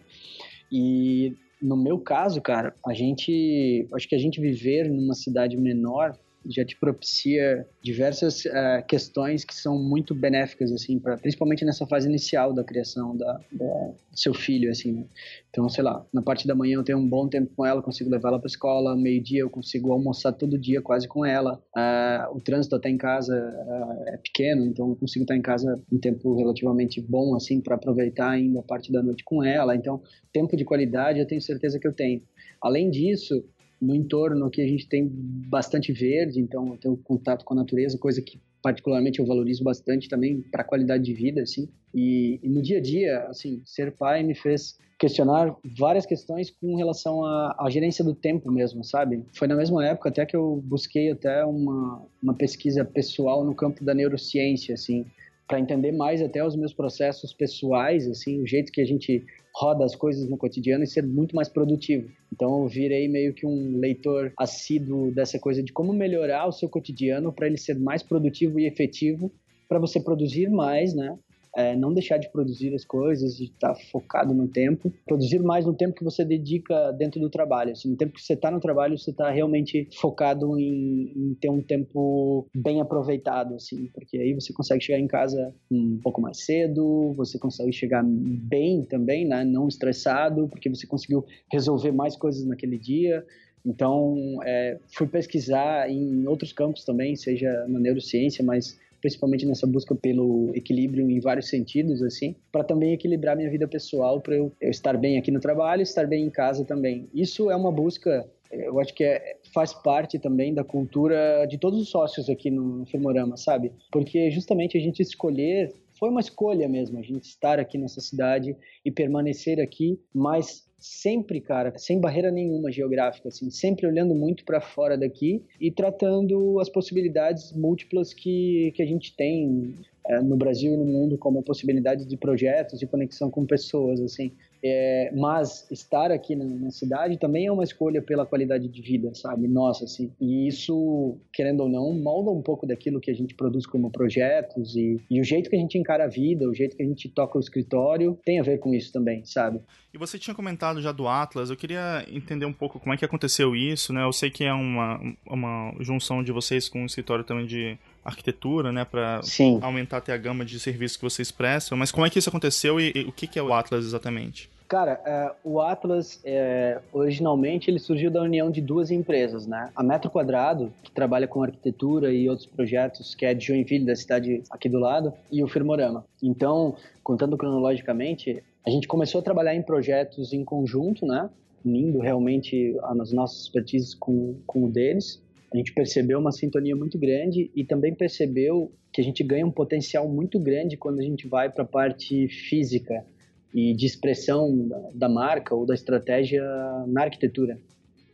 E 0.71 1.35
no 1.61 1.77
meu 1.77 1.99
caso, 1.99 2.41
cara, 2.41 2.75
a 2.85 2.93
gente, 2.93 3.87
acho 3.93 4.07
que 4.07 4.15
a 4.15 4.19
gente 4.19 4.41
viver 4.41 4.89
numa 4.89 5.13
cidade 5.13 5.55
menor 5.55 6.17
já 6.47 6.65
te 6.65 6.77
propicia 6.77 7.67
diversas 7.81 8.45
uh, 8.45 8.85
questões 8.87 9.43
que 9.43 9.55
são 9.55 9.77
muito 9.77 10.13
benéficas 10.13 10.71
assim 10.71 10.99
para 10.99 11.17
principalmente 11.17 11.65
nessa 11.65 11.85
fase 11.85 12.07
inicial 12.07 12.53
da 12.53 12.63
criação 12.63 13.15
da, 13.15 13.39
da 13.51 13.91
seu 14.13 14.33
filho 14.33 14.69
assim 14.69 14.91
né? 14.91 15.05
então 15.49 15.67
sei 15.69 15.83
lá 15.83 16.05
na 16.13 16.21
parte 16.21 16.47
da 16.47 16.55
manhã 16.55 16.75
eu 16.75 16.83
tenho 16.83 16.97
um 16.97 17.07
bom 17.07 17.27
tempo 17.27 17.51
com 17.55 17.65
ela 17.65 17.81
consigo 17.81 18.09
levar 18.09 18.29
ela 18.29 18.39
para 18.39 18.47
escola 18.47 18.95
meio 18.95 19.21
dia 19.21 19.41
eu 19.41 19.49
consigo 19.49 19.91
almoçar 19.91 20.33
todo 20.33 20.57
dia 20.57 20.81
quase 20.81 21.07
com 21.07 21.25
ela. 21.25 21.61
Uh, 21.75 22.37
o 22.37 22.41
trânsito 22.41 22.75
até 22.75 22.89
em 22.89 22.97
casa 22.97 23.35
uh, 23.35 24.09
é 24.09 24.17
pequeno 24.17 24.65
então 24.65 24.89
eu 24.89 24.95
consigo 24.95 25.23
estar 25.23 25.35
em 25.35 25.41
casa 25.41 25.81
um 25.91 25.99
tempo 25.99 26.35
relativamente 26.35 27.01
bom 27.01 27.35
assim 27.35 27.61
para 27.61 27.75
aproveitar 27.75 28.29
ainda 28.29 28.59
a 28.59 28.63
parte 28.63 28.91
da 28.91 29.01
noite 29.01 29.23
com 29.23 29.43
ela. 29.43 29.75
Então 29.75 30.01
tempo 30.31 30.55
de 30.57 30.65
qualidade 30.65 31.19
eu 31.19 31.27
tenho 31.27 31.41
certeza 31.41 31.79
que 31.79 31.87
eu 31.87 31.93
tenho. 31.93 32.21
Além 32.61 32.89
disso 32.89 33.43
no 33.83 33.93
entorno 33.93 34.45
aqui 34.45 34.61
a 34.61 34.67
gente 34.67 34.87
tem 34.87 35.07
bastante 35.07 35.91
verde, 35.91 36.39
então 36.39 36.71
eu 36.71 36.77
tenho 36.77 36.97
contato 36.97 37.43
com 37.43 37.53
a 37.53 37.57
natureza, 37.57 37.97
coisa 37.97 38.21
que 38.21 38.39
particularmente 38.61 39.19
eu 39.19 39.25
valorizo 39.25 39.63
bastante 39.63 40.07
também 40.07 40.41
para 40.41 40.61
a 40.61 40.65
qualidade 40.65 41.03
de 41.03 41.13
vida, 41.13 41.41
assim. 41.41 41.67
E, 41.93 42.39
e, 42.41 42.47
no 42.47 42.61
dia 42.61 42.77
a 42.77 42.81
dia, 42.81 43.19
assim, 43.27 43.61
ser 43.65 43.91
pai 43.91 44.23
me 44.23 44.33
fez 44.33 44.79
questionar 44.97 45.53
várias 45.77 46.05
questões 46.05 46.49
com 46.49 46.75
relação 46.77 47.25
à, 47.25 47.67
gerência 47.69 48.05
do 48.05 48.15
tempo 48.15 48.49
mesmo, 48.49 48.81
sabe? 48.85 49.25
Foi 49.33 49.49
na 49.49 49.55
mesma 49.55 49.85
época 49.85 50.07
até 50.07 50.25
que 50.25 50.35
eu 50.35 50.63
busquei 50.63 51.11
até 51.11 51.43
uma, 51.43 52.01
uma 52.21 52.33
pesquisa 52.33 52.85
pessoal 52.85 53.43
no 53.43 53.53
campo 53.53 53.83
da 53.83 53.93
neurociência, 53.93 54.75
assim, 54.75 55.05
para 55.45 55.59
entender 55.59 55.91
mais 55.91 56.21
até 56.21 56.43
os 56.45 56.55
meus 56.55 56.73
processos 56.73 57.33
pessoais, 57.33 58.07
assim, 58.07 58.41
o 58.41 58.47
jeito 58.47 58.71
que 58.71 58.79
a 58.79 58.85
gente 58.85 59.25
roda 59.55 59.85
as 59.85 59.95
coisas 59.95 60.29
no 60.29 60.37
cotidiano 60.37 60.83
e 60.83 60.87
ser 60.87 61.03
muito 61.03 61.35
mais 61.35 61.47
produtivo. 61.47 62.09
Então 62.31 62.63
eu 62.63 62.67
virei 62.67 63.07
meio 63.07 63.33
que 63.33 63.45
um 63.45 63.77
leitor 63.77 64.33
assíduo 64.37 65.11
dessa 65.11 65.39
coisa 65.39 65.61
de 65.61 65.71
como 65.71 65.93
melhorar 65.93 66.47
o 66.47 66.51
seu 66.51 66.67
cotidiano 66.67 67.31
para 67.31 67.47
ele 67.47 67.57
ser 67.57 67.79
mais 67.79 68.01
produtivo 68.01 68.59
e 68.59 68.65
efetivo 68.65 69.31
para 69.67 69.79
você 69.79 69.99
produzir 69.99 70.49
mais, 70.49 70.93
né? 70.93 71.17
É, 71.55 71.75
não 71.75 71.93
deixar 71.93 72.17
de 72.17 72.29
produzir 72.31 72.73
as 72.73 72.83
coisas, 72.83 73.37
de 73.37 73.45
estar 73.45 73.75
focado 73.91 74.33
no 74.33 74.47
tempo, 74.47 74.91
produzir 75.05 75.39
mais 75.39 75.65
no 75.65 75.73
tempo 75.73 75.95
que 75.95 76.03
você 76.03 76.25
dedica 76.25 76.91
dentro 76.91 77.19
do 77.19 77.29
trabalho. 77.29 77.71
Assim, 77.71 77.89
no 77.89 77.95
tempo 77.95 78.13
que 78.13 78.21
você 78.21 78.33
está 78.33 78.49
no 78.49 78.59
trabalho, 78.59 78.97
você 78.97 79.11
está 79.11 79.29
realmente 79.29 79.87
focado 79.93 80.57
em, 80.59 81.11
em, 81.15 81.37
ter 81.39 81.49
um 81.49 81.61
tempo 81.61 82.47
bem 82.55 82.81
aproveitado, 82.81 83.55
assim, 83.55 83.87
porque 83.93 84.17
aí 84.17 84.33
você 84.33 84.51
consegue 84.51 84.83
chegar 84.83 84.99
em 84.99 85.07
casa 85.07 85.53
um 85.71 85.99
pouco 86.01 86.19
mais 86.19 86.43
cedo, 86.43 87.13
você 87.15 87.37
consegue 87.37 87.71
chegar 87.71 88.03
bem 88.03 88.83
também, 88.83 89.25
né, 89.25 89.43
não 89.43 89.67
estressado, 89.67 90.47
porque 90.47 90.69
você 90.69 90.87
conseguiu 90.87 91.23
resolver 91.51 91.91
mais 91.91 92.15
coisas 92.15 92.45
naquele 92.45 92.77
dia. 92.77 93.23
Então, 93.65 94.39
é, 94.43 94.77
fui 94.87 95.07
pesquisar 95.07 95.89
em 95.89 96.27
outros 96.27 96.51
campos 96.51 96.83
também, 96.83 97.15
seja 97.15 97.65
na 97.67 97.79
neurociência, 97.79 98.43
mas 98.43 98.77
principalmente 99.03 99.45
nessa 99.45 99.67
busca 99.67 99.93
pelo 99.93 100.55
equilíbrio 100.55 101.11
em 101.11 101.19
vários 101.19 101.49
sentidos, 101.49 102.01
assim, 102.01 102.37
para 102.49 102.63
também 102.63 102.93
equilibrar 102.93 103.35
minha 103.35 103.49
vida 103.49 103.67
pessoal, 103.67 104.21
para 104.21 104.33
eu, 104.33 104.49
eu, 104.61 104.71
estar 104.71 104.97
bem 104.97 105.17
aqui 105.17 105.29
no 105.29 105.41
trabalho, 105.41 105.81
estar 105.81 106.07
bem 106.07 106.23
em 106.23 106.29
casa 106.29 106.63
também. 106.63 107.09
Isso 107.13 107.51
é 107.51 107.55
uma 107.55 107.69
busca, 107.69 108.25
eu 108.49 108.79
acho 108.79 108.93
que 108.93 109.03
é, 109.03 109.35
faz 109.53 109.73
parte 109.73 110.17
também 110.17 110.53
da 110.53 110.63
cultura 110.63 111.45
de 111.45 111.57
todos 111.57 111.81
os 111.81 111.89
sócios 111.89 112.29
aqui 112.29 112.49
no, 112.49 112.77
no 112.77 112.85
Firmorama, 112.85 113.35
sabe? 113.35 113.73
Porque 113.91 114.31
justamente 114.31 114.77
a 114.77 114.81
gente 114.81 115.01
escolher 115.01 115.73
foi 115.99 116.09
uma 116.09 116.21
escolha 116.21 116.69
mesmo, 116.69 116.97
a 116.97 117.01
gente 117.01 117.25
estar 117.25 117.59
aqui 117.59 117.77
nessa 117.77 117.99
cidade 117.99 118.55
e 118.85 118.91
permanecer 118.91 119.59
aqui, 119.59 119.99
mas 120.13 120.62
sempre, 120.83 121.39
cara, 121.39 121.73
sem 121.77 121.99
barreira 121.99 122.29
nenhuma 122.29 122.69
geográfica, 122.69 123.29
assim, 123.29 123.49
sempre 123.49 123.87
olhando 123.87 124.13
muito 124.13 124.43
para 124.43 124.59
fora 124.59 124.97
daqui 124.97 125.41
e 125.59 125.71
tratando 125.71 126.59
as 126.59 126.67
possibilidades 126.67 127.53
múltiplas 127.53 128.13
que, 128.13 128.73
que 128.75 128.83
a 128.83 128.85
gente 128.85 129.15
tem 129.15 129.75
é, 130.07 130.21
no 130.21 130.35
Brasil 130.35 130.73
e 130.73 130.77
no 130.77 130.85
mundo 130.85 131.17
como 131.17 131.41
possibilidade 131.43 132.05
de 132.05 132.17
projetos 132.17 132.81
e 132.81 132.87
conexão 132.87 133.29
com 133.29 133.45
pessoas, 133.45 134.01
assim. 134.01 134.33
É, 134.65 135.11
mas 135.13 135.69
estar 135.69 136.09
aqui 136.09 136.35
na, 136.35 136.45
na, 136.45 136.71
cidade 136.71 137.17
também 137.17 137.47
é 137.47 137.51
uma 137.51 137.65
escolha 137.65 138.01
pela 138.01 138.25
qualidade 138.25 138.69
de 138.69 138.81
vida, 138.81 139.13
sabe? 139.13 139.45
Nossa, 139.45 139.83
assim. 139.83 140.11
E 140.21 140.47
isso, 140.47 141.17
querendo 141.33 141.63
ou 141.63 141.69
não, 141.69 141.93
molda 141.93 142.31
um 142.31 142.41
pouco 142.41 142.65
daquilo 142.65 143.01
que 143.01 143.11
a 143.11 143.13
gente 143.13 143.35
produz 143.35 143.65
como 143.65 143.91
projetos 143.91 144.73
e, 144.75 145.01
e 145.09 145.19
o 145.19 145.23
jeito 145.23 145.49
que 145.49 145.55
a 145.57 145.59
gente 145.59 145.77
encara 145.77 146.05
a 146.05 146.07
vida, 146.07 146.47
o 146.47 146.53
jeito 146.53 146.77
que 146.77 146.83
a 146.83 146.85
gente 146.85 147.09
toca 147.09 147.37
o 147.37 147.41
escritório, 147.41 148.17
tem 148.23 148.39
a 148.39 148.43
ver 148.43 148.59
com 148.59 148.73
isso 148.73 148.91
também, 148.93 149.25
sabe? 149.25 149.59
E 149.93 149.97
você 149.97 150.17
tinha 150.17 150.33
comentado 150.33 150.81
já 150.81 150.93
do 150.93 151.09
Atlas, 151.09 151.49
eu 151.49 151.57
queria 151.57 152.05
entender 152.09 152.45
um 152.45 152.53
pouco 152.53 152.79
como 152.79 152.93
é 152.93 152.97
que 152.97 153.03
aconteceu 153.05 153.55
isso, 153.55 153.91
né? 153.91 154.03
Eu 154.03 154.13
sei 154.13 154.31
que 154.31 154.45
é 154.45 154.53
uma, 154.53 154.99
uma 155.27 155.75
junção 155.81 156.23
de 156.23 156.31
vocês 156.31 156.69
com 156.69 156.81
um 156.81 156.85
escritório 156.85 157.25
também 157.25 157.45
de 157.45 157.77
arquitetura, 158.03 158.71
né, 158.71 158.85
para 158.85 159.21
aumentar 159.61 159.97
até 159.97 160.13
a 160.13 160.17
gama 160.17 160.43
de 160.43 160.59
serviços 160.59 160.97
que 160.97 161.03
vocês 161.03 161.31
prestam, 161.31 161.77
mas 161.77 161.91
como 161.91 162.05
é 162.05 162.09
que 162.09 162.19
isso 162.19 162.29
aconteceu 162.29 162.79
e, 162.79 162.91
e 162.95 163.01
o 163.05 163.11
que, 163.11 163.27
que 163.27 163.39
é 163.39 163.43
o 163.43 163.53
Atlas 163.53 163.85
exatamente? 163.85 164.49
Cara, 164.67 164.99
é, 165.05 165.31
o 165.43 165.61
Atlas, 165.61 166.19
é, 166.23 166.79
originalmente, 166.91 167.69
ele 167.69 167.77
surgiu 167.77 168.09
da 168.09 168.23
união 168.23 168.49
de 168.49 168.59
duas 168.59 168.89
empresas, 168.89 169.45
né? 169.45 169.69
A 169.75 169.83
Metro 169.83 170.09
Quadrado, 170.09 170.73
que 170.81 170.91
trabalha 170.91 171.27
com 171.27 171.43
arquitetura 171.43 172.11
e 172.11 172.27
outros 172.27 172.47
projetos, 172.47 173.13
que 173.13 173.23
é 173.23 173.35
de 173.35 173.45
Joinville, 173.45 173.85
da 173.85 173.95
cidade 173.95 174.41
aqui 174.49 174.67
do 174.67 174.79
lado, 174.79 175.13
e 175.31 175.43
o 175.43 175.47
Firmorama. 175.47 176.03
Então, 176.23 176.75
contando 177.03 177.37
cronologicamente, 177.37 178.43
a 178.65 178.69
gente 178.71 178.87
começou 178.87 179.19
a 179.19 179.23
trabalhar 179.23 179.53
em 179.53 179.61
projetos 179.61 180.33
em 180.33 180.43
conjunto, 180.43 181.05
né? 181.05 181.29
Unindo 181.63 181.99
realmente 181.99 182.75
as 182.99 183.11
nossas 183.11 183.41
expertises 183.41 183.93
com, 183.93 184.39
com 184.47 184.63
o 184.63 184.71
deles. 184.71 185.21
A 185.53 185.57
gente 185.57 185.71
percebeu 185.73 186.19
uma 186.19 186.31
sintonia 186.31 186.75
muito 186.75 186.97
grande 186.97 187.51
e 187.55 187.63
também 187.63 187.93
percebeu 187.93 188.71
que 188.91 188.99
a 188.99 189.03
gente 189.03 189.23
ganha 189.23 189.45
um 189.45 189.51
potencial 189.51 190.09
muito 190.09 190.39
grande 190.39 190.75
quando 190.75 190.99
a 190.99 191.03
gente 191.03 191.27
vai 191.27 191.49
para 191.51 191.63
a 191.63 191.67
parte 191.67 192.27
física 192.27 193.05
e 193.53 193.73
de 193.75 193.85
expressão 193.85 194.67
da, 194.95 195.07
marca 195.07 195.53
ou 195.53 195.63
da 195.63 195.75
estratégia 195.75 196.43
na 196.87 197.03
arquitetura. 197.03 197.59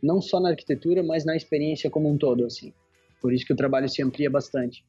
Não 0.02 0.20
só 0.20 0.38
na 0.38 0.50
arquitetura, 0.50 1.02
mas 1.02 1.24
na 1.24 1.34
experiência 1.34 1.88
como 1.88 2.10
um 2.10 2.18
todo, 2.18 2.44
assim. 2.44 2.74
Por 3.22 3.32
isso 3.32 3.46
que 3.46 3.52
o 3.54 3.56
trabalho 3.56 3.88
se 3.88 4.02
amplia 4.02 4.28
bastante. 4.28 4.84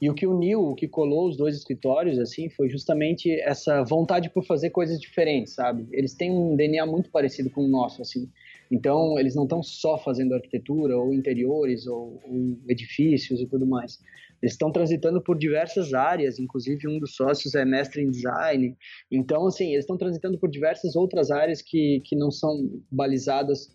E 0.00 0.08
o 0.10 0.14
que 0.14 0.26
uniu, 0.26 0.62
o 0.62 0.74
que 0.74 0.86
colou 0.86 1.28
os 1.28 1.36
dois 1.36 1.56
escritórios, 1.56 2.18
assim, 2.18 2.50
foi 2.50 2.68
justamente 2.68 3.30
essa 3.40 3.82
vontade 3.84 4.28
por 4.30 4.44
fazer 4.44 4.70
coisas 4.70 5.00
diferentes, 5.00 5.54
sabe? 5.54 5.86
Eles 5.92 6.14
têm 6.14 6.30
um 6.30 6.56
DNA 6.56 6.84
muito 6.84 7.10
parecido 7.10 7.48
com 7.50 7.62
o 7.64 7.68
nosso, 7.68 8.02
assim. 8.02 8.28
Então, 8.70 9.18
eles 9.18 9.34
não 9.34 9.44
estão 9.44 9.62
só 9.62 9.98
fazendo 9.98 10.34
arquitetura 10.34 10.96
ou 10.96 11.12
interiores 11.12 11.86
ou, 11.86 12.20
ou 12.24 12.58
edifícios 12.68 13.40
e 13.40 13.46
tudo 13.46 13.66
mais. 13.66 13.98
Eles 14.42 14.52
estão 14.52 14.72
transitando 14.72 15.20
por 15.22 15.36
diversas 15.36 15.92
áreas, 15.92 16.38
inclusive 16.38 16.88
um 16.88 16.98
dos 16.98 17.14
sócios 17.14 17.54
é 17.54 17.64
mestre 17.64 18.02
em 18.02 18.10
design. 18.10 18.76
Então, 19.10 19.46
assim, 19.46 19.72
eles 19.72 19.84
estão 19.84 19.98
transitando 19.98 20.38
por 20.38 20.50
diversas 20.50 20.96
outras 20.96 21.30
áreas 21.30 21.60
que, 21.60 22.00
que 22.04 22.16
não 22.16 22.30
são 22.30 22.56
balizadas 22.90 23.68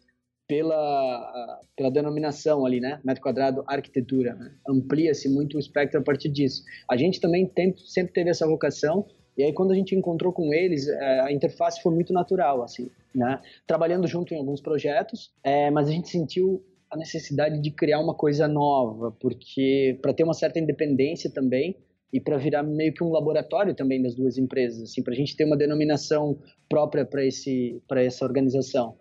pela, 0.48 1.62
pela 1.76 1.92
denominação 1.92 2.66
ali, 2.66 2.80
né? 2.80 3.00
Metro 3.04 3.22
quadrado, 3.22 3.64
arquitetura. 3.68 4.34
Né? 4.36 4.56
Amplia-se 4.68 5.30
muito 5.30 5.58
o 5.58 5.60
espectro 5.60 6.00
a 6.00 6.04
partir 6.04 6.30
disso. 6.30 6.64
A 6.90 6.98
gente 6.98 7.20
também 7.20 7.48
tem, 7.48 7.76
sempre 7.78 8.14
teve 8.14 8.30
essa 8.30 8.48
vocação, 8.48 9.06
e 9.38 9.44
aí 9.44 9.54
quando 9.54 9.72
a 9.72 9.76
gente 9.76 9.96
encontrou 9.96 10.32
com 10.32 10.54
eles, 10.54 10.88
é, 10.88 11.20
a 11.22 11.32
interface 11.32 11.82
foi 11.82 11.94
muito 11.94 12.14
natural, 12.14 12.64
assim, 12.64 12.90
né? 13.14 13.42
Trabalhando 13.68 14.08
junto 14.08 14.34
em 14.34 14.38
alguns 14.38 14.62
projetos, 14.62 15.32
é, 15.44 15.70
mas 15.70 15.88
a 15.88 15.92
gente 15.92 16.10
sentiu 16.10 16.64
a 16.90 16.98
necessidade 16.98 17.60
de 17.60 17.72
criar 17.72 18.00
uma 18.00 18.14
coisa 18.14 18.48
nova, 18.48 19.12
porque 19.20 19.98
para 20.02 20.14
ter 20.14 20.24
uma 20.24 20.34
certa 20.34 20.60
independência 20.60 21.30
também 21.30 21.76
e 22.14 22.20
para 22.20 22.38
virar 22.38 22.64
meio 22.64 22.94
que 22.94 23.04
um 23.04 23.12
laboratório 23.12 23.76
também 23.76 24.02
das 24.02 24.16
duas 24.16 24.38
empresas, 24.38 24.84
assim, 24.84 25.04
para 25.04 25.14
a 25.14 25.16
gente 25.16 25.36
ter 25.36 25.44
uma 25.44 25.58
denominação 25.58 26.38
própria 26.70 27.06
para 27.06 27.26
esse 27.26 27.82
para 27.88 28.02
essa 28.04 28.24
organização. 28.24 28.96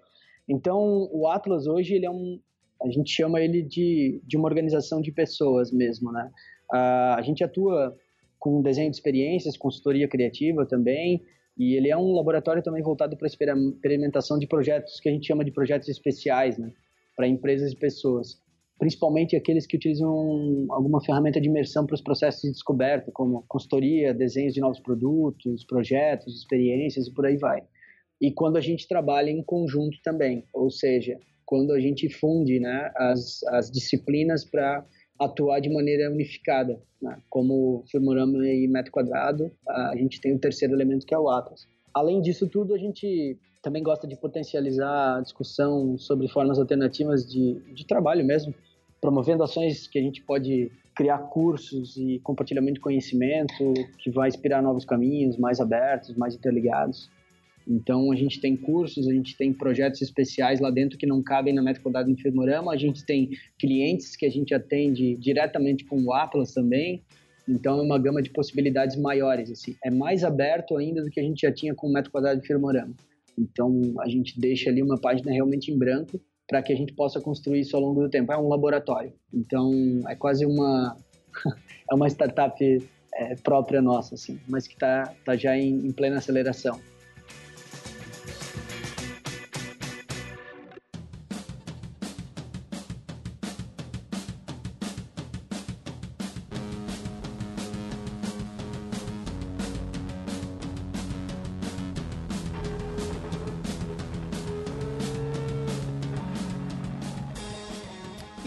Então, 0.49 1.09
o 1.12 1.28
Atlas 1.28 1.66
hoje 1.66 1.95
ele 1.95 2.07
é 2.07 2.11
um 2.11 2.41
a 2.82 2.91
gente 2.91 3.11
chama 3.11 3.41
ele 3.41 3.62
de, 3.62 4.20
de 4.24 4.37
uma 4.37 4.47
organização 4.47 5.01
de 5.01 5.11
pessoas 5.11 5.72
mesmo, 5.72 6.12
né? 6.12 6.30
a 6.70 7.20
gente 7.22 7.45
atua 7.45 7.97
com 8.45 8.61
desenho 8.61 8.91
de 8.91 8.97
experiências, 8.97 9.57
consultoria 9.57 10.07
criativa 10.07 10.67
também, 10.67 11.23
e 11.57 11.75
ele 11.77 11.89
é 11.89 11.97
um 11.97 12.13
laboratório 12.13 12.63
também 12.63 12.83
voltado 12.83 13.17
para 13.17 13.27
experimentação 13.27 14.39
de 14.39 14.47
projetos 14.47 15.01
que 15.01 15.09
a 15.09 15.13
gente 15.13 15.27
chama 15.27 15.43
de 15.43 15.51
projetos 15.51 15.89
especiais, 15.89 16.59
né? 16.59 16.71
Para 17.17 17.27
empresas 17.27 17.73
e 17.73 17.77
pessoas. 17.77 18.39
Principalmente 18.79 19.35
aqueles 19.35 19.67
que 19.67 19.77
utilizam 19.77 20.67
alguma 20.69 21.03
ferramenta 21.03 21.41
de 21.41 21.49
imersão 21.49 21.87
para 21.87 21.95
os 21.95 22.03
processos 22.03 22.43
de 22.43 22.51
descoberta, 22.51 23.11
como 23.13 23.45
consultoria, 23.49 24.13
desenhos 24.13 24.53
de 24.53 24.61
novos 24.61 24.81
produtos, 24.81 25.65
projetos, 25.65 26.37
experiências 26.37 27.07
e 27.07 27.15
por 27.15 27.25
aí 27.25 27.39
vai 27.39 27.63
e 28.21 28.33
quando 28.33 28.57
a 28.57 28.61
gente 28.61 28.89
trabalha 28.89 29.31
em 29.31 29.43
conjunto 29.43 29.99
também, 30.03 30.45
ou 30.53 30.71
seja, 30.71 31.19
quando 31.45 31.73
a 31.73 31.81
gente 31.81 32.09
funde 32.09 32.59
né, 32.59 32.91
as, 32.97 33.43
as 33.49 33.71
disciplinas 33.71 34.45
para 34.45 34.85
atuar 35.19 35.61
de 35.61 35.73
maneira 35.73 36.11
unificada, 36.11 36.81
né? 37.01 37.19
como 37.31 37.85
Firmorama 37.91 38.47
e 38.47 38.67
metro 38.67 38.91
quadrado, 38.91 39.51
a 39.69 39.97
gente 39.97 40.21
tem 40.21 40.35
o 40.35 40.39
terceiro 40.39 40.75
elemento 40.75 41.07
que 41.07 41.15
é 41.15 41.19
o 41.19 41.29
Atlas. 41.29 41.67
Além 41.93 42.21
disso 42.21 42.49
tudo, 42.49 42.75
a 42.75 42.79
gente 42.79 43.39
também 43.62 43.83
gosta 43.83 44.07
de 44.07 44.17
potencializar 44.17 45.19
a 45.19 45.21
discussão 45.21 45.97
sobre 45.97 46.29
formas 46.29 46.59
alternativas 46.59 47.27
de, 47.27 47.55
de 47.73 47.87
trabalho 47.87 48.25
mesmo, 48.25 48.55
promovendo 49.01 49.43
ações 49.43 49.87
que 49.87 49.99
a 49.99 50.03
gente 50.03 50.23
pode 50.23 50.71
criar 50.95 51.19
cursos 51.19 51.97
e 51.97 52.21
compartilhamento 52.21 52.75
de 52.75 52.81
conhecimento 52.81 53.75
que 53.99 54.11
vai 54.11 54.29
inspirar 54.29 54.62
novos 54.62 54.85
caminhos 54.85 55.37
mais 55.37 55.61
abertos, 55.61 56.15
mais 56.17 56.35
interligados. 56.35 57.11
Então 57.67 58.12
a 58.12 58.17
gente 58.17 58.41
tem 58.41 58.57
cursos, 58.57 59.09
a 59.09 59.12
gente 59.12 59.37
tem 59.37 59.53
projetos 59.53 60.03
especiais 60.03 60.61
lá 60.61 60.71
dentro 60.71 60.99
que 60.99 61.07
não 61.07 61.23
cabem 61.23 61.55
na 61.55 61.62
metro 61.62 61.83
quadrado 61.83 62.11
do 62.11 62.17
a 62.71 62.77
gente 62.77 63.05
tem 63.05 63.31
clientes 63.59 64.17
que 64.17 64.27
a 64.27 64.31
gente 64.31 64.55
atende 64.55 65.17
diretamente 65.17 65.85
com 65.85 66.03
o 66.03 66.12
Atlas 66.12 66.53
também. 66.53 67.03
Então 67.49 67.79
é 67.79 67.83
uma 67.83 67.99
gama 67.99 68.23
de 68.23 68.31
possibilidades 68.31 68.97
maiores, 68.97 69.51
assim. 69.51 69.77
É 69.85 69.91
mais 69.91 70.25
aberto 70.25 70.77
ainda 70.77 71.03
do 71.03 71.11
que 71.11 71.21
a 71.21 71.23
gente 71.23 71.41
já 71.41 71.53
tinha 71.53 71.75
com 71.75 71.89
o 71.89 71.93
metro 71.93 72.11
quadrado 72.11 72.41
de. 72.43 72.95
Então 73.39 73.81
a 74.01 74.09
gente 74.09 74.39
deixa 74.39 74.71
ali 74.71 74.83
uma 74.83 74.99
página 74.99 75.33
realmente 75.33 75.71
em 75.71 75.79
branco 75.79 76.21
para 76.47 76.62
que 76.62 76.73
a 76.73 76.77
gente 76.77 76.93
possa 76.93 77.21
construir 77.21 77.61
isso 77.61 77.77
ao 77.77 77.83
longo 77.83 78.03
do 78.03 78.11
tempo. 78.11 78.33
É 78.33 78.39
um 78.39 78.49
laboratório. 78.49 79.12
Então 79.33 79.73
é 80.09 80.15
quase 80.15 80.45
uma 80.45 80.97
é 81.91 81.95
uma 81.95 82.09
startup 82.09 82.62
é, 83.15 83.37
própria 83.37 83.81
nossa, 83.81 84.15
assim, 84.15 84.39
mas 84.49 84.67
que 84.67 84.75
está 84.75 85.15
tá 85.25 85.37
já 85.37 85.57
em, 85.57 85.87
em 85.87 85.93
plena 85.93 86.19
aceleração. 86.19 86.81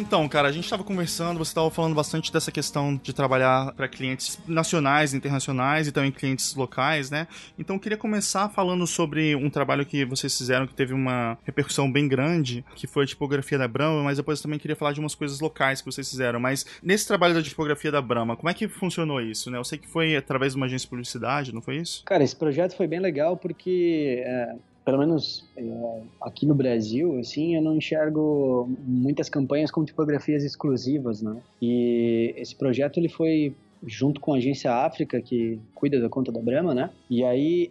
Então, 0.08 0.26
cara, 0.30 0.47
a 0.47 0.51
gente 0.53 0.64
estava 0.64 0.86
conversando, 0.86 1.38
você 1.38 1.49
estava 1.49 1.70
falando 1.70 1.93
bastante 1.93 2.32
dessa 2.32 2.49
questão 2.49 2.95
de 2.95 3.12
trabalhar 3.12 3.74
para 3.74 3.89
clientes 3.89 4.39
nacionais, 4.47 5.14
internacionais 5.14 5.86
e 5.86 5.91
também 5.91 6.14
clientes 6.14 6.55
locais, 6.55 7.12
né? 7.12 7.28
Então, 7.60 7.76
eu 7.76 7.80
queria 7.80 7.97
começar 7.97 8.47
falando 8.47 8.88
sobre 8.88 9.36
um 9.36 9.49
trabalho 9.49 9.86
que 9.86 10.05
vocês 10.05 10.36
fizeram 10.38 10.66
que 10.66 10.74
teve 10.74 10.93
uma 10.93 11.38
repercussão 11.43 11.91
bem 11.91 12.08
grande, 12.08 12.64
que 12.74 12.88
foi 12.88 13.03
a 13.03 13.08
tipografia 13.08 13.58
da 13.58 13.68
Brahma, 13.68 14.01
mas 14.01 14.16
depois 14.16 14.39
eu 14.39 14.43
também 14.43 14.58
queria 14.58 14.78
falar 14.78 14.93
de 14.93 15.01
umas 15.01 15.14
coisas 15.14 15.41
locais 15.41 15.82
que 15.82 15.91
vocês 15.91 16.10
fizeram. 16.10 16.39
Mas 16.39 16.66
nesse 16.82 17.05
trabalho 17.05 17.34
da 17.34 17.43
tipografia 17.43 17.91
da 17.91 18.01
Brahma, 18.01 18.38
como 18.38 18.49
é 18.49 18.53
que 18.53 18.70
funcionou 18.70 19.20
isso, 19.20 19.51
né? 19.51 19.58
Eu 19.58 19.66
sei 19.66 19.78
que 19.78 19.89
foi 19.89 20.16
através 20.16 20.53
de 20.53 20.58
uma 20.58 20.68
agência 20.68 20.86
de 20.86 20.89
publicidade, 20.89 21.53
não 21.53 21.62
foi 21.62 21.80
isso? 21.80 22.05
Cara, 22.05 22.24
esse 22.24 22.36
projeto 22.36 22.78
foi 22.78 22.88
bem 22.88 23.01
legal 23.01 23.36
porque 23.36 24.24
é 24.26 24.55
pelo 24.88 24.99
menos 24.99 25.43
é, 25.57 26.01
aqui 26.21 26.45
no 26.45 26.55
Brasil, 26.55 27.19
assim, 27.19 27.57
eu 27.57 27.61
não 27.61 27.75
enxergo 27.75 28.69
muitas 28.85 29.27
campanhas 29.27 29.69
com 29.69 29.83
tipografias 29.83 30.45
exclusivas, 30.45 31.21
né? 31.21 31.41
E 31.61 32.33
esse 32.38 32.55
projeto 32.55 32.97
ele 32.97 33.09
foi 33.09 33.53
junto 33.85 34.21
com 34.21 34.33
a 34.33 34.38
agência 34.38 34.71
África, 34.71 35.21
que 35.21 35.59
cuida 35.75 35.99
da 35.99 36.09
conta 36.09 36.31
da 36.31 36.41
Brahma, 36.41 36.73
né? 36.73 36.89
E 37.09 37.23
aí, 37.23 37.69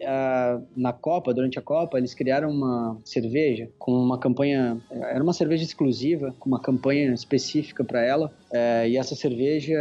na 0.76 0.92
Copa, 0.92 1.32
durante 1.32 1.58
a 1.58 1.62
Copa, 1.62 1.98
eles 1.98 2.14
criaram 2.14 2.50
uma 2.50 2.98
cerveja 3.02 3.68
com 3.78 3.92
uma 3.92 4.18
campanha. 4.18 4.78
Era 4.90 5.22
uma 5.22 5.32
cerveja 5.32 5.64
exclusiva, 5.64 6.34
com 6.38 6.48
uma 6.48 6.60
campanha 6.60 7.12
específica 7.12 7.82
para 7.82 8.04
ela. 8.04 8.30
É, 8.52 8.88
e 8.88 8.96
essa 8.96 9.14
cerveja, 9.14 9.76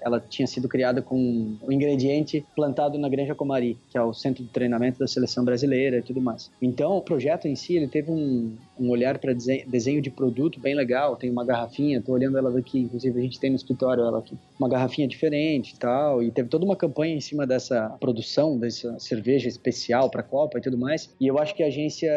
ela 0.00 0.20
tinha 0.20 0.46
sido 0.46 0.68
criada 0.68 1.00
com 1.00 1.56
um 1.62 1.72
ingrediente 1.72 2.44
plantado 2.54 2.98
na 2.98 3.08
Granja 3.08 3.34
Comari, 3.34 3.78
que 3.90 3.96
é 3.96 4.02
o 4.02 4.12
centro 4.12 4.42
de 4.42 4.50
treinamento 4.50 4.98
da 4.98 5.06
seleção 5.06 5.44
brasileira 5.44 5.98
e 5.98 6.02
tudo 6.02 6.20
mais. 6.20 6.50
Então, 6.60 6.96
o 6.96 7.02
projeto 7.02 7.46
em 7.46 7.54
si, 7.54 7.76
ele 7.76 7.88
teve 7.88 8.10
um, 8.10 8.56
um 8.78 8.90
olhar 8.90 9.18
para 9.18 9.32
desenho 9.32 10.02
de 10.02 10.10
produto 10.10 10.60
bem 10.60 10.74
legal. 10.74 11.16
Tem 11.16 11.30
uma 11.30 11.44
garrafinha, 11.44 11.98
estou 11.98 12.14
olhando 12.14 12.38
ela 12.38 12.50
daqui, 12.50 12.80
inclusive 12.80 13.18
a 13.18 13.22
gente 13.22 13.38
tem 13.38 13.50
no 13.50 13.56
escritório 13.56 14.02
ela 14.04 14.18
aqui. 14.18 14.36
Uma 14.58 14.68
garrafinha 14.68 15.06
diferente 15.06 15.74
e 15.74 15.78
tal, 15.78 16.22
e 16.22 16.30
teve 16.30 16.48
toda 16.48 16.64
uma 16.64 16.76
campanha 16.76 17.14
em 17.14 17.20
cima 17.20 17.46
dessa 17.46 17.90
produção, 18.00 18.58
dessa 18.58 18.98
cerveja 18.98 19.48
especial 19.48 20.10
para 20.10 20.20
a 20.20 20.24
Copa 20.24 20.58
e 20.58 20.60
tudo 20.60 20.78
mais. 20.78 21.14
E 21.20 21.26
eu 21.26 21.38
acho 21.38 21.54
que 21.54 21.62
a 21.62 21.66
agência 21.66 22.12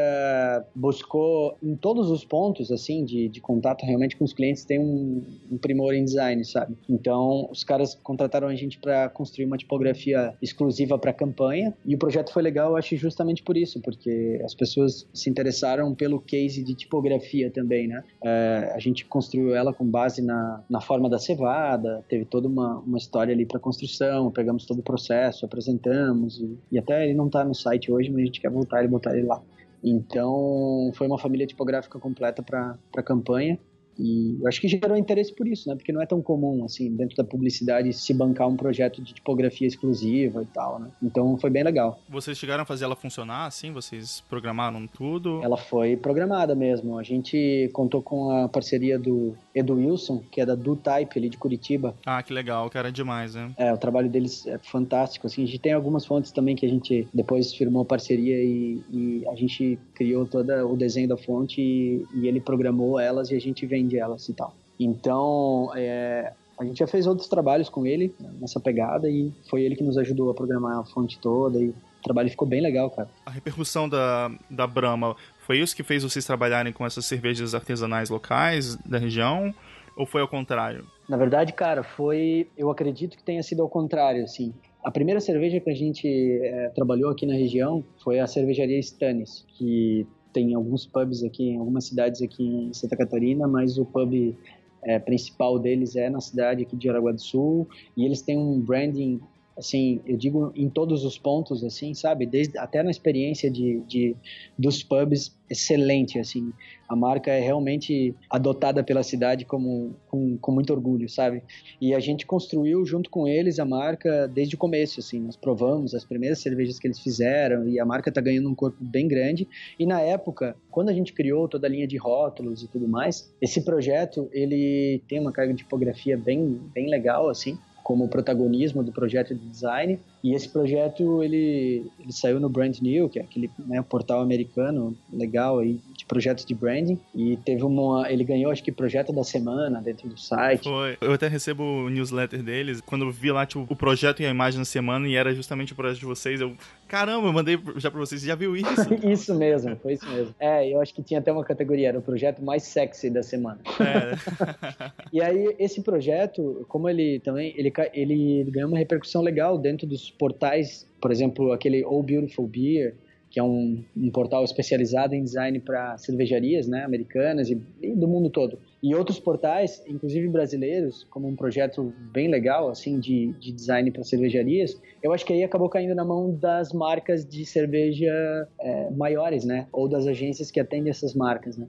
buscou 0.73 1.57
em 1.61 1.75
todos 1.75 2.09
os 2.09 2.25
pontos, 2.25 2.71
assim, 2.71 3.03
de, 3.03 3.27
de 3.27 3.41
contato 3.41 3.86
realmente 3.86 4.15
com 4.15 4.23
os 4.23 4.33
clientes, 4.33 4.63
tem 4.63 4.79
um, 4.79 5.23
um 5.51 5.57
primor 5.76 5.93
em 5.93 6.05
design, 6.05 6.43
sabe? 6.45 6.78
Então, 6.89 7.49
os 7.51 7.63
caras 7.63 7.95
contrataram 7.95 8.47
a 8.47 8.55
gente 8.55 8.80
para 8.80 9.09
construir 9.09 9.45
uma 9.45 9.57
tipografia 9.57 10.34
exclusiva 10.41 10.97
para 10.97 11.11
a 11.11 11.13
campanha, 11.13 11.73
e 11.86 11.93
o 11.93 11.97
projeto 11.97 12.32
foi 12.32 12.41
legal, 12.41 12.71
eu 12.71 12.78
acho, 12.78 12.95
justamente 12.95 13.43
por 13.43 13.57
isso, 13.57 13.82
porque 13.82 14.41
as 14.43 14.53
pessoas 14.53 15.07
se 15.13 15.30
interessaram 15.30 15.93
pelo 15.93 16.19
case 16.19 16.63
de 16.63 16.73
tipografia 16.73 17.51
também, 17.51 17.88
né? 17.88 18.03
É, 18.23 18.71
a 18.73 18.80
gente 18.80 19.05
construiu 19.05 19.53
ela 19.53 19.73
com 19.73 19.86
base 19.86 20.21
na, 20.21 20.63
na 20.69 20.80
forma 20.80 21.09
da 21.09 21.19
cevada, 21.19 22.03
teve 22.07 22.23
toda 22.26 22.47
uma, 22.47 22.80
uma 22.80 22.97
história 22.97 23.34
ali 23.34 23.45
para 23.45 23.59
construção, 23.59 24.32
pegamos 24.32 24.65
todo 24.65 24.80
o 24.80 24.84
processo, 24.84 25.45
apresentamos, 25.45 26.39
e, 26.39 26.57
e 26.71 26.80
até 26.80 27.03
ele 27.03 27.13
não 27.13 27.28
está 27.28 27.43
no 27.43 27.53
site 27.53 27.91
hoje, 27.91 28.09
mas 28.09 28.21
a 28.21 28.26
gente 28.26 28.39
quer 28.39 28.49
voltar 28.49 28.84
e 28.84 28.88
botar 28.88 29.17
ele 29.17 29.28
lá. 29.28 29.41
Então, 29.84 30.91
foi 30.95 31.05
uma 31.05 31.19
família 31.19 31.45
tipográfica 31.45 31.99
completa 31.99 32.41
para 32.41 32.76
a 32.95 33.03
campanha. 33.03 33.59
E 33.97 34.37
eu 34.41 34.47
acho 34.47 34.59
que 34.59 34.67
gerou 34.67 34.97
interesse 34.97 35.33
por 35.33 35.47
isso, 35.47 35.69
né? 35.69 35.75
Porque 35.75 35.91
não 35.91 36.01
é 36.01 36.05
tão 36.05 36.21
comum, 36.21 36.65
assim, 36.65 36.91
dentro 36.95 37.15
da 37.15 37.23
publicidade, 37.23 37.91
se 37.93 38.13
bancar 38.13 38.47
um 38.47 38.55
projeto 38.55 39.01
de 39.01 39.13
tipografia 39.13 39.67
exclusiva 39.67 40.43
e 40.43 40.45
tal, 40.47 40.79
né? 40.79 40.89
Então 41.01 41.37
foi 41.37 41.49
bem 41.49 41.63
legal. 41.63 41.99
Vocês 42.09 42.37
chegaram 42.37 42.63
a 42.63 42.65
fazer 42.65 42.85
ela 42.85 42.95
funcionar, 42.95 43.45
assim? 43.45 43.71
Vocês 43.71 44.21
programaram 44.29 44.85
tudo? 44.87 45.41
Ela 45.43 45.57
foi 45.57 45.95
programada 45.95 46.55
mesmo. 46.55 46.97
A 46.97 47.03
gente 47.03 47.69
contou 47.73 48.01
com 48.01 48.31
a 48.31 48.49
parceria 48.49 48.99
do 48.99 49.35
Edu 49.53 49.75
Wilson, 49.75 50.21
que 50.31 50.41
é 50.41 50.45
da 50.45 50.55
Do 50.55 50.75
Type 50.75 51.17
ali 51.17 51.29
de 51.29 51.37
Curitiba. 51.37 51.95
Ah, 52.05 52.21
que 52.21 52.33
legal, 52.33 52.69
cara, 52.69 52.89
é 52.89 52.91
demais, 52.91 53.35
né? 53.35 53.51
É, 53.57 53.73
o 53.73 53.77
trabalho 53.77 54.09
deles 54.09 54.45
é 54.47 54.57
fantástico, 54.57 55.27
assim. 55.27 55.43
A 55.43 55.45
gente 55.45 55.59
tem 55.59 55.73
algumas 55.73 56.05
fontes 56.05 56.31
também 56.31 56.55
que 56.55 56.65
a 56.65 56.69
gente 56.69 57.07
depois 57.13 57.53
firmou 57.53 57.85
parceria 57.85 58.43
e, 58.43 58.81
e 58.91 59.27
a 59.27 59.35
gente 59.35 59.79
criou 59.93 60.25
todo 60.25 60.51
o 60.67 60.75
desenho 60.75 61.07
da 61.07 61.17
fonte 61.17 61.61
e, 61.61 62.05
e 62.13 62.27
ele 62.27 62.39
programou 62.39 62.99
elas 62.99 63.31
e 63.31 63.35
a 63.35 63.39
gente 63.39 63.65
vem 63.65 63.84
vende 63.86 63.97
elas 63.97 64.27
e 64.27 64.33
tal. 64.33 64.55
Então, 64.79 65.71
é, 65.75 66.33
A 66.57 66.63
gente 66.63 66.79
já 66.79 66.88
fez 66.88 67.05
outros 67.05 67.27
trabalhos 67.27 67.69
com 67.69 67.86
ele 67.86 68.15
né, 68.19 68.29
nessa 68.39 68.59
pegada 68.59 69.09
e 69.09 69.31
foi 69.49 69.63
ele 69.63 69.75
que 69.75 69.83
nos 69.83 69.97
ajudou 69.97 70.29
a 70.29 70.33
programar 70.33 70.79
a 70.79 70.83
fonte 70.86 71.19
toda 71.19 71.59
e 71.59 71.69
o 71.69 71.75
trabalho 72.01 72.29
ficou 72.29 72.47
bem 72.47 72.61
legal, 72.61 72.89
cara. 72.89 73.09
A 73.25 73.31
repercussão 73.31 73.89
da, 73.89 74.31
da 74.49 74.65
Brahma 74.65 75.15
foi 75.45 75.59
isso 75.59 75.75
que 75.75 75.83
fez 75.83 76.03
vocês 76.03 76.25
trabalharem 76.25 76.71
com 76.71 76.86
essas 76.86 77.05
cervejas 77.05 77.53
artesanais 77.53 78.09
locais 78.09 78.77
da 78.86 78.97
região? 78.97 79.53
Ou 79.97 80.05
foi 80.05 80.21
ao 80.21 80.27
contrário? 80.27 80.86
Na 81.07 81.17
verdade, 81.17 81.53
cara, 81.53 81.83
foi. 81.83 82.49
Eu 82.57 82.69
acredito 82.69 83.15
que 83.15 83.23
tenha 83.23 83.41
sido 83.41 83.61
ao 83.61 83.69
contrário, 83.69 84.23
assim. 84.23 84.53
A 84.83 84.91
primeira 84.91 85.19
cerveja 85.19 85.59
que 85.59 85.69
a 85.69 85.73
gente 85.73 86.07
é, 86.43 86.69
trabalhou 86.69 87.09
aqui 87.09 87.25
na 87.25 87.33
região 87.33 87.83
foi 88.03 88.19
a 88.19 88.27
cervejaria 88.27 88.77
Stannis, 88.79 89.45
que 89.57 90.05
tem 90.36 90.53
alguns 90.53 90.86
pubs 90.86 91.23
aqui, 91.23 91.51
em 91.51 91.57
algumas 91.57 91.86
cidades 91.86 92.21
aqui 92.21 92.43
em 92.43 92.73
Santa 92.73 92.97
Catarina, 92.97 93.47
mas 93.47 93.77
o 93.77 93.86
pub 93.86 94.36
é, 94.83 94.99
principal 94.99 95.57
deles 95.57 95.95
é 95.95 96.09
na 96.09 96.19
cidade 96.19 96.63
aqui 96.63 96.75
de 96.75 96.89
Aragua 96.89 97.13
do 97.13 97.21
Sul, 97.21 97.65
e 97.95 98.03
eles 98.03 98.21
têm 98.21 98.38
um 98.38 98.59
branding 98.59 99.21
assim, 99.57 100.01
eu 100.05 100.17
digo 100.17 100.51
em 100.55 100.69
todos 100.69 101.05
os 101.05 101.17
pontos, 101.17 101.63
assim, 101.63 101.93
sabe? 101.93 102.25
Desde, 102.25 102.57
até 102.57 102.83
na 102.83 102.91
experiência 102.91 103.49
de, 103.49 103.81
de, 103.87 104.15
dos 104.57 104.83
pubs, 104.83 105.35
excelente, 105.49 106.19
assim. 106.19 106.51
A 106.89 106.95
marca 106.95 107.31
é 107.31 107.39
realmente 107.39 108.13
adotada 108.29 108.83
pela 108.83 109.01
cidade 109.01 109.45
como, 109.45 109.95
com, 110.07 110.37
com 110.37 110.51
muito 110.51 110.73
orgulho, 110.73 111.07
sabe? 111.07 111.41
E 111.79 111.93
a 111.93 111.99
gente 111.99 112.25
construiu 112.25 112.85
junto 112.85 113.09
com 113.09 113.27
eles 113.27 113.57
a 113.57 113.65
marca 113.65 114.27
desde 114.27 114.55
o 114.55 114.57
começo, 114.57 114.99
assim. 114.99 115.19
Nós 115.21 115.37
provamos 115.37 115.95
as 115.95 116.03
primeiras 116.03 116.39
cervejas 116.39 116.77
que 116.77 116.87
eles 116.87 116.99
fizeram 116.99 117.67
e 117.67 117.79
a 117.79 117.85
marca 117.85 118.11
tá 118.11 118.19
ganhando 118.19 118.49
um 118.49 118.55
corpo 118.55 118.77
bem 118.83 119.07
grande. 119.07 119.47
E 119.79 119.85
na 119.85 120.01
época, 120.01 120.55
quando 120.69 120.89
a 120.89 120.93
gente 120.93 121.13
criou 121.13 121.47
toda 121.47 121.65
a 121.65 121.69
linha 121.69 121.87
de 121.87 121.97
rótulos 121.97 122.61
e 122.61 122.67
tudo 122.67 122.87
mais, 122.87 123.33
esse 123.41 123.63
projeto, 123.63 124.29
ele 124.33 125.01
tem 125.07 125.19
uma 125.19 125.31
carga 125.31 125.53
de 125.53 125.59
tipografia 125.59 126.17
bem, 126.17 126.59
bem 126.73 126.89
legal, 126.89 127.29
assim 127.29 127.57
como 127.86 128.07
protagonismo 128.07 128.83
do 128.83 128.91
projeto 128.91 129.36
de 129.36 129.47
design. 129.47 129.99
E 130.26 130.34
esse 130.34 130.49
projeto 130.49 131.21
ele, 131.21 131.86
ele 131.99 132.11
saiu 132.11 132.39
no 132.39 132.49
Brand 132.49 132.76
New, 132.80 133.07
que 133.07 133.19
é 133.19 133.21
aquele 133.21 133.47
né, 133.59 133.80
portal 133.84 134.21
americano 134.21 134.97
legal 135.13 135.59
aí 135.59 135.80
de 135.95 136.03
projetos 136.03 136.43
de 136.43 136.55
branding. 136.55 136.99
E 137.13 137.38
teve 137.45 137.61
uma, 137.61 138.11
ele 138.11 138.23
ganhou 138.23 138.51
acho 138.51 138.63
que 138.63 138.71
projeto 138.71 139.13
da 139.13 139.23
semana 139.23 139.80
dentro 139.80 140.09
do 140.09 140.19
site. 140.19 140.63
Foi. 140.63 140.97
Eu 140.99 141.13
até 141.13 141.28
recebo 141.28 141.61
o 141.61 141.89
newsletter 141.91 142.41
deles. 142.41 142.82
Quando 142.82 143.05
eu 143.05 143.11
vi 143.11 143.32
lá 143.32 143.45
tipo, 143.45 143.67
o 143.69 143.76
projeto 143.76 144.23
e 144.23 144.26
a 144.26 144.32
imagem 144.32 144.57
da 144.57 144.65
semana 144.65 145.07
e 145.07 145.13
era 145.13 145.32
justamente 145.32 145.73
o 145.73 145.76
projeto 145.76 145.99
de 145.99 146.05
vocês, 146.07 146.41
eu 146.41 146.57
caramba, 146.88 147.28
eu 147.28 147.34
mandei 147.34 147.59
já 147.76 147.91
para 147.91 147.99
vocês. 147.99 148.21
Você 148.21 148.28
já 148.28 148.34
viu 148.34 148.57
isso? 148.57 148.65
isso 149.07 149.36
mesmo, 149.36 149.76
foi 149.76 149.93
isso 149.93 150.09
mesmo. 150.09 150.34
É, 150.39 150.67
eu 150.67 150.82
acho 150.82 150.91
que 150.91 151.03
tinha 151.03 151.19
até 151.19 151.32
uma 151.32 151.43
categoria, 151.43 151.89
era 151.89 151.99
o 151.99 152.01
projeto 152.01 152.41
mais 152.41 152.63
sexy 152.63 153.11
da 153.11 153.21
semana. 153.21 153.59
É. 153.80 154.91
e 155.13 155.21
aí 155.21 155.55
esse 155.59 155.84
projeto, 155.84 156.65
como 156.67 156.89
ele 156.89 157.19
também 157.19 157.53
ele 157.55 157.71
ele 157.93 158.49
ganhou 158.49 158.69
uma 158.69 158.80
repercussão 158.80 159.21
legal 159.21 159.57
dentro 159.59 159.86
dos 159.86 160.14
portais, 160.18 160.88
por 161.01 161.11
exemplo, 161.11 161.51
aquele 161.51 161.84
Oh 161.86 162.01
Beautiful 162.01 162.47
Beer, 162.47 162.95
que 163.36 163.39
é 163.39 163.43
um, 163.43 163.84
um 163.97 164.09
portal 164.11 164.45
especializado 164.45 165.13
em 165.13 165.22
design 165.22 165.59
para 165.59 165.97
cervejarias 165.97 166.70
né, 166.70 166.86
americanas 166.86 167.49
e, 167.49 167.61
e, 167.82 167.93
do 167.93 168.07
mundo 168.07 168.30
todo. 168.30 168.57
E 168.82 168.95
outros 168.95 169.20
portais, 169.20 169.84
inclusive 169.89 170.30
brasileiros, 170.30 171.05
como 171.09 171.28
um 171.28 171.36
projeto 171.36 171.93
bem 172.13 172.30
legal 172.30 172.70
assim 172.70 172.97
de, 172.97 173.34
de 173.34 173.51
design 173.51 173.91
para 173.91 174.05
cervejarias, 174.05 174.82
eu 175.03 175.11
acho 175.11 175.26
que 175.26 175.34
aí 175.34 175.43
acabou 175.43 175.68
caindo 175.68 175.93
na 175.93 176.05
mão 176.05 176.34
das 176.34 176.72
marcas 176.72 177.26
de 177.26 177.45
cerveja 177.45 178.47
é, 178.57 178.89
maiores, 178.91 179.43
né? 179.43 179.68
Ou 179.74 179.89
das 179.89 180.07
agências 180.07 180.49
que 180.49 180.61
atendem 180.61 180.89
essas 180.89 181.13
marcas, 181.13 181.57
né? 181.57 181.68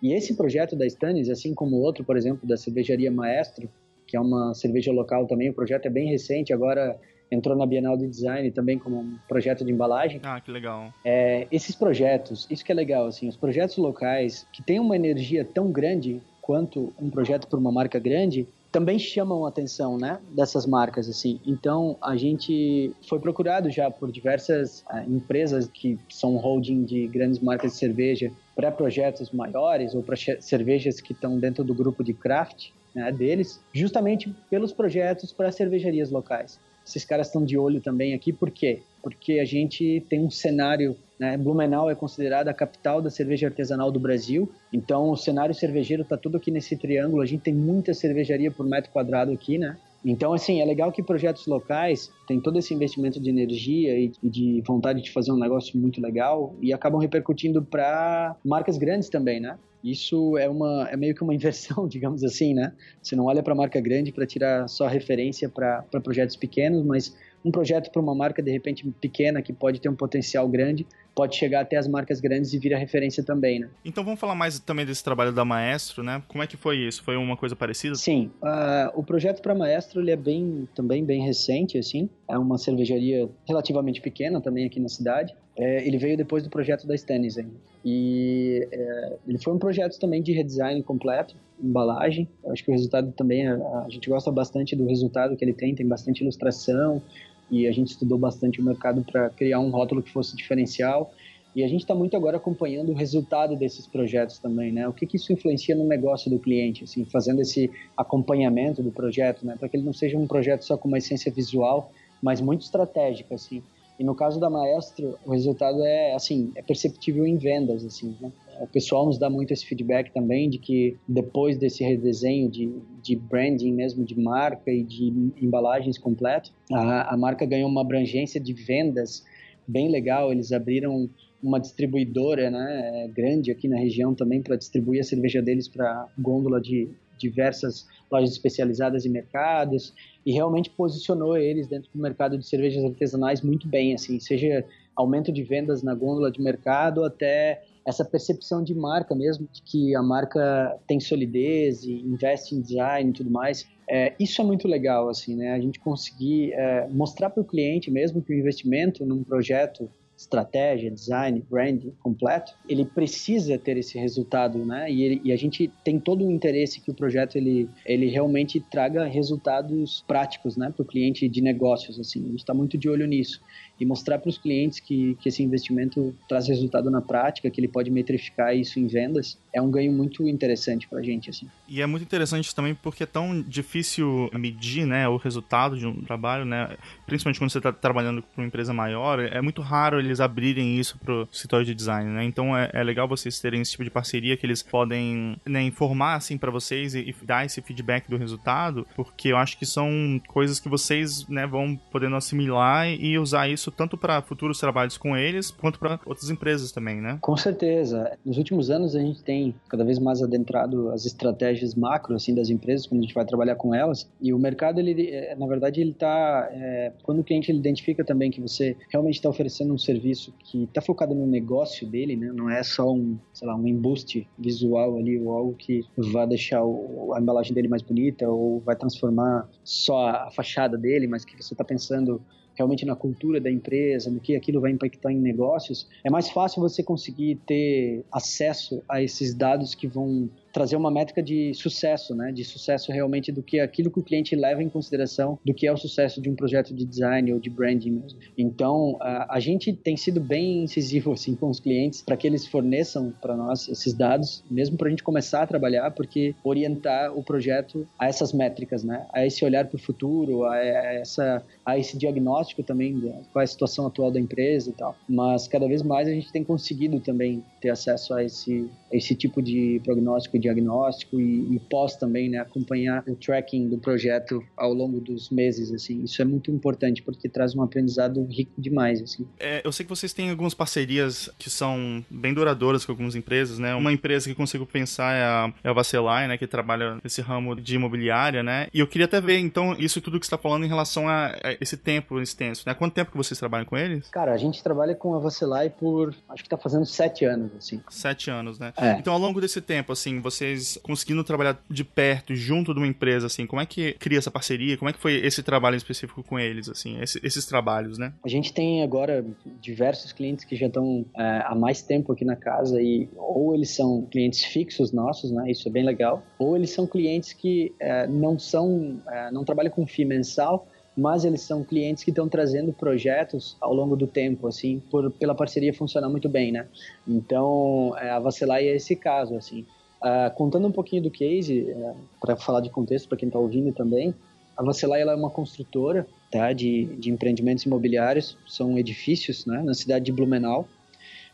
E 0.00 0.12
esse 0.12 0.36
projeto 0.36 0.76
da 0.76 0.86
Stannis, 0.86 1.28
assim 1.28 1.52
como 1.52 1.78
outro, 1.78 2.04
por 2.04 2.16
exemplo, 2.16 2.46
da 2.46 2.56
cervejaria 2.56 3.10
Maestro, 3.10 3.68
que 4.06 4.16
é 4.16 4.20
uma 4.20 4.54
cerveja 4.54 4.92
local 4.92 5.26
também. 5.26 5.50
O 5.50 5.54
projeto 5.54 5.86
é 5.86 5.90
bem 5.90 6.08
recente, 6.08 6.52
agora 6.52 6.96
entrou 7.30 7.56
na 7.56 7.66
Bienal 7.66 7.96
de 7.96 8.06
Design 8.06 8.50
também 8.50 8.78
como 8.78 8.98
um 8.98 9.18
projeto 9.28 9.64
de 9.64 9.72
embalagem. 9.72 10.20
Ah, 10.22 10.40
que 10.40 10.50
legal. 10.50 10.92
É, 11.04 11.46
esses 11.50 11.74
projetos, 11.74 12.46
isso 12.50 12.64
que 12.64 12.72
é 12.72 12.74
legal, 12.74 13.06
assim, 13.06 13.28
os 13.28 13.36
projetos 13.36 13.76
locais 13.76 14.46
que 14.52 14.62
têm 14.62 14.80
uma 14.80 14.96
energia 14.96 15.44
tão 15.44 15.70
grande 15.70 16.20
quanto 16.40 16.92
um 16.98 17.10
projeto 17.10 17.46
para 17.46 17.58
uma 17.58 17.70
marca 17.70 17.98
grande, 17.98 18.48
também 18.70 18.98
chamam 18.98 19.44
a 19.44 19.48
atenção, 19.48 19.96
né, 19.98 20.18
dessas 20.30 20.66
marcas, 20.66 21.08
assim. 21.08 21.40
Então, 21.46 21.96
a 22.00 22.16
gente 22.16 22.92
foi 23.08 23.18
procurado 23.18 23.70
já 23.70 23.90
por 23.90 24.12
diversas 24.12 24.80
uh, 24.90 25.10
empresas 25.10 25.68
que 25.68 25.98
são 26.08 26.36
holding 26.36 26.84
de 26.84 27.06
grandes 27.06 27.38
marcas 27.38 27.72
de 27.72 27.78
cerveja 27.78 28.30
para 28.54 28.70
projetos 28.70 29.30
maiores 29.30 29.94
ou 29.94 30.02
para 30.02 30.16
cervejas 30.40 31.00
que 31.00 31.12
estão 31.12 31.38
dentro 31.38 31.64
do 31.64 31.74
grupo 31.74 32.04
de 32.04 32.12
craft, 32.12 32.70
né, 32.94 33.10
deles, 33.12 33.62
justamente 33.72 34.34
pelos 34.50 34.72
projetos 34.72 35.32
para 35.32 35.50
cervejarias 35.50 36.10
locais. 36.10 36.58
Esses 36.88 37.04
caras 37.04 37.26
estão 37.26 37.44
de 37.44 37.58
olho 37.58 37.82
também 37.82 38.14
aqui, 38.14 38.32
por 38.32 38.50
quê? 38.50 38.80
Porque 39.02 39.40
a 39.40 39.44
gente 39.44 40.02
tem 40.08 40.24
um 40.24 40.30
cenário, 40.30 40.96
né, 41.20 41.36
Blumenau 41.36 41.90
é 41.90 41.94
considerada 41.94 42.50
a 42.50 42.54
capital 42.54 43.02
da 43.02 43.10
cerveja 43.10 43.46
artesanal 43.46 43.92
do 43.92 44.00
Brasil, 44.00 44.50
então 44.72 45.10
o 45.10 45.16
cenário 45.16 45.54
cervejeiro 45.54 46.02
está 46.02 46.16
tudo 46.16 46.38
aqui 46.38 46.50
nesse 46.50 46.78
triângulo, 46.78 47.20
a 47.20 47.26
gente 47.26 47.42
tem 47.42 47.54
muita 47.54 47.92
cervejaria 47.92 48.50
por 48.50 48.64
metro 48.64 48.90
quadrado 48.90 49.30
aqui, 49.30 49.58
né? 49.58 49.76
Então, 50.04 50.32
assim, 50.32 50.60
é 50.60 50.64
legal 50.64 50.92
que 50.92 51.02
projetos 51.02 51.46
locais 51.46 52.10
têm 52.26 52.40
todo 52.40 52.58
esse 52.58 52.72
investimento 52.72 53.20
de 53.20 53.28
energia 53.28 53.98
e 53.98 54.12
de 54.22 54.62
vontade 54.66 55.02
de 55.02 55.10
fazer 55.10 55.32
um 55.32 55.38
negócio 55.38 55.78
muito 55.78 56.00
legal 56.00 56.54
e 56.60 56.72
acabam 56.72 57.00
repercutindo 57.00 57.62
para 57.62 58.36
marcas 58.44 58.78
grandes 58.78 59.08
também, 59.08 59.40
né? 59.40 59.58
Isso 59.82 60.36
é, 60.36 60.48
uma, 60.48 60.88
é 60.90 60.96
meio 60.96 61.14
que 61.14 61.22
uma 61.22 61.34
inversão, 61.34 61.86
digamos 61.88 62.24
assim, 62.24 62.54
né? 62.54 62.72
Você 63.02 63.14
não 63.16 63.26
olha 63.26 63.42
para 63.42 63.54
marca 63.54 63.80
grande 63.80 64.12
para 64.12 64.26
tirar 64.26 64.68
só 64.68 64.86
referência 64.86 65.48
para 65.48 65.82
projetos 66.02 66.36
pequenos, 66.36 66.84
mas 66.84 67.16
um 67.44 67.50
projeto 67.50 67.90
para 67.90 68.00
uma 68.00 68.14
marca 68.14 68.42
de 68.42 68.50
repente 68.50 68.86
pequena 69.00 69.40
que 69.42 69.52
pode 69.52 69.80
ter 69.80 69.88
um 69.88 69.94
potencial 69.94 70.48
grande 70.48 70.86
pode 71.18 71.34
chegar 71.34 71.62
até 71.62 71.76
as 71.76 71.88
marcas 71.88 72.20
grandes 72.20 72.52
e 72.52 72.58
vir 72.60 72.72
a 72.72 72.78
referência 72.78 73.24
também, 73.24 73.58
né? 73.58 73.68
Então 73.84 74.04
vamos 74.04 74.20
falar 74.20 74.36
mais 74.36 74.60
também 74.60 74.86
desse 74.86 75.02
trabalho 75.02 75.32
da 75.32 75.44
Maestro, 75.44 76.04
né? 76.04 76.22
Como 76.28 76.44
é 76.44 76.46
que 76.46 76.56
foi 76.56 76.76
isso? 76.76 77.02
Foi 77.02 77.16
uma 77.16 77.36
coisa 77.36 77.56
parecida? 77.56 77.96
Sim, 77.96 78.30
uh, 78.40 78.92
o 78.94 79.02
projeto 79.02 79.42
para 79.42 79.52
Maestro 79.52 80.00
ele 80.00 80.12
é 80.12 80.16
bem 80.16 80.68
também 80.76 81.04
bem 81.04 81.20
recente, 81.24 81.76
assim. 81.76 82.08
É 82.28 82.38
uma 82.38 82.56
cervejaria 82.56 83.28
relativamente 83.44 84.00
pequena 84.00 84.40
também 84.40 84.64
aqui 84.64 84.78
na 84.78 84.88
cidade. 84.88 85.34
É, 85.58 85.84
ele 85.86 85.98
veio 85.98 86.16
depois 86.16 86.44
do 86.44 86.48
projeto 86.48 86.86
da 86.86 86.94
Stannis 86.94 87.36
ainda. 87.36 87.50
E 87.84 88.66
é, 88.70 89.16
ele 89.26 89.38
foi 89.38 89.52
um 89.52 89.58
projeto 89.58 89.98
também 89.98 90.22
de 90.22 90.32
redesign 90.32 90.80
completo, 90.82 91.34
embalagem. 91.60 92.28
Eu 92.44 92.52
acho 92.52 92.64
que 92.64 92.70
o 92.70 92.72
resultado 92.72 93.12
também, 93.12 93.46
a, 93.46 93.54
a 93.84 93.88
gente 93.88 94.08
gosta 94.08 94.30
bastante 94.30 94.76
do 94.76 94.86
resultado 94.86 95.36
que 95.36 95.44
ele 95.44 95.52
tem, 95.52 95.74
tem 95.74 95.86
bastante 95.86 96.20
ilustração, 96.20 97.02
e 97.50 97.66
a 97.66 97.72
gente 97.72 97.88
estudou 97.88 98.18
bastante 98.18 98.60
o 98.60 98.64
mercado 98.64 99.02
para 99.02 99.30
criar 99.30 99.58
um 99.58 99.70
rótulo 99.70 100.02
que 100.02 100.10
fosse 100.10 100.36
diferencial. 100.36 101.12
E 101.56 101.64
a 101.64 101.68
gente 101.68 101.80
está 101.80 101.94
muito 101.94 102.16
agora 102.16 102.36
acompanhando 102.36 102.92
o 102.92 102.94
resultado 102.94 103.56
desses 103.56 103.86
projetos 103.86 104.38
também, 104.38 104.70
né? 104.70 104.86
O 104.86 104.92
que, 104.92 105.06
que 105.06 105.16
isso 105.16 105.32
influencia 105.32 105.74
no 105.74 105.84
negócio 105.84 106.30
do 106.30 106.38
cliente, 106.38 106.84
assim, 106.84 107.04
fazendo 107.06 107.40
esse 107.40 107.70
acompanhamento 107.96 108.82
do 108.82 108.92
projeto, 108.92 109.44
né? 109.44 109.56
Para 109.58 109.68
que 109.68 109.76
ele 109.76 109.84
não 109.84 109.92
seja 109.92 110.16
um 110.16 110.26
projeto 110.26 110.62
só 110.62 110.76
com 110.76 110.86
uma 110.86 110.98
essência 110.98 111.32
visual, 111.32 111.90
mas 112.22 112.40
muito 112.40 112.62
estratégica, 112.62 113.34
assim. 113.34 113.62
E 113.98 114.04
no 114.04 114.14
caso 114.14 114.38
da 114.38 114.48
Maestro, 114.48 115.18
o 115.26 115.32
resultado 115.32 115.82
é, 115.82 116.14
assim, 116.14 116.52
é 116.54 116.62
perceptível 116.62 117.26
em 117.26 117.36
vendas, 117.36 117.84
assim, 117.84 118.16
né? 118.20 118.30
O 118.60 118.66
pessoal 118.66 119.06
nos 119.06 119.18
dá 119.18 119.30
muito 119.30 119.52
esse 119.52 119.64
feedback 119.64 120.12
também 120.12 120.48
de 120.50 120.58
que 120.58 120.96
depois 121.06 121.56
desse 121.56 121.84
redesenho 121.84 122.50
de, 122.50 122.72
de 123.02 123.14
branding 123.14 123.72
mesmo, 123.72 124.04
de 124.04 124.18
marca 124.18 124.70
e 124.70 124.82
de 124.82 125.32
embalagens 125.40 125.96
completo, 125.96 126.52
a, 126.72 127.14
a 127.14 127.16
marca 127.16 127.46
ganhou 127.46 127.68
uma 127.68 127.80
abrangência 127.80 128.40
de 128.40 128.52
vendas 128.52 129.24
bem 129.66 129.88
legal. 129.88 130.32
Eles 130.32 130.50
abriram 130.50 131.08
uma 131.42 131.60
distribuidora 131.60 132.50
né, 132.50 133.08
grande 133.14 133.50
aqui 133.50 133.68
na 133.68 133.78
região 133.78 134.14
também 134.14 134.42
para 134.42 134.56
distribuir 134.56 135.00
a 135.00 135.04
cerveja 135.04 135.40
deles 135.40 135.68
para 135.68 136.06
gôndola 136.18 136.60
de 136.60 136.88
diversas 137.18 137.86
lojas 138.10 138.30
especializadas 138.30 139.04
e 139.04 139.08
mercados 139.08 139.92
e 140.24 140.32
realmente 140.32 140.70
posicionou 140.70 141.36
eles 141.36 141.66
dentro 141.66 141.90
do 141.92 142.00
mercado 142.00 142.38
de 142.38 142.46
cervejas 142.46 142.84
artesanais 142.84 143.42
muito 143.42 143.68
bem, 143.68 143.94
assim, 143.94 144.18
seja 144.18 144.64
aumento 144.96 145.30
de 145.30 145.42
vendas 145.42 145.82
na 145.82 145.94
gôndola 145.94 146.30
de 146.30 146.40
mercado 146.40 147.04
até 147.04 147.62
essa 147.86 148.04
percepção 148.04 148.62
de 148.62 148.74
marca 148.74 149.14
mesmo, 149.14 149.48
de 149.50 149.62
que 149.62 149.94
a 149.94 150.02
marca 150.02 150.78
tem 150.86 151.00
solidez 151.00 151.84
e 151.84 151.92
investe 151.92 152.54
em 152.54 152.60
design 152.60 153.10
e 153.10 153.12
tudo 153.14 153.30
mais. 153.30 153.66
É, 153.88 154.12
isso 154.20 154.42
é 154.42 154.44
muito 154.44 154.68
legal, 154.68 155.08
assim, 155.08 155.34
né? 155.34 155.52
A 155.52 155.60
gente 155.60 155.80
conseguir 155.80 156.52
é, 156.52 156.86
mostrar 156.88 157.30
para 157.30 157.40
o 157.40 157.44
cliente 157.44 157.90
mesmo 157.90 158.20
que 158.20 158.32
o 158.32 158.38
investimento 158.38 159.06
num 159.06 159.24
projeto 159.24 159.88
estratégia, 160.18 160.90
design, 160.90 161.44
brand 161.48 161.80
completo, 162.02 162.52
ele 162.68 162.84
precisa 162.84 163.56
ter 163.56 163.76
esse 163.76 163.96
resultado, 163.96 164.58
né? 164.66 164.90
E, 164.90 165.02
ele, 165.02 165.20
e, 165.24 165.32
a 165.32 165.36
gente 165.36 165.70
tem 165.84 166.00
todo 166.00 166.26
o 166.26 166.30
interesse 166.30 166.80
que 166.80 166.90
o 166.90 166.94
projeto 166.94 167.36
ele, 167.36 167.68
ele 167.86 168.08
realmente 168.08 168.58
traga 168.58 169.04
resultados 169.04 170.04
práticos, 170.08 170.56
né, 170.56 170.72
para 170.74 170.82
o 170.82 170.84
cliente 170.84 171.28
de 171.28 171.40
negócios. 171.40 172.00
Assim, 172.00 172.24
a 172.24 172.28
gente 172.30 172.40
está 172.40 172.52
muito 172.52 172.76
de 172.76 172.88
olho 172.88 173.06
nisso 173.06 173.40
e 173.80 173.86
mostrar 173.86 174.18
para 174.18 174.28
os 174.28 174.36
clientes 174.36 174.80
que, 174.80 175.16
que 175.20 175.28
esse 175.28 175.42
investimento 175.42 176.14
traz 176.28 176.48
resultado 176.48 176.90
na 176.90 177.00
prática, 177.00 177.48
que 177.48 177.60
ele 177.60 177.68
pode 177.68 177.90
metrificar 177.90 178.56
isso 178.56 178.80
em 178.80 178.88
vendas, 178.88 179.38
é 179.52 179.62
um 179.62 179.70
ganho 179.70 179.92
muito 179.92 180.26
interessante 180.26 180.88
para 180.88 180.98
a 180.98 181.02
gente. 181.02 181.30
Assim. 181.30 181.46
E 181.68 181.80
é 181.80 181.86
muito 181.86 182.02
interessante 182.02 182.52
também 182.52 182.74
porque 182.74 183.04
é 183.04 183.06
tão 183.06 183.40
difícil 183.40 184.28
medir 184.34 184.84
né, 184.84 185.08
o 185.08 185.16
resultado 185.16 185.78
de 185.78 185.86
um 185.86 186.02
trabalho, 186.02 186.44
né? 186.44 186.76
principalmente 187.06 187.38
quando 187.38 187.50
você 187.50 187.58
está 187.58 187.72
trabalhando 187.72 188.22
com 188.22 188.40
uma 188.40 188.46
empresa 188.46 188.72
maior, 188.72 189.20
é 189.20 189.40
muito 189.40 189.62
raro 189.62 190.00
eles 190.08 190.20
abrirem 190.20 190.78
isso 190.78 190.98
para 190.98 191.12
o 191.12 191.28
setor 191.32 191.64
de 191.64 191.74
design. 191.74 192.10
Né? 192.10 192.24
Então 192.24 192.56
é, 192.56 192.70
é, 192.72 192.82
legal 192.82 193.06
vocês 193.06 193.40
terem 193.40 193.60
esse 193.60 193.72
tipo 193.72 193.84
de 193.84 193.90
parceria 193.90 194.36
que 194.36 194.46
eles 194.46 194.62
podem 194.62 195.36
né, 195.46 195.62
informar 195.62 196.16
assim, 196.16 196.36
para 196.36 196.50
vocês 196.50 196.94
e, 196.94 197.00
e, 197.00 197.14
dar 197.24 197.44
esse 197.44 197.60
feedback 197.60 198.08
do 198.08 198.16
resultado, 198.16 198.86
porque 198.96 199.28
eu 199.28 199.36
acho 199.36 199.58
que 199.58 199.66
são 199.66 200.20
coisas 200.26 200.58
que 200.58 200.68
vocês 200.68 201.26
né, 201.28 201.46
vão 201.46 201.78
podendo 201.90 202.16
assimilar 202.16 202.88
e 202.88 203.18
usar 203.18 203.48
isso 203.48 203.70
tanto 203.70 203.96
para 203.96 204.22
futuros 204.22 204.58
trabalhos 204.58 204.96
com 204.96 205.16
eles, 205.16 205.50
quanto 205.50 205.78
para 205.78 206.00
outras 206.06 206.30
empresas 206.30 206.72
também, 206.72 207.00
né? 207.00 207.18
Com 207.20 207.36
certeza. 207.36 208.16
Nos 208.24 208.38
últimos 208.38 208.70
anos 208.70 208.94
a 208.94 209.00
gente 209.00 209.22
tem 209.22 209.54
cada 209.68 209.84
vez 209.84 209.98
mais 209.98 210.22
adentrado 210.22 210.90
as 210.90 211.04
estratégias 211.04 211.74
macro 211.74 212.14
assim 212.14 212.34
das 212.34 212.50
empresas 212.50 212.86
quando 212.86 213.00
a 213.00 213.02
gente 213.02 213.14
vai 213.14 213.24
trabalhar 213.24 213.56
com 213.56 213.74
elas 213.74 214.08
e 214.20 214.32
o 214.32 214.38
mercado 214.38 214.80
ele 214.80 215.10
é, 215.10 215.34
na 215.34 215.46
verdade 215.46 215.80
ele 215.80 215.90
está 215.90 216.48
é, 216.52 216.92
quando 217.02 217.20
o 217.20 217.24
cliente 217.24 217.50
ele 217.50 217.58
identifica 217.58 218.04
também 218.04 218.30
que 218.30 218.40
você 218.40 218.76
realmente 218.90 219.16
está 219.16 219.28
oferecendo 219.28 219.72
um 219.72 219.78
serviço 219.78 219.97
que 219.98 220.64
está 220.64 220.80
focado 220.80 221.14
no 221.14 221.26
negócio 221.26 221.86
dele, 221.86 222.16
né? 222.16 222.32
Não 222.32 222.50
é 222.50 222.62
só 222.62 222.92
um 222.92 223.18
sei 223.32 223.46
lá 223.46 223.54
um 223.54 223.66
embuste 223.66 224.28
visual 224.38 224.96
ali 224.98 225.18
ou 225.18 225.32
algo 225.32 225.54
que 225.54 225.84
vai 225.96 226.26
deixar 226.26 226.64
o, 226.64 227.12
a 227.14 227.20
embalagem 227.20 227.52
dele 227.52 227.68
mais 227.68 227.82
bonita 227.82 228.28
ou 228.28 228.60
vai 228.60 228.76
transformar 228.76 229.48
só 229.64 230.08
a 230.08 230.30
fachada 230.30 230.76
dele, 230.76 231.06
mas 231.06 231.24
que 231.24 231.40
você 231.40 231.54
está 231.54 231.64
pensando 231.64 232.20
realmente 232.58 232.84
na 232.84 232.96
cultura 232.96 233.40
da 233.40 233.50
empresa, 233.50 234.10
no 234.10 234.18
que 234.18 234.34
aquilo 234.34 234.60
vai 234.60 234.72
impactar 234.72 235.12
em 235.12 235.18
negócios, 235.18 235.88
é 236.04 236.10
mais 236.10 236.28
fácil 236.28 236.60
você 236.60 236.82
conseguir 236.82 237.36
ter 237.46 238.04
acesso 238.10 238.82
a 238.88 239.00
esses 239.00 239.32
dados 239.32 239.76
que 239.76 239.86
vão 239.86 240.28
trazer 240.58 240.74
uma 240.74 240.90
métrica 240.90 241.22
de 241.22 241.54
sucesso, 241.54 242.16
né? 242.16 242.32
De 242.32 242.42
sucesso 242.42 242.90
realmente 242.90 243.30
do 243.30 243.44
que 243.44 243.60
aquilo 243.60 243.92
que 243.92 244.00
o 244.00 244.02
cliente 244.02 244.34
leva 244.34 244.60
em 244.60 244.68
consideração 244.68 245.38
do 245.44 245.54
que 245.54 245.68
é 245.68 245.72
o 245.72 245.76
sucesso 245.76 246.20
de 246.20 246.28
um 246.28 246.34
projeto 246.34 246.74
de 246.74 246.84
design 246.84 247.32
ou 247.32 247.38
de 247.38 247.48
branding 247.48 247.92
mesmo. 247.92 248.18
Então, 248.36 248.96
a, 249.00 249.38
gente 249.38 249.72
tem 249.72 249.96
sido 249.96 250.20
bem 250.20 250.64
incisivo 250.64 251.12
assim 251.12 251.36
com 251.36 251.48
os 251.48 251.60
clientes 251.60 252.02
para 252.02 252.16
que 252.16 252.26
eles 252.26 252.44
forneçam 252.44 253.14
para 253.22 253.36
nós 253.36 253.68
esses 253.68 253.94
dados, 253.94 254.42
mesmo 254.50 254.76
para 254.76 254.88
a 254.88 254.90
gente 254.90 255.04
começar 255.04 255.42
a 255.42 255.46
trabalhar, 255.46 255.92
porque 255.92 256.34
orientar 256.42 257.16
o 257.16 257.22
projeto 257.22 257.86
a 257.96 258.08
essas 258.08 258.32
métricas, 258.32 258.82
né? 258.82 259.06
A 259.12 259.24
esse 259.24 259.44
olhar 259.44 259.64
para 259.64 259.76
o 259.76 259.78
futuro, 259.78 260.44
a, 260.44 260.58
essa 260.58 261.40
a 261.64 261.78
esse 261.78 261.96
diagnóstico 261.96 262.64
também 262.64 262.98
da 262.98 263.12
qual 263.32 263.42
é 263.42 263.44
a 263.44 263.46
situação 263.46 263.86
atual 263.86 264.10
da 264.10 264.18
empresa 264.18 264.70
e 264.70 264.72
tal. 264.72 264.96
Mas 265.08 265.46
cada 265.46 265.68
vez 265.68 265.82
mais 265.82 266.08
a 266.08 266.12
gente 266.12 266.32
tem 266.32 266.42
conseguido 266.42 266.98
também 266.98 267.44
ter 267.60 267.70
acesso 267.70 268.12
a 268.12 268.24
esse 268.24 268.68
a 268.92 268.96
esse 268.96 269.14
tipo 269.14 269.40
de 269.40 269.80
prognóstico 269.84 270.36
diagnóstico 270.48 271.20
e, 271.20 271.54
e, 271.54 271.60
pós 271.70 271.96
também, 271.96 272.28
né, 272.28 272.38
acompanhar 272.38 273.04
o 273.06 273.14
tracking 273.14 273.68
do 273.68 273.78
projeto 273.78 274.42
ao 274.56 274.72
longo 274.72 275.00
dos 275.00 275.30
meses, 275.30 275.72
assim. 275.72 276.02
Isso 276.02 276.20
é 276.22 276.24
muito 276.24 276.50
importante 276.50 277.02
porque 277.02 277.28
traz 277.28 277.54
um 277.54 277.62
aprendizado 277.62 278.24
rico 278.24 278.52
demais, 278.58 279.02
assim. 279.02 279.26
É, 279.38 279.60
eu 279.64 279.72
sei 279.72 279.84
que 279.84 279.90
vocês 279.90 280.12
têm 280.12 280.30
algumas 280.30 280.54
parcerias 280.54 281.30
que 281.38 281.50
são 281.50 282.04
bem 282.10 282.32
duradouras 282.32 282.84
com 282.84 282.92
algumas 282.92 283.14
empresas, 283.14 283.58
né? 283.58 283.74
Uma 283.74 283.92
empresa 283.92 284.28
que 284.28 284.34
consigo 284.34 284.66
pensar 284.66 285.14
é 285.14 285.22
a, 285.22 285.54
é 285.64 285.68
a 285.68 285.72
Vacelai, 285.72 286.26
né, 286.26 286.38
que 286.38 286.46
trabalha 286.46 286.98
nesse 287.02 287.20
ramo 287.20 287.54
de 287.54 287.74
imobiliária, 287.74 288.42
né? 288.42 288.68
E 288.72 288.80
eu 288.80 288.86
queria 288.86 289.04
até 289.04 289.20
ver, 289.20 289.38
então, 289.38 289.76
isso 289.78 290.00
tudo 290.00 290.18
que 290.18 290.26
você 290.26 290.34
está 290.34 290.38
falando 290.38 290.64
em 290.64 290.68
relação 290.68 291.08
a, 291.08 291.28
a, 291.28 291.56
esse 291.60 291.76
tempo 291.76 292.20
extenso, 292.20 292.64
né? 292.66 292.74
Quanto 292.74 292.94
tempo 292.94 293.10
que 293.10 293.16
vocês 293.16 293.38
trabalham 293.38 293.66
com 293.66 293.76
eles? 293.76 294.08
Cara, 294.08 294.32
a 294.32 294.36
gente 294.36 294.62
trabalha 294.62 294.94
com 294.94 295.14
a 295.14 295.18
Vacelai 295.18 295.70
por, 295.70 296.14
acho 296.28 296.42
que 296.42 296.46
está 296.46 296.56
fazendo 296.56 296.86
sete 296.86 297.24
anos, 297.24 297.50
assim. 297.56 297.80
Sete 297.88 298.30
anos, 298.30 298.58
né? 298.58 298.72
É. 298.76 298.92
Então, 298.92 299.12
ao 299.12 299.18
longo 299.18 299.40
desse 299.40 299.60
tempo, 299.60 299.92
assim, 299.92 300.20
vocês 300.38 300.78
conseguindo 300.82 301.22
trabalhar 301.24 301.60
de 301.68 301.84
perto, 301.84 302.34
junto 302.34 302.72
de 302.72 302.78
uma 302.78 302.86
empresa, 302.86 303.26
assim, 303.26 303.46
como 303.46 303.60
é 303.60 303.66
que 303.66 303.92
cria 303.94 304.18
essa 304.18 304.30
parceria? 304.30 304.76
Como 304.76 304.88
é 304.88 304.92
que 304.92 304.98
foi 304.98 305.14
esse 305.14 305.42
trabalho 305.42 305.76
específico 305.76 306.22
com 306.22 306.38
eles, 306.38 306.68
assim, 306.68 307.00
esse, 307.00 307.20
esses 307.24 307.44
trabalhos, 307.44 307.98
né? 307.98 308.12
A 308.24 308.28
gente 308.28 308.52
tem 308.52 308.82
agora 308.82 309.24
diversos 309.60 310.12
clientes 310.12 310.44
que 310.44 310.56
já 310.56 310.66
estão 310.66 311.04
é, 311.16 311.42
há 311.44 311.54
mais 311.54 311.82
tempo 311.82 312.12
aqui 312.12 312.24
na 312.24 312.36
casa 312.36 312.80
e 312.80 313.08
ou 313.16 313.54
eles 313.54 313.70
são 313.70 314.02
clientes 314.10 314.44
fixos 314.44 314.92
nossos, 314.92 315.30
né? 315.30 315.50
Isso 315.50 315.68
é 315.68 315.70
bem 315.70 315.84
legal. 315.84 316.22
Ou 316.38 316.56
eles 316.56 316.70
são 316.70 316.86
clientes 316.86 317.32
que 317.32 317.74
é, 317.80 318.06
não 318.06 318.38
são, 318.38 319.00
é, 319.08 319.30
não 319.30 319.44
trabalham 319.44 319.70
com 319.70 319.86
FII 319.86 320.04
mensal, 320.04 320.68
mas 320.96 321.24
eles 321.24 321.42
são 321.42 321.62
clientes 321.62 322.02
que 322.02 322.10
estão 322.10 322.28
trazendo 322.28 322.72
projetos 322.72 323.56
ao 323.60 323.72
longo 323.72 323.94
do 323.94 324.08
tempo, 324.08 324.48
assim, 324.48 324.80
por, 324.90 325.12
pela 325.12 325.32
parceria 325.32 325.72
funcionar 325.72 326.08
muito 326.08 326.28
bem, 326.28 326.50
né? 326.50 326.66
Então, 327.06 327.94
é, 327.96 328.10
a 328.10 328.18
Vacelai 328.18 328.66
é 328.66 328.74
esse 328.74 328.96
caso, 328.96 329.36
assim. 329.36 329.64
Uh, 330.00 330.32
contando 330.36 330.68
um 330.68 330.72
pouquinho 330.72 331.02
do 331.02 331.10
case, 331.10 331.62
uh, 331.62 331.88
é, 331.88 331.94
para 332.20 332.36
falar 332.36 332.60
de 332.60 332.70
contexto 332.70 333.08
para 333.08 333.18
quem 333.18 333.26
está 333.28 333.38
ouvindo 333.38 333.72
também, 333.72 334.14
a 334.56 334.62
Vacelai 334.62 335.00
ela 335.00 335.12
é 335.12 335.16
uma 335.16 335.30
construtora 335.30 336.06
tá, 336.30 336.52
de, 336.52 336.84
de 336.96 337.10
empreendimentos 337.10 337.64
imobiliários, 337.64 338.36
são 338.46 338.78
edifícios 338.78 339.44
né, 339.44 339.60
na 339.62 339.74
cidade 339.74 340.04
de 340.04 340.12
Blumenau. 340.12 340.68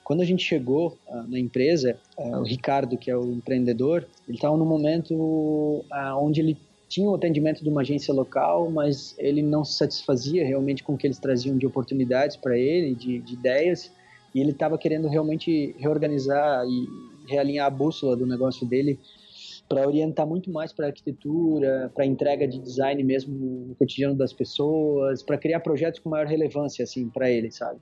Quando 0.03 0.23
a 0.23 0.25
gente 0.25 0.43
chegou 0.43 0.99
uh, 1.09 1.23
na 1.29 1.39
empresa, 1.39 1.99
o 2.17 2.43
Ricardo, 2.43 2.97
que 2.97 3.11
é 3.11 3.17
o 3.17 3.33
empreendedor, 3.33 4.07
ele 4.27 4.37
estava 4.37 4.57
no 4.57 4.65
momento 4.65 5.85
onde 6.19 6.41
ele 6.41 6.59
tinha 6.89 7.09
o 7.09 7.15
atendimento 7.15 7.62
de 7.62 7.69
uma 7.69 7.81
agência 7.81 8.15
local, 8.15 8.71
mas 8.71 9.15
ele 9.19 9.43
não 9.43 9.65
se 9.65 9.79
satisfazia 9.79 10.47
realmente 10.47 10.85
com 10.85 10.95
o 10.95 10.97
que 10.97 11.07
eles 11.07 11.19
traziam 11.19 11.57
de 11.59 11.67
oportunidades 11.67 12.37
para 12.37 12.57
ele, 12.57 12.95
de, 12.95 13.19
de, 13.19 13.35
ideias, 13.35 13.91
e 14.35 14.41
ele 14.41 14.53
estava 14.53 14.79
querendo 14.79 15.09
realmente 15.09 15.75
reorganizar 15.79 16.65
e 16.67 17.14
realinhar 17.27 17.66
a 17.66 17.70
bússola 17.70 18.16
do 18.16 18.27
negócio 18.27 18.66
dele 18.66 18.99
para 19.68 19.87
orientar 19.87 20.27
muito 20.27 20.51
mais 20.51 20.72
para 20.72 20.87
arquitetura, 20.87 21.91
para 21.95 22.05
entrega 22.05 22.47
de 22.47 22.59
design 22.59 23.03
mesmo 23.03 23.35
no 23.68 23.75
cotidiano 23.75 24.14
das 24.14 24.33
pessoas, 24.33 25.22
para 25.22 25.39
criar 25.39 25.61
projetos 25.61 26.01
com 26.01 26.11
maior 26.11 26.27
relevância 26.27 26.83
assim 26.83 27.09
para 27.09 27.31
ele, 27.31 27.51
sabe? 27.51 27.81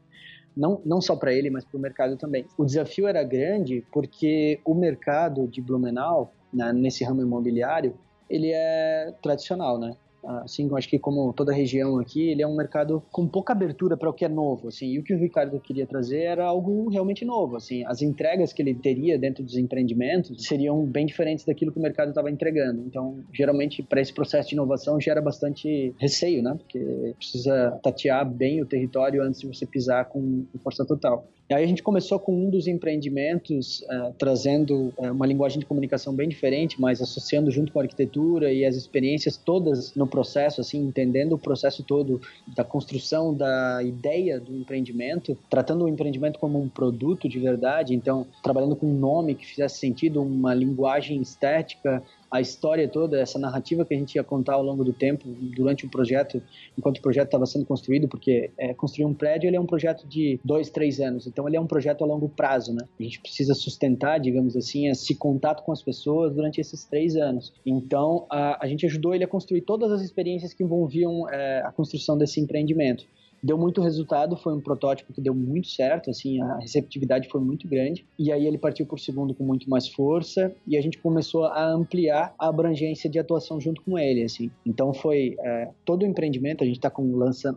Não, 0.56 0.80
não 0.84 1.00
só 1.00 1.16
para 1.16 1.32
ele, 1.32 1.50
mas 1.50 1.64
para 1.64 1.76
o 1.76 1.80
mercado 1.80 2.16
também. 2.16 2.46
O 2.58 2.64
desafio 2.64 3.06
era 3.06 3.22
grande 3.24 3.84
porque 3.90 4.60
o 4.64 4.74
mercado 4.74 5.48
de 5.48 5.60
Blumenau, 5.60 6.32
na, 6.52 6.72
nesse 6.72 7.02
ramo 7.04 7.22
imobiliário, 7.22 7.94
ele 8.28 8.50
é 8.52 9.14
tradicional, 9.22 9.78
né? 9.78 9.96
Assim, 10.44 10.68
eu 10.68 10.76
acho 10.76 10.88
que 10.88 10.98
como 10.98 11.32
toda 11.32 11.52
região 11.52 11.98
aqui, 11.98 12.28
ele 12.28 12.42
é 12.42 12.46
um 12.46 12.56
mercado 12.56 13.02
com 13.10 13.26
pouca 13.26 13.52
abertura 13.52 13.96
para 13.96 14.08
o 14.08 14.12
que 14.12 14.24
é 14.24 14.28
novo, 14.28 14.68
assim, 14.68 14.86
e 14.86 14.98
o 14.98 15.02
que 15.02 15.14
o 15.14 15.18
Ricardo 15.18 15.58
queria 15.60 15.86
trazer 15.86 16.20
era 16.22 16.44
algo 16.44 16.88
realmente 16.88 17.24
novo, 17.24 17.56
assim, 17.56 17.84
as 17.86 18.02
entregas 18.02 18.52
que 18.52 18.62
ele 18.62 18.74
teria 18.74 19.18
dentro 19.18 19.42
dos 19.42 19.56
empreendimentos 19.56 20.46
seriam 20.46 20.84
bem 20.84 21.06
diferentes 21.06 21.44
daquilo 21.44 21.72
que 21.72 21.78
o 21.78 21.82
mercado 21.82 22.10
estava 22.10 22.30
entregando, 22.30 22.82
então, 22.86 23.18
geralmente, 23.32 23.82
para 23.82 24.00
esse 24.00 24.12
processo 24.12 24.48
de 24.48 24.54
inovação 24.54 25.00
gera 25.00 25.20
bastante 25.20 25.94
receio, 25.98 26.42
né, 26.42 26.54
porque 26.56 27.14
precisa 27.16 27.78
tatear 27.82 28.28
bem 28.28 28.62
o 28.62 28.66
território 28.66 29.22
antes 29.22 29.40
de 29.40 29.46
você 29.46 29.66
pisar 29.66 30.04
com 30.06 30.44
força 30.62 30.84
total. 30.84 31.26
E 31.52 31.54
aí 31.54 31.64
a 31.64 31.66
gente 31.66 31.82
começou 31.82 32.18
com 32.18 32.34
um 32.34 32.48
dos 32.48 32.66
empreendimentos, 32.66 33.82
uh, 33.82 34.14
trazendo 34.16 34.90
uh, 34.96 35.12
uma 35.12 35.26
linguagem 35.26 35.58
de 35.58 35.66
comunicação 35.66 36.14
bem 36.14 36.26
diferente, 36.26 36.80
mas 36.80 37.02
associando 37.02 37.50
junto 37.50 37.70
com 37.70 37.78
a 37.78 37.82
arquitetura 37.82 38.50
e 38.50 38.64
as 38.64 38.74
experiências 38.74 39.36
todas 39.36 39.94
no 39.94 40.06
processo, 40.06 40.62
assim, 40.62 40.78
entendendo 40.78 41.34
o 41.34 41.38
processo 41.38 41.82
todo 41.82 42.22
da 42.56 42.64
construção 42.64 43.34
da 43.34 43.82
ideia 43.82 44.40
do 44.40 44.56
empreendimento, 44.56 45.36
tratando 45.50 45.84
o 45.84 45.88
empreendimento 45.90 46.38
como 46.38 46.58
um 46.58 46.70
produto 46.70 47.28
de 47.28 47.38
verdade, 47.38 47.94
então 47.94 48.26
trabalhando 48.42 48.74
com 48.74 48.86
um 48.86 48.98
nome 48.98 49.34
que 49.34 49.44
fizesse 49.44 49.78
sentido, 49.78 50.22
uma 50.22 50.54
linguagem 50.54 51.20
estética, 51.20 52.02
a 52.32 52.40
história 52.40 52.88
toda, 52.88 53.20
essa 53.20 53.38
narrativa 53.38 53.84
que 53.84 53.92
a 53.92 53.96
gente 53.96 54.14
ia 54.14 54.24
contar 54.24 54.54
ao 54.54 54.62
longo 54.62 54.82
do 54.82 54.92
tempo, 54.92 55.28
durante 55.54 55.84
o 55.84 55.90
projeto, 55.90 56.42
enquanto 56.78 56.96
o 56.96 57.02
projeto 57.02 57.26
estava 57.26 57.44
sendo 57.44 57.66
construído, 57.66 58.08
porque 58.08 58.50
é, 58.56 58.72
construir 58.72 59.04
um 59.04 59.12
prédio 59.12 59.48
ele 59.48 59.56
é 59.56 59.60
um 59.60 59.66
projeto 59.66 60.08
de 60.08 60.40
dois, 60.42 60.70
três 60.70 60.98
anos, 60.98 61.26
então 61.26 61.46
ele 61.46 61.58
é 61.58 61.60
um 61.60 61.66
projeto 61.66 62.02
a 62.02 62.06
longo 62.06 62.30
prazo, 62.30 62.72
né? 62.72 62.88
A 62.98 63.02
gente 63.02 63.20
precisa 63.20 63.52
sustentar, 63.52 64.18
digamos 64.18 64.56
assim, 64.56 64.88
esse 64.88 65.14
contato 65.14 65.62
com 65.62 65.72
as 65.72 65.82
pessoas 65.82 66.34
durante 66.34 66.58
esses 66.58 66.86
três 66.86 67.16
anos. 67.16 67.52
Então 67.66 68.26
a, 68.30 68.64
a 68.64 68.66
gente 68.66 68.86
ajudou 68.86 69.14
ele 69.14 69.24
a 69.24 69.28
construir 69.28 69.60
todas 69.60 69.92
as 69.92 70.00
experiências 70.00 70.54
que 70.54 70.64
envolviam 70.64 71.28
é, 71.28 71.60
a 71.60 71.70
construção 71.70 72.16
desse 72.16 72.40
empreendimento. 72.40 73.04
Deu 73.42 73.58
muito 73.58 73.80
resultado, 73.80 74.36
foi 74.36 74.54
um 74.54 74.60
protótipo 74.60 75.12
que 75.12 75.20
deu 75.20 75.34
muito 75.34 75.68
certo, 75.68 76.10
assim, 76.10 76.40
a 76.40 76.58
receptividade 76.58 77.28
foi 77.28 77.40
muito 77.40 77.66
grande. 77.66 78.06
E 78.18 78.30
aí 78.30 78.46
ele 78.46 78.56
partiu 78.56 78.86
por 78.86 79.00
segundo 79.00 79.34
com 79.34 79.42
muito 79.42 79.68
mais 79.68 79.88
força 79.88 80.54
e 80.66 80.76
a 80.76 80.80
gente 80.80 80.98
começou 80.98 81.44
a 81.46 81.68
ampliar 81.70 82.34
a 82.38 82.48
abrangência 82.48 83.10
de 83.10 83.18
atuação 83.18 83.60
junto 83.60 83.82
com 83.82 83.98
ele, 83.98 84.22
assim. 84.22 84.50
Então 84.64 84.94
foi 84.94 85.36
é, 85.40 85.70
todo 85.84 86.02
o 86.02 86.06
empreendimento, 86.06 86.62
a 86.62 86.66
gente 86.66 86.76
está 86.76 86.90
com, 86.90 87.12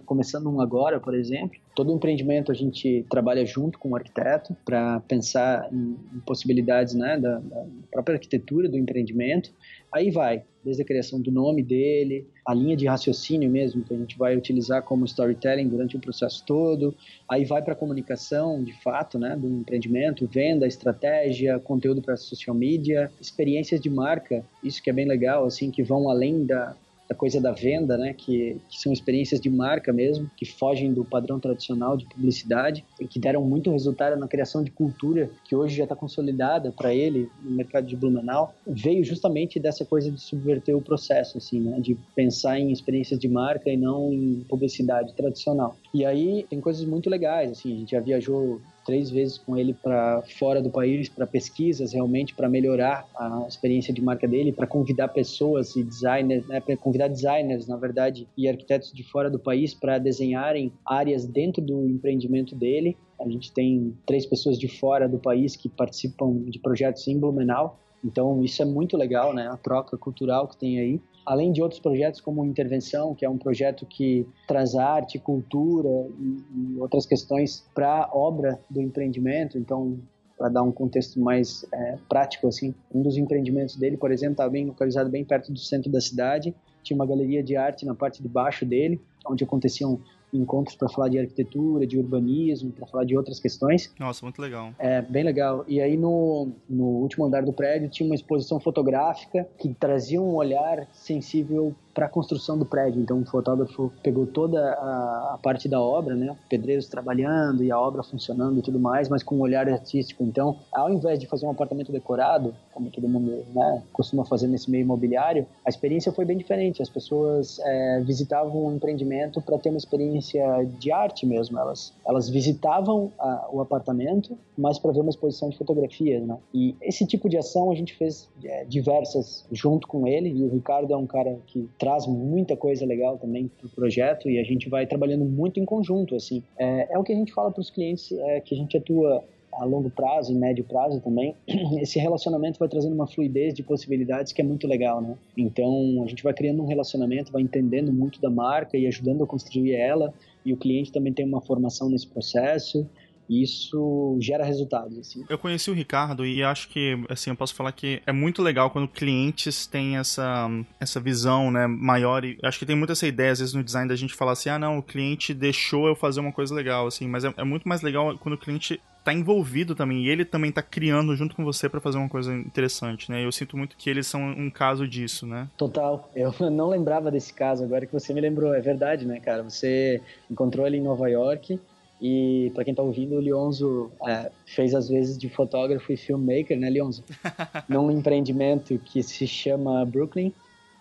começando 0.05 0.49
um 0.49 0.59
agora, 0.59 0.99
por 0.99 1.13
exemplo, 1.13 1.59
todo 1.75 1.91
o 1.91 1.95
empreendimento 1.95 2.51
a 2.51 2.55
gente 2.55 3.05
trabalha 3.09 3.45
junto 3.45 3.77
com 3.77 3.89
o 3.89 3.95
arquiteto 3.95 4.55
para 4.63 5.01
pensar 5.01 5.69
em, 5.71 5.97
em, 6.15 6.19
possibilidades 6.25 6.95
né, 6.95 7.19
da, 7.19 7.37
da 7.39 7.65
própria 7.91 8.15
arquitetura 8.15 8.69
do 8.69 8.77
empreendimento. 8.77 9.51
Aí 9.95 10.11
vai, 10.11 10.43
desde 10.61 10.83
a 10.83 10.85
criação 10.85 11.21
do 11.21 11.31
nome 11.31 11.63
dele, 11.63 12.27
a 12.45 12.53
linha 12.53 12.75
de 12.75 12.85
raciocínio 12.85 13.49
mesmo 13.49 13.81
que 13.81 13.93
a 13.93 13.97
gente 13.97 14.17
vai 14.17 14.35
utilizar 14.35 14.83
como 14.83 15.05
storytelling 15.05 15.69
durante 15.69 15.95
o 15.95 16.01
processo 16.01 16.43
todo, 16.45 16.93
aí 17.29 17.45
vai 17.45 17.61
para 17.61 17.71
a 17.71 17.77
comunicação, 17.77 18.61
de 18.61 18.73
fato, 18.83 19.17
né, 19.17 19.37
do 19.37 19.47
empreendimento, 19.47 20.27
venda, 20.27 20.67
estratégia, 20.67 21.57
conteúdo 21.59 22.01
para 22.01 22.17
social 22.17 22.53
media, 22.53 23.09
experiências 23.21 23.79
de 23.79 23.89
marca, 23.89 24.43
isso 24.61 24.83
que 24.83 24.89
é 24.89 24.93
bem 24.93 25.07
legal, 25.07 25.45
assim, 25.45 25.71
que 25.71 25.81
vão 25.81 26.09
além 26.09 26.45
da, 26.45 26.75
da 27.07 27.15
coisa 27.15 27.39
da 27.39 27.51
venda, 27.51 27.97
né, 27.97 28.13
que, 28.13 28.57
que, 28.69 28.79
são 28.79 28.91
experiências 28.91 29.39
de 29.39 29.49
marca 29.49 29.93
mesmo, 29.93 30.29
que 30.35 30.45
fogem 30.45 30.93
do 30.93 31.05
padrão 31.05 31.39
tradicional 31.39 31.95
de 31.95 32.05
publicidade 32.05 32.83
e 32.99 33.07
que 33.07 33.19
deram 33.19 33.43
muito 33.43 33.71
resultado 33.71 34.17
na 34.17 34.27
criação 34.27 34.63
de 34.63 34.71
cultura 34.71 35.29
que 35.43 35.55
hoje 35.55 35.75
já 35.75 35.83
está 35.83 35.95
consolidada 35.95 36.71
para 36.71 36.93
ele 36.93 37.29
no 37.43 37.51
mercado 37.51 37.85
de 37.85 37.95
Blumenau, 37.95 38.53
veio 38.65 39.03
justamente 39.03 39.59
dessa 39.59 39.85
coisa 39.85 40.11
de 40.11 40.19
subverter 40.19 40.75
o 40.75 40.81
processo, 40.81 41.37
assim, 41.37 41.59
né, 41.59 41.79
de 41.79 41.95
pensar 42.15 42.59
em 42.59 42.71
experiências 42.71 43.19
de 43.19 43.27
marca 43.27 43.69
e 43.69 43.77
não 43.77 44.11
em 44.11 44.43
publicidade 44.47 45.13
tradicional. 45.13 45.75
E 45.95 46.03
aí 46.03 46.45
tem 46.49 46.59
coisas 46.59 46.83
muito 46.83 47.09
legais, 47.09 47.49
assim, 47.49 47.73
a 47.73 47.77
gente 47.77 47.91
já 47.91 48.01
viajou 48.01 48.59
três 48.85 49.09
vezes 49.09 49.37
com 49.37 49.55
ele 49.55 49.73
para 49.73 50.21
fora 50.37 50.61
do 50.61 50.69
país 50.69 51.07
para 51.07 51.25
pesquisas 51.25 51.93
realmente 51.93 52.35
para 52.35 52.49
melhorar 52.49 53.07
a 53.15 53.45
experiência 53.47 53.93
de 53.93 54.01
marca 54.01 54.27
dele 54.27 54.51
para 54.51 54.67
convidar 54.67 55.07
pessoas 55.07 55.73
e 55.77 55.83
designers 55.85 56.45
né, 56.49 56.59
para 56.59 56.75
convidar 56.75 57.07
designers 57.07 57.65
na 57.65 57.77
verdade 57.77 58.27
e 58.35 58.45
arquitetos 58.45 58.91
de 58.91 59.03
fora 59.03 59.29
do 59.29 59.39
país 59.39 59.73
para 59.73 59.97
desenharem 59.97 60.69
áreas 60.85 61.25
dentro 61.25 61.61
do 61.61 61.87
empreendimento 61.87 62.53
dele. 62.55 62.97
A 63.17 63.29
gente 63.29 63.53
tem 63.53 63.97
três 64.05 64.25
pessoas 64.25 64.59
de 64.59 64.67
fora 64.67 65.07
do 65.07 65.17
país 65.17 65.55
que 65.55 65.69
participam 65.69 66.41
de 66.49 66.59
projetos 66.59 67.07
em 67.07 67.17
Blumenau. 67.17 67.79
Então 68.03 68.43
isso 68.43 68.61
é 68.61 68.65
muito 68.65 68.97
legal 68.97 69.33
né 69.33 69.47
a 69.47 69.55
troca 69.55 69.97
cultural 69.97 70.45
que 70.45 70.57
tem 70.57 70.77
aí 70.77 71.01
além 71.25 71.51
de 71.51 71.61
outros 71.61 71.79
projetos 71.79 72.21
como 72.21 72.45
Intervenção, 72.45 73.15
que 73.15 73.25
é 73.25 73.29
um 73.29 73.37
projeto 73.37 73.85
que 73.85 74.27
traz 74.47 74.75
arte, 74.75 75.17
cultura 75.17 75.89
e, 76.19 76.75
e 76.75 76.79
outras 76.79 77.05
questões 77.05 77.65
para 77.73 78.03
a 78.03 78.09
obra 78.13 78.59
do 78.69 78.81
empreendimento. 78.81 79.57
Então, 79.57 79.97
para 80.37 80.49
dar 80.49 80.63
um 80.63 80.71
contexto 80.71 81.19
mais 81.19 81.65
é, 81.73 81.97
prático, 82.07 82.47
assim, 82.47 82.73
um 82.93 83.01
dos 83.01 83.17
empreendimentos 83.17 83.75
dele, 83.75 83.97
por 83.97 84.11
exemplo, 84.11 84.33
estava 84.33 84.49
bem 84.49 84.65
localizado 84.65 85.09
bem 85.09 85.23
perto 85.23 85.51
do 85.51 85.59
centro 85.59 85.91
da 85.91 86.01
cidade. 86.01 86.53
Tinha 86.83 86.95
uma 86.95 87.05
galeria 87.05 87.41
de 87.41 87.55
arte 87.55 87.85
na 87.85 87.95
parte 87.95 88.21
de 88.21 88.27
baixo 88.27 88.65
dele, 88.65 89.01
onde 89.25 89.43
aconteciam 89.43 89.99
encontros 90.35 90.75
para 90.75 90.89
falar 90.89 91.09
de 91.09 91.19
arquitetura, 91.19 91.85
de 91.85 91.97
urbanismo, 91.97 92.71
para 92.71 92.85
falar 92.87 93.05
de 93.05 93.17
outras 93.17 93.39
questões. 93.39 93.93
Nossa, 93.99 94.25
muito 94.25 94.41
legal. 94.41 94.73
É, 94.77 95.01
bem 95.01 95.23
legal. 95.23 95.63
E 95.67 95.81
aí 95.81 95.97
no, 95.97 96.51
no 96.69 96.85
último 96.85 97.25
andar 97.25 97.43
do 97.43 97.53
prédio 97.53 97.89
tinha 97.89 98.07
uma 98.07 98.15
exposição 98.15 98.59
fotográfica 98.59 99.47
que 99.57 99.73
trazia 99.73 100.21
um 100.21 100.35
olhar 100.35 100.87
sensível 100.93 101.75
para 101.95 102.07
a 102.07 102.09
construção 102.09 102.59
do 102.59 102.65
prédio. 102.65 103.01
Então 103.01 103.21
o 103.21 103.25
fotógrafo 103.25 103.91
pegou 104.03 104.27
toda 104.27 104.59
a, 104.73 105.33
a, 105.33 105.39
parte 105.41 105.69
da 105.69 105.79
obra, 105.79 106.13
né, 106.13 106.35
pedreiros 106.49 106.87
trabalhando 106.87 107.63
e 107.63 107.71
a 107.71 107.79
obra 107.79 108.03
funcionando 108.03 108.59
e 108.59 108.61
tudo 108.61 108.77
mais, 108.77 109.07
mas 109.07 109.23
com 109.23 109.37
um 109.37 109.39
olhar 109.39 109.67
artístico. 109.69 110.21
Então, 110.23 110.57
ao 110.73 110.91
invés 110.91 111.17
de 111.17 111.25
fazer 111.25 111.45
um 111.45 111.51
apartamento 111.51 111.93
decorado, 111.93 112.53
como 112.73 112.89
todo 112.89 113.07
mundo 113.07 113.45
né, 113.53 113.81
costuma 113.93 114.25
fazer 114.25 114.47
nesse 114.47 114.69
meio 114.69 114.81
imobiliário, 114.81 115.47
a 115.65 115.69
experiência 115.69 116.11
foi 116.11 116.25
bem 116.25 116.37
diferente. 116.37 116.81
As 116.81 116.89
pessoas 116.89 117.59
é, 117.63 118.01
visitavam 118.01 118.65
o 118.65 118.73
empreendimento 118.73 119.41
para 119.41 119.57
ter 119.57 119.69
uma 119.69 119.77
experiência 119.77 120.45
de 120.77 120.91
arte 120.91 121.25
mesmo. 121.25 121.57
Elas, 121.57 121.93
elas 122.05 122.29
visitavam 122.29 123.13
a, 123.17 123.47
o 123.53 123.61
apartamento, 123.61 124.37
mas 124.57 124.77
para 124.77 124.91
ver 124.91 124.99
uma 124.99 125.09
exposição 125.09 125.49
de 125.49 125.57
fotografias, 125.57 126.21
né? 126.27 126.37
E 126.53 126.75
esse 126.81 127.07
tipo 127.07 127.29
de 127.29 127.37
ação 127.37 127.71
a 127.71 127.75
gente 127.75 127.95
fez 127.95 128.29
é, 128.43 128.65
diversas 128.65 129.45
junto 129.49 129.87
com 129.87 130.05
ele. 130.05 130.29
E 130.29 130.43
o 130.43 130.49
Ricardo 130.49 130.91
é 130.91 130.97
um 130.97 131.07
cara 131.07 131.37
que 131.47 131.69
traz 131.85 132.07
muita 132.07 132.57
coisa 132.57 132.83
legal 132.83 133.15
também 133.19 133.47
para 133.47 133.67
o 133.67 133.69
projeto 133.69 134.27
e 134.27 134.39
a 134.39 134.43
gente 134.43 134.67
vai 134.67 134.87
trabalhando 134.87 135.23
muito 135.23 135.59
em 135.59 135.65
conjunto, 135.65 136.15
assim. 136.15 136.41
É, 136.57 136.87
é 136.95 136.97
o 136.97 137.03
que 137.03 137.13
a 137.13 137.15
gente 137.15 137.31
fala 137.31 137.51
para 137.51 137.61
os 137.61 137.69
clientes, 137.69 138.11
é, 138.11 138.41
que 138.41 138.55
a 138.55 138.57
gente 138.57 138.75
atua 138.75 139.23
a 139.53 139.63
longo 139.63 139.91
prazo 139.91 140.31
e 140.31 140.35
médio 140.35 140.63
prazo 140.63 140.99
também, 140.99 141.35
esse 141.79 141.99
relacionamento 141.99 142.57
vai 142.57 142.67
trazendo 142.67 142.95
uma 142.95 143.05
fluidez 143.05 143.53
de 143.53 143.61
possibilidades 143.61 144.33
que 144.33 144.41
é 144.41 144.43
muito 144.43 144.67
legal, 144.67 144.99
né? 144.99 145.15
Então, 145.37 146.03
a 146.03 146.07
gente 146.07 146.23
vai 146.23 146.33
criando 146.33 146.63
um 146.63 146.65
relacionamento, 146.65 147.31
vai 147.31 147.43
entendendo 147.43 147.93
muito 147.93 148.19
da 148.19 148.31
marca 148.31 148.75
e 148.75 148.87
ajudando 148.87 149.23
a 149.23 149.27
construir 149.27 149.73
ela, 149.73 150.11
e 150.43 150.51
o 150.51 150.57
cliente 150.57 150.91
também 150.91 151.13
tem 151.13 151.23
uma 151.23 151.39
formação 151.39 151.87
nesse 151.87 152.07
processo, 152.07 152.89
isso 153.29 154.17
gera 154.21 154.43
resultados. 154.43 154.97
Assim. 154.97 155.23
Eu 155.29 155.37
conheci 155.37 155.69
o 155.69 155.73
Ricardo 155.73 156.25
e 156.25 156.43
acho 156.43 156.69
que, 156.69 156.97
assim, 157.09 157.29
eu 157.29 157.35
posso 157.35 157.55
falar 157.55 157.71
que 157.71 158.01
é 158.05 158.11
muito 158.11 158.41
legal 158.41 158.69
quando 158.69 158.87
clientes 158.87 159.65
têm 159.65 159.97
essa, 159.97 160.49
essa 160.79 160.99
visão, 160.99 161.51
né, 161.51 161.67
maior 161.67 162.23
e 162.23 162.37
acho 162.43 162.59
que 162.59 162.65
tem 162.65 162.75
muita 162.75 162.93
essa 162.93 163.07
ideia, 163.07 163.31
às 163.31 163.39
vezes, 163.39 163.53
no 163.53 163.63
design 163.63 163.89
da 163.89 163.95
gente 163.95 164.13
falar 164.13 164.33
assim, 164.33 164.49
ah, 164.49 164.59
não, 164.59 164.77
o 164.77 164.83
cliente 164.83 165.33
deixou 165.33 165.87
eu 165.87 165.95
fazer 165.95 166.19
uma 166.19 166.31
coisa 166.31 166.53
legal, 166.55 166.87
assim, 166.87 167.07
mas 167.07 167.23
é, 167.23 167.33
é 167.37 167.43
muito 167.43 167.67
mais 167.67 167.81
legal 167.81 168.17
quando 168.17 168.35
o 168.35 168.37
cliente 168.37 168.79
tá 169.05 169.13
envolvido 169.13 169.75
também 169.75 170.03
e 170.03 170.09
ele 170.09 170.25
também 170.25 170.51
tá 170.51 170.63
criando 170.63 171.15
junto 171.15 171.35
com 171.35 171.45
você 171.45 171.69
para 171.69 171.79
fazer 171.79 171.99
uma 171.99 172.09
coisa 172.09 172.33
interessante, 172.33 173.11
né? 173.11 173.23
Eu 173.23 173.31
sinto 173.31 173.55
muito 173.55 173.77
que 173.77 173.87
eles 173.87 174.07
são 174.07 174.19
um 174.19 174.49
caso 174.49 174.87
disso, 174.87 175.27
né? 175.27 175.47
Total. 175.55 176.09
Eu 176.15 176.33
não 176.49 176.69
lembrava 176.69 177.11
desse 177.11 177.31
caso 177.31 177.63
agora 177.63 177.85
que 177.85 177.93
você 177.93 178.11
me 178.15 178.19
lembrou. 178.19 178.55
É 178.55 178.59
verdade, 178.59 179.05
né, 179.05 179.19
cara? 179.19 179.43
Você 179.43 180.01
encontrou 180.29 180.65
ele 180.65 180.77
em 180.77 180.81
Nova 180.81 181.07
York 181.07 181.59
e 182.01 182.51
para 182.53 182.63
quem 182.63 182.71
está 182.71 182.83
ouvindo, 182.83 183.15
o 183.15 183.19
Leonzo 183.19 183.91
é, 184.05 184.29
fez 184.45 184.75
às 184.75 184.89
vezes 184.89 185.17
de 185.17 185.29
fotógrafo 185.29 185.91
e 185.91 185.97
filmmaker, 185.97 186.59
né, 186.59 186.69
Leonzo? 186.69 187.03
Num 187.69 187.89
empreendimento 187.89 188.77
que 188.79 189.01
se 189.01 189.25
chama 189.25 189.85
Brooklyn. 189.85 190.33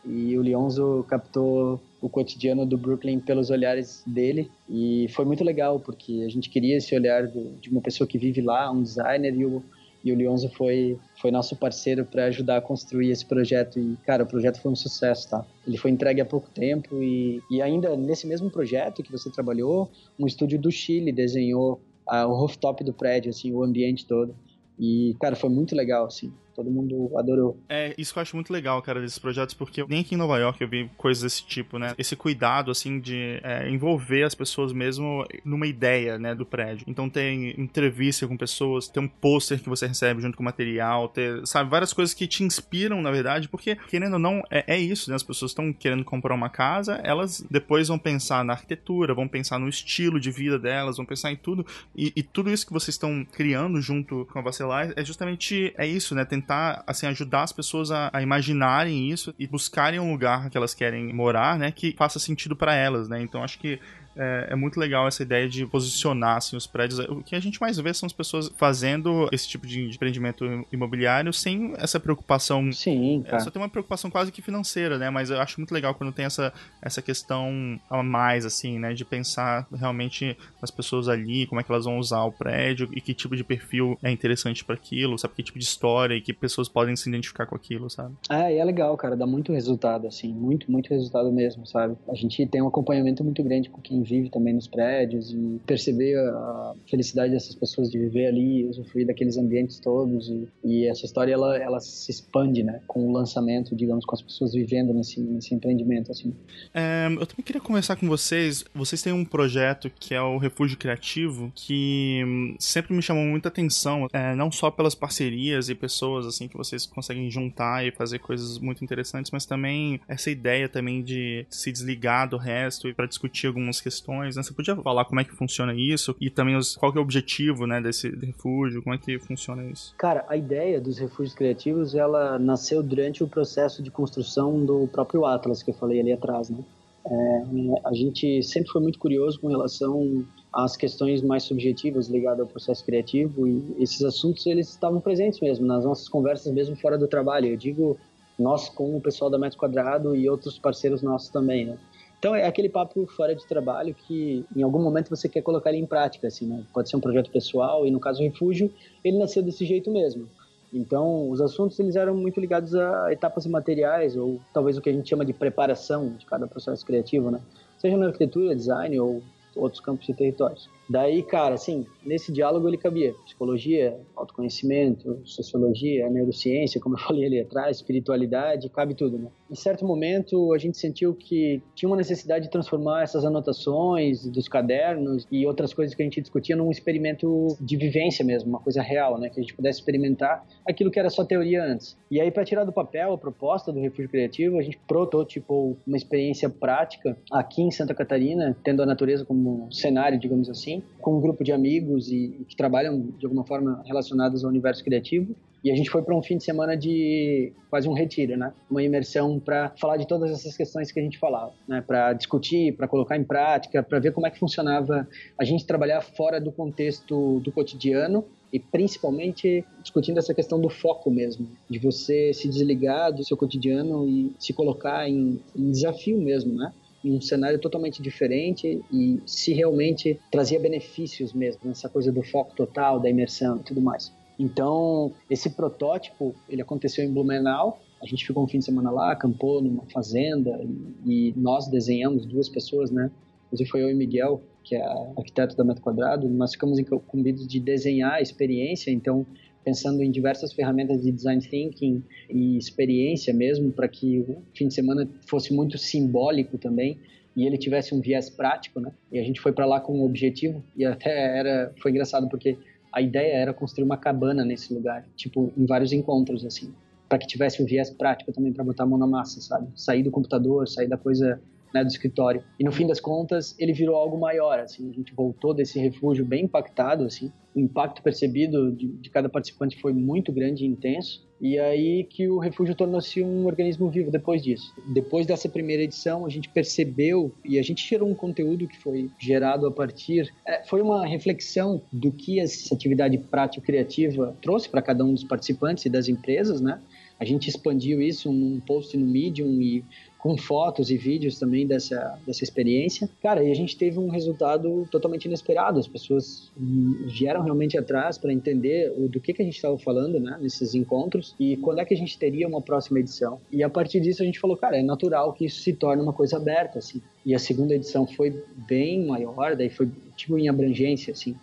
E 0.05 0.37
o 0.37 0.43
Leonzo 0.43 1.05
captou 1.09 1.81
o 1.99 2.09
cotidiano 2.11 2.67
do 2.67 2.77
Brooklyn 2.77 3.21
pelos 3.21 3.49
olhares 3.49 4.03
dele. 4.07 4.51
E 4.69 5.07
foi 5.15 5.25
muito 5.25 5.43
legal, 5.43 5.81
porque 5.81 6.25
a 6.27 6.29
gente 6.29 6.51
queria 6.51 6.77
esse 6.77 6.95
olhar 6.95 7.27
do, 7.27 7.53
de 7.59 7.71
uma 7.71 7.81
pessoa 7.81 8.07
que 8.07 8.19
vive 8.19 8.43
lá, 8.43 8.71
um 8.71 8.83
designer, 8.83 9.35
e 9.35 9.47
o, 9.47 9.63
e 10.05 10.13
o 10.13 10.17
Leonzo 10.17 10.51
foi, 10.51 10.99
foi 11.17 11.31
nosso 11.31 11.57
parceiro 11.57 12.05
para 12.05 12.27
ajudar 12.27 12.59
a 12.59 12.61
construir 12.61 13.11
esse 13.11 13.25
projeto. 13.25 13.79
E, 13.79 13.97
cara, 14.05 14.23
o 14.23 14.27
projeto 14.27 14.61
foi 14.61 14.71
um 14.71 14.77
sucesso, 14.77 15.31
tá? 15.31 15.47
Ele 15.67 15.79
foi 15.79 15.91
entregue 15.91 16.21
há 16.21 16.27
pouco 16.27 16.51
tempo 16.51 17.03
e, 17.03 17.41
e 17.51 17.63
ainda 17.63 17.97
nesse 17.97 18.27
mesmo 18.27 18.51
projeto 18.51 19.03
que 19.03 19.11
você 19.11 19.31
trabalhou, 19.31 19.91
um 20.19 20.27
estúdio 20.27 20.61
do 20.61 20.71
Chile 20.71 21.11
desenhou 21.11 21.81
uh, 22.07 22.27
o 22.27 22.35
rooftop 22.35 22.85
do 22.85 22.93
prédio, 22.93 23.31
assim, 23.31 23.51
o 23.53 23.63
ambiente 23.63 24.07
todo. 24.07 24.37
E, 24.79 25.17
cara, 25.19 25.35
foi 25.35 25.49
muito 25.49 25.75
legal, 25.75 26.05
assim. 26.05 26.31
Todo 26.55 26.71
mundo 26.71 27.11
adorou. 27.17 27.59
É, 27.69 27.95
isso 27.99 28.13
que 28.13 28.19
eu 28.19 28.23
acho 28.23 28.37
muito 28.37 28.53
legal, 28.53 28.81
cara, 28.83 29.01
desses 29.01 29.19
projetos, 29.19 29.55
porque 29.55 29.85
nem 29.89 30.01
aqui 30.01 30.15
em 30.15 30.19
Nova 30.19 30.39
York 30.39 30.61
eu 30.63 30.69
vi 30.69 30.91
coisas 30.97 31.23
desse 31.23 31.45
tipo, 31.45 31.79
né? 31.79 31.95
Esse 31.99 32.15
cuidado, 32.15 32.71
assim, 32.71 33.01
de 33.01 33.41
é, 33.43 33.69
envolver 33.69 34.23
as 34.23 34.35
pessoas 34.35 34.73
mesmo 34.73 35.27
numa 35.45 35.67
ideia, 35.67 36.19
né, 36.19 36.35
do 36.35 36.47
prédio. 36.47 36.85
Então 36.89 37.09
tem 37.11 37.61
entrevista 37.61 38.27
com 38.27 38.37
pessoas, 38.37 38.89
tem 38.89 39.03
um 39.03 39.09
pôster 39.09 39.61
que 39.61 39.69
você 39.69 39.87
recebe 39.87 40.21
junto 40.21 40.37
com 40.37 40.43
o 40.43 40.45
material, 40.45 41.09
ter, 41.09 41.47
sabe, 41.47 41.71
várias 41.71 41.93
coisas 41.93 42.15
que 42.15 42.27
te 42.27 42.45
inspiram, 42.45 43.03
na 43.03 43.11
verdade, 43.11 43.49
porque, 43.49 43.77
querendo 43.89 44.15
ou 44.15 44.19
não, 44.19 44.43
é, 44.51 44.75
é 44.75 44.79
isso, 44.79 45.11
né? 45.11 45.17
As 45.17 45.23
pessoas 45.23 45.51
estão 45.51 45.73
querendo 45.73 46.05
comprar 46.05 46.35
uma 46.35 46.49
casa, 46.49 47.01
elas 47.03 47.45
depois 47.51 47.89
vão 47.89 47.99
pensar 47.99 48.45
na 48.45 48.53
arquitetura, 48.53 49.15
vão 49.15 49.27
pensar 49.27 49.59
no 49.59 49.69
estilo 49.69 50.21
de 50.21 50.31
vida 50.31 50.59
delas, 50.59 50.97
vão 50.97 51.07
pensar 51.07 51.33
em 51.33 51.37
tudo, 51.37 51.67
e, 51.97 52.13
e 52.15 52.23
tudo 52.23 52.51
isso 52.51 52.67
que 52.67 52.73
vocês 52.73 52.95
estão 52.95 53.25
criando 53.25 53.81
junto 53.81 54.27
com 54.33 54.39
a 54.39 54.43
Vacelar 54.43 54.93
é 54.95 55.05
justamente, 55.05 55.73
é 55.77 55.87
isso, 55.87 56.15
né? 56.15 56.25
Tentar 56.45 56.85
assim 56.87 57.07
ajudar 57.07 57.43
as 57.43 57.53
pessoas 57.53 57.91
a, 57.91 58.11
a, 58.13 58.23
imaginarem 58.23 59.11
isso 59.11 59.35
e 59.39 59.47
buscarem 59.47 59.99
um 59.99 60.13
lugar 60.13 60.51
que 60.51 60.57
elas 60.57 60.75
querem 60.75 61.13
morar, 61.13 61.59
né, 61.59 61.73
que 61.73 61.95
faça 61.97 62.19
sentido 62.19 62.55
para 62.55 62.75
elas, 62.75 63.09
né? 63.09 63.21
Então 63.23 63.43
acho 63.43 63.59
que 63.59 63.81
é, 64.17 64.49
é, 64.51 64.57
muito 64.57 64.79
legal 64.79 65.07
essa 65.07 65.23
ideia 65.23 65.49
de 65.49 65.67
posicionar 65.67 66.37
assim, 66.37 66.57
os 66.57 66.67
prédios. 66.67 66.99
O 67.01 67.23
que 67.23 67.35
a 67.35 67.41
gente 67.41 67.61
mais 67.61 67.79
vê 67.79 67.93
são 67.93 68.07
as 68.07 68.13
pessoas 68.13 68.51
fazendo 68.57 69.29
esse 69.33 69.49
tipo 69.49 69.67
de 69.67 69.85
empreendimento 69.85 70.45
imobiliário 70.73 71.33
sem 71.33 71.75
essa 71.77 71.99
preocupação. 71.99 72.73
Sim, 72.73 73.25
cara. 73.27 73.41
Só 73.41 73.51
tem 73.51 73.61
uma 73.61 73.69
preocupação 73.69 74.11
quase 74.11 74.31
que 74.31 74.41
financeira, 74.41 74.99
né? 74.99 75.11
Mas 75.11 75.31
eu 75.31 75.41
acho 75.41 75.59
muito 75.59 75.73
legal 75.73 75.95
quando 75.95 76.13
tem 76.13 76.25
essa, 76.25 76.53
essa 76.81 77.03
questão 77.03 77.81
a 77.91 78.03
mais, 78.03 78.45
assim, 78.45 78.79
né? 78.79 78.95
De 78.95 79.05
pensar 79.05 79.67
realmente 79.75 80.37
nas 80.61 80.71
pessoas 80.71 81.09
ali, 81.09 81.47
como 81.47 81.61
é 81.61 81.65
que 81.65 81.73
elas 81.73 81.85
vão 81.85 81.99
usar 81.99 82.23
o 82.25 82.33
prédio 82.33 82.89
e 82.93 83.01
que 83.01 83.13
tipo 83.13 83.37
de 83.37 83.45
perfil 83.45 83.99
é 84.03 84.11
interessante 84.11 84.65
para 84.65 84.75
aquilo, 84.75 85.19
sabe? 85.19 85.35
Que 85.35 85.43
tipo 85.43 85.59
de 85.59 85.65
história 85.65 86.15
e 86.15 86.21
que 86.21 86.33
pessoas 86.33 86.69
podem 86.69 86.95
se 86.95 87.09
identificar 87.09 87.47
com 87.47 87.57
aquilo, 87.57 87.91
sabe? 87.91 88.15
Ah, 88.29 88.51
e 88.51 88.59
é 88.59 88.65
legal, 88.65 88.97
cara. 88.97 89.17
Dá 89.17 89.27
muito 89.27 89.53
resultado, 89.53 90.07
assim. 90.07 90.33
Muito, 90.33 90.71
muito 90.71 90.91
resultado 90.91 91.31
mesmo, 91.33 91.67
sabe? 91.67 91.97
A 92.09 92.15
gente 92.15 92.47
tem 92.47 92.63
um 92.63 92.69
acompanhamento 92.69 93.25
muito 93.25 93.43
grande 93.43 93.69
com 93.69 93.81
quem 93.81 94.04
vive 94.05 94.31
também 94.31 94.55
nos 94.55 94.69
prédios 94.69 95.33
e 95.33 95.61
perceber 95.67 96.19
a 96.19 96.75
felicidade 96.89 97.33
dessas 97.33 97.55
pessoas 97.55 97.91
de 97.91 97.99
viver 97.99 98.27
ali, 98.27 98.65
usufruir 98.67 99.07
daqueles 99.07 99.37
ambientes 99.37 99.79
todos 99.81 100.29
e, 100.29 100.49
e 100.65 100.87
essa 100.87 101.05
história 101.05 101.33
ela, 101.33 101.57
ela 101.57 101.81
se 101.81 102.11
expande, 102.11 102.63
né, 102.63 102.81
com 102.87 103.09
o 103.09 103.13
lançamento, 103.13 103.75
digamos, 103.75 104.05
com 104.05 104.15
as 104.15 104.23
pessoas 104.23 104.53
vivendo 104.53 104.93
nesse, 104.93 105.21
nesse 105.21 105.55
empreendimento, 105.55 106.11
assim. 106.11 106.35
É, 106.73 107.07
eu 107.07 107.27
também 107.27 107.45
queria 107.45 107.61
conversar 107.61 107.97
com 107.97 108.07
vocês, 108.07 108.65
vocês 108.75 109.03
têm 109.03 109.13
um 109.13 109.25
projeto 109.25 109.91
que 109.99 110.15
é 110.15 110.21
o 110.21 110.39
Refúgio 110.39 110.77
Criativo, 110.77 111.51
que 111.55 112.23
hum, 112.25 112.57
sempre 112.59 112.95
me 112.95 113.03
chamou 113.03 113.25
muita 113.25 113.49
atenção, 113.49 114.09
é, 114.13 114.35
não 114.35 114.51
só 114.53 114.71
pelas 114.71 114.95
parcerias 114.95 115.69
e 115.69 115.75
pessoas, 115.75 116.27
assim, 116.27 116.49
que 116.49 116.57
vocês 116.57 116.87
conseguem 116.87 117.31
juntar 117.31 117.87
e 117.87 117.91
fazer 117.91 118.19
coisas 118.19 118.59
muito 118.59 118.85
interessantes, 118.85 119.31
mas 119.31 119.47
também 119.47 120.01
essa 120.09 120.31
ideia 120.31 120.69
também 120.69 121.03
de 121.03 121.47
se 121.49 121.71
desligar 121.73 122.29
do 122.29 122.37
resto 122.37 122.89
e 122.89 122.95
para 122.95 123.07
discutir 123.07 123.47
algumas 123.47 123.81
questões, 123.81 123.94
né? 124.37 124.43
Você 124.43 124.53
podia 124.53 124.75
falar 124.77 125.05
como 125.05 125.21
é 125.21 125.25
que 125.25 125.33
funciona 125.33 125.75
isso 125.75 126.15
e 126.21 126.31
também 126.31 126.57
os, 126.57 126.77
qual 126.77 126.93
é 126.95 126.99
o 126.99 127.03
objetivo, 127.03 127.67
né, 127.67 127.81
desse 127.81 128.09
refúgio, 128.09 128.83
como 128.83 128.95
é 128.95 128.99
que 128.99 129.19
funciona 129.19 129.65
isso? 129.65 129.95
Cara, 129.97 130.25
a 130.29 130.37
ideia 130.37 130.81
dos 130.81 130.99
refúgios 130.99 131.35
criativos, 131.35 131.95
ela 131.95 132.39
nasceu 132.39 132.83
durante 132.83 133.23
o 133.23 133.29
processo 133.29 133.83
de 133.83 133.91
construção 133.91 134.65
do 134.65 134.89
próprio 134.89 135.25
Atlas 135.25 135.63
que 135.63 135.71
eu 135.71 135.75
falei 135.75 136.01
ali 136.01 136.13
atrás, 136.13 136.51
né? 136.51 136.59
É, 137.07 137.43
a 137.85 137.93
gente 137.93 138.43
sempre 138.43 138.71
foi 138.71 138.81
muito 138.81 138.99
curioso 138.99 139.39
com 139.39 139.49
relação 139.49 140.25
às 140.51 140.75
questões 140.75 141.21
mais 141.23 141.43
subjetivas 141.43 142.09
ligadas 142.09 142.41
ao 142.41 142.47
processo 142.47 142.83
criativo 142.83 143.47
e 143.47 143.77
esses 143.79 144.03
assuntos 144.03 144.47
eles 144.47 144.71
estavam 144.71 145.01
presentes 145.01 145.39
mesmo 145.41 145.67
nas 145.67 145.85
nossas 145.85 146.09
conversas 146.09 146.51
mesmo 146.53 146.75
fora 146.77 146.97
do 146.97 147.07
trabalho. 147.07 147.49
Eu 147.49 147.57
digo 147.59 147.99
nós 148.39 148.71
com 148.71 148.97
o 148.97 149.01
pessoal 149.01 149.31
da 149.31 149.39
Metro 149.39 149.59
Quadrado 149.59 150.17
e 150.17 150.29
outros 150.29 150.59
parceiros 150.59 151.03
nossos 151.03 151.29
também, 151.29 151.67
né? 151.67 151.79
Então 152.25 152.35
é 152.35 152.47
aquele 152.47 152.71
papo 152.71 153.07
fora 153.07 153.35
de 153.35 153.47
trabalho 153.47 153.95
que 153.95 154.47
em 154.57 154.63
algum 154.63 154.83
momento 154.83 155.11
você 155.11 155.29
quer 155.29 155.43
colocar 155.43 155.69
ele 155.69 155.81
em 155.81 155.85
prática, 155.85 156.27
assim, 156.27 156.47
né? 156.47 156.65
Pode 156.73 156.89
ser 156.89 156.97
um 156.97 157.01
projeto 157.01 157.31
pessoal 157.31 157.87
e 157.87 157.91
no 157.91 158.01
caso 158.01 158.23
o 158.23 158.25
Refúgio 158.25 158.73
ele 159.05 159.19
nasceu 159.19 159.43
desse 159.43 159.67
jeito 159.67 159.91
mesmo. 159.91 160.27
Então 160.73 161.29
os 161.29 161.39
assuntos 161.43 161.79
eles 161.79 161.97
eram 161.97 162.17
muito 162.17 162.41
ligados 162.41 162.75
a 162.75 163.13
etapas 163.13 163.45
materiais 163.45 164.17
ou 164.17 164.41
talvez 164.55 164.79
o 164.79 164.81
que 164.81 164.89
a 164.89 164.93
gente 164.95 165.07
chama 165.07 165.23
de 165.23 165.35
preparação 165.35 166.15
de 166.17 166.25
cada 166.25 166.47
processo 166.47 166.87
criativo, 166.87 167.31
né? 167.31 167.43
Seja 167.77 167.95
na 167.99 168.07
arquitetura, 168.07 168.57
design 168.57 168.99
ou 168.99 169.23
outros 169.55 169.83
campos 169.83 170.09
e 170.09 170.15
territórios. 170.15 170.71
Daí, 170.89 171.23
cara, 171.23 171.55
assim, 171.55 171.87
nesse 172.05 172.31
diálogo 172.31 172.69
ele 172.69 172.77
cabia 172.77 173.15
psicologia, 173.25 173.99
autoconhecimento, 174.15 175.21
sociologia, 175.25 176.09
neurociência, 176.11 176.81
como 176.81 176.97
eu 176.97 177.01
falei 177.03 177.27
ali 177.27 177.41
atrás, 177.41 177.77
espiritualidade, 177.77 178.69
cabe 178.69 178.95
tudo, 178.95 179.19
né? 179.19 179.29
Em 179.51 179.55
certo 179.55 179.85
momento, 179.85 180.53
a 180.53 180.59
gente 180.59 180.77
sentiu 180.77 181.15
que 181.15 181.63
tinha 181.75 181.89
uma 181.89 181.97
necessidade 181.97 182.47
de 182.47 182.51
transformar 182.51 183.03
essas 183.03 183.25
anotações 183.25 184.27
dos 184.27 184.49
cadernos 184.49 185.27
e 185.31 185.47
outras 185.47 185.73
coisas 185.73 185.95
que 185.95 186.03
a 186.03 186.05
gente 186.05 186.21
discutia 186.21 186.57
num 186.57 186.71
experimento 186.71 187.57
de 187.61 187.77
vivência 187.77 188.25
mesmo, 188.25 188.51
uma 188.51 188.61
coisa 188.61 188.83
real, 188.83 189.19
né? 189.19 189.31
Que 189.31 189.41
a 189.41 189.43
gente 189.43 189.55
pudesse 189.55 189.79
experimentar 189.79 190.45
aquilo 190.69 190.91
que 190.91 190.99
era 190.99 191.09
só 191.09 191.25
teoria 191.25 191.63
antes. 191.63 191.97
E 192.11 192.21
aí, 192.21 192.31
para 192.31 192.45
tirar 192.45 192.65
do 192.65 192.73
papel 192.73 193.13
a 193.13 193.19
proposta 193.19 193.73
do 193.73 193.81
Refúgio 193.81 194.11
Criativo, 194.11 194.59
a 194.59 194.63
gente 194.63 194.79
prototipou 194.87 195.79
uma 195.87 195.97
experiência 195.97 196.49
prática 196.51 197.17
aqui 197.31 197.63
em 197.63 197.71
Santa 197.71 197.95
Catarina, 197.95 198.57
tendo 198.63 198.83
a 198.83 198.87
natureza 198.87 199.25
como 199.25 199.71
cenário, 199.73 200.19
digamos 200.19 200.51
assim, 200.51 200.74
com 201.01 201.19
um 201.19 201.21
grupo 201.21 201.45
de 201.45 201.53
amigos 201.53 202.11
e 202.11 202.45
que 202.49 202.57
trabalham 202.57 203.09
de 203.19 203.27
alguma 203.27 203.45
forma 203.45 203.83
relacionados 203.87 204.45
ao 204.45 204.51
universo 204.51 204.83
criativo. 204.85 205.35
E 205.65 205.71
a 205.71 205.75
gente 205.75 205.89
foi 205.89 206.03
para 206.03 206.15
um 206.15 206.23
fim 206.23 206.37
de 206.37 206.45
semana 206.45 206.77
de 206.77 207.51
quase 207.71 207.89
um 207.89 207.95
retiro, 207.95 208.37
né? 208.37 208.53
Uma 208.71 208.83
imersão 208.83 209.41
para 209.41 209.71
falar 209.81 209.97
de 209.97 210.07
todas 210.07 210.31
essas 210.31 210.55
questões 210.55 210.93
que 210.93 211.01
a 211.01 211.03
gente 211.03 211.19
falava, 211.19 211.55
né? 211.67 211.81
Para 211.81 212.13
discutir, 212.13 212.77
para 212.77 212.87
colocar 212.87 213.17
em 213.17 213.25
prática, 213.25 213.83
para 213.83 213.99
ver 213.99 214.13
como 214.13 214.27
é 214.27 214.31
que 214.31 214.39
funcionava 214.39 215.09
a 215.39 215.45
gente 215.45 215.65
trabalhar 215.65 216.03
fora 216.03 216.39
do 216.39 216.53
contexto 216.53 217.41
do 217.41 217.51
cotidiano 217.51 218.27
e 218.53 218.61
principalmente 218.61 219.65
discutindo 219.83 220.19
essa 220.19 220.35
questão 220.35 220.61
do 220.61 220.69
foco 220.69 221.11
mesmo, 221.11 221.49
de 221.69 221.79
você 221.79 222.33
se 222.35 222.47
desligar 222.47 223.11
do 223.11 223.25
seu 223.25 223.37
cotidiano 223.37 224.07
e 224.07 224.35
se 224.39 224.53
colocar 224.53 225.09
em, 225.09 225.41
em 225.57 225.71
desafio 225.71 226.21
mesmo, 226.21 226.55
né? 226.55 226.75
Um 227.11 227.21
cenário 227.21 227.59
totalmente 227.59 228.03
diferente 228.03 228.83
e 228.93 229.21
se 229.27 229.53
realmente 229.53 230.19
trazia 230.31 230.59
benefícios 230.59 231.33
mesmo, 231.33 231.71
essa 231.71 231.89
coisa 231.89 232.11
do 232.11 232.23
foco 232.23 232.55
total, 232.55 232.99
da 233.01 233.11
imersão 233.11 233.57
e 233.59 233.63
tudo 233.63 233.81
mais. 233.81 234.13
Então, 234.39 235.13
esse 235.31 235.51
protótipo, 235.51 236.35
ele 236.49 236.63
aconteceu 236.63 237.05
em 237.05 237.13
Blumenau, 237.13 237.81
a 238.03 238.07
gente 238.07 238.27
ficou 238.27 238.45
um 238.45 238.49
fim 238.49 238.59
de 238.59 238.65
semana 238.65 238.91
lá, 238.91 239.13
acampou 239.13 239.63
numa 239.63 239.85
fazenda 239.87 240.61
e, 241.07 241.33
nós 241.37 241.69
desenhamos 241.69 242.27
duas 242.27 242.49
pessoas, 242.49 242.91
né? 242.91 243.11
Inclusive 243.47 243.71
foi 243.71 243.83
eu 243.83 243.91
e 243.91 243.95
Miguel, 243.95 244.43
que 244.63 244.75
é 244.75 244.85
arquiteto 245.17 245.57
da 245.57 245.65
Metro 245.65 245.83
Quadrado, 245.83 246.29
nós 246.29 246.53
ficamos 246.53 246.79
incumbidos 246.79 247.47
de 247.47 247.61
desenhar 247.61 248.15
a 248.15 248.21
experiência, 248.21 248.91
então 248.91 249.25
pensando 249.65 250.03
em 250.03 250.11
diversas 250.11 250.53
ferramentas 250.53 251.03
de 251.03 251.11
design 251.11 251.41
thinking 251.41 252.03
e 252.29 252.57
experiência 252.57 253.33
mesmo, 253.33 253.73
para 253.73 253.89
que 253.89 254.21
o 254.21 254.43
fim 254.55 254.69
de 254.69 254.75
semana 254.75 255.09
fosse 255.27 255.53
muito 255.53 255.79
simbólico 255.79 256.59
também 256.59 256.99
e 257.37 257.47
ele 257.47 257.59
tivesse 257.59 257.95
um 257.95 258.01
viés 258.01 258.31
prático, 258.31 258.79
né? 258.79 258.93
E 259.11 259.19
a 259.19 259.23
gente 259.23 259.41
foi 259.41 259.53
para 259.53 259.67
lá 259.67 259.81
com 259.81 259.99
um 259.99 260.05
objetivo 260.05 260.63
e 260.77 260.85
até 260.85 261.39
era 261.39 261.73
foi 261.81 261.91
engraçado 261.91 262.29
porque 262.29 262.57
a 262.93 263.01
ideia 263.01 263.33
era 263.35 263.53
construir 263.53 263.85
uma 263.85 263.97
cabana 263.97 264.45
nesse 264.45 264.73
lugar, 264.73 265.05
tipo 265.17 265.53
em 265.57 265.67
vários 265.67 265.93
encontros 265.93 266.45
assim, 266.45 266.73
para 267.09 267.19
que 267.19 267.27
tivesse 267.27 267.61
um 267.63 267.67
viés 267.67 267.91
prático 267.91 268.33
também 268.33 268.53
para 268.53 268.63
botar 268.63 268.85
a 268.85 268.87
mão 268.87 268.99
na 268.99 269.07
massa, 269.07 269.41
sabe? 269.41 269.69
Sair 269.75 270.03
do 270.03 270.11
computador, 270.11 270.69
sair 270.69 270.87
da 270.87 270.97
coisa 270.97 271.41
né, 271.75 271.83
do 271.83 271.89
escritório. 271.89 272.45
E 272.59 272.65
no 272.65 272.71
fim 272.71 272.87
das 272.87 273.01
contas, 273.01 273.57
ele 273.59 273.73
virou 273.73 273.97
algo 273.97 274.17
maior, 274.17 274.61
assim, 274.61 274.89
a 274.89 274.93
gente 274.93 275.13
voltou 275.13 275.53
desse 275.53 275.81
refúgio 275.81 276.25
bem 276.25 276.45
impactado, 276.45 277.05
assim, 277.05 277.33
o 277.55 277.61
impacto 277.61 278.03
percebido 278.03 278.73
de, 278.73 278.89
de 278.89 279.11
cada 279.11 279.29
participante 279.29 279.81
foi 279.81 279.93
muito 279.93 280.33
grande 280.33 280.65
e 280.65 280.69
intenso, 280.69 281.25
e 281.41 281.59
aí 281.59 282.05
que 282.05 282.29
o 282.29 282.39
refúgio 282.39 282.75
tornou-se 282.75 283.23
um 283.23 283.47
organismo 283.47 283.91
vivo 283.91 284.11
depois 284.11 284.43
disso. 284.43 284.73
Depois 284.93 285.27
dessa 285.27 285.49
primeira 285.49 285.83
edição, 285.83 286.25
a 286.25 286.29
gente 286.29 286.49
percebeu 286.49 287.33
e 287.45 287.59
a 287.59 287.63
gente 287.63 287.87
gerou 287.87 288.09
um 288.09 288.15
conteúdo 288.15 288.67
que 288.67 288.79
foi 288.79 289.11
gerado 289.19 289.67
a 289.67 289.71
partir. 289.71 290.33
É, 290.47 290.65
foi 290.65 290.81
uma 290.81 291.07
reflexão 291.07 291.83
do 291.93 292.11
que 292.11 292.41
essa 292.41 292.75
atividade 292.75 293.19
prático-criativa 293.19 294.37
trouxe 294.41 294.69
para 294.69 294.81
cada 294.81 295.05
um 295.05 295.13
dos 295.13 295.25
participantes 295.25 295.85
e 295.85 295.91
das 295.91 296.09
empresas, 296.09 296.61
né? 296.61 296.81
A 297.19 297.25
gente 297.25 297.49
expandiu 297.49 298.03
isso 298.03 298.33
num 298.33 298.59
post 298.61 298.97
no 298.97 299.07
Medium 299.07 299.61
e 299.61 299.85
com 300.25 300.39
fotos 300.39 300.91
e 300.91 300.97
vídeos 300.97 301.39
também 301.39 301.67
dessa, 301.67 302.19
dessa 302.27 302.43
experiência. 302.43 303.11
Cara, 303.23 303.45
e 303.45 303.51
a 303.51 303.55
gente 303.55 303.77
teve 303.77 303.99
um 303.99 304.09
resultado 304.09 304.89
totalmente 304.91 305.27
inesperado. 305.27 305.79
As 305.79 305.87
pessoas 305.87 306.51
vieram 306.57 307.43
realmente 307.43 307.77
atrás 307.77 308.17
para 308.17 308.33
entender 308.33 308.91
o, 308.97 309.07
do 309.07 309.21
que, 309.21 309.35
que 309.35 309.43
a 309.43 309.45
gente 309.45 309.57
estava 309.57 309.77
falando, 309.77 310.19
né, 310.19 310.39
nesses 310.41 310.75
encontros 310.75 311.35
e 311.39 311.59
quando 311.59 311.81
é 311.81 311.85
que 311.85 311.93
a 311.93 311.97
gente 311.97 312.19
teria 312.19 312.49
uma 312.49 312.63
próxima 312.63 313.01
edição. 313.01 313.39
E 313.53 313.63
a 313.63 313.69
partir 313.69 314.01
disso 314.01 314.23
a 314.23 314.25
gente 314.25 314.41
falou, 314.41 314.57
cara, 314.57 314.79
é 314.79 314.83
natural 314.83 315.35
que 315.35 315.45
isso 315.45 315.61
se 315.61 315.75
torne 315.75 316.03
uma 316.03 316.15
coisa 316.15 316.39
aberta, 316.39 316.79
assim. 316.79 317.03
E 317.27 317.35
a 317.35 317.39
segunda 317.39 317.75
edição 317.75 318.07
foi 318.07 318.43
bem 318.67 319.05
maior, 319.05 319.55
daí 319.55 319.69
foi 319.69 319.91
tipo 320.17 320.39
em 320.39 320.49
abrangência, 320.49 321.13
assim. 321.13 321.37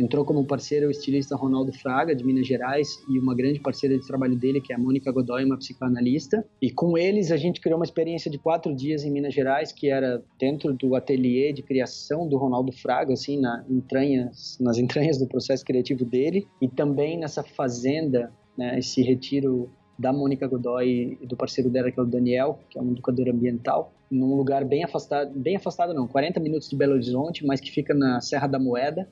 Entrou 0.00 0.24
como 0.24 0.42
parceiro 0.46 0.86
o 0.86 0.90
estilista 0.90 1.36
Ronaldo 1.36 1.74
Fraga, 1.74 2.16
de 2.16 2.24
Minas 2.24 2.46
Gerais, 2.46 3.04
e 3.06 3.18
uma 3.18 3.34
grande 3.34 3.60
parceira 3.60 3.98
de 3.98 4.06
trabalho 4.06 4.34
dele, 4.34 4.58
que 4.58 4.72
é 4.72 4.76
a 4.76 4.78
Mônica 4.78 5.12
Godoy, 5.12 5.44
uma 5.44 5.58
psicoanalista. 5.58 6.42
E 6.62 6.70
com 6.70 6.96
eles 6.96 7.30
a 7.30 7.36
gente 7.36 7.60
criou 7.60 7.78
uma 7.78 7.84
experiência 7.84 8.30
de 8.30 8.38
quatro 8.38 8.74
dias 8.74 9.04
em 9.04 9.10
Minas 9.10 9.34
Gerais, 9.34 9.72
que 9.72 9.90
era 9.90 10.24
dentro 10.38 10.72
do 10.72 10.94
ateliê 10.94 11.52
de 11.52 11.62
criação 11.62 12.26
do 12.26 12.38
Ronaldo 12.38 12.72
Fraga, 12.72 13.12
assim, 13.12 13.38
na 13.38 13.62
entranhas, 13.68 14.56
nas 14.58 14.78
entranhas 14.78 15.18
do 15.18 15.28
processo 15.28 15.62
criativo 15.66 16.02
dele, 16.02 16.48
e 16.62 16.66
também 16.66 17.18
nessa 17.18 17.42
fazenda, 17.42 18.32
né, 18.56 18.78
esse 18.78 19.02
retiro 19.02 19.68
da 19.98 20.14
Mônica 20.14 20.48
Godoy 20.48 21.18
e 21.20 21.26
do 21.26 21.36
parceiro 21.36 21.68
dela, 21.68 21.92
que 21.92 22.00
é 22.00 22.02
o 22.02 22.06
Daniel, 22.06 22.58
que 22.70 22.78
é 22.78 22.82
um 22.82 22.90
educador 22.90 23.28
ambiental, 23.28 23.92
num 24.10 24.34
lugar 24.34 24.64
bem 24.64 24.82
afastado, 24.82 25.38
bem 25.38 25.56
afastado 25.56 25.92
não, 25.92 26.08
40 26.08 26.40
minutos 26.40 26.70
de 26.70 26.74
Belo 26.74 26.94
Horizonte, 26.94 27.44
mas 27.46 27.60
que 27.60 27.70
fica 27.70 27.92
na 27.92 28.18
Serra 28.22 28.46
da 28.46 28.58
Moeda, 28.58 29.06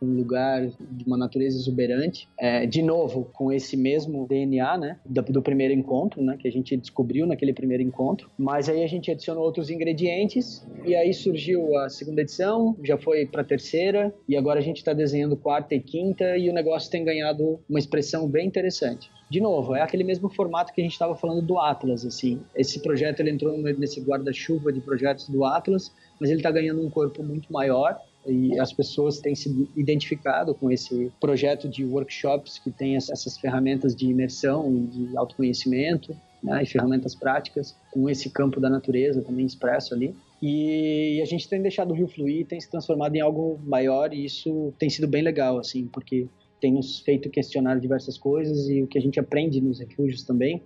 um 0.00 0.14
lugar 0.14 0.66
de 0.66 1.04
uma 1.04 1.16
natureza 1.16 1.56
exuberante. 1.58 2.28
É, 2.38 2.66
de 2.66 2.82
novo, 2.82 3.28
com 3.32 3.52
esse 3.52 3.76
mesmo 3.76 4.26
DNA, 4.26 4.78
né, 4.78 5.00
do, 5.04 5.22
do, 5.22 5.42
primeiro 5.42 5.74
encontro, 5.74 6.22
né, 6.22 6.36
que 6.38 6.46
a 6.46 6.52
gente 6.52 6.76
descobriu 6.76 7.26
naquele 7.26 7.52
primeiro 7.52 7.82
encontro. 7.82 8.30
Mas 8.38 8.68
aí 8.68 8.82
a 8.82 8.86
gente 8.86 9.10
adicionou 9.10 9.44
outros 9.44 9.70
ingredientes 9.70 10.66
e 10.84 10.94
aí 10.94 11.12
surgiu 11.12 11.76
a 11.78 11.88
segunda 11.88 12.22
edição, 12.22 12.76
já 12.82 12.96
foi 12.96 13.26
para 13.26 13.42
a 13.42 13.44
terceira 13.44 14.14
e 14.28 14.36
agora 14.36 14.58
a 14.58 14.62
gente 14.62 14.78
está 14.78 14.92
desenhando 14.92 15.36
quarta 15.36 15.74
e 15.74 15.80
quinta 15.80 16.36
e 16.36 16.48
o 16.48 16.52
negócio 16.52 16.90
tem 16.90 17.04
ganhado 17.04 17.60
uma 17.68 17.78
expressão 17.78 18.28
bem 18.28 18.46
interessante 18.46 19.10
de 19.30 19.40
novo, 19.40 19.74
é 19.74 19.82
aquele 19.82 20.04
mesmo 20.04 20.28
formato 20.28 20.72
que 20.72 20.80
a 20.80 20.84
gente 20.84 20.92
estava 20.92 21.14
falando 21.14 21.42
do 21.42 21.58
Atlas, 21.58 22.04
assim. 22.04 22.40
Esse 22.54 22.80
projeto 22.80 23.20
ele 23.20 23.30
entrou 23.30 23.56
nesse 23.58 24.00
guarda-chuva 24.00 24.72
de 24.72 24.80
projetos 24.80 25.28
do 25.28 25.44
Atlas, 25.44 25.92
mas 26.18 26.30
ele 26.30 26.38
está 26.38 26.50
ganhando 26.50 26.84
um 26.84 26.88
corpo 26.88 27.22
muito 27.22 27.52
maior 27.52 27.98
e 28.26 28.58
as 28.58 28.72
pessoas 28.72 29.18
têm 29.18 29.34
se 29.34 29.68
identificado 29.76 30.54
com 30.54 30.70
esse 30.70 31.10
projeto 31.20 31.68
de 31.68 31.84
workshops 31.84 32.58
que 32.58 32.70
tem 32.70 32.96
essas 32.96 33.38
ferramentas 33.38 33.94
de 33.94 34.06
imersão 34.06 34.74
e 34.74 34.86
de 34.86 35.16
autoconhecimento 35.16 36.14
né, 36.42 36.62
e 36.62 36.66
ferramentas 36.66 37.14
práticas 37.14 37.76
com 37.90 38.08
esse 38.08 38.30
campo 38.30 38.60
da 38.60 38.68
natureza 38.68 39.22
também 39.22 39.46
expresso 39.46 39.94
ali. 39.94 40.14
E 40.40 41.20
a 41.20 41.24
gente 41.24 41.48
tem 41.48 41.60
deixado 41.60 41.90
o 41.90 41.94
rio 41.94 42.06
fluir, 42.06 42.46
tem 42.46 42.60
se 42.60 42.70
transformado 42.70 43.14
em 43.16 43.20
algo 43.20 43.58
maior 43.64 44.12
e 44.12 44.24
isso 44.24 44.72
tem 44.78 44.88
sido 44.88 45.08
bem 45.08 45.22
legal, 45.22 45.58
assim, 45.58 45.86
porque 45.86 46.26
tem 46.60 46.72
nos 46.72 47.00
feito 47.00 47.30
questionar 47.30 47.78
diversas 47.80 48.16
coisas 48.16 48.68
e 48.68 48.82
o 48.82 48.86
que 48.86 48.98
a 48.98 49.00
gente 49.00 49.18
aprende 49.18 49.60
nos 49.60 49.80
refúgios 49.80 50.22
também, 50.22 50.62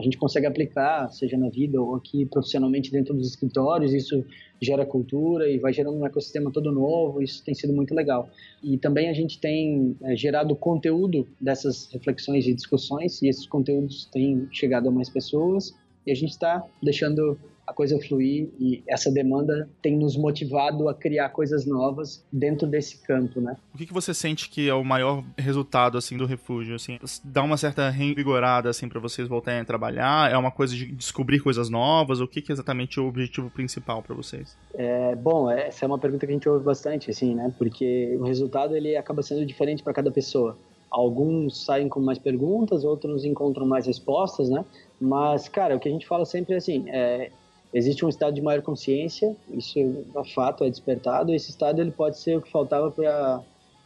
a 0.00 0.02
gente 0.02 0.16
consegue 0.16 0.46
aplicar, 0.46 1.10
seja 1.10 1.36
na 1.36 1.50
vida 1.50 1.80
ou 1.80 1.94
aqui 1.94 2.24
profissionalmente 2.24 2.90
dentro 2.90 3.14
dos 3.14 3.28
escritórios, 3.28 3.92
isso 3.92 4.24
gera 4.60 4.84
cultura 4.84 5.48
e 5.48 5.58
vai 5.58 5.72
gerando 5.72 5.98
um 5.98 6.06
ecossistema 6.06 6.50
todo 6.50 6.72
novo, 6.72 7.22
isso 7.22 7.44
tem 7.44 7.54
sido 7.54 7.72
muito 7.72 7.94
legal. 7.94 8.28
E 8.62 8.78
também 8.78 9.10
a 9.10 9.12
gente 9.12 9.38
tem 9.38 9.96
é, 10.02 10.16
gerado 10.16 10.56
conteúdo 10.56 11.28
dessas 11.38 11.90
reflexões 11.92 12.46
e 12.46 12.54
discussões, 12.54 13.20
e 13.20 13.28
esses 13.28 13.46
conteúdos 13.46 14.06
têm 14.06 14.48
chegado 14.50 14.88
a 14.88 14.92
mais 14.92 15.10
pessoas, 15.10 15.74
e 16.06 16.10
a 16.10 16.14
gente 16.14 16.30
está 16.30 16.64
deixando 16.82 17.38
a 17.70 17.72
coisa 17.72 17.98
fluir 18.00 18.48
e 18.58 18.82
essa 18.88 19.12
demanda 19.12 19.70
tem 19.80 19.96
nos 19.96 20.16
motivado 20.16 20.88
a 20.88 20.94
criar 20.94 21.28
coisas 21.28 21.64
novas 21.64 22.24
dentro 22.32 22.66
desse 22.66 22.98
campo, 22.98 23.40
né? 23.40 23.56
O 23.72 23.78
que, 23.78 23.86
que 23.86 23.92
você 23.92 24.12
sente 24.12 24.50
que 24.50 24.68
é 24.68 24.74
o 24.74 24.84
maior 24.84 25.22
resultado 25.38 25.96
assim 25.96 26.16
do 26.16 26.26
refúgio, 26.26 26.74
assim, 26.74 26.98
dá 27.22 27.44
uma 27.44 27.56
certa 27.56 27.88
reinvigorada 27.88 28.68
assim 28.68 28.88
para 28.88 28.98
vocês 28.98 29.28
voltarem 29.28 29.60
a 29.60 29.64
trabalhar? 29.64 30.32
É 30.32 30.36
uma 30.36 30.50
coisa 30.50 30.74
de 30.74 30.86
descobrir 30.86 31.38
coisas 31.38 31.70
novas? 31.70 32.20
O 32.20 32.26
que, 32.26 32.42
que 32.42 32.50
é 32.50 32.54
exatamente 32.54 32.98
o 32.98 33.06
objetivo 33.06 33.48
principal 33.48 34.02
para 34.02 34.16
vocês? 34.16 34.56
É, 34.74 35.14
bom, 35.14 35.48
essa 35.48 35.84
é 35.84 35.86
uma 35.86 35.98
pergunta 35.98 36.26
que 36.26 36.32
a 36.32 36.34
gente 36.34 36.48
ouve 36.48 36.64
bastante, 36.64 37.08
assim, 37.08 37.36
né? 37.36 37.54
Porque 37.56 38.16
o 38.18 38.24
resultado 38.24 38.76
ele 38.76 38.96
acaba 38.96 39.22
sendo 39.22 39.46
diferente 39.46 39.80
para 39.80 39.92
cada 39.92 40.10
pessoa. 40.10 40.58
Alguns 40.90 41.64
saem 41.64 41.88
com 41.88 42.00
mais 42.00 42.18
perguntas, 42.18 42.82
outros 42.82 43.24
encontram 43.24 43.64
mais 43.64 43.86
respostas, 43.86 44.50
né? 44.50 44.64
Mas, 45.00 45.48
cara, 45.48 45.76
o 45.76 45.80
que 45.80 45.88
a 45.88 45.92
gente 45.92 46.04
fala 46.04 46.24
sempre 46.24 46.54
é 46.54 46.56
assim, 46.56 46.84
é, 46.88 47.30
existe 47.72 48.04
um 48.04 48.08
estado 48.08 48.34
de 48.34 48.42
maior 48.42 48.62
consciência, 48.62 49.36
isso 49.50 49.78
é 49.78 50.24
fato, 50.34 50.64
é 50.64 50.70
despertado, 50.70 51.32
esse 51.32 51.50
estado 51.50 51.80
ele 51.80 51.90
pode 51.90 52.18
ser 52.18 52.36
o 52.36 52.42
que 52.42 52.50
faltava 52.50 52.90
para 52.90 53.42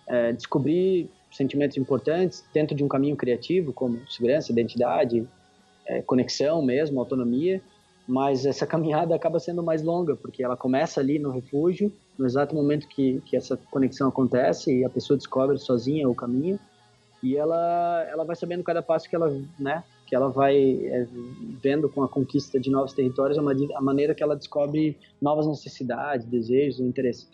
é, 0.07 0.33
descobrir 0.33 1.11
sentimentos 1.31 1.77
importantes 1.77 2.45
dentro 2.53 2.75
de 2.75 2.83
um 2.85 2.89
caminho 2.89 3.17
criativo, 3.17 3.73
como 3.73 4.01
segurança, 4.09 4.53
identidade, 4.53 5.27
é, 5.87 6.01
conexão 6.03 6.63
mesmo, 6.63 7.01
autonomia, 7.01 7.61
mas 8.07 8.47
essa 8.47 8.67
caminhada 8.67 9.15
acaba 9.15 9.39
sendo 9.39 9.63
mais 9.63 9.83
longa, 9.83 10.17
porque 10.17 10.43
ela 10.43 10.57
começa 10.57 11.01
ali 11.01 11.19
no 11.19 11.31
refúgio, 11.31 11.93
no 12.17 12.25
exato 12.25 12.55
momento 12.55 12.89
que, 12.89 13.21
que 13.27 13.37
essa 13.37 13.57
conexão 13.71 14.09
acontece 14.09 14.79
e 14.79 14.85
a 14.85 14.91
pessoa 14.91 15.17
descobre 15.17 15.59
sozinha 15.59 16.09
o 16.09 16.15
caminho, 16.15 16.59
e 17.23 17.37
ela, 17.37 18.07
ela 18.09 18.25
vai 18.25 18.37
sabendo 18.37 18.63
cada 18.63 18.83
passo 18.83 19.09
que 19.09 19.17
ela, 19.17 19.35
né, 19.59 19.83
que 20.07 20.15
ela 20.15 20.29
vai 20.29 20.57
é, 20.87 21.07
vendo 21.63 21.89
com 21.89 22.03
a 22.03 22.09
conquista 22.09 22.59
de 22.59 22.71
novos 22.71 22.93
territórios 22.93 23.39
a, 23.39 23.81
maneira 23.81 24.15
que 24.15 24.23
ela 24.23 24.37
descobre 24.37 24.97
novas 25.21 25.47
necessidades, 25.47 26.27
desejos, 26.27 26.81
interesses. 26.81 27.29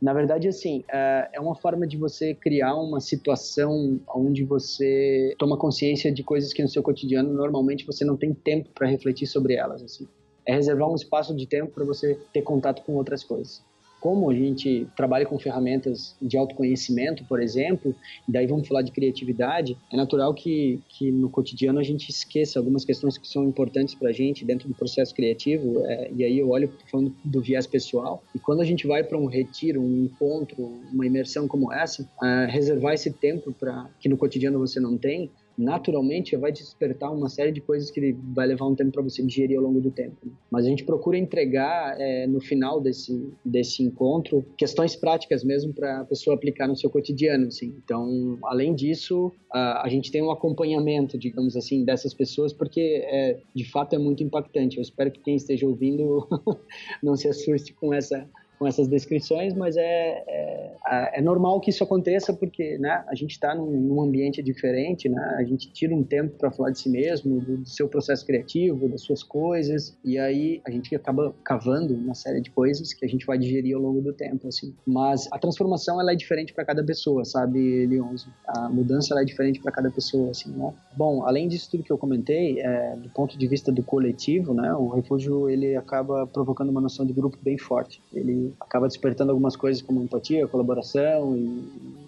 Na 0.00 0.12
verdade, 0.12 0.48
assim, 0.48 0.84
é, 0.88 1.30
é 1.34 1.40
uma 1.40 1.54
forma 1.54 1.86
de 1.86 1.96
você 1.96 2.34
criar 2.34 2.74
uma 2.74 3.00
situação 3.00 4.00
onde 4.14 4.44
você 4.44 5.34
toma 5.38 5.56
consciência 5.56 6.12
de 6.12 6.22
coisas 6.22 6.52
que 6.52 6.62
no 6.62 6.68
seu 6.68 6.82
cotidiano 6.82 7.32
normalmente 7.32 7.86
você 7.86 8.04
não 8.04 8.16
tem 8.16 8.34
tempo 8.34 8.68
para 8.74 8.88
refletir 8.88 9.26
sobre 9.26 9.54
elas. 9.54 9.82
Assim. 9.82 10.08
É 10.46 10.54
reservar 10.54 10.90
um 10.90 10.96
espaço 10.96 11.36
de 11.36 11.46
tempo 11.46 11.72
para 11.72 11.84
você 11.84 12.18
ter 12.32 12.42
contato 12.42 12.82
com 12.82 12.94
outras 12.94 13.22
coisas 13.22 13.62
como 14.02 14.28
a 14.28 14.34
gente 14.34 14.84
trabalha 14.96 15.24
com 15.24 15.38
ferramentas 15.38 16.16
de 16.20 16.36
autoconhecimento, 16.36 17.24
por 17.24 17.40
exemplo, 17.40 17.94
e 18.28 18.32
daí 18.32 18.48
vamos 18.48 18.66
falar 18.66 18.82
de 18.82 18.90
criatividade, 18.90 19.78
é 19.92 19.96
natural 19.96 20.34
que, 20.34 20.80
que 20.88 21.12
no 21.12 21.30
cotidiano 21.30 21.78
a 21.78 21.84
gente 21.84 22.10
esqueça 22.10 22.58
algumas 22.58 22.84
questões 22.84 23.16
que 23.16 23.28
são 23.28 23.44
importantes 23.44 23.94
para 23.94 24.08
a 24.08 24.12
gente 24.12 24.44
dentro 24.44 24.66
do 24.66 24.74
processo 24.74 25.14
criativo, 25.14 25.86
é, 25.86 26.10
e 26.16 26.24
aí 26.24 26.36
eu 26.36 26.50
olho 26.50 26.68
falando 26.90 27.14
do 27.24 27.40
viés 27.40 27.64
pessoal, 27.64 28.24
e 28.34 28.40
quando 28.40 28.60
a 28.60 28.64
gente 28.64 28.88
vai 28.88 29.04
para 29.04 29.16
um 29.16 29.26
retiro, 29.26 29.80
um 29.80 30.06
encontro, 30.06 30.80
uma 30.92 31.06
imersão 31.06 31.46
como 31.46 31.72
essa, 31.72 32.04
é, 32.24 32.46
reservar 32.50 32.94
esse 32.94 33.12
tempo 33.12 33.52
para 33.52 33.88
que 34.00 34.08
no 34.08 34.16
cotidiano 34.16 34.58
você 34.58 34.80
não 34.80 34.98
tem, 34.98 35.30
naturalmente 35.56 36.36
vai 36.36 36.52
despertar 36.52 37.10
uma 37.10 37.28
série 37.28 37.52
de 37.52 37.60
coisas 37.60 37.90
que 37.90 38.16
vai 38.34 38.46
levar 38.46 38.66
um 38.66 38.74
tempo 38.74 38.92
para 38.92 39.02
você 39.02 39.22
digerir 39.22 39.58
ao 39.58 39.64
longo 39.64 39.80
do 39.80 39.90
tempo. 39.90 40.16
Né? 40.24 40.32
Mas 40.50 40.64
a 40.64 40.68
gente 40.68 40.84
procura 40.84 41.18
entregar 41.18 42.00
é, 42.00 42.26
no 42.26 42.40
final 42.40 42.80
desse, 42.80 43.32
desse 43.44 43.82
encontro 43.82 44.44
questões 44.56 44.96
práticas 44.96 45.44
mesmo 45.44 45.72
para 45.72 46.00
a 46.00 46.04
pessoa 46.04 46.34
aplicar 46.34 46.66
no 46.66 46.76
seu 46.76 46.90
cotidiano. 46.90 47.48
Assim. 47.48 47.74
Então, 47.84 48.38
além 48.44 48.74
disso, 48.74 49.32
a, 49.50 49.86
a, 49.86 49.88
gente 49.88 50.10
tem 50.10 50.22
um 50.22 50.30
acompanhamento, 50.30 51.18
digamos 51.18 51.56
assim, 51.56 51.84
dessas 51.84 52.14
pessoas, 52.14 52.52
porque 52.52 53.02
é, 53.04 53.38
de 53.54 53.64
fato 53.70 53.94
é 53.94 53.98
muito 53.98 54.22
impactante. 54.22 54.76
Eu 54.76 54.82
espero 54.82 55.10
que 55.10 55.20
quem 55.20 55.36
esteja 55.36 55.66
ouvindo 55.66 56.26
não 57.02 57.16
se 57.16 57.28
assuste 57.28 57.72
com 57.72 57.92
essa 57.92 58.26
com 58.58 58.66
essas 58.66 58.88
descrições, 58.88 59.54
mas 59.54 59.76
é, 59.76 60.24
é, 60.26 61.18
é 61.18 61.22
normal 61.22 61.60
que 61.60 61.70
isso 61.70 61.82
aconteça 61.82 62.32
porque 62.32 62.78
né, 62.78 63.04
a 63.08 63.14
gente 63.14 63.32
está 63.32 63.54
num, 63.54 63.70
num, 63.70 64.00
ambiente 64.00 64.42
diferente, 64.42 65.08
né, 65.08 65.36
a 65.38 65.44
gente 65.44 65.72
tira 65.72 65.94
um 65.94 66.02
tempo 66.02 66.36
para 66.38 66.50
falar 66.50 66.70
de 66.70 66.78
si 66.78 66.88
mesmo, 66.88 67.40
do, 67.40 67.56
do, 67.58 67.68
seu 67.68 67.88
processo 67.88 68.24
criativo, 68.24 68.88
das 68.88 69.02
suas 69.02 69.22
coisas, 69.22 69.96
e 70.04 70.18
aí 70.18 70.60
a 70.64 70.70
gente 70.70 70.94
acaba 70.94 71.34
cavando 71.44 71.94
uma 71.94 72.14
série 72.14 72.40
de 72.40 72.50
coisas 72.50 72.92
que 72.92 73.04
a 73.04 73.08
gente 73.08 73.26
vai 73.26 73.38
digerir 73.38 73.76
ao 73.76 73.82
longo 73.82 74.00
do 74.00 74.12
tempo. 74.12 74.48
Assim. 74.48 74.74
Mas 74.86 75.28
a 75.30 75.38
transformação 75.38 76.00
ela 76.00 76.12
é 76.12 76.16
diferente 76.16 76.52
para 76.52 76.64
cada 76.64 76.84
pessoa, 76.84 77.24
sabe, 77.24 77.86
Leonzo? 77.86 78.32
A 78.46 78.68
mudança 78.68 79.12
ela 79.12 79.22
é 79.22 79.24
diferente 79.24 79.60
para 79.60 79.72
cada 79.72 79.90
pessoa. 79.90 80.30
Assim, 80.30 80.50
né? 80.50 80.72
Bom, 80.96 81.24
além 81.24 81.48
disso 81.48 81.70
tudo 81.70 81.82
que 81.82 81.92
eu 81.92 81.98
comentei, 81.98 82.60
é, 82.60 82.96
do 82.96 83.08
ponto 83.10 83.36
de 83.36 83.46
vista 83.46 83.72
do 83.72 83.82
coletivo, 83.82 84.54
né, 84.54 84.74
o 84.74 84.88
refúgio 84.88 85.48
ele 85.48 85.76
acaba 85.76 86.26
provocando 86.26 86.70
uma 86.70 86.80
noção 86.80 87.04
de 87.06 87.12
grupo 87.12 87.38
bem 87.42 87.58
forte. 87.58 88.02
Ele 88.12 88.41
acaba 88.60 88.88
despertando 88.88 89.30
algumas 89.30 89.56
coisas 89.56 89.82
como 89.82 90.02
empatia, 90.02 90.46
colaboração 90.46 91.36
e 91.36 91.62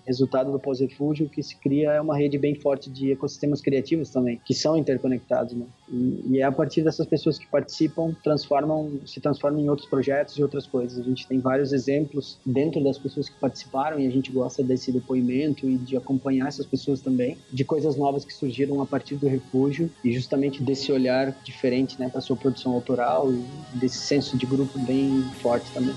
resultado 0.07 0.53
do 0.53 0.59
pós-refúgio 0.59 1.29
que 1.29 1.43
se 1.43 1.57
cria 1.57 1.93
é 1.93 2.01
uma 2.01 2.17
rede 2.17 2.39
bem 2.39 2.55
forte 2.55 2.91
de 2.91 3.13
ecossistemas 3.13 3.61
criativos 3.61 4.11
também, 4.11 4.41
que 4.45 4.55
são 4.55 4.77
interconectados, 4.77 5.55
né? 5.55 5.67
E, 5.89 6.25
e, 6.31 6.39
é 6.41 6.43
a 6.43 6.53
partir 6.53 6.83
dessas 6.83 7.07
pessoas 7.07 7.39
que 7.39 7.47
participam, 7.47 8.15
transformam, 8.23 9.01
se 9.07 9.21
transformam 9.21 9.61
em 9.61 9.69
outros 9.69 9.89
projetos 9.89 10.37
e 10.37 10.43
outras 10.43 10.67
coisas. 10.67 10.99
A 10.99 11.03
gente 11.03 11.27
tem 11.27 11.39
vários 11.39 11.73
exemplos 11.73 12.39
dentro 12.45 12.83
das 12.83 12.99
pessoas 12.99 13.29
que 13.29 13.39
participaram 13.39 13.99
e 13.99 14.07
a 14.07 14.11
gente 14.11 14.31
gosta 14.31 14.63
desse 14.63 14.93
depoimento 14.93 15.69
e 15.69 15.77
de 15.77 15.97
acompanhar 15.97 16.49
essas 16.49 16.67
pessoas 16.67 17.01
também, 17.01 17.37
de 17.53 17.65
coisas 17.65 17.97
novas 17.97 18.25
que 18.25 18.33
surgiram 18.33 18.81
a 18.81 18.87
partir 18.87 19.17
do 19.17 19.27
refúgio 19.27 19.91
e 20.03 20.13
justamente 20.13 20.63
desse 20.63 20.93
olhar 20.93 21.35
diferente, 21.45 21.99
né, 21.99 22.09
para 22.09 22.21
sua 22.21 22.37
produção 22.37 22.73
autoral 22.73 23.33
e 23.33 23.79
desse 23.79 23.99
senso 23.99 24.37
de 24.37 24.47
grupo 24.47 24.79
bem 24.81 25.23
forte 25.41 25.71
também. 25.73 25.95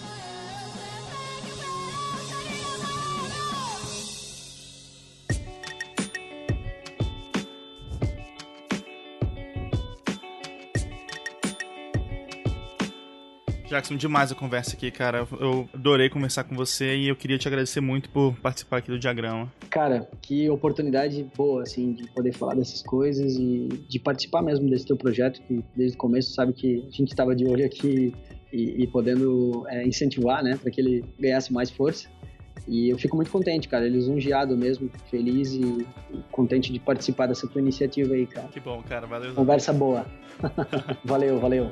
Jackson, 13.68 13.96
demais 13.96 14.32
a 14.32 14.36
conversa 14.36 14.76
aqui, 14.76 14.90
cara. 14.90 15.28
Eu 15.40 15.70
adorei 15.74 16.10
conversar 16.10 16.44
com 16.46 16.56
você 16.56 16.96
e 16.96 17.08
eu 17.10 17.16
queria 17.16 17.38
te 17.38 17.48
agradecer 17.48 17.82
muito 17.82 18.10
por 18.10 18.34
participar 18.36 18.78
aqui 18.78 18.90
do 18.90 18.98
diagrama. 18.98 19.52
Cara, 19.70 20.10
que 20.22 20.50
oportunidade 20.50 21.26
boa, 21.36 21.64
assim, 21.64 21.94
de 21.94 22.08
poder 22.12 22.32
falar 22.34 22.56
dessas 22.56 22.82
coisas 22.82 23.36
e 23.36 23.68
de 23.90 24.00
participar 24.00 24.42
mesmo 24.42 24.70
desse 24.70 24.86
teu 24.86 24.96
projeto, 24.96 25.42
que 25.42 25.64
desde 25.76 25.96
o 25.96 26.00
começo 26.00 26.34
sabe 26.34 26.54
que 26.54 26.86
a 26.88 26.92
gente 26.92 27.10
estava 27.10 27.36
de 27.36 27.46
olho 27.46 27.66
aqui 27.66 28.14
e, 28.52 28.84
e 28.84 28.88
podendo 28.88 29.66
é, 29.68 29.86
incentivar, 29.86 30.44
né, 30.44 30.58
para 30.62 30.72
que 30.72 30.80
ele 30.80 31.04
ganhasse 31.20 31.52
mais 31.52 31.70
força. 31.70 32.08
E 32.68 32.90
eu 32.90 32.98
fico 32.98 33.16
muito 33.16 33.32
contente, 33.32 33.68
cara, 33.68 33.88
lisonjeado 33.88 34.58
mesmo, 34.58 34.90
feliz 35.10 35.54
e, 35.54 35.88
e 36.12 36.24
contente 36.32 36.72
de 36.72 36.80
participar 36.80 37.28
dessa 37.28 37.48
tua 37.48 37.62
iniciativa 37.62 38.14
aí, 38.14 38.26
cara. 38.26 38.48
Que 38.50 38.60
bom, 38.60 38.82
cara, 38.84 39.08
valeu. 39.08 39.34
Conversa 39.34 39.72
boa. 39.72 40.06
valeu, 41.06 41.40
valeu. 41.40 41.72